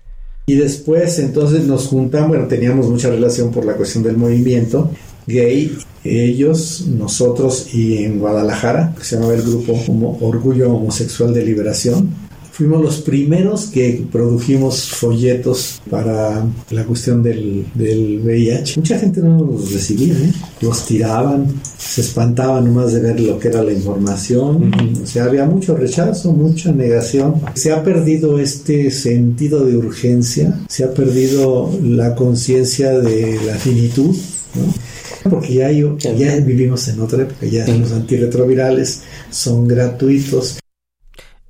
Y 0.47 0.57
después 0.57 1.19
entonces 1.19 1.67
nos 1.67 1.87
juntamos, 1.87 2.29
bueno, 2.31 2.49
teníamos 2.49 2.89
mucha 2.89 3.11
relación 3.11 3.53
por 3.53 3.65
la 3.65 3.75
cuestión 3.75 4.03
del 4.03 4.17
movimiento 4.17 4.91
gay, 5.27 5.79
ellos, 6.05 6.87
nosotros 6.89 7.73
y 7.73 7.99
en 8.05 8.19
Guadalajara, 8.19 8.95
que 8.99 9.05
se 9.05 9.17
llamaba 9.17 9.35
el 9.35 9.43
grupo 9.43 9.79
Orgullo 10.21 10.73
Homosexual 10.73 11.33
de 11.33 11.45
Liberación, 11.45 12.11
fuimos 12.53 12.83
los 12.83 13.01
primeros 13.01 13.67
que 13.67 14.05
produjimos 14.13 14.91
folletos 14.91 15.81
para 15.91 16.47
la 16.71 16.85
cuestión 16.85 17.23
del, 17.23 17.65
del 17.75 18.21
VIH. 18.23 18.79
Mucha 18.81 18.99
gente 18.99 19.21
no 19.21 19.43
los 19.43 19.73
recibía, 19.73 20.13
¿eh? 20.13 20.33
los 20.61 20.85
tiraban, 20.85 21.47
se 21.79 22.03
espantaban 22.03 22.67
nomás 22.67 22.93
de 22.93 23.01
ver 23.01 23.21
lo 23.21 23.39
que 23.39 23.49
era 23.49 23.63
la 23.63 23.73
información. 23.73 24.71
O 25.03 25.07
sea, 25.07 25.25
había 25.25 25.47
mucho 25.47 25.75
rechazo, 25.75 26.33
mucha 26.33 26.73
negación. 26.73 27.41
Se 27.55 27.73
ha 27.73 27.83
perdido 27.83 28.39
este 28.39 28.91
sentido 28.91 29.65
de 29.65 29.77
urgencia, 29.77 30.61
se 30.69 30.85
ha 30.85 30.93
perdido 30.93 31.71
la 31.83 32.15
conciencia 32.15 32.99
de 32.99 33.41
la 33.47 33.55
finitud, 33.55 34.15
¿no? 34.55 35.31
porque 35.31 35.55
ya, 35.55 35.71
ya 35.71 36.37
vivimos 36.41 36.87
en 36.89 37.01
otra 37.01 37.23
época, 37.23 37.47
ya 37.47 37.67
los 37.69 37.93
antirretrovirales 37.93 39.03
son 39.31 39.69
gratuitos. 39.69 40.59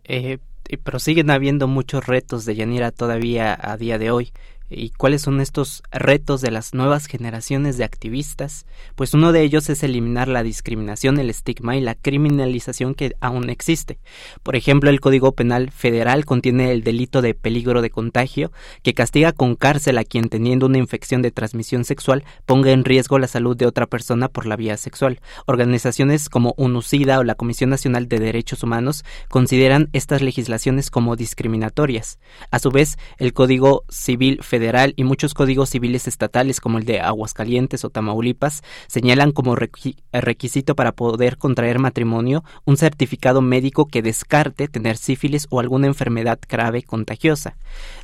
Eh, 0.04 0.38
pero 0.76 0.98
siguen 0.98 1.30
habiendo 1.30 1.68
muchos 1.68 2.06
retos 2.06 2.44
de 2.44 2.54
Yanira 2.54 2.90
todavía 2.90 3.58
a 3.60 3.76
día 3.76 3.98
de 3.98 4.10
hoy 4.10 4.32
y 4.74 4.90
cuáles 4.90 5.22
son 5.22 5.40
estos 5.40 5.82
retos 5.90 6.40
de 6.40 6.50
las 6.50 6.74
nuevas 6.74 7.06
generaciones 7.06 7.76
de 7.76 7.84
activistas, 7.84 8.66
pues 8.94 9.14
uno 9.14 9.32
de 9.32 9.42
ellos 9.42 9.68
es 9.68 9.82
eliminar 9.82 10.28
la 10.28 10.42
discriminación, 10.42 11.18
el 11.18 11.30
estigma 11.30 11.76
y 11.76 11.80
la 11.80 11.94
criminalización 11.94 12.94
que 12.94 13.14
aún 13.20 13.50
existe. 13.50 13.98
Por 14.42 14.56
ejemplo, 14.56 14.90
el 14.90 15.00
Código 15.00 15.32
Penal 15.32 15.70
Federal 15.70 16.24
contiene 16.24 16.72
el 16.72 16.82
delito 16.82 17.22
de 17.22 17.34
peligro 17.34 17.82
de 17.82 17.90
contagio, 17.90 18.52
que 18.82 18.94
castiga 18.94 19.32
con 19.32 19.54
cárcel 19.54 19.98
a 19.98 20.04
quien 20.04 20.28
teniendo 20.28 20.66
una 20.66 20.78
infección 20.78 21.22
de 21.22 21.30
transmisión 21.30 21.84
sexual 21.84 22.24
ponga 22.46 22.70
en 22.70 22.84
riesgo 22.84 23.18
la 23.18 23.28
salud 23.28 23.56
de 23.56 23.66
otra 23.66 23.86
persona 23.86 24.28
por 24.28 24.46
la 24.46 24.56
vía 24.56 24.76
sexual. 24.76 25.20
Organizaciones 25.46 26.28
como 26.28 26.54
UNUCIDA 26.56 27.18
o 27.18 27.24
la 27.24 27.34
Comisión 27.34 27.70
Nacional 27.70 28.08
de 28.08 28.18
Derechos 28.18 28.62
Humanos 28.62 29.04
consideran 29.28 29.88
estas 29.92 30.22
legislaciones 30.22 30.90
como 30.90 31.16
discriminatorias. 31.16 32.18
A 32.50 32.58
su 32.58 32.70
vez, 32.70 32.96
el 33.18 33.32
Código 33.32 33.84
Civil 33.88 34.38
Federal 34.42 34.61
y 34.96 35.04
muchos 35.04 35.34
códigos 35.34 35.70
civiles 35.70 36.06
estatales 36.06 36.60
como 36.60 36.78
el 36.78 36.84
de 36.84 37.00
Aguascalientes 37.00 37.84
o 37.84 37.90
Tamaulipas 37.90 38.62
señalan 38.86 39.32
como 39.32 39.56
requisito 39.56 40.76
para 40.76 40.92
poder 40.92 41.36
contraer 41.36 41.78
matrimonio 41.78 42.44
un 42.64 42.76
certificado 42.76 43.42
médico 43.42 43.86
que 43.86 44.02
descarte 44.02 44.68
tener 44.68 44.96
sífilis 44.96 45.46
o 45.50 45.60
alguna 45.60 45.88
enfermedad 45.88 46.38
grave 46.48 46.82
contagiosa. 46.82 47.56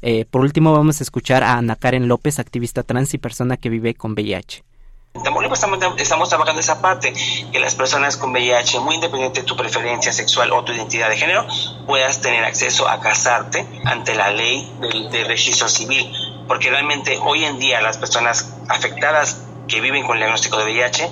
Eh, 0.02 0.24
por 0.24 0.42
último 0.42 0.72
vamos 0.72 1.00
a 1.00 1.04
escuchar 1.04 1.42
a 1.42 1.56
Ana 1.56 1.76
Karen 1.76 2.08
López, 2.08 2.38
activista 2.38 2.82
trans 2.82 3.14
y 3.14 3.18
persona 3.18 3.56
que 3.56 3.70
vive 3.70 3.94
con 3.94 4.12
VIH. 4.12 4.64
Tamaulipas 5.12 5.58
estamos, 5.58 5.78
estamos, 5.98 6.28
trabajando 6.28 6.60
esa 6.60 6.80
parte, 6.80 7.12
que 7.52 7.58
las 7.58 7.74
personas 7.74 8.16
con 8.16 8.30
VIH, 8.32 8.80
muy 8.80 8.94
independiente 8.94 9.40
de 9.40 9.46
tu 9.46 9.56
preferencia 9.56 10.12
sexual 10.12 10.52
o 10.52 10.64
tu 10.64 10.72
identidad 10.72 11.08
de 11.08 11.16
género, 11.16 11.46
puedas 11.86 12.20
tener 12.20 12.44
acceso 12.44 12.88
a 12.88 13.00
casarte 13.00 13.66
ante 13.84 14.14
la 14.14 14.30
ley 14.30 14.72
del, 14.80 15.10
del 15.10 15.26
registro 15.26 15.68
civil 15.68 16.10
porque 16.48 16.70
realmente 16.70 17.18
hoy 17.22 17.44
en 17.44 17.58
día 17.58 17.80
las 17.82 17.98
personas 17.98 18.54
afectadas 18.68 19.42
que 19.68 19.80
viven 19.80 20.04
con 20.04 20.16
el 20.16 20.20
diagnóstico 20.20 20.56
de 20.56 20.64
VIH 20.64 21.10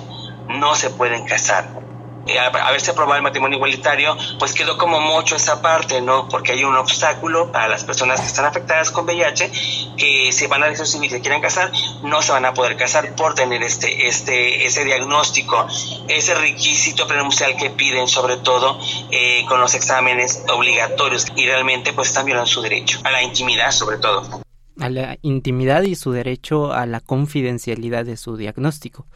no 0.49 0.75
se 0.75 0.89
pueden 0.89 1.25
casar. 1.25 1.86
Eh, 2.27 2.39
haberse 2.39 2.91
aprobado 2.91 3.17
el 3.17 3.23
matrimonio 3.23 3.57
igualitario, 3.57 4.17
pues 4.39 4.53
quedó 4.53 4.77
como 4.77 4.99
mucho 4.99 5.35
esa 5.35 5.61
parte, 5.61 6.01
¿no? 6.01 6.27
Porque 6.27 6.51
hay 6.51 6.63
un 6.63 6.75
obstáculo 6.75 7.51
para 7.51 7.67
las 7.67 7.83
personas 7.83 8.21
que 8.21 8.27
están 8.27 8.45
afectadas 8.45 8.91
con 8.91 9.05
VIH, 9.05 9.51
que 9.97 10.31
se 10.31 10.47
van 10.47 10.63
a 10.63 10.67
decir 10.67 10.85
civil 10.85 11.07
y 11.07 11.11
se 11.11 11.21
quieren 11.21 11.41
casar, 11.41 11.71
no 12.03 12.21
se 12.21 12.31
van 12.31 12.45
a 12.45 12.53
poder 12.53 12.75
casar 12.75 13.15
por 13.15 13.33
tener 13.33 13.63
este, 13.63 14.07
este, 14.07 14.65
ese 14.65 14.83
diagnóstico, 14.83 15.67
ese 16.07 16.33
requisito 16.35 17.07
prenupcial 17.07 17.55
que 17.55 17.69
piden, 17.69 18.07
sobre 18.07 18.37
todo 18.37 18.79
eh, 19.11 19.45
con 19.47 19.59
los 19.59 19.73
exámenes 19.73 20.43
obligatorios, 20.53 21.27
y 21.35 21.45
realmente 21.45 21.93
pues 21.93 22.09
están 22.09 22.25
violando 22.25 22.49
su 22.49 22.61
derecho 22.61 22.99
a 23.03 23.11
la 23.11 23.23
intimidad, 23.23 23.71
sobre 23.71 23.97
todo 23.97 24.43
a 24.79 24.89
la 24.89 25.17
intimidad 25.21 25.81
y 25.83 25.95
su 25.95 26.11
derecho 26.11 26.71
a 26.71 26.85
la 26.85 26.99
confidencialidad 26.99 28.05
de 28.05 28.17
su 28.17 28.37
diagnóstico. 28.37 29.07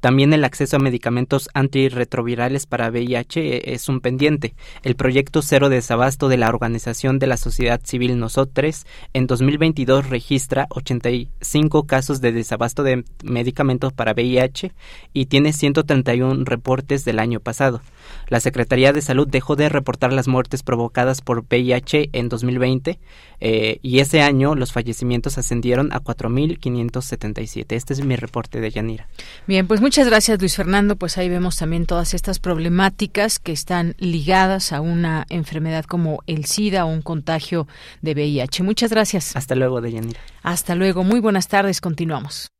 También 0.00 0.32
el 0.32 0.44
acceso 0.44 0.76
a 0.76 0.78
medicamentos 0.78 1.48
antirretrovirales 1.54 2.66
para 2.66 2.88
VIH 2.88 3.74
es 3.74 3.88
un 3.88 4.00
pendiente. 4.00 4.54
El 4.84 4.94
proyecto 4.94 5.42
Cero 5.42 5.68
Desabasto 5.68 6.28
de 6.28 6.36
la 6.36 6.48
Organización 6.48 7.18
de 7.18 7.26
la 7.26 7.36
Sociedad 7.36 7.80
Civil 7.82 8.18
Nosotres 8.18 8.86
en 9.12 9.26
2022 9.26 10.08
registra 10.08 10.66
85 10.70 11.86
casos 11.86 12.20
de 12.20 12.30
desabasto 12.30 12.84
de 12.84 13.04
medicamentos 13.24 13.92
para 13.92 14.12
VIH 14.12 14.72
y 15.12 15.26
tiene 15.26 15.52
131 15.52 16.44
reportes 16.44 17.04
del 17.04 17.18
año 17.18 17.40
pasado. 17.40 17.80
La 18.28 18.40
Secretaría 18.40 18.92
de 18.92 19.02
Salud 19.02 19.26
dejó 19.28 19.56
de 19.56 19.68
reportar 19.68 20.12
las 20.12 20.28
muertes 20.28 20.62
provocadas 20.62 21.20
por 21.20 21.44
VIH 21.48 22.10
en 22.12 22.28
2020 22.28 22.98
eh, 23.40 23.78
y 23.82 24.00
ese 24.00 24.20
año 24.22 24.54
los 24.54 24.72
fallecimientos 24.72 25.38
ascendieron 25.38 25.92
a 25.92 26.00
4.577. 26.00 27.66
Este 27.70 27.92
es 27.92 28.04
mi 28.04 28.16
reporte 28.16 28.60
de 28.60 28.70
Yanira. 28.70 29.08
Bien, 29.46 29.66
pues 29.66 29.80
muchas 29.80 30.06
gracias 30.06 30.40
Luis 30.40 30.56
Fernando. 30.56 30.96
Pues 30.96 31.18
ahí 31.18 31.28
vemos 31.28 31.56
también 31.56 31.86
todas 31.86 32.14
estas 32.14 32.38
problemáticas 32.38 33.38
que 33.38 33.52
están 33.52 33.94
ligadas 33.98 34.72
a 34.72 34.80
una 34.80 35.26
enfermedad 35.28 35.84
como 35.84 36.22
el 36.26 36.44
SIDA 36.44 36.84
o 36.84 36.88
un 36.88 37.02
contagio 37.02 37.66
de 38.02 38.12
VIH. 38.12 38.62
Muchas 38.62 38.90
gracias. 38.90 39.36
Hasta 39.36 39.54
luego, 39.54 39.80
Deyanira. 39.80 40.20
Hasta 40.42 40.74
luego. 40.74 41.04
Muy 41.04 41.20
buenas 41.20 41.48
tardes. 41.48 41.80
Continuamos. 41.80 42.50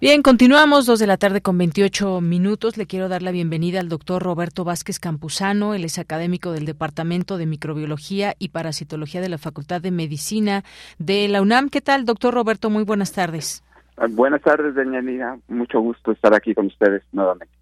Bien, 0.00 0.22
continuamos 0.22 0.84
dos 0.84 0.98
de 0.98 1.06
la 1.06 1.16
tarde 1.16 1.42
con 1.42 1.56
28 1.56 2.20
minutos. 2.20 2.76
Le 2.76 2.86
quiero 2.86 3.08
dar 3.08 3.22
la 3.22 3.30
bienvenida 3.30 3.78
al 3.78 3.88
doctor 3.88 4.20
Roberto 4.20 4.64
Vázquez 4.64 4.98
Campuzano. 4.98 5.74
Él 5.74 5.84
es 5.84 6.00
académico 6.00 6.50
del 6.50 6.66
Departamento 6.66 7.38
de 7.38 7.46
Microbiología 7.46 8.34
y 8.40 8.48
Parasitología 8.48 9.20
de 9.20 9.28
la 9.28 9.38
Facultad 9.38 9.80
de 9.80 9.92
Medicina 9.92 10.64
de 10.98 11.28
la 11.28 11.40
UNAM. 11.40 11.68
¿Qué 11.68 11.80
tal, 11.80 12.04
doctor 12.04 12.34
Roberto? 12.34 12.68
Muy 12.68 12.82
buenas 12.82 13.12
tardes. 13.12 13.62
Buenas 14.10 14.42
tardes, 14.42 14.74
doña 14.74 15.00
Nina. 15.00 15.38
Mucho 15.46 15.78
gusto 15.78 16.10
estar 16.10 16.34
aquí 16.34 16.52
con 16.52 16.66
ustedes 16.66 17.04
nuevamente. 17.12 17.61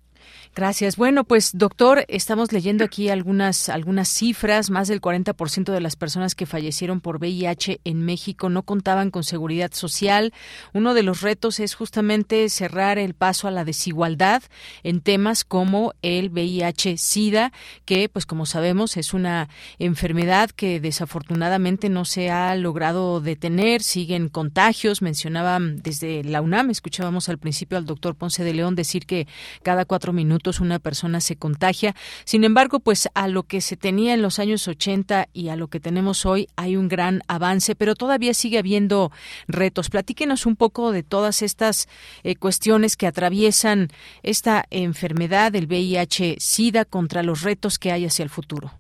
Gracias. 0.53 0.97
Bueno, 0.97 1.23
pues 1.23 1.53
doctor, 1.55 2.05
estamos 2.09 2.51
leyendo 2.51 2.85
aquí 2.85 3.09
algunas 3.09 3.69
algunas 3.69 4.09
cifras. 4.09 4.69
Más 4.69 4.89
del 4.89 5.01
40% 5.01 5.73
de 5.73 5.81
las 5.81 5.95
personas 5.95 6.35
que 6.35 6.45
fallecieron 6.45 7.01
por 7.01 7.19
VIH 7.19 7.81
en 7.85 8.05
México 8.05 8.49
no 8.49 8.65
contaban 8.65 9.13
con 9.13 9.23
seguridad 9.23 9.71
social. 9.73 10.35
Uno 10.75 10.93
de 10.93 11.05
los 11.05 11.21
retos 11.21 11.61
es 11.61 11.77
justamente 11.77 12.49
cerrar 12.49 12.99
el 12.99 13.15
paso 13.15 13.47
a 13.47 13.53
la 13.53 13.65
desigualdad 13.65 14.43
en 14.83 15.01
temas 15.01 15.45
como 15.45 15.95
el 16.03 16.31
VIH/SIDA, 16.31 17.53
que, 17.85 18.09
pues 18.09 18.27
como 18.27 18.45
sabemos, 18.45 18.97
es 18.97 19.15
una 19.15 19.49
enfermedad 19.79 20.51
que 20.51 20.81
desafortunadamente 20.81 21.89
no 21.89 22.05
se 22.05 22.29
ha 22.29 22.57
logrado 22.57 23.21
detener. 23.21 23.85
Siguen 23.85 24.29
contagios. 24.29 25.01
Mencionaban 25.01 25.81
desde 25.81 26.25
la 26.25 26.43
UNAM, 26.43 26.71
escuchábamos 26.71 27.29
al 27.29 27.39
principio 27.39 27.79
al 27.79 27.87
doctor 27.87 28.17
Ponce 28.17 28.43
de 28.43 28.53
León 28.53 28.75
decir 28.75 29.07
que 29.07 29.29
cada 29.63 29.85
cuatro 29.85 30.13
minutos 30.13 30.40
una 30.61 30.79
persona 30.79 31.21
se 31.21 31.37
contagia. 31.37 31.95
Sin 32.25 32.45
embargo, 32.45 32.81
pues 32.81 33.09
a 33.15 33.29
lo 33.29 33.43
que 33.43 33.61
se 33.61 33.77
tenía 33.77 34.15
en 34.15 34.23
los 34.23 34.39
años 34.39 34.67
80 34.67 35.27
y 35.33 35.49
a 35.49 35.57
lo 35.57 35.69
que 35.69 35.81
tenemos 35.81 36.25
hoy 36.25 36.49
hay 36.57 36.77
un 36.77 36.89
gran 36.89 37.21
avance, 37.29 37.75
pero 37.75 37.95
todavía 37.95 38.33
sigue 38.35 38.59
habiendo 38.59 39.11
retos. 39.49 39.91
Platíquenos 39.91 40.47
un 40.47 40.57
poco 40.57 40.93
de 40.93 41.03
todas 41.03 41.43
estas 41.43 41.89
eh, 42.25 42.37
cuestiones 42.37 42.97
que 42.97 43.07
atraviesan 43.07 43.89
esta 44.23 44.65
enfermedad 44.71 45.53
del 45.53 45.67
VIH-Sida 45.67 46.85
contra 46.85 47.23
los 47.23 47.43
retos 47.43 47.79
que 47.79 47.93
hay 47.93 48.07
hacia 48.07 48.23
el 48.23 48.31
futuro. 48.31 48.71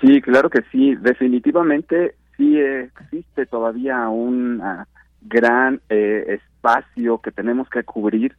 Sí, 0.00 0.20
claro 0.20 0.50
que 0.50 0.62
sí. 0.70 0.94
Definitivamente 0.96 2.14
sí 2.36 2.58
existe 2.58 3.46
todavía 3.46 4.08
un 4.08 4.62
gran 5.22 5.80
eh, 5.88 6.38
espacio 6.38 7.18
que 7.18 7.32
tenemos 7.32 7.68
que 7.68 7.82
cubrir 7.82 8.36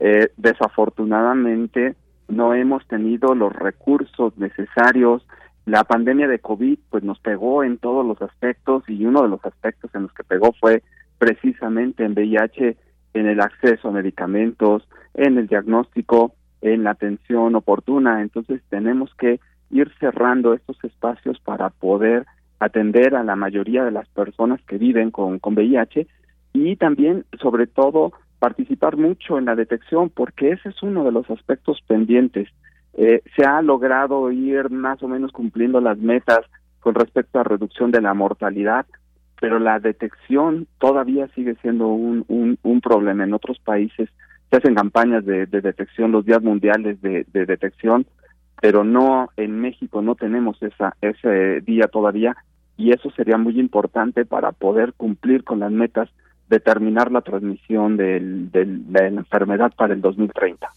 eh, 0.00 0.32
desafortunadamente 0.38 1.94
no 2.28 2.54
hemos 2.54 2.86
tenido 2.86 3.34
los 3.34 3.52
recursos 3.52 4.36
necesarios. 4.38 5.26
La 5.66 5.84
pandemia 5.84 6.26
de 6.26 6.38
COVID 6.38 6.78
pues 6.88 7.04
nos 7.04 7.18
pegó 7.20 7.62
en 7.62 7.76
todos 7.76 8.04
los 8.06 8.20
aspectos 8.22 8.82
y 8.88 9.04
uno 9.04 9.22
de 9.22 9.28
los 9.28 9.44
aspectos 9.44 9.94
en 9.94 10.02
los 10.02 10.12
que 10.14 10.24
pegó 10.24 10.52
fue 10.58 10.82
precisamente 11.18 12.04
en 12.04 12.12
VIH, 12.12 12.76
en 13.12 13.26
el 13.26 13.40
acceso 13.40 13.88
a 13.88 13.92
medicamentos, 13.92 14.88
en 15.12 15.36
el 15.36 15.46
diagnóstico, 15.48 16.32
en 16.62 16.84
la 16.84 16.92
atención 16.92 17.54
oportuna. 17.54 18.22
Entonces 18.22 18.62
tenemos 18.70 19.14
que 19.16 19.38
ir 19.70 19.92
cerrando 20.00 20.54
estos 20.54 20.82
espacios 20.82 21.38
para 21.40 21.68
poder 21.68 22.26
atender 22.58 23.14
a 23.14 23.24
la 23.24 23.36
mayoría 23.36 23.84
de 23.84 23.90
las 23.90 24.08
personas 24.08 24.62
que 24.62 24.78
viven 24.78 25.10
con, 25.10 25.38
con 25.40 25.54
VIH 25.54 26.06
y 26.54 26.76
también, 26.76 27.26
sobre 27.40 27.66
todo, 27.66 28.12
participar 28.40 28.96
mucho 28.96 29.38
en 29.38 29.44
la 29.44 29.54
detección 29.54 30.10
porque 30.10 30.52
ese 30.52 30.70
es 30.70 30.82
uno 30.82 31.04
de 31.04 31.12
los 31.12 31.30
aspectos 31.30 31.80
pendientes. 31.86 32.48
Eh, 32.94 33.22
se 33.36 33.44
ha 33.44 33.62
logrado 33.62 34.32
ir 34.32 34.70
más 34.70 35.00
o 35.02 35.08
menos 35.08 35.30
cumpliendo 35.30 35.80
las 35.80 35.98
metas 35.98 36.40
con 36.80 36.94
respecto 36.94 37.38
a 37.38 37.44
reducción 37.44 37.92
de 37.92 38.00
la 38.00 38.14
mortalidad, 38.14 38.86
pero 39.40 39.58
la 39.58 39.78
detección 39.78 40.66
todavía 40.78 41.28
sigue 41.34 41.54
siendo 41.62 41.88
un, 41.88 42.24
un, 42.62 42.80
problema. 42.80 43.24
En 43.24 43.34
otros 43.34 43.58
países 43.60 44.08
se 44.50 44.56
hacen 44.56 44.74
campañas 44.74 45.24
de, 45.24 45.46
detección, 45.46 46.10
los 46.10 46.24
días 46.24 46.42
mundiales 46.42 47.00
de, 47.02 47.26
de, 47.32 47.46
detección, 47.46 48.06
pero 48.60 48.84
no 48.84 49.28
en 49.36 49.60
México 49.60 50.02
no 50.02 50.14
tenemos 50.14 50.60
esa, 50.62 50.96
ese 51.00 51.60
día 51.60 51.86
todavía 51.86 52.36
y 52.76 52.92
eso 52.92 53.10
sería 53.10 53.36
muy 53.36 53.60
importante 53.60 54.24
para 54.24 54.52
poder 54.52 54.94
cumplir 54.94 55.44
con 55.44 55.60
las 55.60 55.70
metas 55.70 56.08
de 56.50 56.60
terminar 56.60 57.12
la 57.12 57.22
transmisión 57.22 57.96
del, 57.96 58.50
de 58.50 58.66
la 58.90 59.06
enfermedad 59.06 59.72
para 59.76 59.94
el 59.94 60.00
2030. 60.00 60.68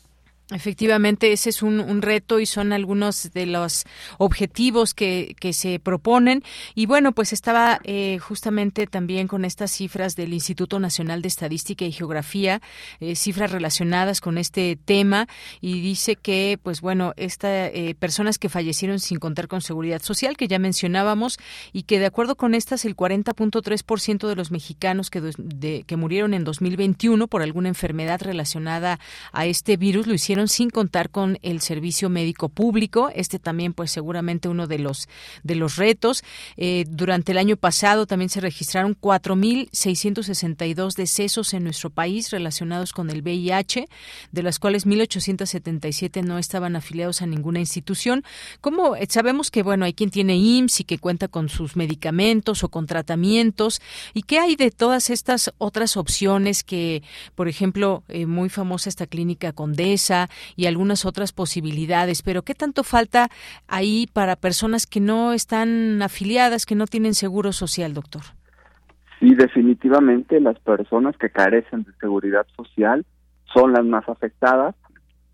Efectivamente, 0.54 1.32
ese 1.32 1.50
es 1.50 1.64
un, 1.64 2.02
reto 2.02 2.40
y 2.40 2.46
son 2.46 2.74
algunos 2.74 3.32
de 3.34 3.46
los 3.46 3.86
objetivos 4.18 4.94
que, 4.94 5.36
que 5.40 5.52
se 5.52 5.80
proponen. 5.80 6.44
Y 6.76 6.86
bueno, 6.86 7.12
pues 7.12 7.34
estaba 7.34 7.80
eh, 7.84 8.20
justamente 8.20 8.86
también 8.86 9.28
con 9.28 9.46
estas 9.46 9.72
cifras 9.72 10.16
del 10.16 10.34
Instituto 10.34 10.80
Nacional 10.80 11.22
de 11.22 11.28
Estadística 11.28 11.86
y 11.86 11.92
Geografía, 11.92 12.62
eh, 13.00 13.16
cifras 13.16 13.52
relacionadas 13.52 14.22
con 14.22 14.38
este 14.38 14.76
tema, 14.76 15.28
y 15.60 15.82
dice 15.82 16.16
que, 16.16 16.60
pues 16.62 16.82
bueno, 16.82 17.14
estas 17.18 17.72
eh, 17.74 17.96
personas 17.98 18.38
que 18.38 18.50
fallecieron 18.50 19.00
sin 19.00 19.18
contar 19.18 19.48
con 19.48 19.62
seguridad 19.62 20.02
social, 20.04 20.38
que 20.38 20.48
ya 20.48 20.60
mencionábamos, 20.60 21.40
y 21.72 21.84
que 21.84 22.00
de 22.00 22.06
acuerdo 22.06 22.36
con 22.36 22.54
estas, 22.54 22.86
el 22.86 22.96
40.3% 22.96 24.28
de 24.28 24.36
los 24.36 24.52
mexicanos 24.52 25.10
que, 25.10 25.84
que 25.88 25.98
murieron 25.98 26.34
en 26.34 26.44
2021 26.44 27.28
por 27.28 27.42
alguna 27.42 27.70
enfermedad 27.70 28.22
relacionada 28.22 29.00
a 29.32 29.46
este 29.46 29.78
virus 29.78 30.06
lo 30.06 30.14
hicieron 30.14 30.43
sin 30.48 30.70
contar 30.70 31.10
con 31.10 31.38
el 31.42 31.62
servicio 31.62 32.10
médico 32.10 32.50
público. 32.50 33.12
Este 33.14 33.40
también, 33.40 33.74
pues 33.74 33.92
seguramente 33.92 34.50
uno 34.50 34.68
de 34.68 34.80
los 34.80 35.08
de 35.44 35.56
los 35.56 35.76
retos. 35.76 36.24
Eh, 36.58 36.86
durante 36.88 37.32
el 37.32 37.38
año 37.38 37.58
pasado 37.58 38.06
también 38.06 38.30
se 38.30 38.42
registraron 38.42 38.96
4.662 39.00 40.96
decesos 40.96 41.54
en 41.54 41.64
nuestro 41.64 41.90
país 41.90 42.32
relacionados 42.32 42.94
con 42.94 43.10
el 43.10 43.22
VIH, 43.22 43.88
de 44.32 44.44
las 44.44 44.60
cuales 44.60 44.86
1.877 44.88 46.24
no 46.24 46.38
estaban 46.38 46.76
afiliados 46.76 47.22
a 47.22 47.26
ninguna 47.26 47.60
institución. 47.60 48.24
¿Cómo 48.62 48.96
eh, 48.96 49.08
sabemos 49.10 49.52
que 49.52 49.64
bueno 49.64 49.86
hay 49.86 49.94
quien 49.94 50.10
tiene 50.10 50.36
IMSS 50.38 50.82
y 50.82 50.84
que 50.84 50.98
cuenta 50.98 51.28
con 51.28 51.50
sus 51.50 51.76
medicamentos 51.76 52.64
o 52.64 52.70
con 52.70 52.88
tratamientos 52.88 53.82
y 54.14 54.24
qué 54.24 54.40
hay 54.40 54.56
de 54.56 54.72
todas 54.72 55.10
estas 55.10 55.52
otras 55.58 55.98
opciones 55.98 56.64
que, 56.64 57.04
por 57.36 57.48
ejemplo, 57.48 58.04
eh, 58.08 58.26
muy 58.26 58.50
famosa 58.50 58.90
esta 58.90 59.08
clínica 59.08 59.54
Condesa 59.54 60.30
y 60.56 60.66
algunas 60.66 61.06
otras 61.06 61.32
posibilidades. 61.32 62.22
Pero 62.22 62.44
¿qué 62.44 62.56
tanto 62.56 62.84
falta 62.84 63.30
ahí 63.68 64.08
para 64.12 64.36
personas 64.36 64.88
que 64.88 65.00
no 65.00 65.34
están 65.34 66.02
afiliadas, 66.02 66.66
que 66.66 66.76
no 66.76 66.88
tienen 66.88 67.14
seguro 67.14 67.52
social, 67.52 67.94
doctor? 67.94 68.22
Sí, 69.20 69.36
definitivamente 69.36 70.40
las 70.40 70.60
personas 70.60 71.16
que 71.18 71.30
carecen 71.30 71.84
de 71.84 71.92
seguridad 72.00 72.46
social 72.56 73.06
son 73.54 73.74
las 73.74 73.86
más 73.86 74.08
afectadas 74.10 74.76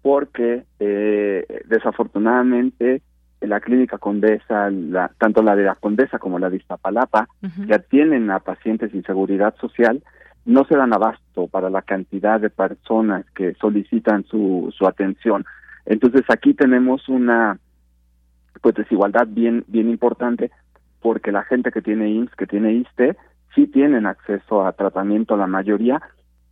porque 0.01 0.63
eh, 0.80 1.63
desafortunadamente 1.65 3.01
la 3.41 3.59
clínica 3.59 3.97
Condesa, 3.97 4.69
la, 4.69 5.11
tanto 5.17 5.41
la 5.41 5.55
de 5.55 5.63
la 5.63 5.76
Condesa 5.76 6.19
como 6.19 6.39
la 6.39 6.49
de 6.49 6.57
Iztapalapa, 6.57 7.27
ya 7.67 7.80
tienen 7.80 8.30
a 8.31 8.39
pacientes 8.39 8.91
sin 8.91 9.03
seguridad 9.03 9.55
social 9.61 10.03
no 10.45 10.65
se 10.65 10.75
dan 10.75 10.93
abasto 10.93 11.47
para 11.47 11.69
la 11.69 11.81
cantidad 11.81 12.39
de 12.39 12.49
personas 12.49 13.25
que 13.35 13.53
solicitan 13.55 14.23
su, 14.25 14.73
su 14.75 14.87
atención. 14.87 15.45
Entonces 15.85 16.23
aquí 16.29 16.53
tenemos 16.53 17.07
una 17.09 17.59
pues 18.61 18.75
desigualdad 18.75 19.27
bien 19.27 19.63
bien 19.67 19.89
importante 19.89 20.51
porque 21.01 21.31
la 21.31 21.43
gente 21.43 21.71
que 21.71 21.81
tiene 21.81 22.09
IMSS, 22.09 22.35
que 22.35 22.47
tiene 22.47 22.73
ISTE, 22.73 23.15
sí 23.55 23.67
tienen 23.67 24.05
acceso 24.05 24.65
a 24.65 24.73
tratamiento 24.73 25.37
la 25.37 25.47
mayoría, 25.47 26.01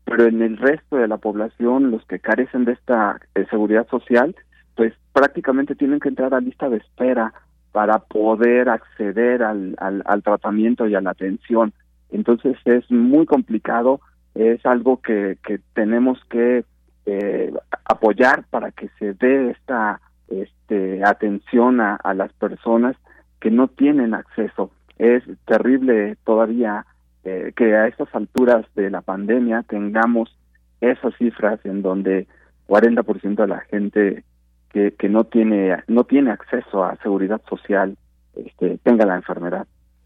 pero 0.05 0.25
en 0.25 0.41
el 0.41 0.57
resto 0.57 0.97
de 0.97 1.07
la 1.07 1.17
población, 1.17 1.91
los 1.91 2.05
que 2.05 2.19
carecen 2.19 2.65
de 2.65 2.73
esta 2.73 3.19
eh, 3.35 3.45
seguridad 3.49 3.87
social, 3.89 4.35
pues 4.75 4.93
prácticamente 5.11 5.75
tienen 5.75 5.99
que 5.99 6.09
entrar 6.09 6.33
a 6.33 6.39
lista 6.39 6.69
de 6.69 6.77
espera 6.77 7.33
para 7.71 7.99
poder 7.99 8.69
acceder 8.69 9.43
al, 9.43 9.75
al, 9.79 10.01
al 10.05 10.23
tratamiento 10.23 10.87
y 10.87 10.95
a 10.95 11.01
la 11.01 11.11
atención. 11.11 11.73
Entonces 12.11 12.57
es 12.65 12.89
muy 12.89 13.25
complicado, 13.25 13.99
es 14.35 14.65
algo 14.65 15.01
que, 15.01 15.37
que 15.43 15.59
tenemos 15.73 16.19
que 16.29 16.63
eh, 17.05 17.53
apoyar 17.85 18.45
para 18.49 18.71
que 18.71 18.89
se 18.99 19.13
dé 19.13 19.51
esta 19.51 20.01
este, 20.27 21.03
atención 21.05 21.79
a, 21.79 21.99
las 22.13 22.33
personas 22.33 22.95
que 23.39 23.49
no 23.49 23.67
tienen 23.67 24.13
acceso. 24.13 24.71
Es 24.97 25.23
terrible 25.45 26.17
todavía 26.25 26.85
eh, 27.23 27.53
que 27.55 27.75
a 27.75 27.87
estas 27.87 28.13
alturas 28.13 28.65
de 28.75 28.89
la 28.89 29.01
pandemia 29.01 29.63
tengamos 29.63 30.37
esas 30.81 31.15
cifras 31.15 31.59
en 31.63 31.81
donde 31.81 32.27
40% 32.67 33.35
de 33.35 33.47
la 33.47 33.61
gente 33.61 34.23
que, 34.69 34.91
que 34.91 35.09
no 35.09 35.23
tiene 35.23 35.77
no 35.87 36.03
tiene 36.03 36.31
acceso 36.31 36.83
a 36.83 36.97
seguridad 36.97 37.41
social 37.49 37.97
este, 38.35 38.77
tenga 38.83 39.05
la 39.05 39.15
enfermedad. 39.15 39.65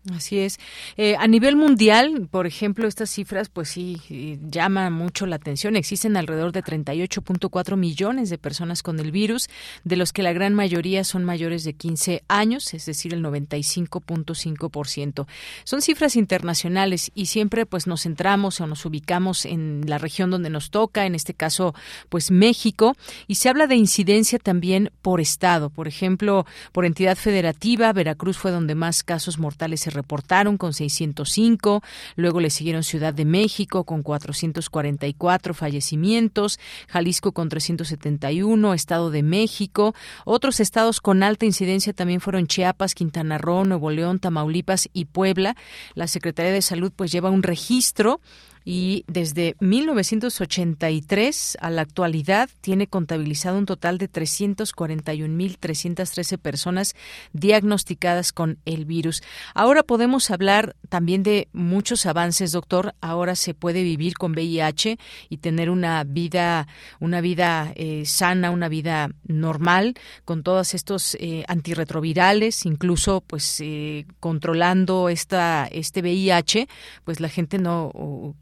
Así 0.10 0.40
es. 0.40 0.60
Eh, 0.98 1.16
a 1.20 1.28
nivel 1.28 1.56
mundial, 1.56 2.28
por 2.32 2.48
ejemplo, 2.48 2.88
estas 2.88 3.12
cifras, 3.12 3.50
pues 3.50 3.70
sí, 3.70 4.02
eh, 4.10 4.40
llaman 4.50 4.94
mucho 4.94 5.28
la 5.28 5.36
atención. 5.36 5.76
Existen 5.76 6.18
alrededor 6.18 6.54
de 6.54 6.64
38.4 6.64 7.78
millones 7.78 8.32
de 8.32 8.40
personas 8.40 8.82
con 8.82 9.00
el 9.00 9.12
virus, 9.12 9.48
de 9.84 9.98
los 9.98 10.12
que 10.12 10.24
la 10.24 10.34
gran 10.34 10.56
mayoría 10.56 11.04
son 11.04 11.24
mayores 11.24 11.64
de 11.66 11.74
15 11.74 12.24
años, 12.28 12.74
es 12.74 12.88
decir, 12.88 13.14
el 13.14 13.24
95.5%. 13.24 15.28
Son 15.66 15.82
cifras 15.84 16.16
internacionales 16.16 17.12
y 17.14 17.28
siempre 17.28 17.68
pues 17.68 17.86
nos 17.86 18.02
centramos 18.02 18.60
o 18.60 18.66
nos 18.66 18.84
ubicamos 18.88 19.46
en 19.46 19.84
la 19.86 20.00
región 20.00 20.32
donde 20.32 20.50
nos 20.50 20.72
toca, 20.72 21.06
en 21.06 21.14
este 21.14 21.36
caso, 21.36 21.76
pues 22.10 22.32
México, 22.32 22.96
y 23.28 23.36
se 23.36 23.50
habla 23.50 23.68
de 23.68 23.76
incidencia 23.76 24.40
también 24.40 24.90
por 25.04 25.22
estado. 25.22 25.70
Por 25.70 25.88
ejemplo, 25.88 26.48
por 26.72 26.86
entidad 26.86 27.18
federativa, 27.18 27.94
Veracruz 27.94 28.40
fue 28.40 28.50
donde 28.50 28.74
más 28.74 29.04
casos 29.04 29.38
mortales 29.38 29.82
se 29.82 29.91
reportaron 29.94 30.58
con 30.58 30.74
605, 30.74 31.82
luego 32.16 32.40
le 32.40 32.50
siguieron 32.50 32.84
Ciudad 32.84 33.14
de 33.14 33.26
México 33.26 33.84
con 33.84 34.04
444 34.04 35.54
fallecimientos, 35.54 36.60
Jalisco 36.88 37.32
con 37.32 37.50
371, 37.50 38.74
Estado 38.74 39.12
de 39.12 39.24
México, 39.24 39.94
otros 40.26 40.60
estados 40.60 41.02
con 41.02 41.24
alta 41.24 41.46
incidencia 41.46 41.94
también 41.94 42.22
fueron 42.22 42.48
Chiapas, 42.48 42.96
Quintana 42.96 43.38
Roo, 43.38 43.64
Nuevo 43.66 43.92
León, 43.92 44.20
Tamaulipas 44.20 44.90
y 44.94 45.06
Puebla. 45.06 45.56
La 45.94 46.08
Secretaría 46.08 46.52
de 46.52 46.62
Salud 46.62 46.92
pues 46.96 47.12
lleva 47.12 47.30
un 47.30 47.44
registro 47.44 48.22
y 48.64 49.04
desde 49.08 49.56
1983 49.60 51.58
a 51.60 51.70
la 51.70 51.82
actualidad 51.82 52.50
tiene 52.62 52.88
contabilizado 52.88 53.58
un 53.58 53.66
total 53.66 53.98
de 53.98 54.10
341.313 54.10 56.38
personas 56.38 56.96
diagnosticadas 57.34 58.32
con 58.34 58.60
el 58.66 58.86
virus. 58.86 59.24
Ahora 59.56 59.82
podemos 59.84 60.30
hablar 60.32 60.76
también 60.90 61.24
de 61.24 61.48
muchos 61.54 62.06
avances, 62.06 62.52
doctor. 62.52 62.94
Ahora 63.02 63.36
se 63.36 63.54
puede 63.54 63.84
vivir 63.84 64.16
con 64.16 64.34
VIH 64.34 64.98
y 65.30 65.38
tener 65.38 65.70
una 65.70 66.04
vida, 66.04 66.68
una 67.00 67.22
vida 67.22 67.72
eh, 67.76 68.04
sana, 68.06 68.52
una 68.52 68.68
vida 68.70 69.10
normal 69.24 69.96
con 70.26 70.44
todos 70.44 70.74
estos 70.74 71.16
eh, 71.16 71.46
antirretrovirales, 71.48 72.66
incluso 72.66 73.22
pues 73.22 73.62
eh, 73.62 74.06
controlando 74.20 75.08
esta 75.10 75.68
este 75.72 76.02
VIH, 76.02 76.68
pues 77.04 77.20
la 77.20 77.30
gente 77.30 77.58
no 77.58 77.92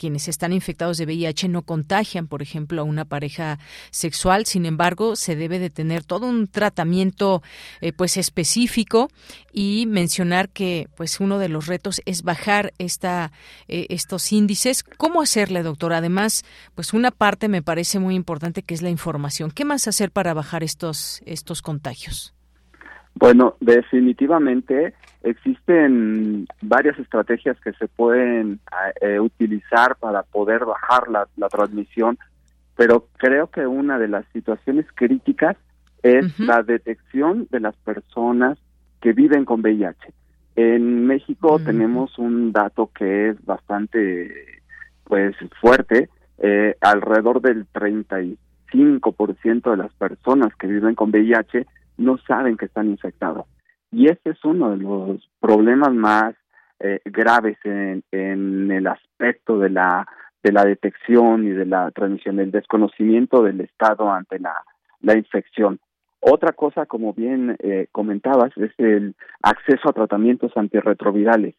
quienes 0.10 0.28
están 0.28 0.54
infectados 0.54 0.98
de 0.98 1.06
VIH 1.06 1.50
no 1.50 1.62
contagian, 1.62 2.26
por 2.26 2.42
ejemplo, 2.42 2.82
a 2.82 2.84
una 2.84 3.06
pareja 3.06 3.60
sexual. 3.92 4.48
Sin 4.48 4.66
embargo, 4.66 5.16
se 5.16 5.36
debe 5.36 5.60
de 5.60 5.70
tener 5.70 6.04
todo 6.04 6.26
un 6.26 6.48
tratamiento 6.48 7.44
eh, 7.80 7.94
pues 7.94 8.18
específico 8.18 9.10
y 9.54 9.86
mencionar 9.88 10.50
que 10.50 10.88
pues 10.98 11.20
uno 11.20 11.38
de 11.38 11.48
los 11.48 11.68
retos 11.68 12.02
es 12.08 12.24
bajar 12.24 12.74
esta 12.80 13.32
eh, 13.68 13.86
estos 13.90 14.32
índices. 14.32 14.84
¿Cómo 14.84 15.22
hacerle, 15.22 15.62
doctor? 15.62 15.94
Además, 15.94 16.44
pues 16.74 16.96
una 16.96 17.12
parte 17.12 17.48
me 17.48 17.62
parece 17.62 18.00
muy 18.00 18.16
importante 18.16 18.64
que 18.64 18.74
es 18.74 18.82
la 18.82 18.90
información. 18.90 19.52
¿Qué 19.52 19.64
más 19.64 19.88
hacer 19.88 20.10
para 20.10 20.34
bajar 20.34 20.64
estos 20.64 21.22
estos 21.28 21.62
contagios? 21.62 22.34
Bueno, 23.14 23.58
definitivamente 23.60 24.96
existen 25.24 26.48
varias 26.62 27.00
estrategias 27.00 27.60
que 27.62 27.74
se 27.74 27.88
pueden 27.88 28.60
eh, 29.02 29.20
utilizar 29.20 29.96
para 29.98 30.24
poder 30.24 30.66
bajar 30.66 31.10
la, 31.10 31.28
transmisión, 31.50 32.18
pero 32.76 33.08
creo 33.18 33.48
que 33.48 33.68
una 33.68 34.00
de 34.00 34.08
las 34.08 34.26
situaciones 34.32 34.86
críticas 34.96 35.58
es 36.02 36.40
la 36.40 36.64
detección 36.64 37.46
de 37.52 37.60
las 37.60 37.76
personas 37.78 38.58
que 39.02 39.12
viven 39.12 39.44
con 39.44 39.60
VIH. 39.62 40.14
En 40.56 41.06
México 41.06 41.60
tenemos 41.60 42.18
un 42.18 42.54
dato 42.54 42.90
que 42.94 43.30
es 43.30 43.46
bastante 43.46 44.62
pues 45.04 45.36
fuerte, 45.60 46.10
eh, 46.38 46.78
alrededor 46.80 47.42
del 47.42 47.68
35% 47.68 49.72
de 49.72 49.78
las 49.78 49.92
personas 49.94 50.56
que 50.56 50.68
viven 50.68 50.96
con 50.96 51.10
VIH 51.10 51.68
no 51.98 52.18
saben 52.20 52.56
que 52.56 52.64
están 52.66 52.88
infectados. 52.88 53.46
Y 53.92 54.08
este 54.08 54.32
es 54.32 54.46
uno 54.46 54.72
de 54.72 54.78
los 54.78 55.30
problemas 55.40 55.94
más 55.94 56.36
eh, 56.80 57.02
graves 57.06 57.58
en, 57.64 58.04
en, 58.12 58.72
el 58.72 58.88
aspecto 58.88 59.60
de 59.60 59.70
la 59.70 60.08
de 60.42 60.54
la 60.54 60.64
detección 60.64 61.46
y 61.46 61.50
de 61.50 61.66
la 61.66 61.92
transmisión, 61.92 62.40
el 62.40 62.52
desconocimiento 62.52 63.44
del 63.44 63.60
Estado 63.60 64.10
ante 64.10 64.40
la, 64.40 64.54
la 65.02 65.18
infección. 65.18 65.80
Otra 66.22 66.54
cosa, 66.54 66.86
como 66.86 67.14
bien 67.14 67.56
eh, 67.60 67.88
comentabas, 67.92 68.52
es 68.58 68.72
el 68.78 69.16
acceso 69.42 69.90
a 69.90 69.94
tratamientos 69.94 70.52
antirretrovirales. 70.56 71.56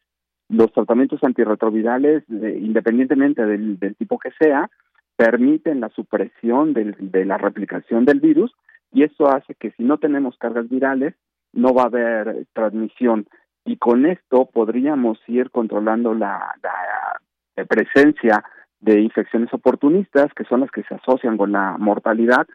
Los 0.49 0.71
tratamientos 0.73 1.23
antirretrovirales, 1.23 2.23
eh, 2.29 2.59
independientemente 2.61 3.45
del, 3.45 3.79
del, 3.79 3.95
tipo 3.95 4.19
que 4.19 4.31
sea, 4.39 4.69
permiten 5.15 5.79
la 5.79 5.89
supresión 5.89 6.73
del, 6.73 6.95
de 6.99 7.25
la 7.25 7.37
replicación 7.37 8.05
del 8.05 8.19
virus 8.19 8.51
y 8.91 9.03
eso 9.03 9.29
hace 9.29 9.55
que 9.55 9.71
si 9.71 9.83
no 9.83 9.97
tenemos 9.97 10.37
cargas 10.37 10.69
virales, 10.69 11.15
no 11.53 11.73
va 11.73 11.83
a 11.83 11.87
haber 11.87 12.45
transmisión. 12.53 13.27
Y 13.65 13.77
con 13.77 14.05
esto 14.05 14.49
podríamos 14.51 15.19
ir 15.27 15.51
controlando 15.51 16.13
la, 16.13 16.55
la 16.63 17.65
presencia 17.65 18.43
de 18.79 18.99
infecciones 18.99 19.53
oportunistas, 19.53 20.33
que 20.33 20.45
son 20.45 20.61
las 20.61 20.71
que 20.71 20.83
se 20.83 20.95
asocian 20.95 21.37
con 21.37 21.51
la 21.51 21.77
mortalidad, 21.77 22.47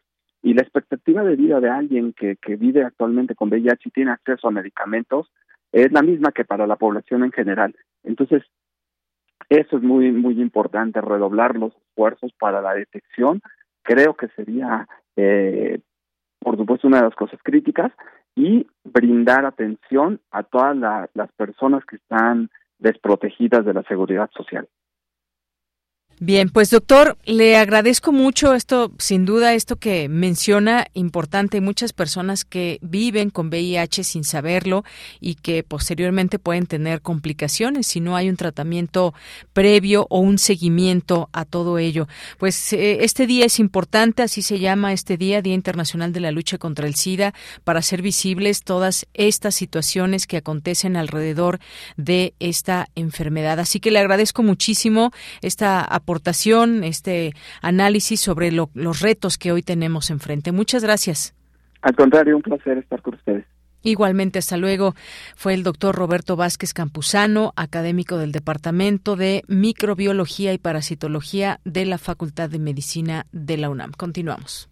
y 0.42 0.54
la 0.54 0.62
expectativa 0.62 1.24
de 1.24 1.36
vida 1.36 1.60
de 1.60 1.70
alguien 1.70 2.12
que, 2.12 2.36
que 2.36 2.56
vive 2.56 2.84
actualmente 2.84 3.34
con 3.34 3.48
VIH 3.48 3.88
y 3.88 3.90
tiene 3.90 4.12
acceso 4.12 4.46
a 4.46 4.52
medicamentos 4.52 5.30
es 5.72 5.90
la 5.92 6.02
misma 6.02 6.32
que 6.32 6.44
para 6.44 6.66
la 6.66 6.76
población 6.76 7.24
en 7.24 7.32
general. 7.32 7.74
Entonces, 8.04 8.44
eso 9.48 9.76
es 9.76 9.82
muy, 9.82 10.12
muy 10.12 10.40
importante, 10.40 11.00
redoblar 11.00 11.56
los 11.56 11.74
esfuerzos 11.76 12.32
para 12.38 12.60
la 12.60 12.74
detección. 12.74 13.40
Creo 13.82 14.14
que 14.14 14.28
sería, 14.28 14.88
eh, 15.16 15.80
por 16.38 16.56
supuesto, 16.56 16.86
una 16.86 16.98
de 16.98 17.04
las 17.04 17.14
cosas 17.14 17.40
críticas 17.42 17.92
y 18.36 18.66
brindar 18.84 19.46
atención 19.46 20.20
a 20.30 20.42
todas 20.44 20.76
las 21.14 21.32
personas 21.32 21.84
que 21.86 21.96
están 21.96 22.50
desprotegidas 22.78 23.64
de 23.64 23.74
la 23.74 23.82
seguridad 23.84 24.30
social. 24.36 24.68
Bien, 26.18 26.48
pues 26.48 26.70
doctor, 26.70 27.18
le 27.26 27.58
agradezco 27.58 28.10
mucho 28.10 28.54
esto, 28.54 28.90
sin 28.98 29.26
duda, 29.26 29.52
esto 29.52 29.76
que 29.76 30.08
menciona, 30.08 30.86
importante, 30.94 31.60
muchas 31.60 31.92
personas 31.92 32.46
que 32.46 32.78
viven 32.80 33.28
con 33.28 33.48
VIH 33.48 34.02
sin 34.02 34.24
saberlo 34.24 34.82
y 35.20 35.34
que 35.34 35.62
posteriormente 35.62 36.38
pueden 36.38 36.64
tener 36.64 37.02
complicaciones 37.02 37.86
si 37.86 38.00
no 38.00 38.16
hay 38.16 38.30
un 38.30 38.36
tratamiento 38.36 39.12
previo 39.52 40.06
o 40.08 40.20
un 40.20 40.38
seguimiento 40.38 41.28
a 41.34 41.44
todo 41.44 41.76
ello. 41.76 42.08
Pues 42.38 42.72
eh, 42.72 43.04
este 43.04 43.26
día 43.26 43.44
es 43.44 43.58
importante, 43.58 44.22
así 44.22 44.40
se 44.40 44.58
llama 44.58 44.94
este 44.94 45.18
día, 45.18 45.42
Día 45.42 45.52
Internacional 45.52 46.14
de 46.14 46.20
la 46.20 46.30
Lucha 46.30 46.56
contra 46.56 46.86
el 46.86 46.94
SIDA, 46.94 47.34
para 47.62 47.80
hacer 47.80 48.00
visibles 48.00 48.62
todas 48.62 49.06
estas 49.12 49.54
situaciones 49.54 50.26
que 50.26 50.38
acontecen 50.38 50.96
alrededor 50.96 51.60
de 51.98 52.32
esta 52.40 52.88
enfermedad. 52.94 53.60
Así 53.60 53.80
que 53.80 53.90
le 53.90 53.98
agradezco 53.98 54.42
muchísimo 54.42 55.12
esta 55.42 55.86
aportación, 56.06 56.84
este 56.84 57.32
análisis 57.62 58.20
sobre 58.20 58.52
los 58.52 59.00
retos 59.00 59.38
que 59.38 59.50
hoy 59.50 59.62
tenemos 59.62 60.10
enfrente. 60.10 60.52
Muchas 60.52 60.84
gracias. 60.84 61.34
Al 61.82 61.96
contrario, 61.96 62.36
un 62.36 62.42
placer 62.42 62.78
estar 62.78 63.02
con 63.02 63.14
ustedes. 63.14 63.44
Igualmente, 63.82 64.38
hasta 64.38 64.56
luego. 64.56 64.94
Fue 65.34 65.54
el 65.54 65.64
doctor 65.64 65.94
Roberto 65.96 66.36
Vázquez 66.36 66.74
Campuzano, 66.74 67.52
académico 67.56 68.18
del 68.18 68.30
Departamento 68.30 69.16
de 69.16 69.42
Microbiología 69.48 70.52
y 70.52 70.58
Parasitología 70.58 71.60
de 71.64 71.86
la 71.86 71.98
Facultad 71.98 72.50
de 72.50 72.60
Medicina 72.60 73.26
de 73.32 73.56
la 73.56 73.68
UNAM. 73.68 73.92
Continuamos. 73.92 74.68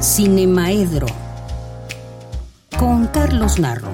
Cinemaedro 0.00 1.06
con 2.78 3.06
Carlos 3.08 3.58
Narro. 3.60 3.92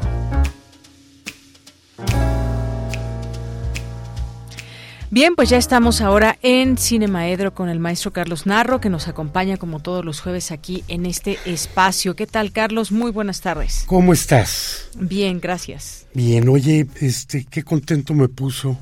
Bien, 5.11 5.35
pues 5.37 5.49
ya 5.49 5.57
estamos 5.57 6.03
ahora 6.03 6.39
en 6.43 6.77
Cinemaedro 6.77 7.55
con 7.55 7.71
el 7.71 7.79
maestro 7.79 8.13
Carlos 8.13 8.45
Narro, 8.45 8.79
que 8.79 8.91
nos 8.91 9.09
acompaña 9.09 9.57
como 9.57 9.81
todos 9.81 10.05
los 10.05 10.21
jueves 10.21 10.51
aquí 10.51 10.85
en 10.87 11.07
este 11.07 11.39
espacio. 11.47 12.15
¿Qué 12.15 12.27
tal, 12.27 12.53
Carlos? 12.53 12.93
Muy 12.93 13.11
buenas 13.11 13.41
tardes. 13.41 13.85
¿Cómo 13.87 14.13
estás? 14.13 14.91
Bien, 14.99 15.41
gracias. 15.41 16.07
Bien, 16.13 16.47
oye, 16.51 16.87
este, 17.01 17.47
qué 17.47 17.63
contento 17.63 18.13
me 18.13 18.29
puso 18.29 18.79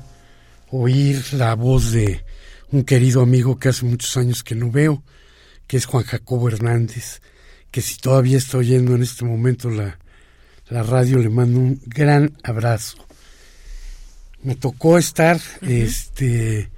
oír 0.69 1.23
la 1.31 1.55
voz 1.55 1.93
de 1.93 2.25
un 2.71 2.83
querido 2.83 3.21
amigo 3.21 3.57
que 3.57 3.69
hace 3.69 3.85
muchos 3.85 4.17
años 4.17 4.43
que 4.43 4.53
no 4.53 4.69
veo, 4.69 5.03
que 5.65 5.77
es 5.77 5.85
Juan 5.85 6.03
Jacobo 6.03 6.49
Hernández, 6.49 7.21
que 7.71 7.79
si 7.79 7.99
todavía 7.99 8.37
está 8.37 8.57
oyendo 8.57 8.95
en 8.95 9.03
este 9.03 9.23
momento 9.23 9.69
la, 9.69 9.97
la 10.67 10.83
radio, 10.83 11.19
le 11.19 11.29
mando 11.29 11.57
un 11.57 11.81
gran 11.85 12.35
abrazo 12.43 13.06
me 14.47 14.55
tocó 14.55 14.97
estar 14.97 15.41
este 15.61 16.69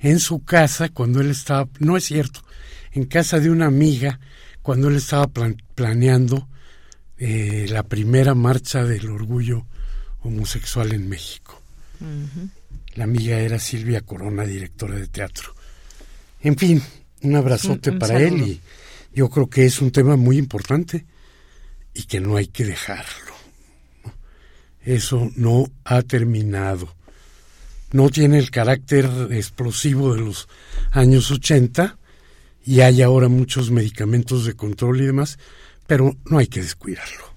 en 0.00 0.18
su 0.18 0.42
casa 0.42 0.88
cuando 0.88 1.20
él 1.20 1.30
estaba, 1.30 1.68
no 1.78 1.96
es 1.96 2.02
cierto, 2.02 2.42
en 2.90 3.04
casa 3.04 3.38
de 3.38 3.48
una 3.48 3.66
amiga 3.66 4.18
cuando 4.60 4.88
él 4.88 4.96
estaba 4.96 5.30
planeando 5.76 6.48
eh, 7.18 7.66
la 7.68 7.84
primera 7.84 8.34
marcha 8.34 8.82
del 8.82 9.08
orgullo 9.08 9.64
homosexual 10.22 10.92
en 10.92 11.08
México. 11.08 11.62
La 12.96 13.04
amiga 13.04 13.38
era 13.38 13.60
Silvia 13.60 14.00
Corona, 14.00 14.42
directora 14.42 14.96
de 14.96 15.06
teatro. 15.06 15.54
En 16.40 16.56
fin, 16.56 16.82
un 17.22 17.36
abrazote 17.36 17.92
para 17.92 18.20
él 18.20 18.42
y 18.42 18.60
yo 19.14 19.30
creo 19.30 19.48
que 19.48 19.64
es 19.64 19.80
un 19.80 19.92
tema 19.92 20.16
muy 20.16 20.38
importante 20.38 21.06
y 21.94 22.02
que 22.02 22.18
no 22.18 22.36
hay 22.36 22.48
que 22.48 22.64
dejarlo. 22.64 23.32
Eso 24.80 25.30
no 25.36 25.70
ha 25.84 26.02
terminado 26.02 27.00
no 27.92 28.08
tiene 28.10 28.38
el 28.38 28.50
carácter 28.50 29.08
explosivo 29.30 30.14
de 30.14 30.22
los 30.22 30.48
años 30.90 31.30
80 31.30 31.96
y 32.64 32.80
hay 32.80 33.02
ahora 33.02 33.28
muchos 33.28 33.70
medicamentos 33.70 34.44
de 34.44 34.54
control 34.54 35.00
y 35.00 35.06
demás, 35.06 35.38
pero 35.86 36.16
no 36.26 36.38
hay 36.38 36.46
que 36.46 36.62
descuidarlo. 36.62 37.32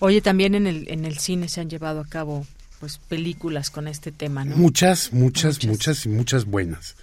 Oye, 0.00 0.20
también 0.20 0.54
en 0.54 0.66
el, 0.66 0.88
en 0.88 1.04
el 1.04 1.18
cine 1.18 1.48
se 1.48 1.60
han 1.60 1.68
llevado 1.68 2.00
a 2.00 2.06
cabo 2.06 2.46
pues 2.80 2.98
películas 2.98 3.70
con 3.70 3.88
este 3.88 4.12
tema, 4.12 4.44
¿no? 4.44 4.56
Muchas, 4.56 5.12
muchas, 5.12 5.64
muchas, 5.64 6.06
y 6.06 6.08
muchas 6.08 6.44
buenas. 6.44 6.94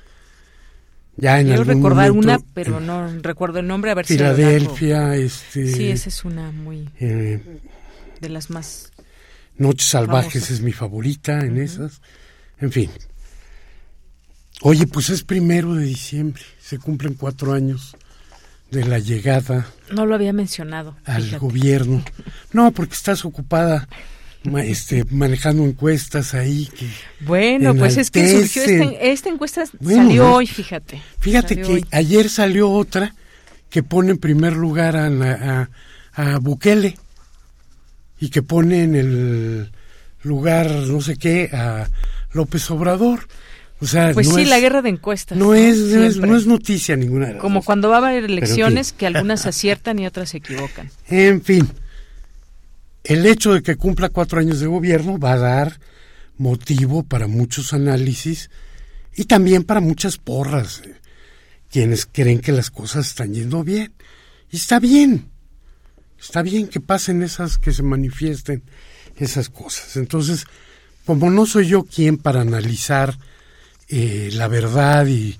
Ya 1.17 1.39
en 1.39 1.47
Quiero 1.47 1.61
algún 1.61 1.75
recordar 1.75 2.09
momento, 2.13 2.43
una, 2.43 2.53
pero 2.53 2.79
no 2.79 3.07
recuerdo 3.21 3.59
el 3.59 3.67
nombre, 3.67 3.91
a 3.91 3.93
ver 3.93 4.05
Filadelfia, 4.05 5.15
este... 5.15 5.71
Sí, 5.71 5.89
esa 5.89 6.09
es 6.09 6.25
una 6.25 6.51
muy... 6.51 6.89
Eh, 6.99 7.41
de 8.19 8.29
las 8.29 8.49
más... 8.49 8.91
Noches 9.57 9.87
Salvajes 9.87 10.51
es 10.51 10.59
mi 10.59 10.73
favorita 10.73 11.39
en 11.39 11.57
esas. 11.57 12.01
En 12.59 12.71
fin. 12.71 12.89
Oye, 14.61 14.87
pues 14.87 15.09
es 15.09 15.23
primero 15.23 15.75
de 15.75 15.85
diciembre, 15.85 16.41
se 16.59 16.79
cumplen 16.79 17.13
cuatro 17.13 17.53
años 17.53 17.95
de 18.71 18.85
la 18.85 18.99
llegada. 18.99 19.67
No 19.91 20.05
lo 20.05 20.15
había 20.15 20.33
mencionado. 20.33 20.95
Al 21.05 21.37
gobierno. 21.37 22.03
No, 22.51 22.71
porque 22.71 22.93
estás 22.93 23.25
ocupada 23.25 23.87
este, 24.63 25.05
manejando 25.11 25.65
encuestas 25.65 26.33
ahí. 26.33 26.67
Que 26.67 26.87
bueno, 27.21 27.75
pues 27.75 27.97
es 27.97 28.11
que 28.11 28.29
surgió 28.29 28.63
esta, 28.99 29.29
encuesta, 29.29 29.65
salió 29.65 30.33
hoy, 30.33 30.47
fíjate. 30.47 31.01
Fíjate 31.19 31.61
que 31.61 31.85
ayer 31.91 32.29
salió 32.29 32.71
otra 32.71 33.13
que 33.69 33.83
pone 33.83 34.11
en 34.11 34.17
primer 34.17 34.53
lugar 34.53 34.95
a, 34.95 35.69
a 36.13 36.37
Bukele 36.39 36.97
y 38.19 38.29
que 38.29 38.41
pone 38.41 38.83
en 38.83 38.95
el 38.95 39.71
lugar, 40.25 40.69
no 40.69 41.01
sé 41.01 41.15
qué, 41.17 41.49
a 41.53 41.89
López 42.31 42.69
Obrador. 42.71 43.27
O 43.79 43.87
sea, 43.87 44.13
pues 44.13 44.27
no 44.29 44.35
sí, 44.35 44.43
es, 44.43 44.49
la 44.49 44.59
guerra 44.59 44.81
de 44.81 44.89
encuestas. 44.89 45.37
No, 45.37 45.53
es, 45.53 45.77
no 46.17 46.35
es, 46.35 46.47
noticia 46.47 46.95
ninguna. 46.95 47.27
De 47.27 47.37
Como 47.37 47.61
cuando 47.61 47.89
va 47.89 47.97
a 47.97 48.09
haber 48.09 48.23
elecciones 48.23 48.93
que 48.93 49.05
algunas 49.05 49.45
aciertan 49.47 49.99
y 49.99 50.07
otras 50.07 50.29
se 50.29 50.37
equivocan. 50.37 50.89
En 51.09 51.41
fin, 51.41 51.67
el 53.03 53.25
hecho 53.25 53.53
de 53.53 53.61
que 53.61 53.75
cumpla 53.75 54.09
cuatro 54.09 54.39
años 54.39 54.59
de 54.59 54.67
gobierno 54.67 55.19
va 55.19 55.33
a 55.33 55.37
dar 55.37 55.79
motivo 56.37 57.03
para 57.03 57.27
muchos 57.27 57.73
análisis 57.73 58.49
y 59.15 59.25
también 59.25 59.63
para 59.63 59.81
muchas 59.81 60.17
porras. 60.17 60.81
Eh, 60.85 60.95
quienes 61.69 62.05
creen 62.05 62.39
que 62.39 62.53
las 62.53 62.71
cosas 62.71 63.07
están 63.07 63.33
yendo 63.33 63.63
bien. 63.63 63.93
Y 64.49 64.55
está 64.55 64.79
bien. 64.79 65.29
Está 66.17 66.41
bien 66.41 66.69
que 66.69 66.79
pasen 66.79 67.21
esas, 67.21 67.57
que 67.57 67.73
se 67.73 67.83
manifiesten 67.83 68.63
esas 69.17 69.49
cosas. 69.49 69.95
Entonces, 69.97 70.45
como 71.05 71.29
no 71.29 71.45
soy 71.45 71.67
yo 71.67 71.83
quien 71.83 72.17
para 72.17 72.41
analizar 72.41 73.17
eh, 73.87 74.29
la 74.33 74.47
verdad 74.47 75.05
y 75.07 75.37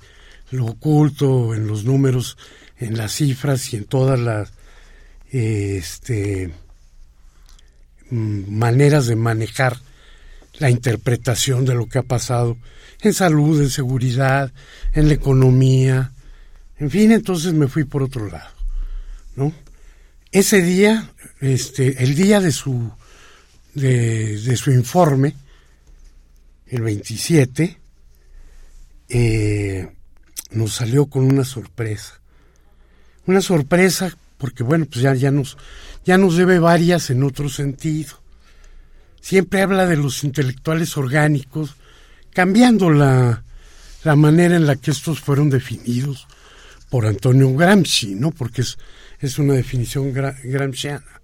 lo 0.50 0.66
oculto 0.66 1.54
en 1.54 1.66
los 1.66 1.84
números, 1.84 2.36
en 2.78 2.96
las 2.96 3.12
cifras 3.12 3.72
y 3.72 3.76
en 3.76 3.84
todas 3.84 4.18
las 4.20 4.52
este, 5.30 6.52
mm, 8.10 8.56
maneras 8.56 9.06
de 9.06 9.16
manejar 9.16 9.78
la 10.58 10.70
interpretación 10.70 11.64
de 11.64 11.74
lo 11.74 11.88
que 11.88 11.98
ha 11.98 12.02
pasado 12.02 12.56
en 13.02 13.12
salud, 13.12 13.60
en 13.60 13.70
seguridad, 13.70 14.52
en 14.94 15.08
la 15.08 15.14
economía, 15.14 16.12
en 16.78 16.90
fin, 16.90 17.12
entonces 17.12 17.52
me 17.52 17.68
fui 17.68 17.84
por 17.84 18.02
otro 18.02 18.30
lado, 18.30 18.50
¿no? 19.34 19.52
ese 20.32 20.60
día, 20.60 21.10
este, 21.40 22.02
el 22.04 22.14
día 22.14 22.40
de 22.40 22.52
su, 22.52 22.92
de, 23.76 24.56
su 24.56 24.72
informe, 24.72 25.34
el 26.66 26.82
27, 26.82 27.78
eh, 29.08 29.88
nos 30.50 30.74
salió 30.74 31.06
con 31.06 31.24
una 31.24 31.44
sorpresa. 31.44 32.20
Una 33.26 33.40
sorpresa 33.40 34.16
porque 34.38 34.62
bueno, 34.62 34.86
pues 34.86 35.00
ya, 35.00 35.14
ya, 35.14 35.30
nos, 35.30 35.56
ya 36.04 36.18
nos 36.18 36.36
debe 36.36 36.58
varias 36.58 37.10
en 37.10 37.22
otro 37.22 37.48
sentido. 37.48 38.20
Siempre 39.20 39.62
habla 39.62 39.86
de 39.86 39.96
los 39.96 40.24
intelectuales 40.24 40.96
orgánicos, 40.96 41.76
cambiando 42.32 42.90
la, 42.90 43.42
la 44.04 44.16
manera 44.16 44.56
en 44.56 44.66
la 44.66 44.76
que 44.76 44.90
estos 44.90 45.20
fueron 45.20 45.50
definidos 45.50 46.26
por 46.90 47.06
Antonio 47.06 47.52
Gramsci, 47.54 48.14
¿no? 48.14 48.30
Porque 48.30 48.62
es, 48.62 48.78
es 49.20 49.38
una 49.38 49.54
definición 49.54 50.12
gramsciana, 50.12 51.15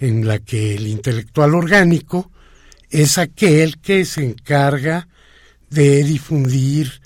en 0.00 0.26
la 0.26 0.38
que 0.38 0.74
el 0.74 0.86
intelectual 0.86 1.54
orgánico 1.54 2.30
es 2.90 3.18
aquel 3.18 3.78
que 3.78 4.04
se 4.04 4.24
encarga 4.24 5.08
de 5.70 6.02
difundir 6.04 7.00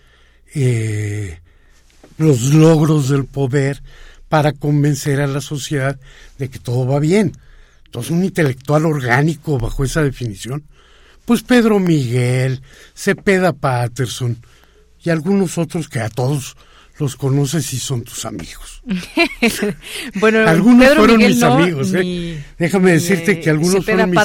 eh, 0.55 1.40
los 2.19 2.55
logros 2.55 3.09
del 3.09 3.24
poder 3.24 3.82
para 4.28 4.52
convencer 4.52 5.20
a 5.20 5.27
la 5.27 5.40
sociedad 5.40 5.98
de 6.39 6.48
que 6.48 6.59
todo 6.59 6.86
va 6.86 7.01
bien. 7.01 7.32
Entonces, 7.86 8.12
un 8.12 8.24
intelectual 8.24 8.86
orgánico 8.86 9.59
bajo 9.59 9.85
esa 9.85 10.02
definición, 10.02 10.64
pues 11.24 11.43
Pedro 11.43 11.78
Miguel, 11.78 12.62
Cepeda 12.94 13.52
Patterson 13.52 14.39
y 15.02 15.10
algunos 15.10 15.59
otros 15.59 15.89
que 15.89 16.01
a 16.01 16.09
todos 16.09 16.56
los 17.02 17.16
conoces 17.16 17.72
y 17.72 17.80
son 17.80 18.02
tus 18.02 18.24
amigos. 18.24 18.80
bueno, 20.14 20.48
algunos 20.48 20.94
fueron 20.94 21.16
mis 21.18 21.42
amigos. 21.42 21.92
¿eh? 21.94 22.42
Déjame 22.56 22.92
decirte 22.92 23.40
que 23.40 23.50
algunos 23.50 23.84
fueron 23.84 24.10
mis, 24.10 24.20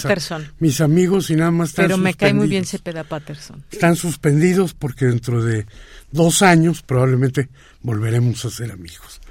mis, 0.60 0.82
amigos 0.82 1.32
y 1.32 1.36
nada 1.36 1.50
más 1.50 1.70
están 1.70 1.86
Pero 1.86 1.98
me 1.98 2.14
cae 2.14 2.36
muy 2.36 2.48
bien 2.48 2.66
Cepeda 2.66 3.04
Patterson. 3.04 3.64
Están 3.72 3.96
suspendidos 3.96 4.76
porque 4.76 5.06
dentro 5.06 5.44
de 5.44 5.66
dos 6.12 6.44
años 6.44 6.84
probablemente 6.84 7.50
volveremos 7.82 8.46
a 8.46 8.52
ser 8.52 8.72
amigos. 8.72 9.22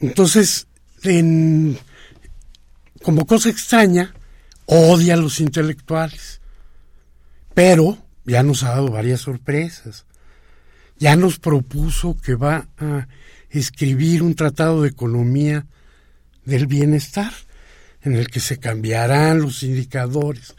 Entonces, 0.00 0.66
en, 1.04 1.78
como 3.00 3.26
cosa 3.26 3.48
extraña, 3.48 4.12
odia 4.66 5.14
a 5.14 5.18
los 5.18 5.38
intelectuales. 5.38 6.40
Pero 7.54 7.96
ya 8.24 8.42
nos 8.42 8.64
ha 8.64 8.70
dado 8.70 8.88
varias 8.88 9.20
sorpresas 9.20 10.04
ya 11.02 11.16
nos 11.16 11.40
propuso 11.40 12.16
que 12.16 12.36
va 12.36 12.68
a 12.78 13.08
escribir 13.50 14.22
un 14.22 14.36
tratado 14.36 14.82
de 14.82 14.90
economía 14.90 15.66
del 16.44 16.68
bienestar 16.68 17.32
en 18.02 18.14
el 18.14 18.28
que 18.28 18.38
se 18.38 18.58
cambiarán 18.58 19.40
los 19.40 19.64
indicadores 19.64 20.54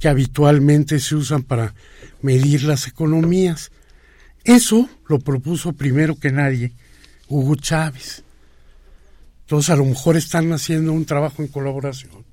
que 0.00 0.08
habitualmente 0.08 0.98
se 0.98 1.14
usan 1.14 1.42
para 1.42 1.74
medir 2.22 2.62
las 2.62 2.86
economías. 2.86 3.70
Eso 4.44 4.88
lo 5.08 5.18
propuso 5.18 5.74
primero 5.74 6.16
que 6.16 6.32
nadie 6.32 6.72
Hugo 7.28 7.56
Chávez. 7.56 8.24
Entonces 9.42 9.68
a 9.68 9.76
lo 9.76 9.84
mejor 9.84 10.16
están 10.16 10.54
haciendo 10.54 10.94
un 10.94 11.04
trabajo 11.04 11.42
en 11.42 11.48
colaboración 11.48 12.24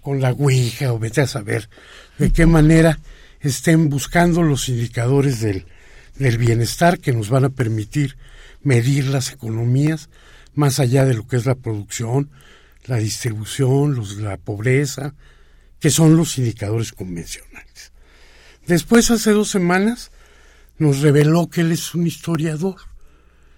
con 0.00 0.20
la 0.20 0.30
Ouija 0.30 0.92
o 0.92 1.00
vete 1.00 1.22
a 1.22 1.26
saber 1.26 1.68
de 2.18 2.30
qué 2.30 2.46
manera 2.46 3.00
estén 3.40 3.88
buscando 3.88 4.44
los 4.44 4.68
indicadores 4.68 5.40
del 5.40 5.66
del 6.16 6.38
bienestar 6.38 6.98
que 6.98 7.12
nos 7.12 7.28
van 7.28 7.44
a 7.44 7.50
permitir 7.50 8.16
medir 8.62 9.06
las 9.06 9.32
economías 9.32 10.08
más 10.54 10.78
allá 10.78 11.04
de 11.04 11.14
lo 11.14 11.26
que 11.26 11.36
es 11.36 11.46
la 11.46 11.56
producción, 11.56 12.30
la 12.84 12.96
distribución, 12.96 13.94
los, 13.94 14.16
la 14.16 14.36
pobreza, 14.36 15.14
que 15.80 15.90
son 15.90 16.16
los 16.16 16.38
indicadores 16.38 16.92
convencionales. 16.92 17.92
Después, 18.66 19.10
hace 19.10 19.32
dos 19.32 19.50
semanas, 19.50 20.10
nos 20.78 21.00
reveló 21.00 21.48
que 21.48 21.60
él 21.60 21.72
es 21.72 21.94
un 21.94 22.06
historiador. 22.06 22.76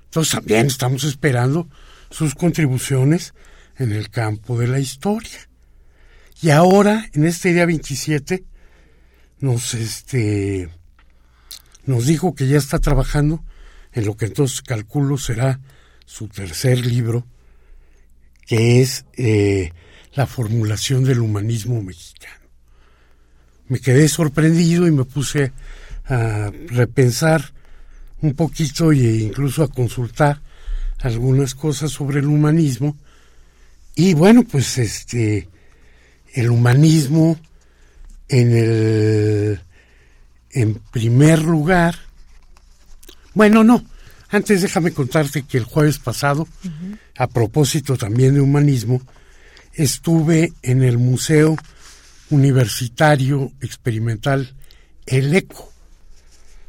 Entonces 0.04 0.32
también 0.32 0.66
estamos 0.66 1.04
esperando 1.04 1.68
sus 2.10 2.34
contribuciones 2.34 3.34
en 3.78 3.92
el 3.92 4.10
campo 4.10 4.58
de 4.58 4.68
la 4.68 4.80
historia. 4.80 5.48
Y 6.42 6.50
ahora, 6.50 7.08
en 7.12 7.26
este 7.26 7.52
día 7.52 7.66
27, 7.66 8.44
nos 9.40 9.74
este, 9.74 10.68
nos 11.86 12.06
dijo 12.06 12.34
que 12.34 12.46
ya 12.46 12.58
está 12.58 12.78
trabajando 12.78 13.42
en 13.92 14.06
lo 14.06 14.16
que 14.16 14.26
entonces 14.26 14.62
calculo 14.62 15.16
será 15.18 15.60
su 16.04 16.28
tercer 16.28 16.84
libro, 16.84 17.26
que 18.46 18.82
es 18.82 19.04
eh, 19.16 19.72
la 20.14 20.26
formulación 20.26 21.04
del 21.04 21.20
humanismo 21.20 21.82
mexicano. 21.82 22.46
Me 23.68 23.80
quedé 23.80 24.08
sorprendido 24.08 24.86
y 24.86 24.92
me 24.92 25.04
puse 25.04 25.52
a 26.04 26.52
repensar 26.68 27.52
un 28.22 28.34
poquito 28.34 28.92
e 28.92 28.96
incluso 28.96 29.62
a 29.62 29.68
consultar 29.68 30.40
algunas 31.00 31.54
cosas 31.54 31.90
sobre 31.90 32.20
el 32.20 32.26
humanismo. 32.26 32.96
Y 33.94 34.14
bueno, 34.14 34.44
pues 34.44 34.78
este 34.78 35.48
el 36.34 36.50
humanismo 36.50 37.38
en 38.28 38.56
el 38.56 39.60
en 40.50 40.74
primer 40.74 41.42
lugar, 41.42 41.96
bueno, 43.34 43.64
no, 43.64 43.84
antes 44.28 44.62
déjame 44.62 44.92
contarte 44.92 45.42
que 45.42 45.58
el 45.58 45.64
jueves 45.64 45.98
pasado, 45.98 46.48
a 47.16 47.26
propósito 47.26 47.96
también 47.96 48.34
de 48.34 48.40
humanismo, 48.40 49.02
estuve 49.74 50.52
en 50.62 50.82
el 50.82 50.98
Museo 50.98 51.56
Universitario 52.30 53.52
Experimental 53.60 54.54
El 55.06 55.34
Eco, 55.34 55.72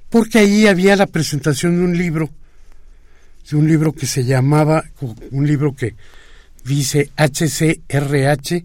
porque 0.10 0.40
ahí 0.40 0.66
había 0.68 0.96
la 0.96 1.06
presentación 1.08 1.78
de 1.78 1.84
un 1.84 1.98
libro, 1.98 2.30
de 3.50 3.56
un 3.56 3.68
libro 3.68 3.94
que 3.94 4.06
se 4.06 4.26
llamaba, 4.26 4.84
un 5.32 5.48
libro 5.48 5.76
que 5.76 5.96
dice 6.64 7.10
HCRH 7.16 8.64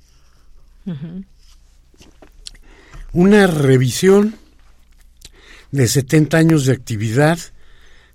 una 3.13 3.47
revisión 3.47 4.35
de 5.71 5.87
70 5.87 6.37
años 6.37 6.65
de 6.65 6.73
actividad 6.73 7.39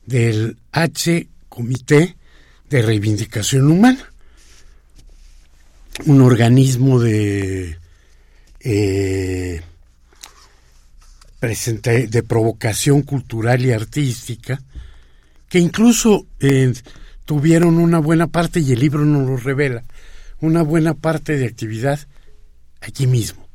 del 0.07 0.57
H 0.73 1.29
Comité 1.49 2.17
de 2.71 2.83
Reivindicación 2.83 3.71
Humana, 3.71 4.13
un 6.07 6.21
organismo 6.21 7.01
de 7.01 7.79
eh, 8.61 9.63
de 11.41 12.23
provocación 12.27 13.03
cultural 13.03 13.65
y 13.65 13.71
artística 13.71 14.61
que 15.49 15.59
incluso 15.59 16.27
eh, 16.41 16.73
tuvieron 17.25 17.79
una 17.79 18.01
buena 18.01 18.27
parte 18.27 18.61
y 18.61 18.73
el 18.73 18.81
libro 18.81 19.05
nos 19.05 19.27
lo 19.27 19.37
revela 19.37 19.85
una 20.41 20.63
buena 20.63 20.95
parte 20.95 21.37
de 21.37 21.47
actividad 21.47 22.01
aquí 22.81 23.07
mismo, 23.07 23.49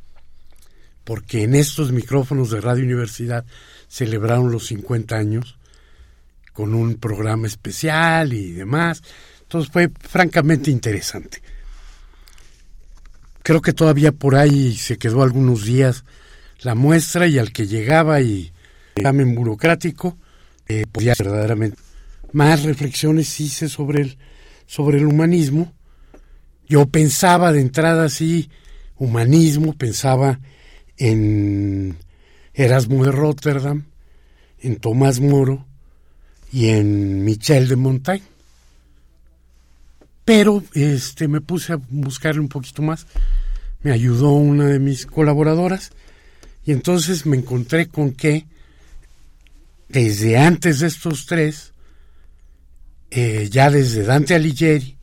porque 1.04 1.44
en 1.44 1.56
estos 1.56 1.92
micrófonos 1.92 2.52
de 2.52 2.62
Radio 2.62 2.84
Universidad 2.84 3.46
celebraron 3.88 4.52
los 4.52 4.68
50 4.68 5.16
años 5.16 5.58
con 6.54 6.74
un 6.74 6.96
programa 6.96 7.48
especial 7.48 8.34
y 8.34 8.52
demás. 8.52 9.02
Entonces 9.42 9.72
fue 9.72 9.92
francamente 10.00 10.72
interesante. 10.72 11.42
Creo 13.42 13.62
que 13.62 13.74
todavía 13.74 14.12
por 14.12 14.36
ahí 14.36 14.76
se 14.76 14.98
quedó 14.98 15.24
algunos 15.24 15.66
días 15.66 16.06
la 16.62 16.76
muestra 16.76 17.28
y 17.28 17.40
al 17.40 17.52
que 17.52 17.68
llegaba 17.68 18.22
y 18.22 18.54
examen 18.96 19.36
burocrático, 19.36 20.18
eh, 20.68 20.86
podía 20.90 21.14
verdaderamente 21.18 21.78
más 22.34 22.64
reflexiones 22.64 23.40
hice 23.40 23.70
sobre 23.70 24.02
el, 24.02 24.18
sobre 24.66 24.98
el 24.98 25.06
humanismo. 25.06 25.72
Yo 26.68 26.88
pensaba 26.88 27.52
de 27.52 27.62
entrada 27.62 28.06
así, 28.06 28.50
humanismo, 29.04 29.74
pensaba 29.74 30.40
en 30.98 31.98
Erasmo 32.54 33.04
de 33.04 33.12
Rotterdam, 33.12 33.86
en 34.60 34.78
Tomás 34.78 35.20
Moro 35.20 35.66
y 36.52 36.70
en 36.70 37.26
Michel 37.26 37.68
de 37.68 37.76
Montaigne. 37.76 38.26
Pero 40.24 40.64
este 40.74 41.28
me 41.28 41.42
puse 41.42 41.74
a 41.74 41.82
buscarle 41.90 42.40
un 42.40 42.48
poquito 42.48 42.82
más. 42.82 43.06
Me 43.82 43.92
ayudó 43.92 44.32
una 44.32 44.68
de 44.68 44.80
mis 44.80 45.06
colaboradoras 45.06 45.92
y 46.66 46.72
entonces 46.72 47.26
me 47.26 47.36
encontré 47.36 47.88
con 47.88 48.14
que 48.14 48.46
desde 49.90 50.38
antes 50.38 50.80
de 50.80 50.88
estos 50.88 51.26
tres, 51.26 51.74
eh, 53.12 53.50
ya 53.52 53.70
desde 53.70 54.04
Dante 54.04 54.34
Alighieri, 54.34 54.96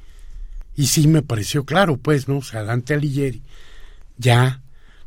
y 0.75 0.87
sí 0.87 1.07
me 1.07 1.21
pareció 1.21 1.65
claro, 1.65 1.99
pues, 1.99 2.27
¿no? 2.27 2.39
O 2.39 2.43
sea, 2.43 2.65
Dante 2.65 2.95
Alighieri 2.95 3.43
ya 4.21 4.63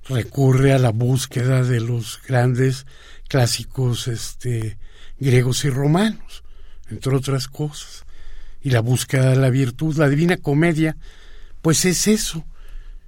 recurre 0.08 0.74
a 0.74 0.80
la 0.80 0.90
búsqueda 0.90 1.64
de 1.64 1.80
los 1.80 2.20
grandes 2.28 2.86
clásicos 3.28 4.08
este, 4.08 4.78
griegos 5.20 5.64
y 5.66 5.70
romanos, 5.70 6.44
entre 6.90 7.16
otras 7.16 7.48
cosas. 7.48 8.06
Y 8.62 8.70
la 8.70 8.82
búsqueda 8.82 9.32
de 9.32 9.36
la 9.38 9.50
virtud, 9.50 9.96
la 9.98 10.10
divina 10.10 10.38
comedia, 10.38 10.98
pues 11.62 11.86
es 11.86 12.08
eso, 12.08 12.46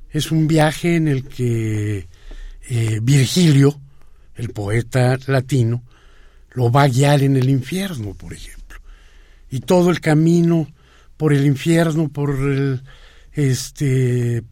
es 0.10 0.32
un 0.32 0.48
viaje 0.48 0.96
en 0.96 1.08
el 1.08 1.28
que 1.28 2.08
eh, 2.70 3.00
Virgilio, 3.02 3.80
el 4.36 4.50
poeta 4.50 5.18
latino, 5.28 5.84
lo 6.52 6.72
va 6.72 6.84
a 6.84 6.88
guiar 6.88 7.22
en 7.24 7.36
el 7.36 7.50
infierno, 7.50 8.14
por 8.14 8.34
ejemplo. 8.34 8.80
Y 9.50 9.60
todo 9.62 9.92
el 9.92 10.00
camino 10.00 10.68
por 11.18 11.34
el 11.34 11.46
infierno, 11.46 12.10
por 12.10 12.32
el, 12.32 12.82
este, 13.34 14.44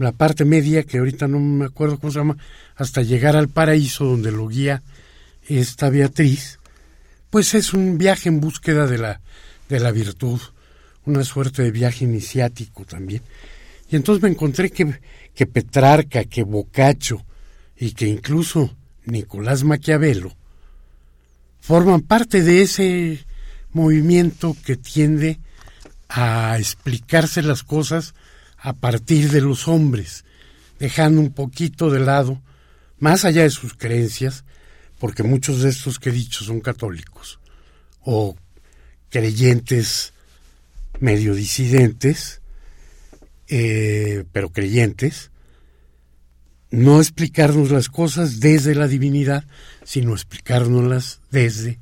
la 0.00 0.12
parte 0.12 0.44
media, 0.44 0.84
que 0.84 0.98
ahorita 0.98 1.28
no 1.28 1.38
me 1.38 1.66
acuerdo 1.66 1.98
cómo 1.98 2.12
se 2.12 2.18
llama, 2.18 2.38
hasta 2.76 3.02
llegar 3.02 3.36
al 3.36 3.48
paraíso 3.48 4.04
donde 4.04 4.32
lo 4.32 4.48
guía 4.48 4.82
esta 5.46 5.90
Beatriz, 5.90 6.58
pues 7.28 7.54
es 7.54 7.74
un 7.74 7.98
viaje 7.98 8.28
en 8.28 8.40
búsqueda 8.40 8.86
de 8.86 8.98
la, 8.98 9.20
de 9.68 9.80
la 9.80 9.90
virtud, 9.90 10.40
una 11.04 11.22
suerte 11.24 11.62
de 11.62 11.70
viaje 11.70 12.04
iniciático 12.04 12.84
también. 12.84 13.22
Y 13.90 13.96
entonces 13.96 14.22
me 14.22 14.30
encontré 14.30 14.70
que, 14.70 15.00
que 15.34 15.46
Petrarca, 15.46 16.24
que 16.24 16.44
Boccaccio 16.44 17.24
y 17.76 17.92
que 17.92 18.06
incluso 18.06 18.74
Nicolás 19.04 19.64
Maquiavelo 19.64 20.34
forman 21.60 22.00
parte 22.00 22.42
de 22.42 22.62
ese 22.62 23.26
movimiento 23.72 24.56
que 24.64 24.76
tiende 24.76 25.40
a 26.08 26.56
explicarse 26.58 27.42
las 27.42 27.62
cosas 27.62 28.14
a 28.62 28.74
partir 28.74 29.30
de 29.30 29.40
los 29.40 29.68
hombres, 29.68 30.24
dejando 30.78 31.20
un 31.20 31.32
poquito 31.32 31.90
de 31.90 32.00
lado, 32.00 32.42
más 32.98 33.24
allá 33.24 33.42
de 33.42 33.50
sus 33.50 33.74
creencias, 33.74 34.44
porque 34.98 35.22
muchos 35.22 35.62
de 35.62 35.70
estos 35.70 35.98
que 35.98 36.10
he 36.10 36.12
dicho 36.12 36.44
son 36.44 36.60
católicos 36.60 37.40
o 38.02 38.36
creyentes 39.08 40.12
medio 41.00 41.34
disidentes, 41.34 42.40
eh, 43.48 44.24
pero 44.32 44.50
creyentes, 44.50 45.30
no 46.70 47.00
explicarnos 47.00 47.70
las 47.70 47.88
cosas 47.88 48.40
desde 48.40 48.74
la 48.74 48.86
divinidad, 48.86 49.44
sino 49.84 50.12
explicárnoslas 50.12 51.20
desde 51.30 51.80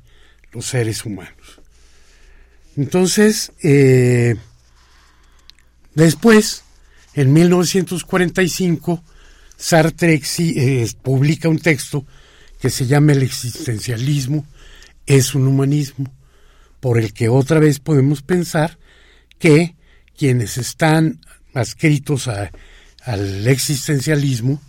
los 0.51 0.65
seres 0.65 1.05
humanos. 1.05 1.61
Entonces, 2.75 3.51
eh, 3.61 4.35
después, 5.93 6.63
en 7.13 7.33
1945, 7.33 9.03
Sartre 9.57 10.21
eh, 10.39 10.87
publica 11.01 11.49
un 11.49 11.59
texto 11.59 12.05
que 12.61 12.69
se 12.69 12.85
llama 12.85 13.13
El 13.13 13.23
existencialismo 13.23 14.45
es 15.05 15.33
un 15.33 15.47
humanismo, 15.47 16.13
por 16.79 16.99
el 16.99 17.13
que 17.13 17.29
otra 17.29 17.59
vez 17.59 17.79
podemos 17.79 18.21
pensar 18.21 18.77
que 19.39 19.75
quienes 20.15 20.57
están 20.57 21.19
adscritos 21.53 22.27
al 22.27 23.47
existencialismo, 23.47 24.61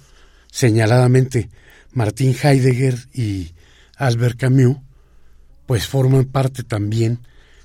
señaladamente 0.51 1.51
Martin 1.93 2.35
Heidegger 2.43 2.97
y 3.13 3.53
Albert 3.97 4.39
Camus, 4.39 4.79
pues 5.67 5.87
forman 5.87 6.25
parte 6.25 6.63
también 6.63 7.19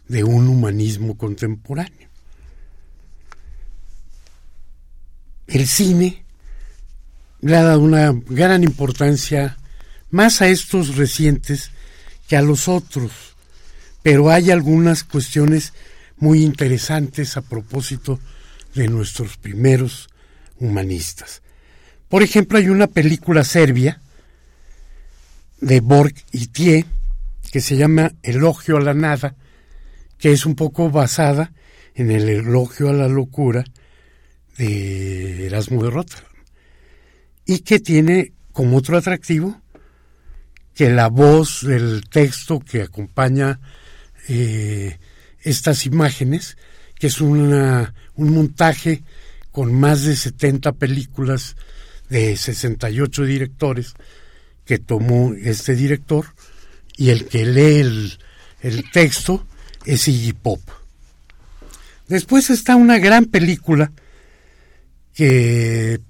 de 0.08 0.24
un 0.24 0.48
humanismo 0.50 1.18
contemporáneo. 1.18 2.05
El 5.48 5.68
cine 5.68 6.24
le 7.42 7.56
ha 7.56 7.64
dado 7.64 7.80
una 7.80 8.12
gran 8.28 8.64
importancia 8.64 9.58
más 10.10 10.42
a 10.42 10.48
estos 10.48 10.96
recientes 10.96 11.72
que 12.28 12.38
a 12.38 12.42
los 12.42 12.68
otros, 12.68 13.12
pero 14.02 14.30
hay 14.30 14.52
algunas 14.52 15.04
cuestiones 15.04 15.74
muy 16.18 16.44
interesantes 16.44 17.38
a 17.38 17.42
propósito 17.42 18.20
de 18.74 18.88
nuestros 18.88 19.38
primeros 19.38 20.10
humanistas. 20.60 21.42
Por 22.10 22.24
ejemplo, 22.24 22.58
hay 22.58 22.70
una 22.70 22.88
película 22.88 23.44
serbia 23.44 24.02
de 25.62 25.80
Borg 25.82 26.14
y 26.32 26.48
Tie 26.48 26.86
que 27.52 27.62
se 27.62 27.78
llama 27.78 28.14
Elogio 28.24 28.78
a 28.78 28.82
la 28.82 28.94
Nada, 28.94 29.36
que 30.18 30.32
es 30.32 30.46
un 30.46 30.56
poco 30.56 30.90
basada 30.90 31.54
en 31.94 32.12
el 32.12 32.28
elogio 32.28 32.90
a 32.90 32.94
la 32.94 33.08
locura 33.08 33.64
de 34.58 35.48
Erasmo 35.48 35.84
de 35.84 35.90
Rotterdam 35.90 36.32
y 37.46 37.60
que 37.60 37.80
tiene 37.80 38.34
como 38.52 38.78
otro 38.78 38.98
atractivo 38.98 39.62
que 40.74 40.90
la 40.90 41.08
voz 41.08 41.66
del 41.66 42.04
texto 42.10 42.60
que 42.60 42.82
acompaña 42.82 43.60
eh, 44.28 44.98
estas 45.42 45.86
imágenes, 45.86 46.58
que 46.96 47.08
es 47.08 47.22
una, 47.22 47.94
un 48.16 48.34
montaje 48.34 49.04
con 49.52 49.74
más 49.74 50.04
de 50.04 50.16
70 50.16 50.74
películas 50.74 51.56
de 52.10 52.36
68 52.36 53.24
directores 53.24 53.94
que 54.66 54.80
tomó 54.80 55.34
este 55.34 55.76
director 55.76 56.26
y 56.98 57.10
el 57.10 57.26
que 57.28 57.46
lee 57.46 57.80
el, 57.80 58.20
el 58.62 58.92
texto 58.92 59.46
es 59.86 60.08
Iggy 60.08 60.34
Pop. 60.34 60.60
Después 62.08 62.50
está 62.50 62.76
una 62.76 63.00
gran 63.00 63.26
película 63.26 63.92
que 65.16 66.02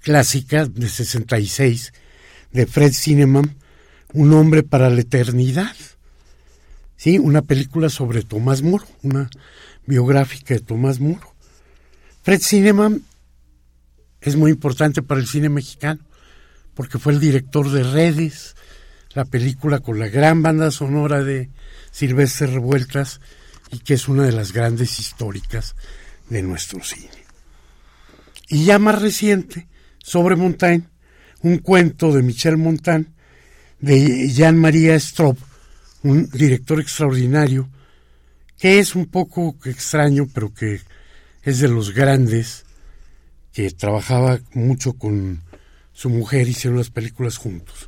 clásica 0.00 0.66
de 0.66 0.88
66 0.88 1.92
de 2.50 2.66
Fred 2.66 2.92
Cineman, 2.92 3.56
Un 4.14 4.34
hombre 4.34 4.62
para 4.62 4.90
la 4.90 5.00
eternidad. 5.00 5.74
Sí, 6.98 7.18
una 7.18 7.40
película 7.40 7.88
sobre 7.88 8.22
Tomás 8.22 8.60
Moro, 8.60 8.86
una 9.02 9.30
biográfica 9.86 10.52
de 10.52 10.60
Tomás 10.60 11.00
Moro. 11.00 11.34
Fred 12.22 12.42
Cineman 12.42 13.02
es 14.20 14.36
muy 14.36 14.50
importante 14.50 15.00
para 15.00 15.18
el 15.18 15.26
cine 15.26 15.48
mexicano 15.48 16.00
porque 16.74 16.98
fue 16.98 17.14
el 17.14 17.20
director 17.20 17.70
de 17.70 17.84
Redes, 17.84 18.54
la 19.14 19.24
película 19.24 19.80
con 19.80 19.98
la 19.98 20.08
gran 20.08 20.42
banda 20.42 20.70
sonora 20.70 21.24
de 21.24 21.48
Silvestre 21.90 22.48
Revueltas 22.48 23.20
y 23.70 23.78
que 23.78 23.94
es 23.94 24.08
una 24.08 24.24
de 24.24 24.32
las 24.32 24.52
grandes 24.52 24.98
históricas 25.00 25.74
de 26.28 26.42
nuestro 26.42 26.82
cine. 26.84 27.21
Y 28.52 28.66
ya 28.66 28.78
más 28.78 29.00
reciente, 29.00 29.66
sobre 29.96 30.36
Montaigne, 30.36 30.86
un 31.40 31.56
cuento 31.56 32.12
de 32.12 32.22
Michel 32.22 32.58
Montaigne, 32.58 33.06
de 33.80 34.28
Jean-Marie 34.28 34.94
Straub, 35.00 35.38
un 36.02 36.28
director 36.28 36.78
extraordinario, 36.78 37.70
que 38.58 38.78
es 38.78 38.94
un 38.94 39.06
poco 39.06 39.56
extraño, 39.64 40.28
pero 40.34 40.52
que 40.52 40.82
es 41.42 41.60
de 41.60 41.68
los 41.68 41.94
grandes, 41.94 42.66
que 43.54 43.70
trabajaba 43.70 44.38
mucho 44.52 44.92
con 44.92 45.40
su 45.94 46.10
mujer, 46.10 46.46
hicieron 46.46 46.76
las 46.76 46.90
películas 46.90 47.38
juntos. 47.38 47.86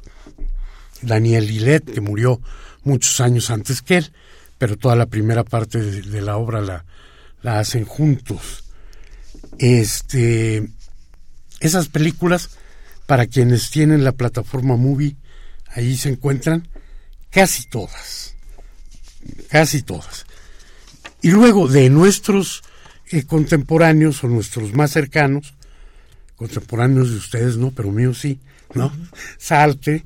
Daniel 1.02 1.46
Lillet, 1.46 1.84
que 1.84 2.00
murió 2.00 2.40
muchos 2.84 3.20
años 3.20 3.50
antes 3.50 3.82
que 3.82 3.98
él, 3.98 4.12
pero 4.56 4.78
toda 4.78 4.96
la 4.96 5.04
primera 5.04 5.44
parte 5.44 5.78
de, 5.78 6.22
la 6.22 6.38
obra 6.38 6.62
la, 6.62 6.86
la, 7.42 7.58
hacen 7.58 7.84
juntos. 7.84 8.63
Este, 9.58 10.68
esas 11.60 11.88
películas, 11.88 12.50
para 13.06 13.26
quienes 13.26 13.70
tienen 13.70 14.04
la 14.04 14.12
plataforma 14.12 14.76
Movie, 14.76 15.16
ahí 15.68 15.96
se 15.96 16.08
encuentran 16.08 16.68
casi 17.30 17.66
todas, 17.66 18.34
casi 19.48 19.82
todas. 19.82 20.26
Y 21.22 21.30
luego 21.30 21.68
de 21.68 21.90
nuestros 21.90 22.62
eh, 23.10 23.24
contemporáneos 23.24 24.22
o 24.24 24.28
nuestros 24.28 24.72
más 24.74 24.92
cercanos, 24.92 25.54
contemporáneos 26.36 27.10
de 27.10 27.16
ustedes 27.16 27.56
no, 27.56 27.70
pero 27.70 27.90
míos 27.90 28.18
sí, 28.20 28.40
¿no? 28.74 28.92
Salte, 29.38 30.04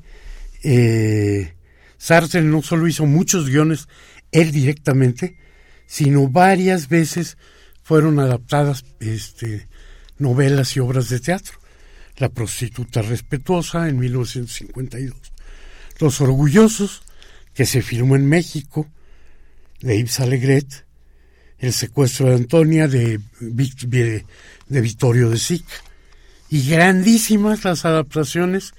eh, 0.63 1.53
Sartre 1.97 2.41
no 2.41 2.61
solo 2.61 2.87
hizo 2.87 3.05
muchos 3.05 3.49
guiones 3.49 3.87
él 4.31 4.51
directamente, 4.51 5.37
sino 5.85 6.27
varias 6.27 6.87
veces 6.87 7.37
fueron 7.89 8.19
adaptadas 8.19 8.85
este, 8.99 9.67
novelas 10.19 10.75
y 10.75 10.79
obras 10.79 11.09
de 11.09 11.19
teatro. 11.19 11.57
La 12.17 12.29
prostituta 12.29 13.01
respetuosa 13.01 13.89
en 13.89 13.97
1952. 13.97 15.17
Los 15.97 16.21
orgullosos, 16.21 17.01
que 17.55 17.65
se 17.65 17.81
filmó 17.81 18.15
en 18.15 18.29
México, 18.29 18.87
de 19.81 19.97
Yves 19.97 20.19
Alegret. 20.19 20.85
El 21.57 21.73
secuestro 21.73 22.27
de 22.27 22.35
Antonia, 22.35 22.87
de, 22.87 23.21
de 23.39 24.81
Vittorio 24.81 25.31
de 25.31 25.39
Sica. 25.39 25.73
Y 26.47 26.69
grandísimas 26.69 27.63
las 27.63 27.85
adaptaciones 27.85 28.75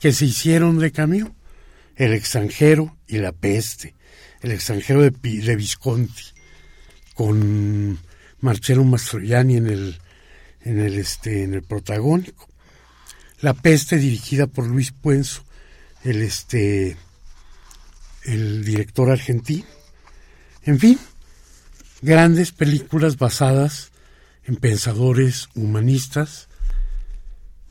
que 0.00 0.14
se 0.14 0.24
hicieron 0.24 0.78
de 0.78 0.90
Camus, 0.90 1.32
El 1.96 2.14
extranjero 2.14 2.96
y 3.06 3.18
La 3.18 3.32
peste, 3.32 3.94
El 4.40 4.52
extranjero 4.52 5.02
de, 5.02 5.10
de 5.10 5.54
Visconti, 5.54 6.32
con 7.14 7.83
Marcello 8.44 8.84
Mastroianni 8.84 9.56
en 9.56 9.66
el, 9.68 9.98
en 10.60 10.78
el, 10.78 10.98
este, 10.98 11.44
en 11.44 11.54
el 11.54 11.62
protagónico. 11.62 12.46
La 13.40 13.54
peste 13.54 13.96
dirigida 13.96 14.46
por 14.46 14.66
Luis 14.66 14.92
Puenzo, 14.92 15.44
el 16.04 16.22
este 16.22 16.96
el 18.24 18.64
director 18.64 19.10
argentino. 19.10 19.66
En 20.62 20.78
fin, 20.78 20.98
grandes 22.02 22.52
películas 22.52 23.16
basadas 23.16 23.92
en 24.44 24.56
pensadores 24.56 25.48
humanistas. 25.54 26.48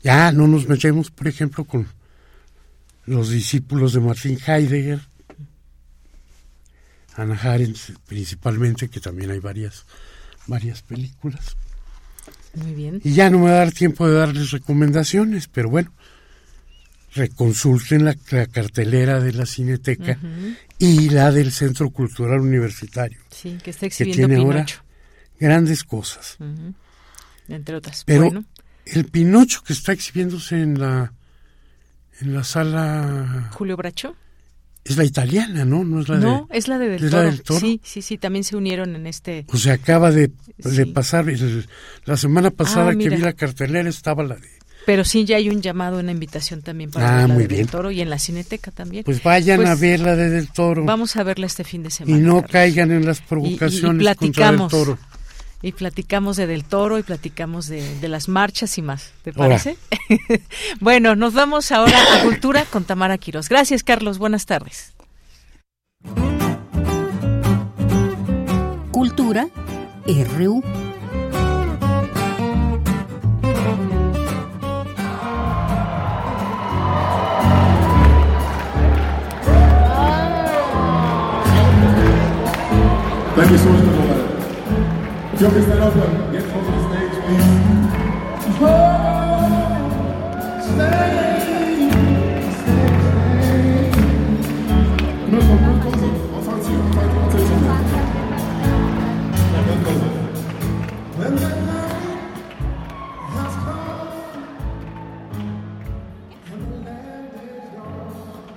Ya 0.02 0.32
no 0.32 0.46
nos 0.48 0.68
metemos, 0.68 1.10
por 1.10 1.28
ejemplo, 1.28 1.64
con 1.64 1.88
los 3.06 3.30
discípulos 3.30 3.92
de 3.92 4.00
Martin 4.00 4.38
Heidegger, 4.44 5.00
Ana 7.16 7.38
Arendt 7.40 7.78
principalmente, 8.06 8.88
que 8.88 9.00
también 9.00 9.30
hay 9.30 9.38
varias, 9.38 9.86
varias 10.46 10.82
películas. 10.82 11.56
Muy 12.54 12.74
bien. 12.74 13.00
Y 13.02 13.12
ya 13.12 13.30
no 13.30 13.38
me 13.38 13.46
va 13.46 13.50
a 13.50 13.58
dar 13.64 13.72
tiempo 13.72 14.08
de 14.08 14.14
darles 14.14 14.50
recomendaciones, 14.52 15.48
pero 15.48 15.68
bueno, 15.68 15.92
reconsulten 17.14 18.04
la, 18.04 18.14
cartelera 18.14 19.20
de 19.20 19.32
la 19.32 19.46
Cineteca 19.46 20.18
y 20.78 21.08
la 21.10 21.30
del 21.32 21.52
Centro 21.52 21.90
Cultural 21.90 22.40
Universitario. 22.40 23.18
Sí, 23.30 23.58
que 23.62 23.70
está 23.70 23.86
exhibiendo 23.86 24.28
que 24.28 24.34
tiene 24.34 24.42
ahora 24.42 24.66
grandes 25.38 25.84
cosas. 25.84 26.38
Entre 27.48 27.76
otras. 27.76 28.04
Pero 28.04 28.44
el 28.86 29.04
Pinocho 29.06 29.62
que 29.62 29.72
está 29.72 29.92
exhibiéndose 29.92 30.60
en 30.60 30.78
la 30.78 31.12
en 32.20 32.32
la 32.32 32.44
sala 32.44 33.50
Julio 33.52 33.76
Bracho 33.76 34.14
es 34.84 34.96
la 34.96 35.04
italiana, 35.04 35.64
¿no? 35.64 35.84
No 35.84 36.00
es 36.00 36.08
la 36.08 36.18
no, 36.18 36.46
de 36.50 36.58
es 36.58 36.68
la 36.68 36.78
de 36.78 36.88
del, 36.90 37.42
toro. 37.42 37.60
Sí, 37.60 37.80
sí, 37.82 38.02
sí, 38.02 38.18
también 38.18 38.44
se 38.44 38.56
unieron 38.56 38.94
en 38.96 39.06
este. 39.06 39.46
O 39.48 39.56
sea, 39.56 39.74
acaba 39.74 40.10
de, 40.10 40.30
pasar 40.92 41.26
la 42.04 42.16
semana 42.16 42.50
pasada 42.50 42.90
ah, 42.90 42.96
que 42.96 43.08
vi 43.08 43.18
la 43.18 43.32
cartelera 43.32 43.88
estaba 43.88 44.22
la 44.22 44.36
de 44.36 44.48
pero 44.86 45.04
sí, 45.04 45.24
ya 45.24 45.36
hay 45.36 45.48
un 45.48 45.62
llamado, 45.62 45.98
una 45.98 46.12
invitación 46.12 46.62
también 46.62 46.90
para 46.90 47.24
ah, 47.24 47.28
la 47.28 47.34
de 47.34 47.46
Del 47.46 47.66
Toro 47.68 47.90
y 47.90 48.00
en 48.00 48.10
la 48.10 48.18
Cineteca 48.18 48.70
también. 48.70 49.04
Pues 49.04 49.22
vayan 49.22 49.60
a 49.62 49.68
pues, 49.68 49.80
ver 49.80 50.00
la 50.00 50.14
de 50.14 50.28
Del 50.28 50.48
Toro. 50.48 50.84
Vamos 50.84 51.16
a 51.16 51.22
verla 51.22 51.46
este 51.46 51.64
fin 51.64 51.82
de 51.82 51.90
semana. 51.90 52.16
Y 52.16 52.20
no 52.20 52.42
caigan 52.42 52.92
en 52.92 53.06
las 53.06 53.20
provocaciones 53.20 54.00
y, 54.00 54.04
platicamos, 54.04 54.70
contra 54.72 54.78
Del 54.78 54.86
Toro. 54.86 54.98
Y 55.64 55.72
platicamos 55.72 56.36
de 56.36 56.46
Del 56.46 56.62
Toro 56.62 56.98
y 56.98 57.02
platicamos 57.02 57.68
de, 57.68 57.98
de 57.98 58.08
las 58.08 58.28
marchas 58.28 58.76
y 58.76 58.82
más. 58.82 59.12
¿Te 59.22 59.32
parece? 59.32 59.78
bueno, 60.80 61.16
nos 61.16 61.32
vamos 61.32 61.72
ahora 61.72 61.96
a 62.12 62.22
Cultura 62.22 62.66
con 62.66 62.84
Tamara 62.84 63.16
Quiroz. 63.16 63.48
Gracias, 63.48 63.82
Carlos. 63.82 64.18
Buenas 64.18 64.44
tardes. 64.44 64.92
Cultura 68.90 69.48
RU. 70.06 70.62
Thank 83.34 83.83
you 85.40 85.48
so 85.48 85.50
much, 85.50 85.94
If 85.96 86.18
you 86.18 86.23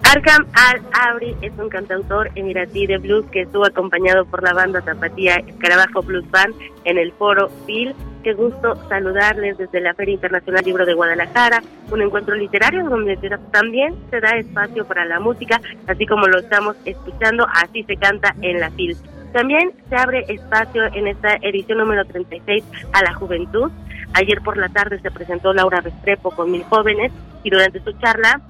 Arkham 0.09 0.45
Al-Abri 0.53 1.35
es 1.41 1.51
un 1.57 1.67
cantautor 1.67 2.29
emiratí 2.35 2.87
de 2.87 2.97
blues 2.97 3.25
que 3.29 3.41
estuvo 3.41 3.65
acompañado 3.65 4.25
por 4.25 4.41
la 4.41 4.53
banda 4.53 4.79
tapatía 4.81 5.35
Escarabajo 5.35 6.01
Blues 6.01 6.29
Band 6.31 6.55
en 6.85 6.97
el 6.97 7.11
foro 7.11 7.49
Phil. 7.65 7.93
Qué 8.23 8.31
gusto 8.31 8.75
saludarles 8.87 9.57
desde 9.57 9.81
la 9.81 9.93
Feria 9.95 10.13
Internacional 10.13 10.63
Libro 10.63 10.85
de 10.85 10.93
Guadalajara, 10.93 11.61
un 11.91 12.01
encuentro 12.01 12.35
literario 12.35 12.85
donde 12.85 13.17
también 13.51 13.95
se 14.09 14.21
da 14.21 14.29
espacio 14.37 14.85
para 14.85 15.03
la 15.03 15.19
música, 15.19 15.59
así 15.87 16.05
como 16.05 16.25
lo 16.27 16.39
estamos 16.39 16.77
escuchando, 16.85 17.45
así 17.53 17.83
se 17.83 17.97
canta 17.97 18.33
en 18.41 18.61
la 18.61 18.69
Phil. 18.69 18.95
También 19.33 19.73
se 19.89 19.95
abre 19.97 20.23
espacio 20.29 20.85
en 20.93 21.07
esta 21.07 21.35
edición 21.41 21.79
número 21.79 22.05
36 22.05 22.63
a 22.93 23.03
la 23.03 23.13
juventud. 23.13 23.69
Ayer 24.13 24.41
por 24.41 24.55
la 24.55 24.69
tarde 24.69 25.01
se 25.01 25.11
presentó 25.11 25.51
Laura 25.51 25.81
Restrepo 25.81 26.31
con 26.31 26.49
mil 26.49 26.63
jóvenes 26.63 27.11
y 27.43 27.49
durante 27.49 27.81
su 27.81 27.91
charla 27.99 28.41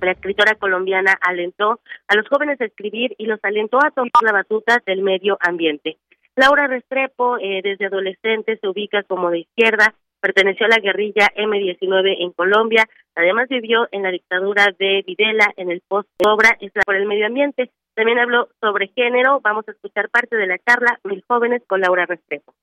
la 0.00 0.12
escritora 0.12 0.54
colombiana 0.54 1.16
alentó 1.20 1.80
a 2.08 2.16
los 2.16 2.28
jóvenes 2.28 2.60
a 2.60 2.64
escribir 2.66 3.14
y 3.18 3.26
los 3.26 3.40
alentó 3.42 3.78
a 3.78 3.90
tomar 3.90 4.22
la 4.22 4.32
batuta 4.32 4.82
del 4.86 5.02
medio 5.02 5.36
ambiente. 5.40 5.98
Laura 6.36 6.66
Restrepo, 6.66 7.38
eh, 7.38 7.60
desde 7.62 7.86
adolescente, 7.86 8.58
se 8.58 8.68
ubica 8.68 9.02
como 9.04 9.30
de 9.30 9.40
izquierda, 9.40 9.94
perteneció 10.20 10.66
a 10.66 10.70
la 10.70 10.78
guerrilla 10.78 11.28
M-19 11.34 12.16
en 12.20 12.32
Colombia, 12.32 12.86
además 13.14 13.48
vivió 13.48 13.88
en 13.90 14.02
la 14.02 14.10
dictadura 14.10 14.66
de 14.78 15.02
Videla 15.06 15.52
en 15.56 15.70
el 15.70 15.82
post-obra 15.86 16.56
es 16.60 16.72
por 16.84 16.94
el 16.94 17.06
medio 17.06 17.26
ambiente. 17.26 17.70
También 17.94 18.18
habló 18.18 18.48
sobre 18.60 18.88
género, 18.88 19.40
vamos 19.40 19.66
a 19.68 19.70
escuchar 19.70 20.10
parte 20.10 20.36
de 20.36 20.46
la 20.46 20.58
charla 20.58 20.98
Mil 21.04 21.24
Jóvenes 21.26 21.62
con 21.66 21.80
Laura 21.80 22.04
Restrepo. 22.04 22.54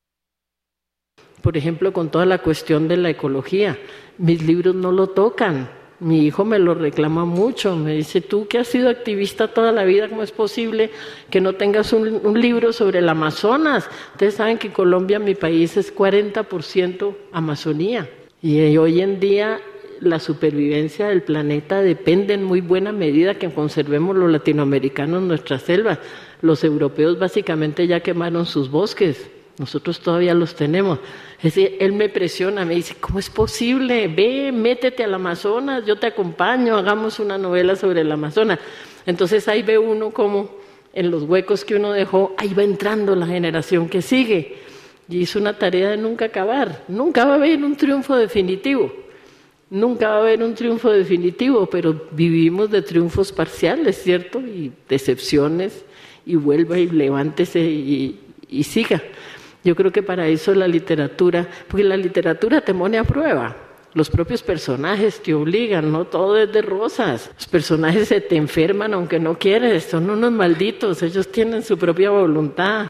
Por 1.41 1.57
ejemplo, 1.57 1.91
con 1.91 2.11
toda 2.11 2.25
la 2.25 2.37
cuestión 2.37 2.87
de 2.87 2.97
la 2.97 3.09
ecología, 3.09 3.77
mis 4.17 4.45
libros 4.45 4.75
no 4.75 4.91
lo 4.91 5.07
tocan, 5.07 5.69
mi 6.03 6.25
hijo 6.25 6.43
me 6.43 6.59
lo 6.59 6.73
reclama 6.73 7.23
mucho, 7.25 7.75
me 7.75 7.93
dice, 7.95 8.19
tú 8.19 8.47
que 8.47 8.57
has 8.59 8.67
sido 8.67 8.89
activista 8.89 9.47
toda 9.47 9.71
la 9.71 9.85
vida, 9.85 10.09
¿cómo 10.09 10.21
es 10.21 10.31
posible 10.31 10.91
que 11.29 11.39
no 11.39 11.53
tengas 11.53 11.93
un, 11.93 12.39
libro 12.39 12.73
sobre 12.73 12.99
el 12.99 13.07
Amazonas? 13.07 13.89
Ustedes 14.11 14.35
saben 14.35 14.57
que 14.57 14.73
Colombia, 14.73 15.19
mi 15.19 15.33
país, 15.33 15.77
es 15.77 15.95
40% 15.95 17.15
Amazonía. 17.31 18.09
Y 18.41 18.77
hoy 18.77 18.99
en 18.99 19.19
día 19.21 19.61
la 20.01 20.19
supervivencia 20.19 21.07
del 21.07 21.21
planeta 21.21 21.81
depende 21.81 22.33
en 22.33 22.43
muy 22.43 22.59
buena 22.59 22.91
medida 22.91 23.35
que 23.35 23.49
conservemos 23.49 24.15
los 24.17 24.29
latinoamericanos 24.29 25.21
nuestras 25.21 25.61
selvas. 25.61 25.99
Los 26.41 26.65
europeos 26.65 27.17
básicamente 27.17 27.87
ya 27.87 28.01
quemaron 28.01 28.45
sus 28.45 28.69
bosques, 28.69 29.29
nosotros 29.57 29.99
todavía 29.99 30.33
los 30.33 30.55
tenemos. 30.55 30.99
Es 31.43 31.55
decir, 31.55 31.75
él 31.81 31.91
me 31.91 32.07
presiona, 32.07 32.63
me 32.63 32.75
dice, 32.75 32.95
¿cómo 33.01 33.19
es 33.19 33.29
posible? 33.29 34.07
Ve, 34.07 34.53
métete 34.53 35.03
al 35.03 35.13
Amazonas, 35.13 35.85
yo 35.85 35.97
te 35.97 36.07
acompaño, 36.07 36.77
hagamos 36.77 37.19
una 37.19 37.37
novela 37.37 37.75
sobre 37.75 37.99
el 37.99 38.11
Amazonas. 38.13 38.59
Entonces 39.05 39.45
ahí 39.49 39.61
ve 39.61 39.77
uno 39.77 40.11
como 40.11 40.51
en 40.93 41.11
los 41.11 41.23
huecos 41.23 41.65
que 41.65 41.75
uno 41.75 41.91
dejó, 41.91 42.33
ahí 42.37 42.53
va 42.53 42.63
entrando 42.63 43.13
la 43.13 43.27
generación 43.27 43.89
que 43.89 44.01
sigue. 44.01 44.55
Y 45.09 45.17
hizo 45.17 45.37
una 45.37 45.59
tarea 45.59 45.89
de 45.89 45.97
nunca 45.97 46.25
acabar. 46.25 46.85
Nunca 46.87 47.25
va 47.25 47.33
a 47.33 47.35
haber 47.35 47.61
un 47.61 47.75
triunfo 47.75 48.15
definitivo. 48.15 48.93
Nunca 49.69 50.07
va 50.07 50.15
a 50.15 50.19
haber 50.19 50.41
un 50.43 50.55
triunfo 50.55 50.91
definitivo, 50.91 51.65
pero 51.65 52.07
vivimos 52.11 52.71
de 52.71 52.81
triunfos 52.83 53.33
parciales, 53.33 54.01
¿cierto? 54.01 54.39
Y 54.39 54.71
decepciones, 54.87 55.83
y 56.25 56.37
vuelva 56.37 56.79
y 56.79 56.87
levántese 56.87 57.59
y, 57.59 58.17
y 58.47 58.63
siga. 58.63 59.03
Yo 59.63 59.75
creo 59.75 59.91
que 59.91 60.03
para 60.03 60.27
eso 60.27 60.53
la 60.53 60.67
literatura, 60.67 61.47
porque 61.67 61.83
la 61.83 61.97
literatura 61.97 62.61
te 62.61 62.73
pone 62.73 62.97
a 62.97 63.03
prueba. 63.03 63.55
Los 63.93 64.09
propios 64.09 64.41
personajes 64.41 65.21
te 65.21 65.33
obligan, 65.33 65.91
no 65.91 66.05
todo 66.05 66.37
es 66.37 66.51
de 66.51 66.63
rosas. 66.63 67.29
Los 67.35 67.47
personajes 67.47 68.07
se 68.07 68.21
te 68.21 68.35
enferman 68.35 68.93
aunque 68.93 69.19
no 69.19 69.37
quieres, 69.37 69.83
son 69.83 70.09
unos 70.09 70.31
malditos, 70.31 71.03
ellos 71.03 71.31
tienen 71.31 71.63
su 71.63 71.77
propia 71.77 72.09
voluntad. 72.09 72.87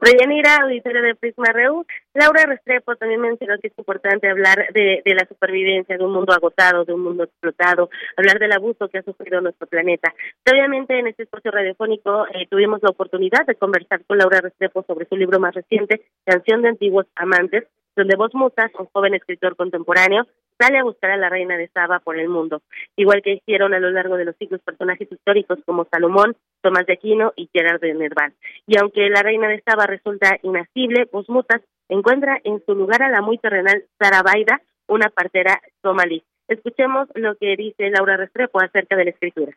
Reyanira, 0.00 0.56
auditoria 0.62 1.02
de 1.02 1.14
Prisma 1.14 1.52
Reu. 1.52 1.84
Laura 2.14 2.44
Restrepo 2.44 2.96
también 2.96 3.20
mencionó 3.20 3.58
que 3.58 3.68
es 3.68 3.78
importante 3.78 4.28
hablar 4.28 4.72
de, 4.72 5.02
de, 5.04 5.14
la 5.14 5.26
supervivencia 5.26 5.96
de 5.96 6.04
un 6.04 6.12
mundo 6.12 6.32
agotado, 6.32 6.84
de 6.84 6.92
un 6.92 7.02
mundo 7.02 7.24
explotado, 7.24 7.88
hablar 8.16 8.38
del 8.38 8.52
abuso 8.52 8.88
que 8.88 8.98
ha 8.98 9.02
sufrido 9.02 9.40
nuestro 9.40 9.66
planeta. 9.66 10.12
Obviamente 10.50 10.98
en 10.98 11.06
este 11.06 11.24
espacio 11.24 11.50
radiofónico 11.50 12.26
eh, 12.28 12.46
tuvimos 12.50 12.82
la 12.82 12.90
oportunidad 12.90 13.46
de 13.46 13.54
conversar 13.54 14.04
con 14.04 14.18
Laura 14.18 14.40
Restrepo 14.40 14.84
sobre 14.86 15.06
su 15.06 15.16
libro 15.16 15.40
más 15.40 15.54
reciente, 15.54 16.02
Canción 16.24 16.62
de 16.62 16.68
Antiguos 16.68 17.06
Amantes, 17.16 17.64
donde 17.96 18.16
Vos 18.16 18.34
Mutas, 18.34 18.70
un 18.78 18.86
joven 18.92 19.14
escritor 19.14 19.56
contemporáneo, 19.56 20.26
sale 20.58 20.78
a 20.78 20.84
buscar 20.84 21.10
a 21.10 21.16
la 21.16 21.28
reina 21.28 21.56
de 21.56 21.68
Saba 21.68 22.00
por 22.00 22.18
el 22.18 22.28
mundo, 22.28 22.62
igual 22.96 23.22
que 23.22 23.34
hicieron 23.34 23.74
a 23.74 23.80
lo 23.80 23.90
largo 23.90 24.16
de 24.16 24.24
los 24.24 24.36
siglos 24.36 24.60
personajes 24.60 25.10
históricos 25.10 25.58
como 25.64 25.86
Salomón, 25.90 26.36
Tomás 26.66 26.84
de 26.84 26.94
Aquino 26.94 27.32
y 27.36 27.48
Gerard 27.52 27.80
de 27.80 27.94
Nerval. 27.94 28.32
Y 28.66 28.76
aunque 28.76 29.08
la 29.08 29.22
reina 29.22 29.46
de 29.46 29.62
Saba 29.64 29.86
resulta 29.86 30.36
inacible, 30.42 31.08
Mutas 31.28 31.62
encuentra 31.88 32.40
en 32.42 32.60
su 32.66 32.74
lugar 32.74 33.04
a 33.04 33.08
la 33.08 33.22
muy 33.22 33.38
terrenal 33.38 33.84
Sarabaida, 34.00 34.60
una 34.88 35.08
partera 35.10 35.60
somalí. 35.80 36.24
Escuchemos 36.48 37.06
lo 37.14 37.36
que 37.36 37.54
dice 37.56 37.88
Laura 37.90 38.16
Restrepo 38.16 38.60
acerca 38.60 38.96
de 38.96 39.04
la 39.04 39.10
escritura 39.10 39.56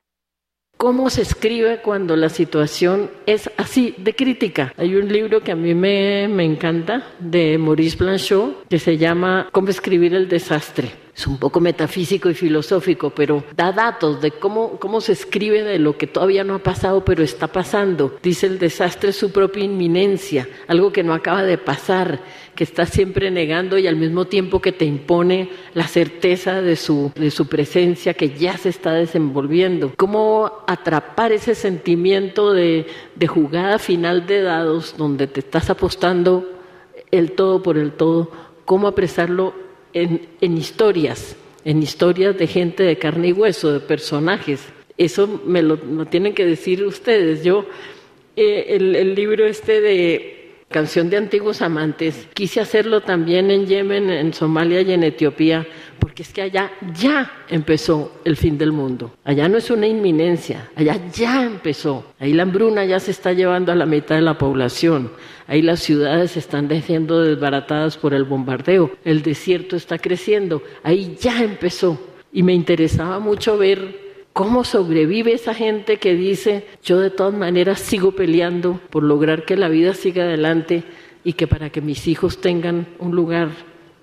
cómo 0.80 1.10
se 1.10 1.24
escribe 1.24 1.82
cuando 1.82 2.16
la 2.16 2.30
situación 2.30 3.12
es 3.26 3.52
así 3.58 3.96
de 3.98 4.16
crítica. 4.16 4.74
Hay 4.78 4.96
un 4.96 5.12
libro 5.12 5.42
que 5.42 5.52
a 5.52 5.56
mí 5.56 5.76
me, 5.76 6.30
me, 6.30 6.46
encanta 6.46 7.04
de 7.20 7.58
Maurice 7.58 7.98
Blanchot 7.98 8.66
que 8.70 8.80
se 8.80 8.98
llama 8.98 9.50
Cómo 9.52 9.68
escribir 9.68 10.14
el 10.14 10.30
desastre. 10.30 10.90
Es 11.20 11.28
un 11.28 11.38
poco 11.38 11.60
metafísico 11.60 12.30
y 12.30 12.34
filosófico, 12.34 13.10
pero 13.10 13.44
da 13.54 13.74
datos 13.74 14.22
de 14.22 14.32
cómo, 14.32 14.80
cómo 14.80 15.02
se 15.02 15.12
escribe 15.12 15.64
de 15.64 15.78
lo 15.78 15.98
que 15.98 16.08
todavía 16.08 16.46
no 16.46 16.56
ha 16.56 16.60
pasado, 16.60 17.04
pero 17.04 17.24
está 17.24 17.48
pasando. 17.48 18.18
Dice 18.24 18.48
el 18.48 18.58
desastre 18.58 19.10
es 19.10 19.18
su 19.18 19.34
propia 19.34 19.66
inminencia, 19.66 20.48
algo 20.68 20.94
que 20.94 21.04
no 21.04 21.14
acaba 21.14 21.44
de 21.44 21.58
pasar, 21.58 22.22
que 22.56 22.64
está 22.64 22.86
siempre 22.86 23.32
negando 23.32 23.78
y 23.78 23.88
al 23.88 23.98
mismo 23.98 24.28
tiempo 24.28 24.62
que 24.62 24.72
te 24.72 24.86
impone 24.86 25.50
la 25.74 25.88
certeza 25.88 26.62
de 26.62 26.78
su, 26.78 27.12
de 27.16 27.32
su 27.32 27.48
presencia 27.48 28.14
que 28.14 28.30
ya 28.30 28.58
se 28.58 28.70
está 28.70 28.94
desenvolviendo. 28.94 29.92
Cómo 29.98 30.64
atrapar 30.68 31.34
ese 31.34 31.54
sentimiento 31.54 32.54
de, 32.54 32.88
de 33.16 33.28
jugada 33.28 33.78
final 33.78 34.26
de 34.26 34.42
dados 34.42 34.96
donde 34.98 35.28
te 35.28 35.42
estás 35.42 35.70
apostando 35.70 36.50
el 37.12 37.34
todo 37.34 37.62
por 37.62 37.78
el 37.78 37.92
todo, 37.92 38.32
cómo 38.64 38.88
apresarlo 38.88 39.69
en, 39.94 40.28
en 40.42 40.58
historias, 40.58 41.36
en 41.66 41.82
historias 41.82 42.38
de 42.38 42.48
gente 42.48 42.84
de 42.84 42.98
carne 42.98 43.30
y 43.30 43.34
hueso, 43.34 43.72
de 43.72 43.80
personajes. 43.80 44.62
Eso 44.98 45.42
me 45.46 45.62
lo, 45.62 45.78
tienen 46.06 46.34
que 46.34 46.46
decir 46.46 46.84
ustedes. 46.84 47.44
Yo, 47.44 47.66
eh, 48.36 48.66
el, 48.70 48.96
el 48.96 49.16
libro 49.16 49.46
este 49.46 49.82
de 49.82 50.39
Canción 50.70 51.10
de 51.10 51.18
Antiguos 51.18 51.64
Amantes, 51.64 52.28
quise 52.36 52.62
hacerlo 52.62 53.02
también 53.02 53.50
en 53.50 53.66
Yemen, 53.66 54.08
en 54.12 54.32
Somalia 54.36 54.82
y 54.82 54.92
en 54.92 55.04
Etiopía, 55.04 55.66
porque 55.98 56.22
es 56.22 56.32
que 56.32 56.44
allá 56.44 56.72
ya 56.94 57.32
empezó 57.50 58.22
el 58.24 58.38
fin 58.38 58.56
del 58.56 58.72
mundo. 58.72 59.16
Allá 59.24 59.50
no 59.50 59.58
es 59.58 59.72
una 59.72 59.88
inminencia, 59.88 60.70
allá 60.76 61.00
ya 61.12 61.44
empezó. 61.44 62.14
Ahí 62.20 62.34
la 62.34 62.44
hambruna 62.44 62.86
ya 62.86 63.00
se 63.00 63.10
está 63.10 63.34
llevando 63.34 63.72
a 63.72 63.76
la 63.76 63.88
mitad 63.88 64.14
de 64.14 64.22
la 64.22 64.38
población. 64.38 65.12
Ahí 65.48 65.64
las 65.64 65.80
ciudades 65.80 66.38
están 66.38 66.70
siendo 66.84 67.20
desbaratadas 67.24 67.98
por 67.98 68.14
el 68.14 68.24
bombardeo. 68.24 68.92
El 69.04 69.24
desierto 69.24 69.76
está 69.76 69.98
creciendo. 69.98 70.62
Ahí 70.84 71.18
ya 71.20 71.44
empezó. 71.44 72.00
Y 72.32 72.44
me 72.44 72.54
interesaba 72.54 73.18
mucho 73.18 73.58
ver 73.58 74.09
cómo 74.40 74.64
sobrevive 74.64 75.34
esa 75.34 75.54
gente 75.54 75.98
que 75.98 76.16
dice, 76.16 76.64
yo 76.82 76.98
de 76.98 77.10
todas 77.10 77.34
maneras 77.34 77.78
sigo 77.82 78.14
peleando 78.14 78.80
por 78.90 79.04
lograr 79.04 79.44
que 79.44 79.58
la 79.58 79.68
vida 79.68 79.94
siga 79.94 80.24
adelante 80.24 80.86
y 81.26 81.34
que 81.34 81.46
para 81.46 81.72
que 81.72 81.82
mis 81.82 82.08
hijos 82.08 82.40
tengan 82.40 82.88
un 83.00 83.14
lugar 83.18 83.50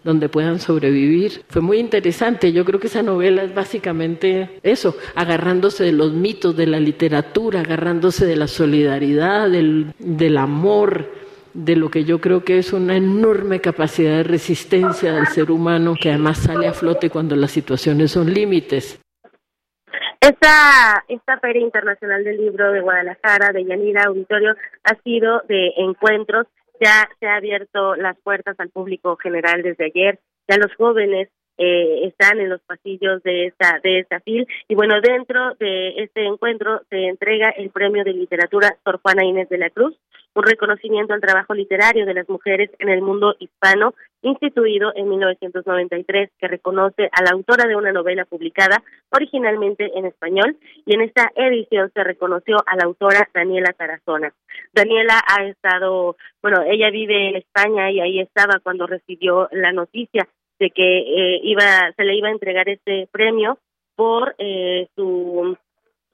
donde 0.04 0.28
puedan 0.28 0.60
sobrevivir. 0.60 1.40
Fue 1.48 1.62
muy 1.62 1.78
interesante. 1.78 2.52
Yo 2.52 2.66
creo 2.66 2.78
que 2.78 2.88
esa 2.88 3.02
novela 3.02 3.44
es 3.44 3.54
básicamente 3.54 4.60
eso, 4.62 4.94
agarrándose 5.14 5.84
de 5.84 5.92
los 5.92 6.12
mitos 6.12 6.54
de 6.54 6.66
la 6.66 6.80
literatura, 6.80 7.60
agarrándose 7.60 8.26
de 8.26 8.36
la 8.36 8.46
solidaridad, 8.46 9.48
del, 9.48 9.94
del 9.98 10.36
amor, 10.36 11.14
de 11.54 11.76
lo 11.76 11.90
que 11.90 12.04
yo 12.04 12.20
creo 12.20 12.44
que 12.44 12.58
es 12.58 12.74
una 12.74 12.98
enorme 12.98 13.62
capacidad 13.62 14.18
de 14.18 14.24
resistencia 14.24 15.14
del 15.14 15.28
ser 15.28 15.50
humano 15.50 15.94
que 15.98 16.10
además 16.10 16.36
sale 16.36 16.68
a 16.68 16.74
flote 16.74 17.08
cuando 17.08 17.36
las 17.36 17.52
situaciones 17.52 18.10
son 18.10 18.34
límites. 18.34 19.00
Esta, 20.20 21.04
esta 21.08 21.38
Feria 21.38 21.62
Internacional 21.62 22.24
del 22.24 22.38
Libro 22.38 22.72
de 22.72 22.80
Guadalajara, 22.80 23.52
de 23.52 23.64
Yanira 23.64 24.04
Auditorio, 24.04 24.56
ha 24.84 24.94
sido 25.02 25.42
de 25.48 25.72
encuentros, 25.76 26.46
ya 26.80 27.08
se 27.20 27.26
ha 27.26 27.36
abierto 27.36 27.94
las 27.96 28.16
puertas 28.20 28.58
al 28.58 28.70
público 28.70 29.16
general 29.16 29.62
desde 29.62 29.86
ayer, 29.86 30.18
ya 30.48 30.56
los 30.58 30.74
jóvenes 30.76 31.28
eh, 31.58 32.06
están 32.06 32.40
en 32.40 32.50
los 32.50 32.60
pasillos 32.62 33.22
de 33.22 33.46
esta 33.46 33.80
de 33.82 34.00
esta 34.00 34.20
FIL 34.20 34.46
y 34.68 34.74
bueno 34.74 35.00
dentro 35.00 35.54
de 35.58 36.02
este 36.02 36.24
encuentro 36.26 36.82
se 36.90 37.06
entrega 37.06 37.50
el 37.50 37.70
premio 37.70 38.04
de 38.04 38.12
literatura 38.12 38.76
Sor 38.84 39.00
Juana 39.02 39.24
Inés 39.24 39.48
de 39.48 39.58
la 39.58 39.70
Cruz 39.70 39.96
un 40.36 40.42
reconocimiento 40.42 41.14
al 41.14 41.20
trabajo 41.22 41.54
literario 41.54 42.04
de 42.04 42.12
las 42.12 42.28
mujeres 42.28 42.70
en 42.78 42.90
el 42.90 43.00
mundo 43.00 43.34
hispano 43.38 43.94
instituido 44.20 44.92
en 44.94 45.08
1993 45.08 46.30
que 46.38 46.48
reconoce 46.48 47.08
a 47.10 47.22
la 47.22 47.30
autora 47.32 47.66
de 47.66 47.74
una 47.74 47.90
novela 47.90 48.26
publicada 48.26 48.82
originalmente 49.10 49.90
en 49.96 50.04
español 50.04 50.58
y 50.84 50.94
en 50.94 51.00
esta 51.00 51.32
edición 51.36 51.90
se 51.94 52.04
reconoció 52.04 52.56
a 52.66 52.76
la 52.76 52.84
autora 52.84 53.28
Daniela 53.32 53.72
Tarazona. 53.72 54.32
Daniela 54.74 55.22
ha 55.26 55.44
estado, 55.44 56.16
bueno, 56.42 56.62
ella 56.68 56.90
vive 56.90 57.30
en 57.30 57.36
España 57.36 57.90
y 57.90 58.00
ahí 58.00 58.20
estaba 58.20 58.60
cuando 58.62 58.86
recibió 58.86 59.48
la 59.52 59.72
noticia 59.72 60.28
de 60.58 60.70
que 60.70 60.98
eh, 60.98 61.40
iba 61.42 61.92
se 61.96 62.04
le 62.04 62.16
iba 62.16 62.28
a 62.28 62.32
entregar 62.32 62.68
este 62.68 63.08
premio 63.12 63.58
por 63.94 64.34
eh, 64.38 64.88
su 64.94 65.56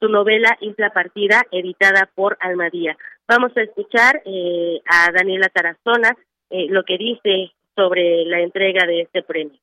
su 0.03 0.09
novela 0.09 0.59
Isla 0.61 0.91
Partida, 0.91 1.47
editada 1.53 2.11
por 2.13 2.37
Almadía. 2.41 2.99
Vamos 3.29 3.57
a 3.57 3.63
escuchar 3.63 4.21
eh, 4.27 4.83
a 4.85 5.13
Daniela 5.13 5.49
Tarazona 5.49 6.17
eh, 6.51 6.67
lo 6.69 6.83
que 6.83 6.99
dice 6.99 7.53
sobre 7.77 8.25
la 8.25 8.41
entrega 8.41 8.85
de 8.85 9.03
este 9.03 9.23
premio. 9.23 9.59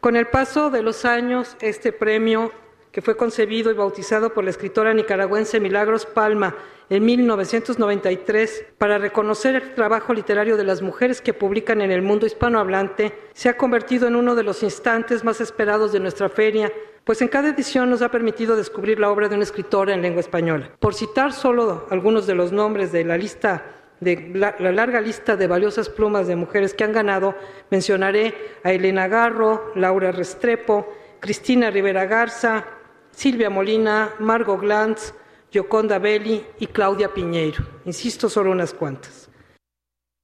Con 0.00 0.16
el 0.16 0.26
paso 0.26 0.68
de 0.68 0.82
los 0.82 1.04
años, 1.04 1.56
este 1.60 1.92
premio, 1.92 2.50
que 2.92 3.00
fue 3.00 3.16
concebido 3.16 3.70
y 3.70 3.74
bautizado 3.74 4.34
por 4.34 4.44
la 4.44 4.50
escritora 4.50 4.92
nicaragüense 4.92 5.58
Milagros 5.58 6.04
Palma 6.04 6.54
en 6.90 7.04
1993 7.06 8.66
para 8.76 8.98
reconocer 8.98 9.54
el 9.54 9.74
trabajo 9.74 10.12
literario 10.12 10.58
de 10.58 10.64
las 10.64 10.82
mujeres 10.82 11.22
que 11.22 11.32
publican 11.32 11.80
en 11.80 11.90
el 11.90 12.02
mundo 12.02 12.26
hispanohablante, 12.26 13.14
se 13.32 13.48
ha 13.48 13.56
convertido 13.56 14.08
en 14.08 14.16
uno 14.16 14.34
de 14.34 14.42
los 14.42 14.62
instantes 14.62 15.24
más 15.24 15.40
esperados 15.40 15.92
de 15.92 16.00
nuestra 16.00 16.28
feria, 16.28 16.70
pues 17.04 17.22
en 17.22 17.28
cada 17.28 17.48
edición 17.48 17.88
nos 17.88 18.02
ha 18.02 18.10
permitido 18.10 18.56
descubrir 18.56 19.00
la 19.00 19.10
obra 19.10 19.30
de 19.30 19.36
una 19.36 19.44
escritora 19.44 19.94
en 19.94 20.02
lengua 20.02 20.20
española. 20.20 20.70
Por 20.78 20.94
citar 20.94 21.32
solo 21.32 21.86
algunos 21.88 22.26
de 22.26 22.34
los 22.34 22.52
nombres 22.52 22.92
de 22.92 23.04
la 23.04 23.16
lista 23.16 23.64
de 24.00 24.32
la, 24.34 24.56
la, 24.58 24.72
larga 24.72 25.00
lista 25.00 25.36
de 25.36 25.46
valiosas 25.46 25.88
plumas 25.88 26.26
de 26.26 26.34
mujeres 26.34 26.74
que 26.74 26.82
han 26.82 26.92
ganado, 26.92 27.36
mencionaré 27.70 28.34
a 28.64 28.72
Elena 28.72 29.06
Garro, 29.06 29.70
Laura 29.76 30.10
Restrepo, 30.10 30.92
Cristina 31.20 31.70
Rivera 31.70 32.04
Garza, 32.06 32.66
Silvia 33.12 33.50
Molina, 33.50 34.14
Margot 34.18 34.60
Glantz, 34.60 35.14
Yoconda 35.52 35.98
Belli 35.98 36.44
y 36.58 36.66
Claudia 36.66 37.12
Piñeiro. 37.12 37.62
Insisto, 37.84 38.28
solo 38.28 38.50
unas 38.50 38.72
cuantas. 38.72 39.28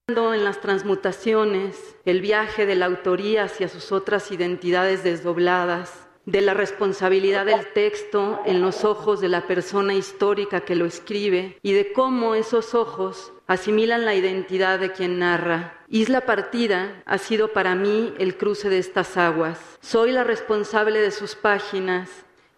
En 0.08 0.42
las 0.42 0.60
transmutaciones, 0.62 1.96
el 2.06 2.22
viaje 2.22 2.64
de 2.64 2.74
la 2.74 2.86
autoría 2.86 3.44
hacia 3.44 3.68
sus 3.68 3.92
otras 3.92 4.32
identidades 4.32 5.04
desdobladas, 5.04 6.08
de 6.24 6.40
la 6.40 6.54
responsabilidad 6.54 7.46
del 7.46 7.72
texto 7.72 8.40
en 8.44 8.60
los 8.60 8.84
ojos 8.84 9.20
de 9.20 9.28
la 9.28 9.46
persona 9.46 9.94
histórica 9.94 10.60
que 10.60 10.74
lo 10.74 10.86
escribe 10.86 11.58
y 11.62 11.72
de 11.72 11.92
cómo 11.92 12.34
esos 12.34 12.74
ojos 12.74 13.32
asimilan 13.46 14.04
la 14.04 14.14
identidad 14.14 14.78
de 14.78 14.92
quien 14.92 15.18
narra. 15.18 15.84
Isla 15.88 16.22
Partida 16.22 17.02
ha 17.06 17.18
sido 17.18 17.52
para 17.52 17.74
mí 17.74 18.14
el 18.18 18.36
cruce 18.36 18.68
de 18.68 18.78
estas 18.78 19.16
aguas. 19.16 19.58
Soy 19.80 20.12
la 20.12 20.24
responsable 20.24 21.00
de 21.00 21.10
sus 21.10 21.34
páginas 21.34 22.08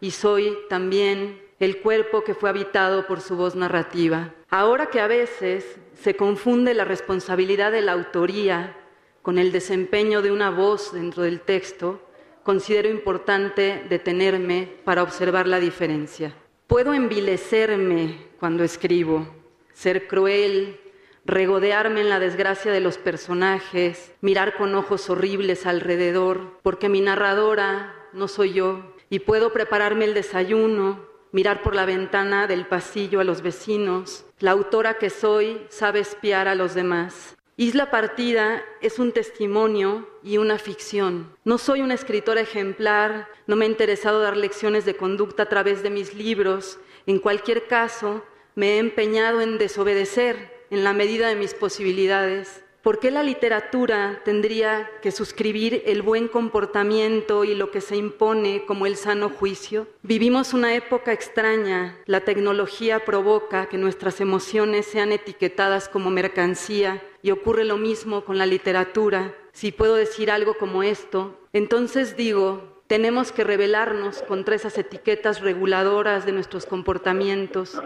y 0.01 0.10
soy 0.12 0.56
también 0.68 1.40
el 1.59 1.81
cuerpo 1.81 2.24
que 2.24 2.35
fue 2.35 2.48
habitado 2.48 3.06
por 3.06 3.20
su 3.20 3.36
voz 3.36 3.55
narrativa. 3.55 4.32
Ahora 4.48 4.86
que 4.86 5.01
a 5.01 5.06
veces 5.06 5.77
se 5.94 6.16
confunde 6.16 6.74
la 6.74 6.85
responsabilidad 6.85 7.70
de 7.70 7.82
la 7.82 7.93
autoría 7.93 8.77
con 9.22 9.39
el 9.39 9.52
desempeño 9.52 10.22
de 10.22 10.32
una 10.32 10.51
voz 10.51 10.93
dentro 10.94 11.22
del 11.22 11.40
texto, 11.40 12.01
considero 12.43 12.89
importante 12.89 13.85
detenerme 13.89 14.68
para 14.85 15.02
observar 15.02 15.47
la 15.47 15.60
diferencia. 15.60 16.35
Puedo 16.66 16.94
envilecerme 16.94 18.28
cuando 18.39 18.64
escribo, 18.64 19.28
ser 19.74 20.09
cruel, 20.09 20.81
regodearme 21.27 22.01
en 22.01 22.09
la 22.09 22.18
desgracia 22.18 22.72
de 22.72 22.81
los 22.81 22.97
personajes, 22.97 24.12
mirar 24.22 24.56
con 24.56 24.74
ojos 24.74 25.10
horribles 25.10 25.66
alrededor, 25.66 26.59
porque 26.62 26.89
mi 26.89 27.01
narradora 27.02 27.94
no 28.12 28.27
soy 28.27 28.55
yo, 28.55 28.89
y 29.10 29.18
puedo 29.18 29.52
prepararme 29.52 30.06
el 30.06 30.14
desayuno, 30.14 31.04
mirar 31.32 31.62
por 31.62 31.74
la 31.74 31.84
ventana 31.84 32.46
del 32.46 32.66
pasillo 32.66 33.20
a 33.20 33.24
los 33.24 33.42
vecinos. 33.42 34.24
La 34.38 34.52
autora 34.52 34.94
que 34.94 35.10
soy 35.10 35.66
sabe 35.68 36.00
espiar 36.00 36.48
a 36.48 36.54
los 36.54 36.74
demás. 36.74 37.36
Isla 37.56 37.90
Partida 37.90 38.62
es 38.80 38.98
un 38.98 39.12
testimonio 39.12 40.08
y 40.22 40.38
una 40.38 40.58
ficción. 40.58 41.36
No 41.44 41.58
soy 41.58 41.82
una 41.82 41.92
escritora 41.94 42.40
ejemplar, 42.40 43.28
no 43.46 43.56
me 43.56 43.66
ha 43.66 43.68
interesado 43.68 44.22
dar 44.22 44.36
lecciones 44.36 44.86
de 44.86 44.96
conducta 44.96 45.42
a 45.42 45.48
través 45.48 45.82
de 45.82 45.90
mis 45.90 46.14
libros. 46.14 46.78
En 47.04 47.18
cualquier 47.18 47.66
caso, 47.66 48.24
me 48.54 48.76
he 48.76 48.78
empeñado 48.78 49.42
en 49.42 49.58
desobedecer 49.58 50.66
en 50.70 50.84
la 50.84 50.94
medida 50.94 51.28
de 51.28 51.34
mis 51.34 51.52
posibilidades. 51.52 52.64
¿Por 52.82 52.98
qué 52.98 53.11
la 53.11 53.23
literatura 53.23 54.23
tendría 54.24 54.90
que 55.02 55.11
suscribir 55.11 55.82
el 55.85 56.01
buen 56.01 56.28
comportamiento 56.28 57.44
y 57.44 57.55
lo 57.55 57.70
que 57.70 57.82
se 57.82 57.97
impone 57.97 58.65
como 58.65 58.86
el 58.86 58.97
sano 58.97 59.28
juicio? 59.28 59.86
Vivimos 60.02 60.55
una 60.55 60.74
época 60.74 61.12
extraña. 61.12 61.98
La 62.07 62.20
tecnología 62.23 63.05
provoca 63.05 63.66
que 63.66 63.77
nuestras 63.77 64.23
emociones 64.23 64.86
sean 64.86 65.12
etiquetadas 65.12 65.90
como 65.90 66.09
mercancía 66.09 67.02
y 67.23 67.32
ocurre 67.32 67.65
lo 67.65 67.77
mismo 67.77 68.24
con 68.24 68.39
la 68.39 68.47
literatura. 68.47 69.35
Si 69.52 69.73
puedo 69.73 69.97
decir 69.97 70.31
algo 70.31 70.55
como 70.55 70.82
esto, 70.82 71.39
entonces 71.52 72.16
digo, 72.16 72.82
tenemos 72.86 73.31
que 73.31 73.44
rebelarnos 73.44 74.23
contra 74.23 74.55
esas 74.55 74.78
etiquetas 74.78 75.43
reguladoras 75.43 76.24
de 76.24 76.32
nuestros 76.32 76.65
comportamientos 76.65 77.78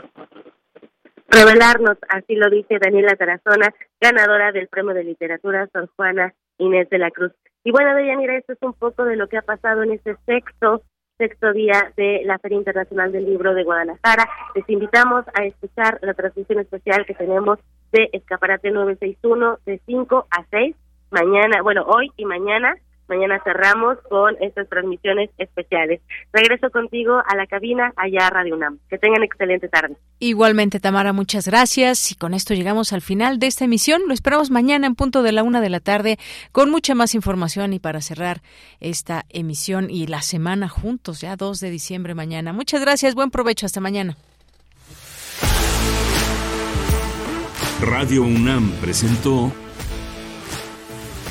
revelarnos, 1.29 1.99
así 2.09 2.35
lo 2.35 2.51
dice 2.51 2.79
Daniela 2.79 3.17
Tarazona, 3.17 3.75
ganadora 4.01 4.53
del 4.53 4.69
Premio 4.69 4.95
de 4.95 5.05
Literatura 5.05 5.69
Sor 5.73 5.89
Juana 5.97 6.35
Inés 6.59 6.89
de 6.91 6.99
la 6.99 7.11
Cruz. 7.11 7.33
Y 7.65 7.71
bueno, 7.71 7.95
Deyanira, 7.95 8.37
esto 8.37 8.53
es 8.53 8.63
un 8.63 8.75
poco 8.75 9.05
de 9.05 9.17
lo 9.17 9.29
que 9.29 9.39
ha 9.39 9.43
pasado 9.43 9.83
en 9.83 9.93
este 9.93 10.17
sexto 10.27 10.83
sexto 11.17 11.53
día 11.53 11.93
de 11.97 12.23
la 12.25 12.39
Feria 12.41 12.59
Internacional 12.59 13.13
del 13.13 13.25
Libro 13.25 13.55
de 13.55 13.63
Guadalajara. 13.63 14.29
Les 14.57 14.69
invitamos 14.69 15.25
a 15.35 15.45
escuchar 15.45 15.99
la 16.03 16.13
transmisión 16.13 16.59
especial 16.59 17.07
que 17.07 17.15
tenemos 17.15 17.61
de 17.93 18.11
Escaparate 18.13 18.73
961 18.73 19.59
de 19.65 19.81
5 19.87 20.27
a 20.29 20.45
6 20.51 20.77
mañana, 21.15 21.63
bueno, 21.63 21.85
hoy 21.87 22.11
y 22.17 22.25
mañana 22.25 22.77
Mañana 23.09 23.41
cerramos 23.45 23.99
con 24.09 24.37
estas 24.41 24.69
transmisiones 24.69 25.31
especiales. 25.39 26.01
Regreso 26.33 26.71
contigo 26.71 27.23
a 27.27 27.37
la 27.37 27.47
cabina 27.47 27.93
allá 27.97 28.27
a 28.27 28.31
Radio 28.31 28.55
UNAM. 28.55 28.79
Que 28.89 28.99
tengan 28.99 29.23
excelente 29.23 29.69
tarde. 29.69 29.97
Igualmente, 30.19 30.81
Tamara, 30.81 31.13
muchas 31.13 31.47
gracias. 31.47 32.13
Y 32.13 32.15
con 32.15 32.35
esto 32.35 32.55
llegamos 32.55 32.93
al 32.93 33.03
final 33.03 33.39
de 33.39 33.47
esta 33.47 33.65
emisión. 33.65 34.03
Lo 34.07 34.15
esperamos 34.15 34.51
mañana 34.51 34.87
en 34.87 34.95
punto 34.95 35.23
de 35.23 35.33
la 35.33 35.43
una 35.43 35.61
de 35.61 35.71
la 35.71 35.81
tarde 35.81 36.19
con 36.53 36.71
mucha 36.71 36.95
más 36.95 37.15
información 37.15 37.73
y 37.73 37.79
para 37.79 38.01
cerrar 38.01 38.41
esta 38.81 39.25
emisión 39.29 39.91
y 39.91 40.07
la 40.07 40.23
semana 40.23 40.69
juntos, 40.69 41.21
ya 41.21 41.37
2 41.37 41.61
de 41.61 41.71
diciembre 41.71 42.15
mañana. 42.15 42.53
Muchas 42.53 42.81
gracias. 42.81 43.15
Buen 43.15 43.31
provecho. 43.31 43.67
Hasta 43.67 43.81
mañana. 43.81 44.17
Radio 47.81 48.23
UNAM 48.23 48.71
presentó 48.81 49.53